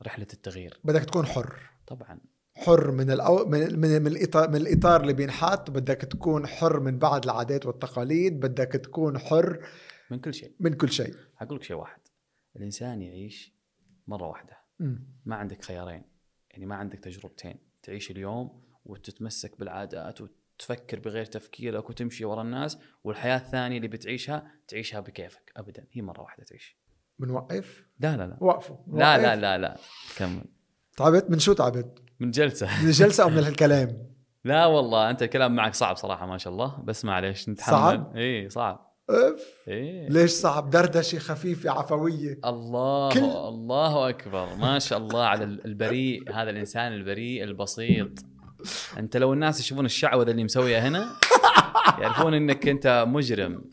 برحلة 0.00 0.26
التغيير. 0.32 0.80
بدك 0.84 1.04
تكون 1.04 1.26
حر. 1.26 1.70
طبعا. 1.86 2.20
حر 2.56 2.90
من 2.90 3.10
الأو... 3.10 3.48
من 3.48 3.80
من 3.80 4.02
من 4.02 4.06
الاطار 4.06 4.48
من 4.50 4.56
الإطار 4.56 5.00
اللي 5.00 5.12
بينحط. 5.12 5.70
بدك 5.70 5.96
تكون 6.00 6.46
حر 6.46 6.80
من 6.80 6.98
بعض 6.98 7.24
العادات 7.24 7.66
والتقاليد. 7.66 8.40
بدك 8.40 8.72
تكون 8.72 9.18
حر 9.18 9.66
من 10.10 10.18
كل 10.20 10.34
شيء. 10.34 10.56
من 10.60 10.72
كل 10.74 10.88
شيء. 10.92 11.14
أقول 11.40 11.56
لك 11.56 11.62
شيء 11.62 11.76
واحد. 11.76 12.00
الإنسان 12.56 13.02
يعيش 13.02 13.54
مرة 14.06 14.26
واحدة. 14.28 14.56
مم. 14.80 15.08
ما 15.24 15.36
عندك 15.36 15.64
خيارين. 15.64 16.02
يعني 16.50 16.66
ما 16.66 16.74
عندك 16.76 16.98
تجربتين. 16.98 17.58
تعيش 17.82 18.10
اليوم 18.10 18.61
وتتمسك 18.84 19.58
بالعادات 19.58 20.18
وتفكر 20.20 20.98
بغير 21.00 21.24
تفكيرك 21.24 21.90
وتمشي 21.90 22.24
ورا 22.24 22.42
الناس 22.42 22.78
والحياة 23.04 23.36
الثانية 23.36 23.76
اللي 23.76 23.88
بتعيشها 23.88 24.44
تعيشها 24.68 25.00
بكيفك. 25.00 25.52
ابدا. 25.56 25.84
هي 25.92 26.02
مرة 26.02 26.20
واحدة 26.20 26.44
تعيش. 26.44 26.76
بنوقف؟ 27.18 27.86
لا 28.00 28.16
لا 28.16 28.26
لا. 28.26 28.36
وقفوا. 28.40 28.76
لا 28.92 29.18
لا. 29.18 29.36
لا 29.36 29.58
لا. 29.58 29.76
كمل. 30.16 30.44
تعبت؟ 30.96 31.30
من 31.30 31.38
شو 31.38 31.52
تعبت؟ 31.52 31.98
من 32.20 32.30
جلسة. 32.30 32.82
من 32.82 32.86
الجلسه 32.88 33.24
أو 33.24 33.28
من 33.28 33.38
الكلام 33.38 34.06
لا 34.44 34.66
والله 34.66 35.10
أنت 35.10 35.22
الكلام 35.22 35.54
معك 35.54 35.74
صعب 35.74 35.96
صراحة 35.96 36.26
ما 36.26 36.38
شاء 36.38 36.52
الله. 36.52 36.76
بس 36.84 37.04
معليش 37.04 37.48
نتحمل. 37.48 37.72
صعب؟ 37.78 38.16
إي 38.16 38.48
صعب. 38.48 38.92
أف. 39.10 39.58
إي. 39.68 40.08
ليش 40.08 40.30
صعب؟ 40.30 40.70
دردشة 40.70 41.18
خفيفة 41.18 41.70
عفوية. 41.70 42.38
الله 42.44 43.10
كل- 43.12 43.18
الله 43.24 44.08
أكبر. 44.08 44.56
ما 44.56 44.78
شاء 44.78 44.98
الله 44.98 45.24
على 45.24 45.44
البريء 45.44 46.32
هذا 46.32 46.50
الإنسان 46.50 46.92
البريء 46.92 47.44
البسيط. 47.44 48.08
أنت 48.98 49.16
لو 49.16 49.32
الناس 49.32 49.60
يشوفون 49.60 49.84
الشعوذة 49.84 50.30
اللي 50.30 50.44
مسويها 50.44 50.88
هنا 50.88 51.08
يعرفون 52.00 52.34
إنك 52.34 52.68
أنت 52.68 53.04
مجرم. 53.08 53.64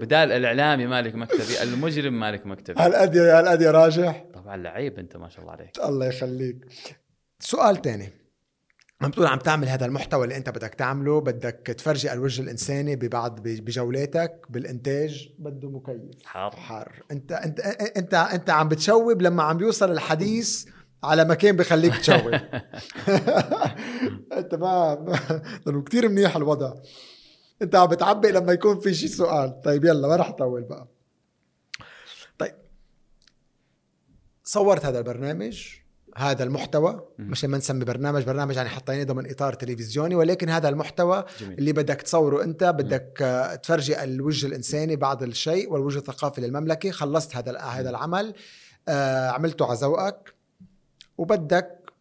بدال 0.00 0.32
الإعلامي 0.32 0.86
مالك 0.86 1.14
مكتبي 1.14 1.62
المجرم 1.62 2.20
مالك 2.20 2.46
مكتبي. 2.46 2.82
هالقد 2.82 3.16
هالقد 3.16 3.62
يا 3.62 3.70
راجح 3.70 4.24
طبعا 4.34 4.56
لعيب 4.56 4.98
أنت 4.98 5.16
ما 5.16 5.28
شاء 5.28 5.40
الله 5.40 5.52
عليك. 5.52 5.70
الله 5.84 6.06
يخليك. 6.06 6.56
سؤال 7.40 7.82
تاني. 7.82 8.12
عم 9.02 9.10
تقول 9.10 9.26
عم 9.26 9.38
تعمل 9.38 9.68
هذا 9.68 9.86
المحتوى 9.86 10.24
اللي 10.24 10.36
أنت 10.36 10.50
بدك 10.50 10.74
تعمله 10.74 11.20
بدك 11.20 11.74
تفرجي 11.78 12.12
الوجه 12.12 12.42
الإنساني 12.42 12.96
ببعض 12.96 13.40
بجولاتك 13.40 14.46
بالإنتاج 14.50 15.28
بده 15.38 15.70
مكيف. 15.70 16.24
حار. 16.24 16.56
حار. 16.56 17.02
انت 17.10 17.32
انت 17.32 17.60
انت 17.96 18.14
أنت 18.14 18.50
عم 18.50 18.68
بتشوب 18.68 19.22
لما 19.22 19.42
عم 19.42 19.56
بيوصل 19.56 19.90
الحديث 19.90 20.66
على 21.04 21.24
مكان 21.24 21.56
بخليك 21.56 21.96
تشوب 21.96 22.34
انت 24.32 24.54
ما 24.54 24.94
ما- 25.00 25.42
لأنه 25.66 25.82
كثير 25.82 26.08
منيح 26.08 26.36
الوضع. 26.36 26.74
أنت 27.62 27.74
عم 27.74 27.86
بتعبي 27.86 28.30
لما 28.30 28.52
يكون 28.52 28.80
في 28.80 28.94
شي 28.94 29.08
سؤال. 29.08 29.60
طيب 29.60 29.84
يلا 29.84 30.08
ما 30.08 30.16
رح 30.16 30.28
اطول 30.28 30.62
بقى. 30.62 30.88
طيب. 32.38 32.54
صورت 34.44 34.86
هذا 34.86 34.98
البرنامج 34.98 35.68
هذا 36.16 36.44
المحتوى. 36.44 37.08
مش 37.18 37.44
لما 37.44 37.58
نسمي 37.58 37.84
برنامج. 37.84 38.22
برنامج 38.22 38.56
يعني 38.56 38.68
حطيناه 38.68 39.04
ضمن 39.04 39.30
إطار 39.30 39.52
تلفزيوني 39.52 40.14
ولكن 40.14 40.48
هذا 40.48 40.68
المحتوى 40.68 41.24
جميل. 41.40 41.58
اللي 41.58 41.72
بدك 41.72 42.02
تصوره 42.02 42.44
أنت 42.44 42.64
بدك 42.64 43.18
آه، 43.22 43.54
تفرجي 43.54 44.02
الوجه 44.04 44.46
الإنساني 44.46 44.96
بعض 44.96 45.22
الشيء 45.22 45.72
والوجه 45.72 45.98
الثقافي 45.98 46.40
للمملكة. 46.40 46.90
خلصت 46.90 47.36
هذا 47.36 47.58
هذا 47.58 47.90
العمل. 47.90 48.34
آه، 48.88 49.28
عملته 49.30 49.66
على 49.66 49.78
ذوقك. 49.78 50.33
وبدك 51.18 51.92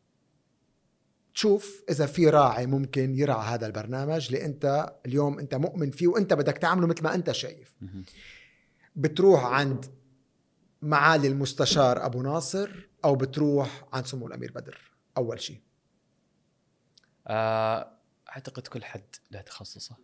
تشوف 1.33 1.83
إذا 1.89 2.05
في 2.05 2.29
راعي 2.29 2.65
ممكن 2.65 3.15
يرعى 3.15 3.53
هذا 3.53 3.67
البرنامج 3.67 4.25
اللي 4.25 4.45
أنت 4.45 4.95
اليوم 5.05 5.39
أنت 5.39 5.55
مؤمن 5.55 5.91
فيه 5.91 6.07
وأنت 6.07 6.33
بدك 6.33 6.57
تعمله 6.57 6.87
مثل 6.87 7.03
ما 7.03 7.15
أنت 7.15 7.31
شايف. 7.31 7.75
بتروح 8.95 9.45
عند 9.45 9.85
معالي 10.81 11.27
المستشار 11.27 12.05
أبو 12.05 12.21
ناصر 12.21 12.89
أو 13.05 13.15
بتروح 13.15 13.87
عند 13.93 14.05
سمو 14.05 14.27
الأمير 14.27 14.51
بدر؟ 14.51 14.91
أول 15.17 15.41
شيء. 15.41 15.61
آه، 17.27 17.91
أعتقد 18.29 18.67
كل 18.67 18.83
حد 18.83 19.15
له 19.31 19.41
تخصصه 19.41 19.95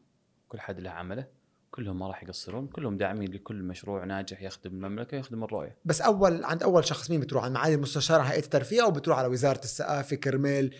كل 0.47 0.59
حد 0.59 0.79
له 0.79 0.89
عمله. 0.89 1.27
كلهم 1.71 1.99
ما 1.99 2.07
راح 2.07 2.23
يقصرون 2.23 2.67
كلهم 2.67 2.97
داعمين 2.97 3.33
لكل 3.33 3.63
مشروع 3.63 4.05
ناجح 4.05 4.41
يخدم 4.41 4.71
المملكة 4.71 5.15
يخدم 5.15 5.43
الرؤية. 5.43 5.77
بس 5.85 6.01
أول 6.01 6.43
عند 6.43 6.63
أول 6.63 6.85
شخص 6.85 7.09
مين 7.09 7.19
بتروح؟ 7.19 7.43
عند 7.43 7.53
معالي 7.53 7.75
المستشار 7.75 8.21
هيئه 8.21 8.39
الترفيه 8.39 8.83
أو 8.83 8.91
بتروح 8.91 9.17
على 9.17 9.27
وزارة 9.27 9.63
الثقافه 9.63 10.15
كرمال؟ 10.15 10.75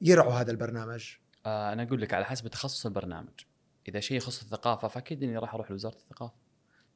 يرعوا 0.00 0.32
هذا 0.32 0.50
البرنامج. 0.50 1.14
آه، 1.46 1.72
أنا 1.72 1.82
أقول 1.82 2.00
لك 2.00 2.14
على 2.14 2.24
حسب 2.24 2.48
تخصص 2.48 2.86
البرنامج. 2.86 3.40
إذا 3.88 4.00
شيء 4.00 4.16
يخص 4.16 4.42
الثقافة 4.42 4.88
فأكيد 4.88 5.22
إني 5.22 5.38
راح 5.38 5.54
أروح 5.54 5.70
لوزارة 5.70 5.96
الثقافة. 5.96 6.34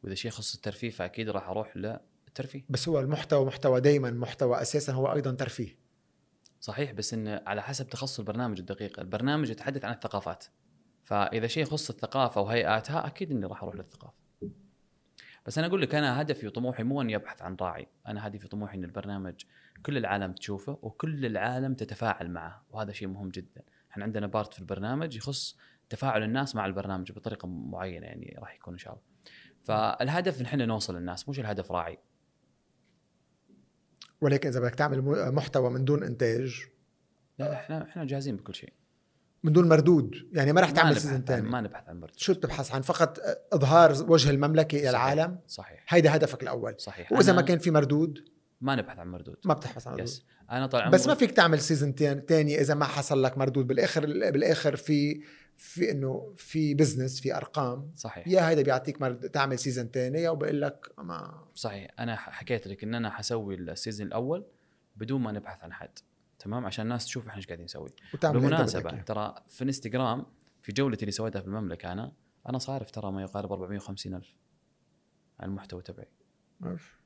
وإذا 0.03 0.15
شيء 0.15 0.31
يخص 0.31 0.55
الترفيه 0.55 0.91
فأكيد 0.91 1.29
راح 1.29 1.49
أروح 1.49 1.77
للترفيه. 1.77 2.65
بس 2.69 2.89
هو 2.89 3.01
المحتوى 3.01 3.47
محتوى 3.47 3.81
دائما 3.81 4.11
محتوى 4.11 4.63
أساسا 4.63 4.93
هو 4.93 5.13
أيضا 5.13 5.31
ترفيه. 5.31 5.77
صحيح 6.61 6.93
بس 6.93 7.15
انه 7.15 7.43
على 7.47 7.63
حسب 7.63 7.89
تخصص 7.89 8.19
البرنامج 8.19 8.59
الدقيق. 8.59 9.01
البرنامج 9.01 9.51
يتحدث 9.51 9.85
عن 9.85 9.95
الثقافات. 9.95 10.45
فإذا 11.05 11.47
شيء 11.47 11.63
يخص 11.63 11.91
الثقافة 11.91 12.41
وهيئاتها 12.41 13.07
أكيد 13.07 13.31
إني 13.31 13.47
راح 13.47 13.63
أروح 13.63 13.75
للثقافة. 13.75 14.23
بس 15.47 15.59
أنا 15.59 15.67
أقول 15.67 15.83
لك 15.83 15.95
أنا 15.95 16.21
هدفي 16.21 16.47
وطموحي 16.47 16.83
مو 16.83 17.03
اني 17.03 17.17
ابحث 17.17 17.43
عن 17.43 17.57
راعي 17.61 17.89
أنا 18.07 18.27
هدفي 18.27 18.47
وطموحي 18.47 18.79
إن 18.79 18.85
البرنامج 18.85 19.45
كل 19.83 19.97
العالم 19.97 20.33
تشوفه 20.33 20.79
وكل 20.83 21.27
العالم 21.27 21.75
تتفاعل 21.75 22.31
معه 22.31 22.65
وهذا 22.71 22.93
شيء 22.93 23.09
مهم 23.09 23.29
جدا. 23.29 23.63
إحنا 23.91 24.05
عندنا 24.05 24.27
part 24.27 24.55
في 24.55 24.61
البرنامج 24.61 25.17
يخص 25.17 25.59
تفاعل 25.89 26.23
الناس 26.23 26.55
مع 26.55 26.67
البرنامج 26.67 27.13
بطريقة 27.13 27.49
معينة 27.49 28.07
يعني 28.07 28.37
راح 28.39 28.55
يكون 28.55 28.75
إن 28.75 28.79
شاء 28.79 28.93
الله. 28.93 29.05
فالهدف 29.65 30.41
إن 30.41 30.47
إحنا 30.47 30.67
نوصل 30.67 30.97
للناس 30.97 31.29
مش 31.29 31.41
الهدف 31.41 31.73
راعي. 31.73 31.99
ولكن 34.21 34.49
إذا 34.49 34.61
بدك 34.61 34.75
تعمل 34.75 35.03
محتوى 35.33 35.71
من 35.71 35.85
دون 35.85 36.03
إنتاج؟ 36.03 36.67
لا 37.39 37.45
لا 37.45 37.55
إحنا 37.55 37.83
إحنا 37.83 38.05
جاهزين 38.05 38.37
بكل 38.37 38.55
شيء. 38.55 38.73
من 39.45 39.53
دون 39.53 39.69
مردود. 39.69 40.15
يعني 40.33 40.53
ما 40.53 40.61
رح 40.61 40.69
ما 40.69 40.75
تعمل 40.75 40.97
season 40.97 41.25
ثاني 41.25 41.49
ما 41.49 41.61
نبحث 41.61 41.89
عن 41.89 42.01
برد 42.01 42.17
شو 42.17 42.35
بتبحث 42.35 42.75
عن؟ 42.75 42.83
فقط 42.83 43.19
إظهار 43.53 44.05
وجه 44.09 44.31
المملكة 44.31 44.77
إلى 44.77 44.93
صحيح. 44.93 45.13
العالم؟ 45.13 45.39
صحيح. 45.47 45.85
هيدا 45.89 46.17
هدفك 46.17 46.43
الأول. 46.43 46.75
صحيح. 46.79 47.13
وإذا 47.13 47.33
ما 47.33 47.43
كان 47.43 47.59
في 47.59 47.71
مردود؟ 47.71 48.19
ما 48.61 48.75
نبحث 48.75 48.99
عن 48.99 49.09
مردود. 49.09 49.37
ما 49.45 49.55
بتبحث 49.55 49.87
عن 49.87 49.93
مردود. 49.93 50.09
yes 50.09 50.25
أنا 50.51 50.67
طال 50.67 50.91
بس 50.91 51.07
ما 51.07 51.15
فيك 51.15 51.31
تعمل 51.31 51.61
season 51.61 51.95
تاني 51.95 52.61
إذا 52.61 52.75
ما 52.75 52.85
حصل 52.85 53.23
لك 53.23 53.39
مردود. 53.39 53.67
بالاخر 53.67 54.07
بالآخر 54.07 54.77
في 54.77 55.23
في 55.57 55.91
إنه 55.91 56.33
في 56.37 56.75
business 56.75 57.21
في 57.21 57.37
أرقام. 57.37 57.91
صحيح. 57.97 58.29
يا 58.29 58.49
هيدا 58.49 58.63
بيعطيك 58.63 59.01
مرد 59.01 59.31
تعمل 59.31 59.59
season 59.59 59.91
تاني 59.91 60.29
أو 60.29 60.37
بقول 60.37 60.61
لك 60.61 60.87
ما 60.99 61.45
صحيح. 61.55 61.91
أنا 61.99 62.17
حكيت 62.17 62.67
لك 62.67 62.85
إن 62.85 62.95
أنا 62.95 63.11
حسوي 63.11 63.55
ال 63.55 63.62
season 63.62 64.07
الأول 64.07 64.45
بدون 64.97 65.21
ما 65.21 65.33
نبحث 65.33 65.63
عن 65.63 65.73
حد. 65.73 65.99
تمام؟ 66.45 66.67
عشان 66.67 66.85
الناس 66.85 67.05
تشوف 67.05 67.27
إحنا 67.27 67.37
إيش 67.37 67.47
قاعدين 67.47 67.65
نسوي. 67.65 67.89
بالمناسبة. 68.23 69.03
ترى 69.03 69.35
في 69.49 69.65
انستغرام 69.65 70.27
في 70.63 70.73
جولتي 70.73 71.03
اللي 71.03 71.13
سويتها 71.13 71.41
في 71.41 71.47
المملكة 71.47 71.93
أنا 71.93 72.13
أنا 72.49 72.59
صارف 72.59 72.91
ترى 72.91 73.13
ما 73.13 73.23
يقارب 73.23 73.53
450 73.53 74.15
ألف 74.15 74.37
على 75.41 75.49
المحتوى 75.51 75.83
تبعي. 75.83 76.09
عرف. 76.63 77.01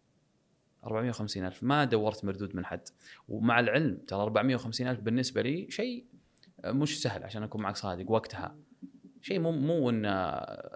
450 0.84 1.44
ألف. 1.44 1.62
ما 1.62 1.84
دورت 1.84 2.24
مردود 2.24 2.56
من 2.56 2.64
حد. 2.66 2.88
ومع 3.28 3.60
العلم 3.60 3.96
ترى 4.06 4.22
450 4.22 4.86
ألف 4.88 5.00
بالنسبة 5.00 5.42
لي 5.42 5.70
شيء 5.70 6.06
مش 6.66 7.02
سهل 7.02 7.24
عشان 7.24 7.42
أكون 7.42 7.62
معك 7.62 7.76
صادق 7.76 8.10
وقتها. 8.10 8.56
شيء 9.20 9.38
مو 9.40 9.52
مو 9.52 9.90
إن 9.90 10.06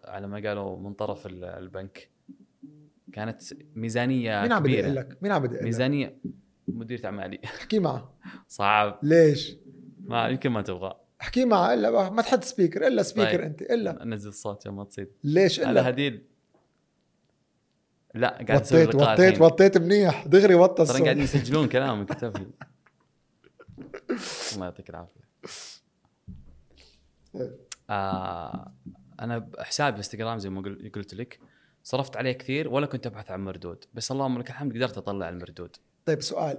على 0.04 0.26
ما 0.28 0.48
قالوا 0.48 0.78
من 0.78 0.94
طرف 0.94 1.26
ال- 1.26 1.44
البنك. 1.44 2.10
كانت 3.12 3.42
ميزانية 3.74 4.42
مين 4.42 4.52
عم 4.52 4.62
كبيرة. 4.62 4.88
لك؟ 4.88 5.18
مين 5.22 5.32
عم 5.32 5.42
ميزانية 5.62 6.16
مديرة 6.74 7.06
اعمالي 7.06 7.40
احكي 7.44 7.78
معه. 7.78 8.14
صعب. 8.48 8.98
ليش؟ 9.02 9.56
ما 10.04 10.28
يمكن 10.28 10.50
ما 10.50 10.62
تبغى. 10.62 10.94
احكي 11.20 11.44
معه 11.44 11.74
إلا 11.74 12.10
ما 12.10 12.22
تحط 12.22 12.44
سبيكر 12.44 12.86
إلا 12.86 13.02
سبيكر 13.02 13.30
طيب. 13.30 13.40
أنت 13.40 13.62
إلا. 13.62 14.04
نزل 14.04 14.28
الصوت 14.28 14.66
يا 14.66 14.70
ما 14.70 14.84
تصيد. 14.84 15.08
ليش 15.24 15.60
على 15.60 15.70
الا 15.70 15.88
هديل. 15.88 16.22
لا 18.14 18.28
قاعد 18.48 18.60
وطيت 18.60 18.94
وطيت. 18.94 19.40
وطيت 19.40 19.78
منيح. 19.78 20.26
دغري 20.26 20.54
وطى 20.54 20.74
ترى 20.74 20.82
الصوت. 20.82 21.02
قاعدين 21.02 21.22
يسجلون 21.22 21.68
كلامك 21.74 22.22
لي 22.22 22.28
الله 24.54 24.64
يعطيك 24.64 24.90
العافية. 24.90 25.20
آه 27.90 28.72
أنا 29.20 29.48
حسابي 29.58 29.96
إنستغرام 29.96 30.38
زي 30.38 30.50
ما 30.50 30.60
قل- 30.60 30.90
قلت 30.94 31.14
لك 31.14 31.40
صرفت 31.82 32.16
عليه 32.16 32.32
كثير 32.32 32.68
ولا 32.68 32.86
كنت 32.86 33.06
أبحث 33.06 33.30
عن 33.30 33.44
مردود. 33.44 33.84
بس 33.94 34.12
اللهم 34.12 34.38
لك 34.38 34.50
الحمد 34.50 34.74
قدرت 34.76 34.98
أطلع 34.98 35.28
المردود. 35.28 35.76
طيب 36.06 36.22
سؤال. 36.22 36.58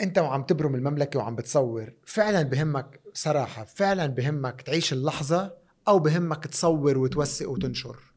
انت 0.00 0.18
وعم 0.18 0.42
تبرم 0.42 0.74
المملكة 0.74 1.18
وعم 1.18 1.36
بتصور 1.36 1.92
فعلا 2.04 2.42
بهمك 2.42 3.00
صراحة 3.14 3.64
فعلا 3.64 4.06
بهمك 4.06 4.62
تعيش 4.62 4.92
اللحظة 4.92 5.56
أو 5.88 5.98
بهمك 5.98 6.46
تصور 6.46 6.98
وتوثق 6.98 7.50
وتنشر؟ 7.50 8.12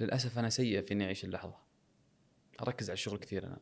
للأسف 0.00 0.38
أنا 0.38 0.50
سيء 0.50 0.82
في 0.82 0.94
إني 0.94 1.04
أعيش 1.04 1.24
اللحظة. 1.24 1.56
أركز 2.62 2.90
على 2.90 2.94
الشغل 2.94 3.18
كثير 3.18 3.46
أنا. 3.46 3.58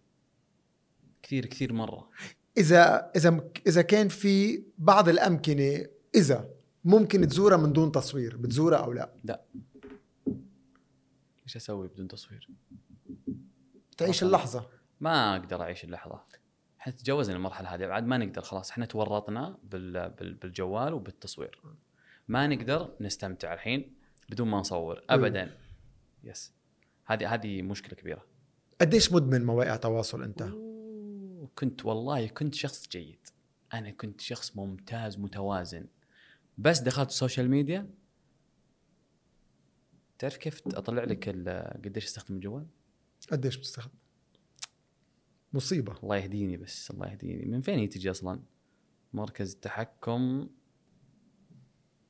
كثير 1.23 1.47
كثير 1.47 1.73
مرة. 1.73 2.11
إذا 2.59 3.11
إذا 3.17 3.51
إذا 3.67 3.83
كان 3.83 4.09
في 4.09 4.65
بعض 4.79 5.09
الأمكنة 5.09 5.87
إذا 6.15 6.51
ممكن 6.85 7.29
تزورها 7.29 7.57
من 7.57 7.73
دون 7.73 7.93
تصوير 7.93 8.37
بتزورها 8.37 8.79
أو 8.79 8.93
لا؟ 8.93 9.43
إيش 11.45 11.57
أسوي 11.57 11.89
بدون 11.89 12.09
تصوير؟ 12.09 12.49
تعيش. 13.97 14.23
اللحظة. 14.23 14.78
ما 15.01 15.37
أقدر 15.37 15.63
أعيش 15.63 15.85
اللحظة. 15.85 16.25
إحنا 16.81 16.93
تجاوزنا 16.93 17.37
المرحلة 17.37 17.75
هذه 17.75 17.87
بعد 17.87 18.05
ما 18.07 18.19
نقدر 18.19 18.43
خلاص 18.43 18.71
إحنا 18.71 18.87
تورطنا 18.87 19.59
بال... 19.63 20.11
بال... 20.11 20.35
بالجوال 20.35 20.93
وبالتصوير. 20.93 21.63
ما 22.29 22.47
نقدر 22.47 22.97
نستمتع 23.01 23.55
الحين 23.55 23.95
بدون 24.29 24.49
ما 24.49 24.59
نصور 24.59 25.03
ابدا. 25.11 25.59
يس. 26.25 26.53
هذه 27.05 27.35
هذه 27.35 27.63
مشكلة 27.63 27.95
كبيرة. 27.95 28.27
قديش 28.81 29.13
مدمن 29.13 29.45
مواقع 29.45 29.77
تواصل 29.77 30.23
أنت؟ 30.23 30.43
أوه، 30.43 31.51
كنت 31.59 31.85
والله 31.85 32.27
كنت 32.27 32.55
شخص 32.55 32.89
جيد. 32.89 33.27
أنا 33.75 33.91
كنت 33.91 34.21
شخص 34.21 34.57
ممتاز 34.57 35.19
متوازن. 35.19 35.87
بس 36.59 36.81
دخلت 36.81 37.09
السوشيال 37.09 37.51
ميديا. 37.51 37.91
تعرف 40.19 40.37
كيف 40.37 40.63
أطلع 40.67 41.05
لك 41.05 41.29
قديش 41.85 42.05
استخدم 42.05 42.35
الجوال؟ 42.35 42.67
قديش 43.33 43.57
بتستخدم؟ 43.57 43.95
مصيبة. 45.53 45.97
الله 46.03 46.17
يهديني 46.17 46.57
بس 46.57 46.91
الله 46.91 47.07
يهديني. 47.07 47.47
من 47.47 47.61
فين 47.61 47.79
هي 47.79 47.87
تجي 47.87 48.11
أصلا؟ 48.11 48.43
مركز 49.13 49.55
التحكم 49.55 50.49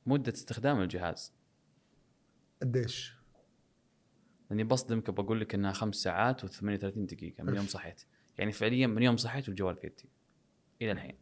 مدة 0.05 0.33
استخدام 0.33 0.81
الجهاز. 0.81 1.33
قديش؟ 2.61 3.13
لأني 4.49 4.63
بصدمك 4.63 5.09
بقول 5.09 5.39
لك 5.41 5.55
إنها 5.55 5.71
خمس 5.71 5.95
ساعات 5.95 6.45
و38 6.45 6.97
دقيقة 6.97 7.43
من 7.43 7.55
يوم 7.55 7.65
صحيت. 7.65 8.01
يعني 8.37 8.51
فعليا 8.51 8.87
من 8.87 9.03
يوم 9.03 9.17
صحيت 9.17 9.47
والجوال 9.47 9.75
في 9.75 9.87
يدي 9.87 10.09
إلى 10.81 10.91
الحين. 10.91 11.17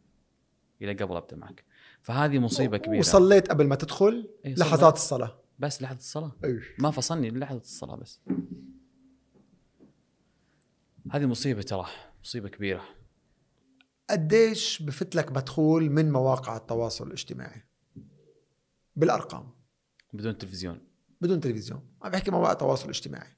إلى 0.82 0.92
قبل 0.92 1.16
أبدأ 1.16 1.36
معك. 1.36 1.64
فهذه 2.02 2.38
مصيبة 2.38 2.78
كبيرة. 2.78 2.98
وصليت 2.98 3.48
قبل 3.48 3.66
ما 3.66 3.74
تدخل 3.74 4.30
صليت. 4.44 4.58
لحظات 4.58 4.94
الصلاة. 4.94 5.40
بس 5.58 5.82
لحظة 5.82 5.98
الصلاة. 5.98 6.32
أيوه. 6.44 6.62
ما 6.78 6.90
فصلني 6.90 7.30
لحظة 7.30 7.60
الصلاة 7.60 7.96
بس. 7.96 8.20
هذه 11.10 11.26
مصيبة 11.26 11.62
ترى. 11.62 11.86
مصيبة 12.28 12.48
كبيرة. 12.48 12.84
قديش 14.10 14.82
بفتلك 14.82 15.32
مدخول 15.32 15.90
من 15.90 16.12
مواقع 16.12 16.56
التواصل 16.56 17.06
الاجتماعي؟ 17.06 17.62
بالأرقام. 18.96 19.50
بدون 20.12 20.38
تلفزيون. 20.38 20.88
بدون 21.20 21.40
تلفزيون. 21.40 21.96
عم 22.02 22.10
بحكي 22.10 22.30
مواقع 22.30 22.52
تواصل 22.52 22.88
اجتماعي 22.88 23.36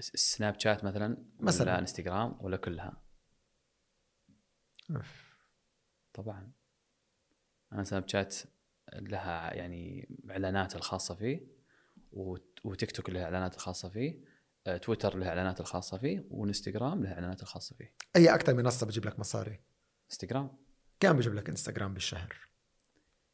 س- 0.00 0.16
سناب 0.36 0.60
شات 0.60 0.84
مثلا 0.84 1.24
مثلاً. 1.40 1.70
ولا 1.70 1.78
إنستغرام 1.78 2.38
ولا 2.40 2.56
كلها. 2.56 3.02
طبعا. 6.12 6.52
أنا 7.72 7.84
سناب 7.84 8.08
شات 8.08 8.36
لها 8.92 9.54
يعني 9.54 10.08
إعلانات 10.30 10.76
الخاصة 10.76 11.14
فيه 11.14 11.46
وت- 12.12 12.58
وتيك 12.64 12.90
توك 12.92 13.10
لها 13.10 13.24
إعلانات 13.24 13.54
الخاصة 13.54 13.88
فيه 13.88 14.24
تويتر 14.82 15.16
لها 15.16 15.28
إعلانات 15.28 15.60
الخاصة 15.60 15.98
فيه 15.98 16.26
وإنستغرام 16.30 17.02
لها 17.02 17.14
إعلانات 17.14 17.42
الخاصة 17.42 17.76
فيه. 17.76 17.94
أي 18.16 18.34
أكثر 18.34 18.54
منصة 18.54 18.86
بتجيب 18.86 19.06
لك 19.06 19.18
مصاري؟ 19.18 19.60
إنستغرام. 20.10 20.56
كم 21.00 21.12
بيجيب 21.12 21.34
لك 21.34 21.48
إنستغرام 21.48 21.94
بالشهر؟ 21.94 22.36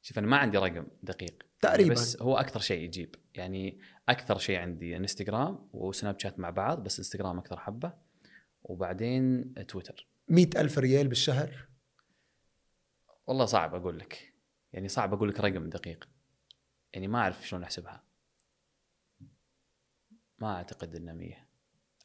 شوف 0.02 0.18
أنا 0.18 0.26
ما 0.26 0.36
عندي 0.36 0.58
رقم 0.58 0.86
دقيق. 1.02 1.42
تقريبا. 1.60 1.92
بس 1.92 2.22
هو 2.22 2.36
أكثر 2.36 2.60
شيء 2.60 2.82
يجيب. 2.82 3.14
يعني 3.34 3.80
أكثر 4.08 4.38
شيء 4.38 4.58
عندي 4.58 4.96
إنستغرام 4.96 5.68
وسناب 5.72 6.20
شات 6.20 6.38
مع 6.38 6.50
بعض 6.50 6.82
بس 6.82 6.98
إنستغرام 6.98 7.38
أكثر 7.38 7.60
حبة. 7.60 7.92
وبعدين 8.62 9.54
تويتر. 9.68 10.08
مئة 10.28 10.60
ألف 10.60 10.78
ريال 10.78 11.08
بالشهر؟ 11.08 11.68
والله 13.26 13.44
صعب 13.44 13.74
أقول 13.74 13.98
لك. 13.98 14.34
يعني 14.72 14.88
صعب 14.88 15.14
أقول 15.14 15.28
لك 15.28 15.40
رقم 15.40 15.68
دقيق. 15.68 16.08
يعني 16.92 17.08
ما 17.08 17.18
أعرف 17.18 17.48
شلون 17.48 17.62
أحسبها. 17.62 18.04
ما 20.38 20.56
أعتقد 20.56 20.94
انها 20.94 21.14
100 21.14 21.34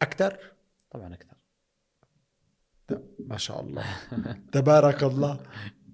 أكثر؟ 0.01 0.53
طبعا 0.91 1.13
أكثر. 1.13 1.37
ما 3.19 3.37
شاء 3.37 3.61
الله. 3.61 3.85
تبارك 4.51 5.03
الله. 5.03 5.43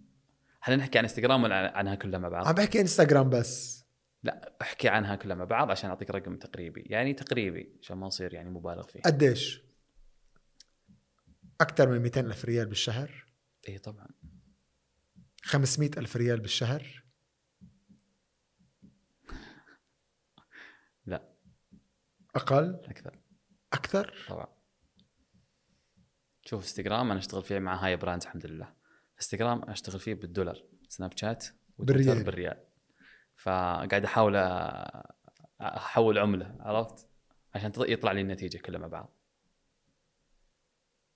إحنا 0.63 0.75
نحكي 0.75 0.97
عن 0.97 1.03
إنستغرام 1.03 1.43
ولا 1.43 1.77
عنها 1.77 1.95
كلها 1.95 2.19
مع 2.19 2.29
بعض؟ 2.29 2.47
عم 2.47 2.53
بحكي 2.53 2.81
إنستغرام 2.81 3.29
بس. 3.29 3.85
لا 4.23 4.55
أحكي 4.61 4.89
عنها 4.89 5.15
كلها 5.15 5.35
مع 5.35 5.45
بعض 5.45 5.71
عشان 5.71 5.89
أعطيك 5.89 6.09
رقم 6.09 6.37
تقريبي. 6.37 6.81
يعني 6.81 7.13
تقريبي 7.13 7.77
عشان 7.81 7.97
ما 7.97 8.07
يصير 8.07 8.33
يعني 8.33 8.49
مبالغ 8.49 8.87
فيه. 8.87 9.01
قديش؟ 9.01 9.61
أكثر 11.61 11.89
من 11.89 11.99
200 11.99 12.21
ألف 12.21 12.45
ريال 12.45 12.65
بالشهر. 12.65 13.25
اي 13.69 13.77
طبعا. 13.77 14.07
500 15.43 15.91
ألف 15.97 16.15
ريال 16.17 16.39
بالشهر 16.39 17.03
لا 21.05 21.33
أقل؟ 22.37 22.79
أكثر. 22.85 23.19
أكثر؟ 23.73 24.13
طبعا. 24.29 24.47
شوف 26.45 26.61
انستغرام 26.61 27.11
أنا 27.11 27.19
أشتغل 27.19 27.43
فيه 27.43 27.59
مع 27.59 27.85
high 27.85 27.95
brands 27.95 28.25
الحمد 28.25 28.45
لله. 28.45 28.73
انستغرام 29.15 29.69
أشتغل 29.69 29.99
فيه 29.99 30.13
بالدولار. 30.13 30.63
سناب 30.89 31.17
شات 31.17 31.45
بالريال. 31.79 32.23
بالريال. 32.23 32.63
فقاعد 33.35 34.03
أحاول 34.03 34.35
أحول 35.61 36.17
عملة 36.17 36.55
عرفت؟ 36.59 37.07
عشان 37.55 37.71
يطلع 37.77 38.11
لي 38.11 38.21
النتيجة 38.21 38.57
كلها 38.57 38.79
مع 38.79 38.87
بعض. 38.87 39.17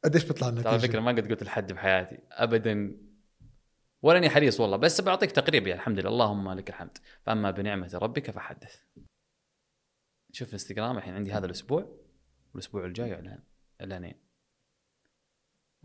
قديش 0.03 0.23
بيطلع 0.23 0.49
ترى 0.49 0.49
النتيجة؟ 0.49 0.75
الفكرة 0.75 0.99
ما 0.99 1.11
قد 1.11 1.29
قلت 1.29 1.43
لحد 1.43 1.73
بحياتي 1.73 2.19
ابدا 2.31 2.97
ولا 4.01 4.17
أني 4.17 4.29
حريص 4.29 4.59
والله 4.59 4.77
بس 4.77 5.01
بعطيك 5.01 5.31
تقريب 5.31 5.67
يعني 5.67 5.79
الحمد 5.79 5.99
لله. 5.99 6.09
اللهم 6.09 6.51
لك 6.51 6.69
الحمد. 6.69 6.97
فأما 7.21 7.51
بنعمة 7.51 7.99
ربك 8.01 8.31
فحدث. 8.31 8.81
شوف 10.31 10.53
انستغرام 10.53 10.97
الحين 10.97 11.13
عندي 11.13 11.33
هذا 11.33 11.45
الأسبوع 11.45 12.01
والاسبوع 12.53 12.85
الجاي 12.85 13.13
اعلان 13.13 13.43
إعلانين. 13.81 14.15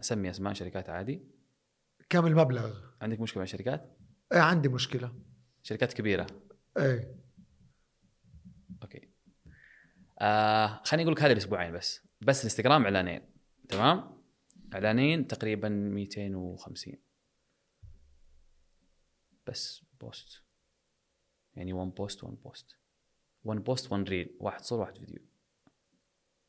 أسمي 0.01 0.31
أسماء 0.31 0.52
شركات 0.52 0.90
عادي. 0.90 1.23
كم 2.09 2.27
المبلغ 2.27 2.81
عندك 3.01 3.20
مشكلة 3.20 3.39
مع 3.39 3.44
الشركات؟ 3.44 3.98
إيه 4.32 4.39
عندي 4.39 4.68
مشكلة. 4.68 5.14
شركات 5.62 5.93
كبيرة. 5.93 6.27
إيه. 6.78 7.16
أوكي. 8.82 9.09
آه 10.18 10.82
خليني 10.85 11.02
أقول 11.02 11.14
لك 11.14 11.23
هذه 11.23 11.32
الأسبوعين 11.32 11.73
بس. 11.73 12.01
بس 12.20 12.40
الإنستغرام 12.40 12.85
إعلانين. 12.85 13.20
تمام؟ 13.68 14.23
إعلانين 14.74 15.27
تقريبا 15.27 15.68
250 15.68 16.94
بس 19.47 19.85
post. 20.01 20.43
يعني 21.55 21.73
1 21.73 21.94
post 21.95 22.24
1 22.24 22.35
post 22.35 22.86
1 23.47 23.64
post 23.65 23.93
1 23.93 24.09
reel 24.09 24.37
واحد 24.40 24.60
صور 24.60 24.81
واحد 24.81 24.98
فيديو. 24.98 25.18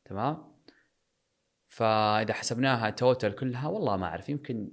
تمام؟ 0.04 0.58
فإذا 1.66 2.32
حسبناها 2.32 2.90
total 2.90 3.34
كلها 3.34 3.68
والله 3.68 3.96
ما 3.96 4.06
أعرف 4.06 4.28
يمكن 4.28 4.70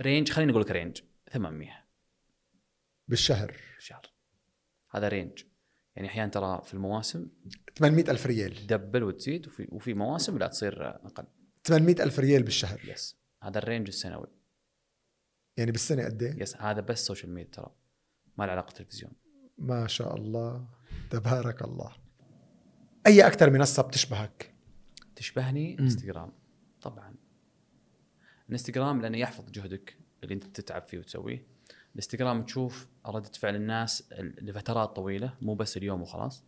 range 0.00 0.30
خليني 0.30 0.52
أقول 0.52 0.62
لك 0.62 0.70
range 0.70 1.02
800 1.32 1.70
بالشهر. 3.08 3.52
في 3.52 3.78
الشهر 3.78 4.12
هذا 4.90 5.08
range 5.08 5.44
يعني 5.96 6.08
أحيانا 6.08 6.30
ترى 6.30 6.62
في 6.64 6.74
المواسم 6.74 7.28
800 7.76 8.10
ألف 8.10 8.26
ريال. 8.26 8.56
تدبل 8.56 9.02
وتزيد 9.02 9.46
وفي 9.46 9.68
وفي 9.70 9.94
مواسم 9.94 10.38
لا 10.38 10.46
تصير 10.46 10.88
أقل. 10.88 11.24
800 11.64 12.02
ألف 12.02 12.18
ريال 12.18 12.42
بالشهر. 12.42 12.80
yes 12.84 13.16
هذا 13.42 13.58
ال 13.58 13.63
range 13.63 13.88
السنوي. 13.88 14.26
يعني 15.56 15.70
بالسنة 15.70 16.04
قد 16.04 16.22
إيه؟ 16.22 16.42
yes 16.42 16.56
هذا 16.56 16.80
بس 16.80 17.06
social 17.06 17.34
media 17.34 17.52
ترى. 17.52 17.74
ما 18.36 18.44
له 18.44 18.52
علاقة 18.52 18.72
تلفزيون 18.72 19.12
ما 19.58 19.86
شاء 19.86 20.16
الله. 20.16 20.68
تبارك 21.12 21.62
الله. 21.62 21.92
أي 23.06 23.26
أكثر 23.26 23.50
منصة 23.50 23.82
بتشبهك؟ 23.82 24.54
تشبهني. 25.16 25.78
إنستغرام. 25.80 26.32
طبعا. 26.82 27.14
الانستغرام 28.48 29.00
لأنه 29.00 29.18
يحفظ 29.18 29.50
جهدك 29.50 29.96
اللي 30.22 30.34
أنت 30.34 30.44
تتعب 30.44 30.82
فيه 30.82 30.98
وتسويه. 30.98 31.46
الانستغرام 31.92 32.42
تشوف 32.42 32.86
ردة 33.06 33.30
فعل 33.40 33.56
الناس 33.56 34.04
لفترات 34.18 34.96
طويلة 34.96 35.34
مو 35.42 35.54
بس 35.54 35.76
اليوم 35.76 36.02
وخلاص. 36.02 36.44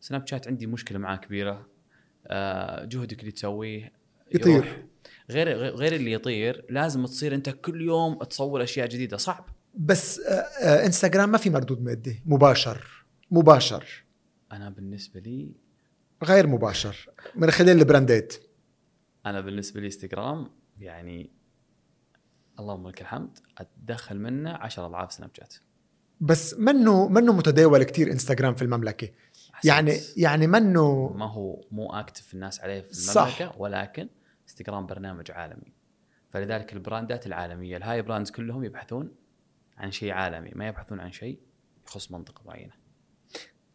سناب 0.00 0.26
شات 0.26 0.48
عندي 0.48 0.66
مشكلة 0.66 0.98
معاه 0.98 1.16
كبيرة. 1.16 1.66
آه، 2.26 2.84
جهدك 2.84 3.20
اللي 3.20 3.32
تسويه 3.32 3.92
يطير. 4.34 4.86
غير 5.30 5.48
غير 5.56 5.94
اللي 5.94 6.12
يطير 6.12 6.64
لازم 6.70 7.04
تصير 7.04 7.34
أنت 7.34 7.50
كل 7.50 7.80
يوم 7.80 8.24
تصور 8.24 8.62
أشياء 8.62 8.88
جديدة 8.88 9.16
صعب. 9.16 9.48
بس 9.74 10.20
آه، 10.20 10.32
آه، 10.32 10.86
إنستغرام 10.86 11.30
ما 11.30 11.38
في 11.38 11.50
مردود 11.50 11.82
مادي 11.82 12.22
مباشر. 12.26 12.99
مباشر. 13.30 14.04
أنا 14.52 14.70
بالنسبة 14.70 15.20
لي 15.20 15.54
غير 16.24 16.46
مباشر 16.46 17.10
من 17.34 17.50
خلال 17.50 17.78
البراندات. 17.78 18.34
أنا 19.26 19.40
بالنسبة 19.40 19.80
لي 19.80 19.86
إنستغرام 19.86 20.50
يعني 20.78 21.30
اللهم 22.58 22.88
لك 22.88 23.00
الحمد 23.00 23.38
أتدخل 23.58 24.18
منه 24.18 24.50
10 24.50 24.86
أضعاف 24.86 25.12
سناب 25.12 25.30
شات. 25.34 25.54
بس 26.20 26.54
منه 26.54 27.08
منه 27.08 27.32
متداول 27.32 27.82
كتير 27.82 28.12
إنستغرام 28.12 28.54
في 28.54 28.62
المملكة. 28.62 29.08
حسيت. 29.52 29.64
يعني 29.64 29.98
يعني 30.16 30.46
منه 30.46 31.12
ما 31.12 31.30
هو 31.30 31.64
مو 31.70 31.92
active 31.92 32.34
الناس 32.34 32.60
عليه 32.60 32.80
في 32.80 32.94
صح. 32.94 33.22
المملكة 33.22 33.60
ولكن 33.60 34.08
إنستغرام 34.42 34.86
برنامج 34.86 35.30
عالمي. 35.30 35.72
فلذلك 36.30 36.72
البراندات 36.72 37.26
العالمية 37.26 37.76
ال 37.76 38.02
high 38.02 38.13
brands 38.13 38.30
كلهم 38.30 38.64
يبحثون 38.64 39.14
عن 39.76 39.90
شيء 39.90 40.12
عالمي 40.12 40.50
ما 40.54 40.68
يبحثون 40.68 41.00
عن 41.00 41.12
شيء 41.12 41.40
يخص 41.86 42.12
منطقة 42.12 42.42
معينة. 42.46 42.79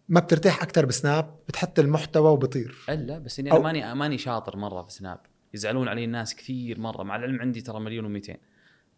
ما 0.09 0.19
بترتاح 0.19 0.63
أكثر 0.63 0.85
بسناب 0.85 1.35
بتحط 1.47 1.79
المحتوى 1.79 2.31
وبطير. 2.31 2.75
إلا 2.89 3.17
بس 3.19 3.39
إني 3.39 3.51
أو- 3.51 3.55
ماني 3.55 3.95
ماني 3.95 4.17
شاطر 4.17 4.57
مرة 4.57 4.83
في 4.83 4.91
سناب. 4.91 5.19
يزعلون 5.53 5.87
علي 5.87 6.03
الناس 6.03 6.35
كثير 6.35 6.79
مرة. 6.79 7.03
مع 7.03 7.15
العلم 7.15 7.41
عندي 7.41 7.61
ترى 7.61 7.79
مليون 7.79 8.21
و200 8.21 8.35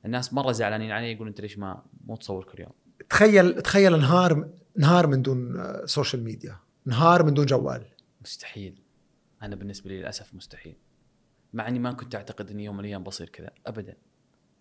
الناس 0.06 0.34
مرة 0.34 0.52
زعلانين 0.52 0.92
علي 0.92 1.12
يقولون 1.12 1.28
أنت 1.28 1.42
ليش 1.42 1.58
ما 1.58 1.84
مو 2.06 2.16
تصور 2.16 2.44
كل 2.44 2.62
يوم. 2.62 2.72
تخيل 3.10 3.62
تخيل 3.62 4.00
نهار 4.00 4.50
نهار 4.78 5.08
من 5.08 5.22
دون 5.22 5.64
social 5.86 6.24
media 6.24 6.58
نهار 6.86 7.24
من 7.24 7.34
دون 7.34 7.46
جوال. 7.46 7.86
مستحيل. 8.22 8.82
أنا 9.42 9.56
بالنسبة 9.56 9.90
لي 9.90 10.00
للأسف 10.00 10.34
مستحيل. 10.34 10.76
مع 11.54 11.68
إني 11.68 11.80
ما 11.80 11.92
كنت 11.94 12.16
أعتقد 12.16 12.52
إني 12.52 12.64
يوم 12.66 12.76
من 12.76 12.80
الأيام 12.80 13.04
بصير 13.04 13.30
كذا 13.30 13.50
ابدا. 13.66 13.96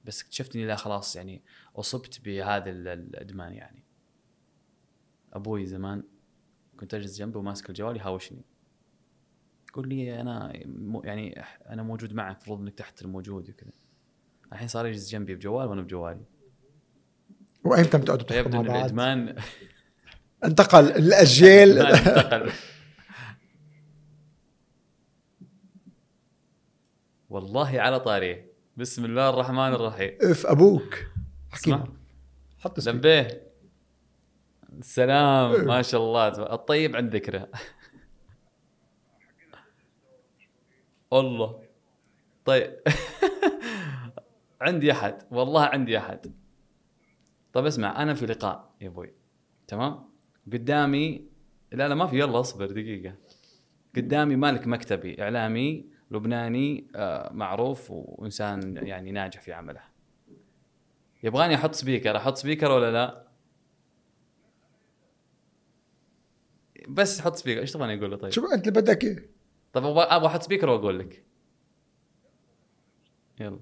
بس 0.05 0.23
اكتشفت 0.23 0.57
اني 0.57 0.67
لا 0.67 0.77
خلاص 0.77 1.17
يعني 1.17 1.43
أصبت 1.77 2.21
بهذا 2.25 2.71
ال- 2.71 2.89
الإدمان 2.89 3.53
يعني. 3.53 3.83
أبوي 5.33 5.67
زمان 5.67 6.03
كنت 6.77 6.95
أجلس 6.95 7.19
جنبه 7.19 7.39
وماسك 7.39 7.69
الجوال 7.71 7.97
يهاوشني. 7.97 8.45
يقول 9.69 9.89
لي 9.89 10.21
أنا 10.21 10.53
يعني 11.05 11.45
أنا 11.69 11.83
موجود 11.83 12.15
معك 12.15 12.37
المفروض 12.37 12.61
إنك 12.61 12.75
تحت 12.75 13.03
الموجود 13.03 13.51
وكذا. 13.51 13.71
الحين 14.53 14.69
صار 14.69 14.87
يجلس 14.87 15.11
جنبي 15.11 15.35
بجوال 15.35 15.69
وأنا 15.69 15.83
بجوالي. 15.83 16.25
وامتى 17.65 17.99
بتقعدوا 17.99 18.27
تحكوا 18.27 18.51
مع 18.51 18.63
بعض 18.63 18.77
الإدمان. 18.77 19.37
انتقل 20.45 20.85
الأجيال. 20.85 21.79
انتقل. 21.87 22.51
والله 27.31 27.81
على 27.81 28.01
طاريه 28.01 28.53
بسم 28.77 29.05
الله 29.05 29.31
الرحمن 29.31 29.73
الرحيم. 29.73 30.19
اف 30.21 30.47
أبوك. 30.47 30.95
حكي 31.51 31.79
حط. 32.59 32.89
لمبيه. 32.89 33.46
السلام 34.79 35.67
ما 35.67 35.83
شاء 35.83 36.01
الله. 36.01 36.29
الطيب 36.29 36.97
عند 36.97 37.17
ذكره. 37.17 37.49
الله 41.13 41.63
طيب. 42.45 42.77
عندي 44.61 44.93
أحد. 44.93 45.23
والله 45.31 45.65
عندي 45.65 45.99
أحد. 45.99 46.35
طيب 47.53 47.67
اسمع 47.67 48.03
أنا 48.03 48.15
في 48.15 48.27
لقاء 48.27 48.75
يا 48.81 48.89
أبوي. 48.89 49.15
تمام؟ 49.69 50.09
قدامي 50.53 51.29
لا 51.73 51.89
لا 51.89 51.95
ما 51.95 52.07
في. 52.07 52.19
يلا 52.19 52.41
اصبر 52.41 52.67
دقيقة. 52.67 53.15
قدامي 53.97 54.37
مالك 54.37 54.67
مكتبي 54.67 55.23
إعلامي 55.23 55.87
لبناني 56.11 56.87
آه، 56.95 57.33
معروف 57.33 57.91
وإنسان 57.91 58.77
يعني 58.87 59.13
ناجح 59.13 59.41
في 59.41 59.53
عمله. 59.53 59.81
يبغاني 61.23 61.55
أحط 61.55 61.75
speaker 61.75 62.17
أحط 62.17 62.37
speaker 62.37 62.71
ولا 62.71 62.93
لا؟ 62.93 63.26
بس 66.89 67.21
حط 67.21 67.35
speaker 67.37 67.61
إيش 67.61 67.73
تبغاني 67.73 67.99
أقول 67.99 68.11
له 68.11 68.17
طيب 68.17 68.31
شوف 68.31 68.45
أنت 68.53 68.69
اللي 68.69 68.81
بدك 68.81 69.05
إيه 69.05 69.31
طيب 69.73 69.85
أبغى 69.85 70.03
أبغى 70.03 70.27
أحط 70.27 70.43
speaker 70.43 70.69
وأقول 70.69 70.99
لك. 70.99 71.25
يلا. 73.41 73.61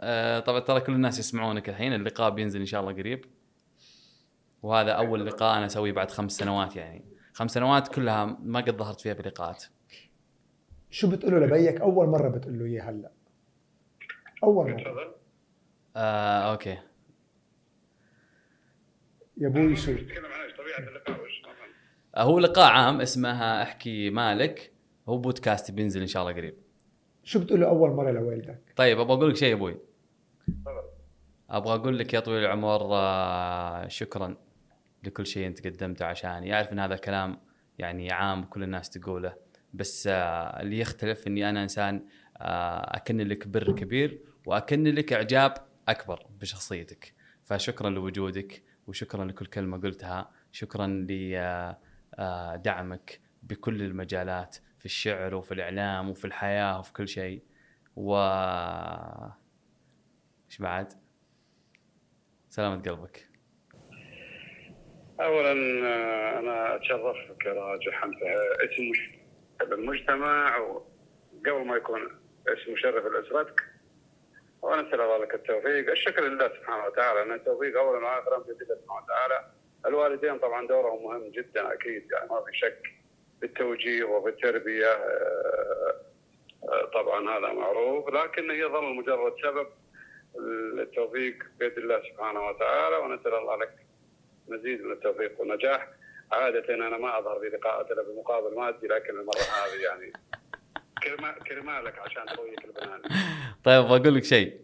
آه 0.00 0.40
طبعا 0.40 0.60
ترى 0.60 0.80
كل 0.80 0.92
الناس 0.92 1.18
يسمعونك 1.18 1.68
الحين. 1.68 1.92
اللقاء 1.92 2.30
بينزل 2.30 2.60
إن 2.60 2.66
شاء 2.66 2.80
الله 2.80 2.92
قريب. 2.92 3.24
وهذا 4.62 4.92
أول 4.92 5.26
لقاء 5.26 5.56
أنا 5.56 5.66
أسويه 5.66 5.92
بعد 5.92 6.10
خمس 6.10 6.32
سنوات 6.32 6.76
يعني. 6.76 7.04
خمس 7.32 7.54
سنوات 7.54 7.88
كلها 7.88 8.24
ما 8.42 8.60
قد 8.60 8.76
ظهرت 8.76 9.00
فيها 9.00 9.12
بلقاءات. 9.12 9.64
شو 10.90 11.10
بتقول 11.10 11.32
له 11.32 11.46
لبيك؟ 11.46 11.80
أول 11.80 12.08
مرة 12.08 12.28
بتقول 12.28 12.58
له 12.58 12.64
إياه 12.64 12.82
هلأ. 12.82 13.12
أول 14.44 14.70
مرة. 14.70 15.14
آه 15.96 16.52
أوكي. 16.52 16.78
يا 19.40 19.46
أبوي 19.46 19.76
شو 19.76 19.92
تتكلم 19.92 20.24
عن 20.24 20.40
إيش؟ 20.40 20.52
طبيعة 20.52 20.88
اللقاء 20.88 21.24
وش 21.24 21.42
ما 21.42 21.52
فهمت. 21.52 21.74
آه، 22.16 22.22
هو 22.22 22.38
لقاء 22.38 22.72
عام 22.72 23.00
اسمه 23.00 23.62
أحكي 23.62 24.10
مالك. 24.10 24.72
هو 25.08 25.18
بودكاست 25.18 25.70
بينزل 25.70 26.00
إن 26.00 26.06
شاء 26.06 26.22
الله 26.22 26.34
قريب. 26.34 26.54
شو 27.24 27.40
بتقول 27.40 27.60
له 27.60 27.68
أول 27.68 27.90
مرة 27.90 28.10
لوالدك؟ 28.10 28.58
طيب 28.76 29.00
أبغى 29.00 29.16
أقول 29.16 29.30
لك 29.30 29.36
شيء 29.36 29.48
يا 29.48 29.54
أبوي. 29.54 29.76
أبغى 31.50 31.74
أقول 31.74 31.98
لك 31.98 32.14
يا 32.14 32.20
طويل 32.20 32.44
العمر 32.44 32.80
آه، 32.92 33.88
شكرا 33.88 34.36
لكل 35.04 35.26
شيء 35.26 35.46
أنت 35.46 35.66
قدمته 35.66 36.04
عشاني 36.04 36.54
اعرف 36.54 36.72
إن 36.72 36.78
هذا 36.78 36.96
كلام 36.96 37.40
يعني 37.78 38.12
عام 38.12 38.44
كل 38.44 38.62
الناس 38.62 38.90
تقوله. 38.90 39.34
بس 39.74 40.06
آه، 40.06 40.60
اللي 40.60 40.78
يختلف 40.78 41.26
إني 41.26 41.50
أنا 41.50 41.62
إنسان 41.62 42.06
أكن 42.36 43.18
لك 43.20 43.48
بر 43.48 43.72
كبير 43.72 44.20
وأكن 44.46 44.84
لك 44.84 45.12
إعجاب 45.12 45.54
أكبر 45.88 46.26
بشخصيتك. 46.40 47.14
فشكرا 47.44 47.90
لوجودك. 47.90 48.69
وشكرا 48.90 49.24
لكل 49.24 49.46
كلمة 49.46 49.80
قلتها. 49.80 50.30
شكرا 50.52 50.86
لدعمك 52.18 53.20
بكل 53.42 53.82
المجالات 53.82 54.56
في 54.78 54.84
الشعر 54.84 55.34
وفي 55.34 55.54
الإعلام 55.54 56.10
وفي 56.10 56.24
الحياة 56.24 56.78
وفي 56.78 56.92
كل 56.92 57.08
شيء. 57.08 57.42
و 57.96 58.16
إيش 60.46 60.58
بعد؟ 60.58 60.92
سلامة 62.48 62.82
قلبك. 62.82 63.28
اولا 65.20 65.52
آه، 65.86 66.38
أنا 66.38 66.76
أتشرف 66.76 67.16
يا 67.46 67.52
راجح 67.52 68.04
انت 68.04 68.22
اسم 68.64 68.92
المجتمع 69.72 70.56
وقبل 70.58 71.66
ما 71.66 71.76
يكون 71.76 72.00
اسم 72.48 72.72
مشرف 72.72 73.04
لاسرتك 73.04 73.69
ونسأل 74.62 75.00
الله 75.00 75.18
لك 75.18 75.34
التوفيق. 75.34 75.90
الشكر 75.90 76.22
لله 76.22 76.48
سبحانه 76.48 76.84
وتعالى. 76.86 77.22
أن 77.22 77.32
التوفيق 77.32 77.78
اولا 77.78 78.06
واخرا 78.06 78.38
بيد 78.38 78.62
الله 78.62 78.74
سبحانه 78.74 79.04
وتعالى. 79.04 79.44
الوالدين 79.86 80.38
طبعا 80.38 80.66
دورهم 80.66 81.04
مهم 81.04 81.30
جدا 81.30 81.72
أكيد. 81.72 82.10
يعني 82.12 82.30
ما 82.30 82.40
في 82.40 82.58
شك 82.58 82.82
بالتوجيه 83.40 84.04
وبالتربية. 84.04 84.92
آه، 84.92 85.94
آه، 86.68 86.84
طبعا 86.94 87.38
هذا 87.38 87.52
معروف. 87.52 88.08
لكن 88.08 88.50
يظل 88.50 88.94
مجرد 88.94 89.34
سبب 89.42 89.66
التوفيق 90.78 91.44
بيد 91.58 91.78
الله 91.78 92.02
سبحانه 92.02 92.46
وتعالى. 92.46 92.96
ونسأل 92.96 93.34
الله 93.34 93.56
لك 93.56 93.74
مزيد 94.48 94.82
من 94.82 94.92
التوفيق 94.92 95.40
والنجاح. 95.40 95.88
عادة 96.32 96.74
أنا 96.74 96.98
ما 96.98 97.18
أظهر 97.18 97.40
في 97.40 97.48
لقاءات 97.48 97.90
إلا 97.90 98.02
بمقابل 98.02 98.56
مادي 98.56 98.86
لكن 98.86 99.20
المرة 99.20 99.38
هذه 99.38 99.82
يعني 99.82 100.12
كرما 101.02 101.32
كرمالك 101.32 101.98
عشان 101.98 102.26
ترويك 102.26 102.64
البنان 102.64 103.02
طيب 103.64 103.84
بقول 103.84 104.14
لك 104.14 104.24
شيء. 104.24 104.60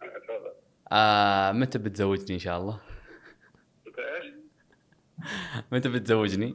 تفضل. 0.00 0.52
آه 0.92 1.52
متى 1.52 1.78
بتزوجني 1.78 2.34
إن 2.34 2.38
شاء 2.38 2.58
الله؟ 2.58 2.80
أنت 3.86 3.98
إيش؟ 3.98 4.32
متى 5.72 5.88
بتزوجني؟ 5.88 6.54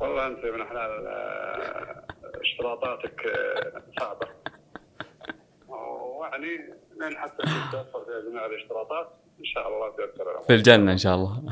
والله 0.00 0.26
أنت 0.26 0.44
من 0.44 0.64
حلال 0.64 1.06
آه، 1.06 2.06
اشتراطاتك 2.40 3.26
آه، 3.26 3.82
صعبة. 4.00 4.28
يعني 6.22 6.74
لين 7.00 7.16
حتى 7.18 7.42
تتوفر 7.42 8.04
فيها 8.04 8.30
جميع 8.30 8.46
الاشتراطات 8.46 9.12
إن 9.40 9.44
شاء 9.44 9.68
الله 9.68 9.96
تيسر 9.96 10.42
في 10.46 10.54
الجنة 10.54 10.92
إن 10.92 10.98
شاء 10.98 11.14
الله. 11.14 11.42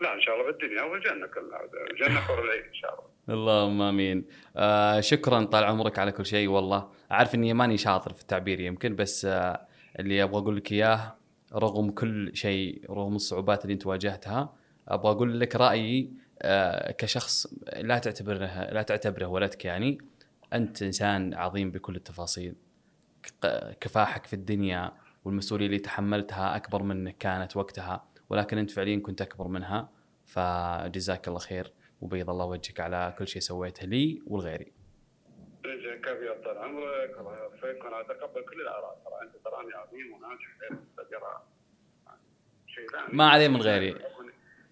لا 0.00 0.14
إن 0.14 0.20
شاء 0.20 0.34
الله 0.34 0.44
في 0.44 0.50
الدنيا 0.64 0.82
وفي 0.82 0.94
الجنة 0.96 1.26
كلها. 1.26 1.60
الجنة 1.90 2.20
حور 2.20 2.44
العين 2.44 2.64
إن 2.64 2.74
شاء 2.74 2.94
الله. 2.94 3.17
اللهم 3.28 3.82
آمين. 3.82 4.24
آه 4.56 5.00
شكرا 5.00 5.44
طال 5.44 5.64
عمرك 5.64 5.98
على 5.98 6.12
كل 6.12 6.26
شيء 6.26 6.48
والله. 6.48 6.88
أعرف 7.12 7.34
إني 7.34 7.54
ماني 7.54 7.76
شاطر 7.76 8.12
في 8.12 8.20
التعبير 8.22 8.60
يمكن 8.60 8.96
بس 8.96 9.24
آه 9.24 9.66
اللي 9.98 10.22
أبغى 10.22 10.38
أقول 10.42 10.56
لك 10.56 10.72
إياه 10.72 11.16
رغم 11.54 11.90
كل 11.90 12.36
شيء 12.36 12.90
رغم 12.90 13.16
الصعوبات 13.16 13.62
اللي 13.62 13.74
أنت 13.74 13.86
واجهتها 13.86 14.52
أبغى 14.88 15.12
أقول 15.12 15.40
لك 15.40 15.56
رأيي 15.56 16.12
آه 16.42 16.92
كشخص 16.92 17.46
لا 17.76 17.98
تعتبره 17.98 18.70
لا 18.72 18.82
تعتبره 18.82 19.26
ولدك 19.26 19.64
يعني. 19.64 19.98
أنت 20.52 20.82
إنسان 20.82 21.34
عظيم 21.34 21.70
بكل 21.70 21.96
التفاصيل. 21.96 22.54
كفاحك 23.80 24.26
في 24.26 24.32
الدنيا 24.32 24.92
والمسؤولية 25.24 25.66
اللي 25.66 25.78
تحملتها 25.78 26.56
أكبر 26.56 26.82
منك 26.82 27.18
كانت 27.18 27.56
وقتها 27.56 28.04
ولكن 28.30 28.58
أنت 28.58 28.70
فعليا 28.70 28.96
كنت 29.00 29.22
أكبر 29.22 29.48
منها. 29.48 29.88
فجزاك 30.26 31.28
الله 31.28 31.38
خير. 31.38 31.72
وبيض 32.00 32.30
الله 32.30 32.44
وجهك 32.44 32.80
على 32.80 33.14
كل 33.18 33.28
شيء 33.28 33.42
سويته 33.42 33.86
لي 33.86 34.22
ولغيري 34.26 34.72
يجزاك 35.64 36.00
كافي 36.00 36.44
طال 36.44 36.58
عمرك 36.58 37.18
الله 37.18 37.42
يوفقك 37.42 37.84
وأنا 37.84 38.00
أتقبل 38.00 38.44
كل 38.44 38.60
الآراء. 38.60 39.02
ترى 39.04 39.22
أنت 39.22 39.36
تراني 39.44 39.74
عظيم 39.74 40.12
وناجح 40.12 40.58
شيء 42.66 42.86
ما 43.12 43.28
عليه 43.30 43.48
من 43.48 43.62
غيري. 43.62 43.92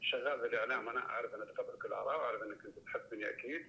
شغال 0.01 0.41
في 0.41 0.47
الاعلام 0.47 0.89
أنا 0.89 1.01
أعرف 1.01 1.35
أن 1.35 1.43
أتقبل 1.43 1.79
كل 1.83 1.89
الاراء 1.89 2.19
وأعرف 2.19 2.43
أنك 2.43 2.67
أنت 2.67 2.79
تحبني 2.79 3.31
أكيد. 3.31 3.67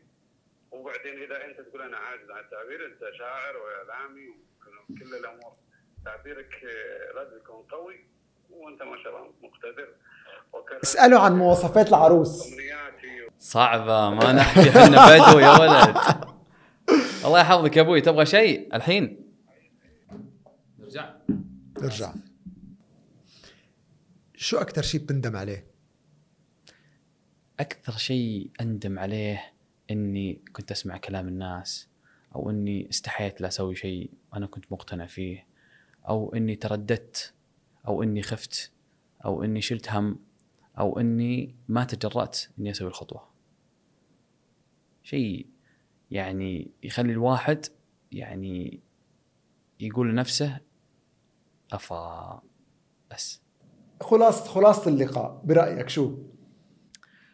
وبعدين 0.72 1.24
إذا 1.24 1.46
أنت 1.46 1.62
تقول 1.62 1.82
أنا 1.82 1.98
عاجز 1.98 2.32
عن 2.32 2.44
التعبير 2.44 2.86
أنت 2.86 3.00
شاعر 3.18 3.58
وإعلامي 3.58 4.30
وكل 4.30 5.16
الأمور. 5.20 5.54
تعبيرك 6.06 6.64
لازم 7.16 7.38
يكون 7.38 7.66
قوي 7.66 8.06
وأنت 8.50 8.84
ما 8.84 9.04
شاء 9.04 9.18
الله 9.18 9.34
مقتدر. 9.42 9.90
اسألوا 10.84 11.20
عن 11.20 11.38
مواصفات 11.38 11.88
العروس. 11.90 12.44
صعبة 13.40 14.10
ما 14.10 14.32
نحكي 14.32 14.70
إحنا 14.70 15.06
بدو 15.10 15.40
يا 15.40 15.52
ولد. 15.60 15.98
الله 17.26 17.40
يحفظك 17.40 17.78
يا 17.78 17.82
أبوي. 17.82 18.02
تبغى 18.02 18.26
شيء 18.26 18.76
الحين؟ 18.76 19.20
نرجع. 20.80 21.10
نرجع. 21.82 22.14
شو 24.36 24.58
أكثر 24.58 24.82
شيء 24.82 25.02
بتندم 25.02 25.36
عليه؟ 25.36 25.68
أكثر 27.60 27.92
شيء 27.92 28.52
أندم 28.62 29.00
عليه 29.00 29.54
إني 29.92 30.42
كنت 30.54 30.72
أسمع 30.72 30.98
كلام 30.98 31.28
الناس 31.28 31.88
أو 32.36 32.50
إني 32.50 32.90
استحيت 32.90 33.42
لا 33.42 33.48
أسوي 33.48 33.76
شيء 33.76 34.12
أنا 34.36 34.48
كنت 34.48 34.66
مقتنع 34.72 35.06
فيه 35.06 35.48
أو 36.10 36.34
إني 36.36 36.56
ترددت 36.56 37.34
أو 37.88 38.04
إني 38.04 38.22
خفت 38.22 38.72
أو 39.26 39.44
إني 39.44 39.62
شلت 39.62 39.90
هم. 39.92 40.27
أو 40.80 41.00
إني 41.00 41.56
ما 41.68 41.84
تجرأت 41.84 42.40
إني 42.60 42.72
أسوي 42.72 42.88
الخطوة. 42.88 43.28
شيء 45.04 45.48
يعني 46.12 46.72
يخلي 46.84 47.12
الواحد 47.12 47.66
يعني 48.12 48.80
يقول 49.80 50.10
لنفسه 50.10 50.60
أفا 51.72 52.42
بس. 53.12 53.42
خلاص 54.02 54.48
خلاصة 54.48 54.90
اللقاء. 54.90 55.42
برأيك 55.44 55.90
شو؟ 55.90 56.18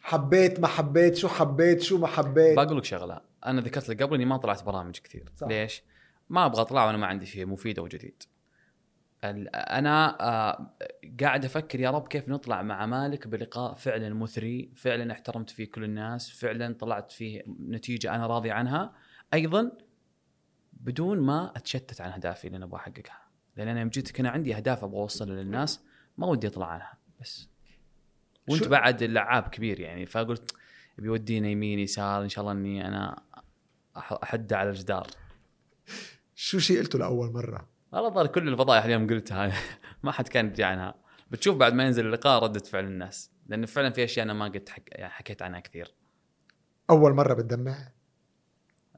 حبيت 0.01 0.59
ما 0.59 0.67
حبيت؟ 0.67 1.15
شو 1.15 1.27
حبيت؟ 1.27 1.81
شو 1.81 1.97
ما 1.97 2.07
حبيت؟ 2.07 2.55
بقول 2.55 2.77
لك 2.77 2.83
شغلة. 2.83 3.21
أنا 3.45 3.61
ذكرت 3.61 3.89
لك 3.89 4.03
قبل 4.03 4.15
إني 4.15 4.25
ما 4.25 4.37
طلعت 4.37 4.63
برامج 4.63 4.99
كثير. 4.99 5.31
صح. 5.35 5.47
ليش؟ 5.47 5.83
ما 6.29 6.45
أبغى 6.45 6.61
أطلع 6.61 6.85
وأنا 6.85 6.97
ما 6.97 7.07
عندي 7.07 7.25
شيء 7.25 7.45
مفيد 7.45 7.79
أو 7.79 7.87
جديد. 7.87 8.23
أنا 9.23 10.17
آه، 10.21 10.75
قاعد 11.19 11.45
أفكر 11.45 11.79
يا 11.79 11.91
رب 11.91 12.07
كيف 12.07 12.29
نطلع 12.29 12.61
مع 12.61 12.85
مالك 12.85 13.27
بلقاء 13.27 13.73
فعلا 13.73 14.13
مثري 14.13 14.71
فعلا 14.75 15.11
احترمت 15.11 15.49
فيه 15.49 15.71
كل 15.71 15.83
الناس 15.83 16.29
فعلا 16.29 16.73
طلعت 16.73 17.11
فيه 17.11 17.43
نتيجة 17.47 18.15
أنا 18.15 18.27
راضي 18.27 18.51
عنها. 18.51 18.93
أيضا 19.33 19.71
بدون 20.73 21.19
ما 21.19 21.51
أتشتت 21.55 22.01
عن 22.01 22.11
أهدافي 22.11 22.47
اللي 22.47 22.57
أنا 22.57 22.65
أبغى 22.65 22.79
أحققها. 22.79 23.21
لأن 23.57 23.67
أنا 23.67 23.79
يوم 23.79 23.89
جيت 23.89 24.19
هنا 24.19 24.29
عندي 24.29 24.55
أهداف 24.55 24.83
أبغى 24.83 24.99
اوصلها 24.99 25.35
للناس 25.35 25.83
ما 26.17 26.27
ودي 26.27 26.47
أطلع 26.47 26.67
عنها 26.67 26.97
بس. 27.21 27.49
وأنت 28.49 28.67
بعد 28.67 29.01
اللعاب 29.01 29.43
كبير 29.43 29.79
يعني 29.79 30.05
فقلت 30.05 30.55
بيودينا 30.97 31.47
يمين 31.47 31.79
يسار 31.79 32.23
إن 32.23 32.29
شاء 32.29 32.41
الله 32.41 32.51
إني 32.51 32.87
أنا 32.87 33.23
أحد 33.97 34.53
على 34.53 34.69
الجدار. 34.69 35.07
شو 36.35 36.59
شيء 36.59 36.79
قلته 36.79 36.99
لأول 36.99 37.31
مرة؟ 37.31 37.72
والله 37.93 38.09
ظهر 38.09 38.27
كل 38.27 38.47
الفضائح 38.47 38.83
اليوم 38.85 39.07
قلتها. 39.07 39.51
ما 40.03 40.11
حد 40.11 40.27
كان 40.27 40.45
يرجع 40.45 40.67
عنها. 40.67 40.95
بتشوف 41.31 41.57
بعد 41.57 41.73
ما 41.73 41.83
ينزل 41.83 42.05
اللقاء 42.05 42.43
ردة 42.43 42.59
فعل 42.59 42.83
الناس. 42.85 43.31
لأن 43.47 43.65
فعلا 43.65 43.89
في 43.89 44.03
أشياء 44.03 44.25
أنا 44.25 44.33
ما 44.33 44.45
قد 44.45 44.69
حك... 44.69 44.89
يعني 44.91 45.11
حكيت 45.13 45.41
عنها 45.41 45.59
كثير. 45.59 45.93
أول 46.89 47.13
مرة 47.13 47.33
بتدمع 47.33 47.77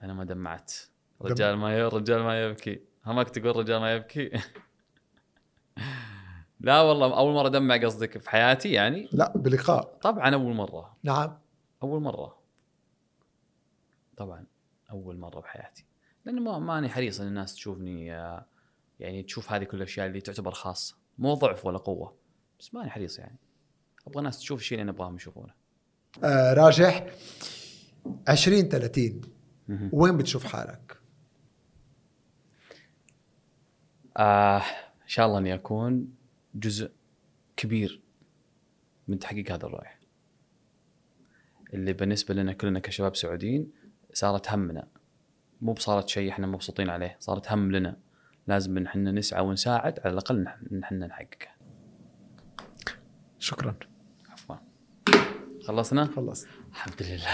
أنا 0.04 0.14
ما 0.14 0.24
دمعت. 0.24 0.74
دم- 1.22 1.28
رجال 1.28 1.56
ما 1.58 1.78
ي... 1.78 1.84
رجال 1.84 2.24
ما 2.24 2.44
يبكي. 2.44 2.80
همك 3.06 3.30
تقول 3.30 3.56
رجال 3.56 3.82
ما 3.82 3.94
يبكي؟ 3.94 4.32
لا 6.60 6.82
والله 6.82 7.18
أول 7.18 7.34
مرة 7.34 7.48
دمع 7.50 7.78
قصدك 7.78 8.18
في 8.18 8.30
حياتي 8.30 8.72
يعني؟ 8.72 9.10
لا 9.12 9.38
بلقاء. 9.38 9.98
طبعا 10.02 10.36
أول 10.36 10.56
مرة. 10.56 10.98
نعم. 11.04 11.38
أول 11.84 12.02
مرة. 12.02 12.38
طبعا 14.18 14.46
أول 14.92 15.18
مرة 15.18 15.40
بحياتي. 15.40 15.86
لأنه 16.26 16.42
ما 16.42 16.60
ماني 16.60 16.90
حريص 16.90 17.22
إن 17.22 17.28
الناس 17.28 17.56
تشوفني 17.56 18.16
آه، 18.16 18.46
يعني 19.00 19.24
تشوف 19.24 19.52
هذه 19.52 19.64
كل 19.64 19.78
الأشياء 19.78 20.08
اللي 20.08 20.22
تعتبر 20.22 20.52
خاصة. 20.52 20.96
مو 21.18 21.34
ضعف 21.34 21.66
ولا 21.66 21.78
قوة 21.78 22.16
بس 22.60 22.74
ماني 22.74 22.90
حريص 22.90 23.20
يعني. 23.20 23.38
أبغى 24.08 24.20
الناس 24.20 24.40
تشوف 24.40 24.60
الشيء 24.60 24.78
اللي 24.78 24.84
أنا 24.84 24.92
ابغاهم 24.92 25.16
يشوفونه. 25.16 25.54
آه 26.24 26.54
راجح. 26.54 27.06
20 28.28 28.62
30 28.70 29.22
مهم. 29.68 29.90
وين 29.94 30.18
بتشوف 30.18 30.46
حالك؟ 30.46 30.98
آه 34.18 34.58
إن 35.04 35.08
شاء 35.08 35.28
الله 35.28 35.38
إني 35.38 35.54
أكون 35.54 36.14
جزء 36.56 36.92
كبير 37.58 38.02
من 39.08 39.20
تحقيق 39.20 39.52
هذا 39.52 39.66
الرؤيه 39.66 40.00
اللي 41.74 41.94
بالنسبة 41.94 42.34
لنا 42.34 42.54
كلنا 42.54 42.80
كشباب 42.80 43.16
سعوديين 43.16 43.72
صارت 44.14 44.50
همنا. 44.50 44.88
مو 45.62 45.74
بصارت 45.74 46.10
شيء 46.10 46.30
إحنا 46.30 46.48
مبسوطين 46.48 46.90
عليه 46.90 47.18
صارت 47.20 47.52
هم 47.52 47.72
لنا. 47.72 47.98
لازم 48.48 48.78
ان 48.78 48.86
إحنا 48.86 49.12
نسعى 49.12 49.42
ونساعد 49.44 50.00
على 50.00 50.14
الأقل 50.14 50.46
نح- 50.46 50.72
ان 50.72 50.84
إحنا 50.84 51.08
نحققه 51.08 51.48
شكرا. 53.40 53.76
عفوا. 54.30 54.56
خلصنا؟ 55.68 56.06
خلص 56.06 56.46
الحمد 56.72 57.04
لله. 57.04 57.28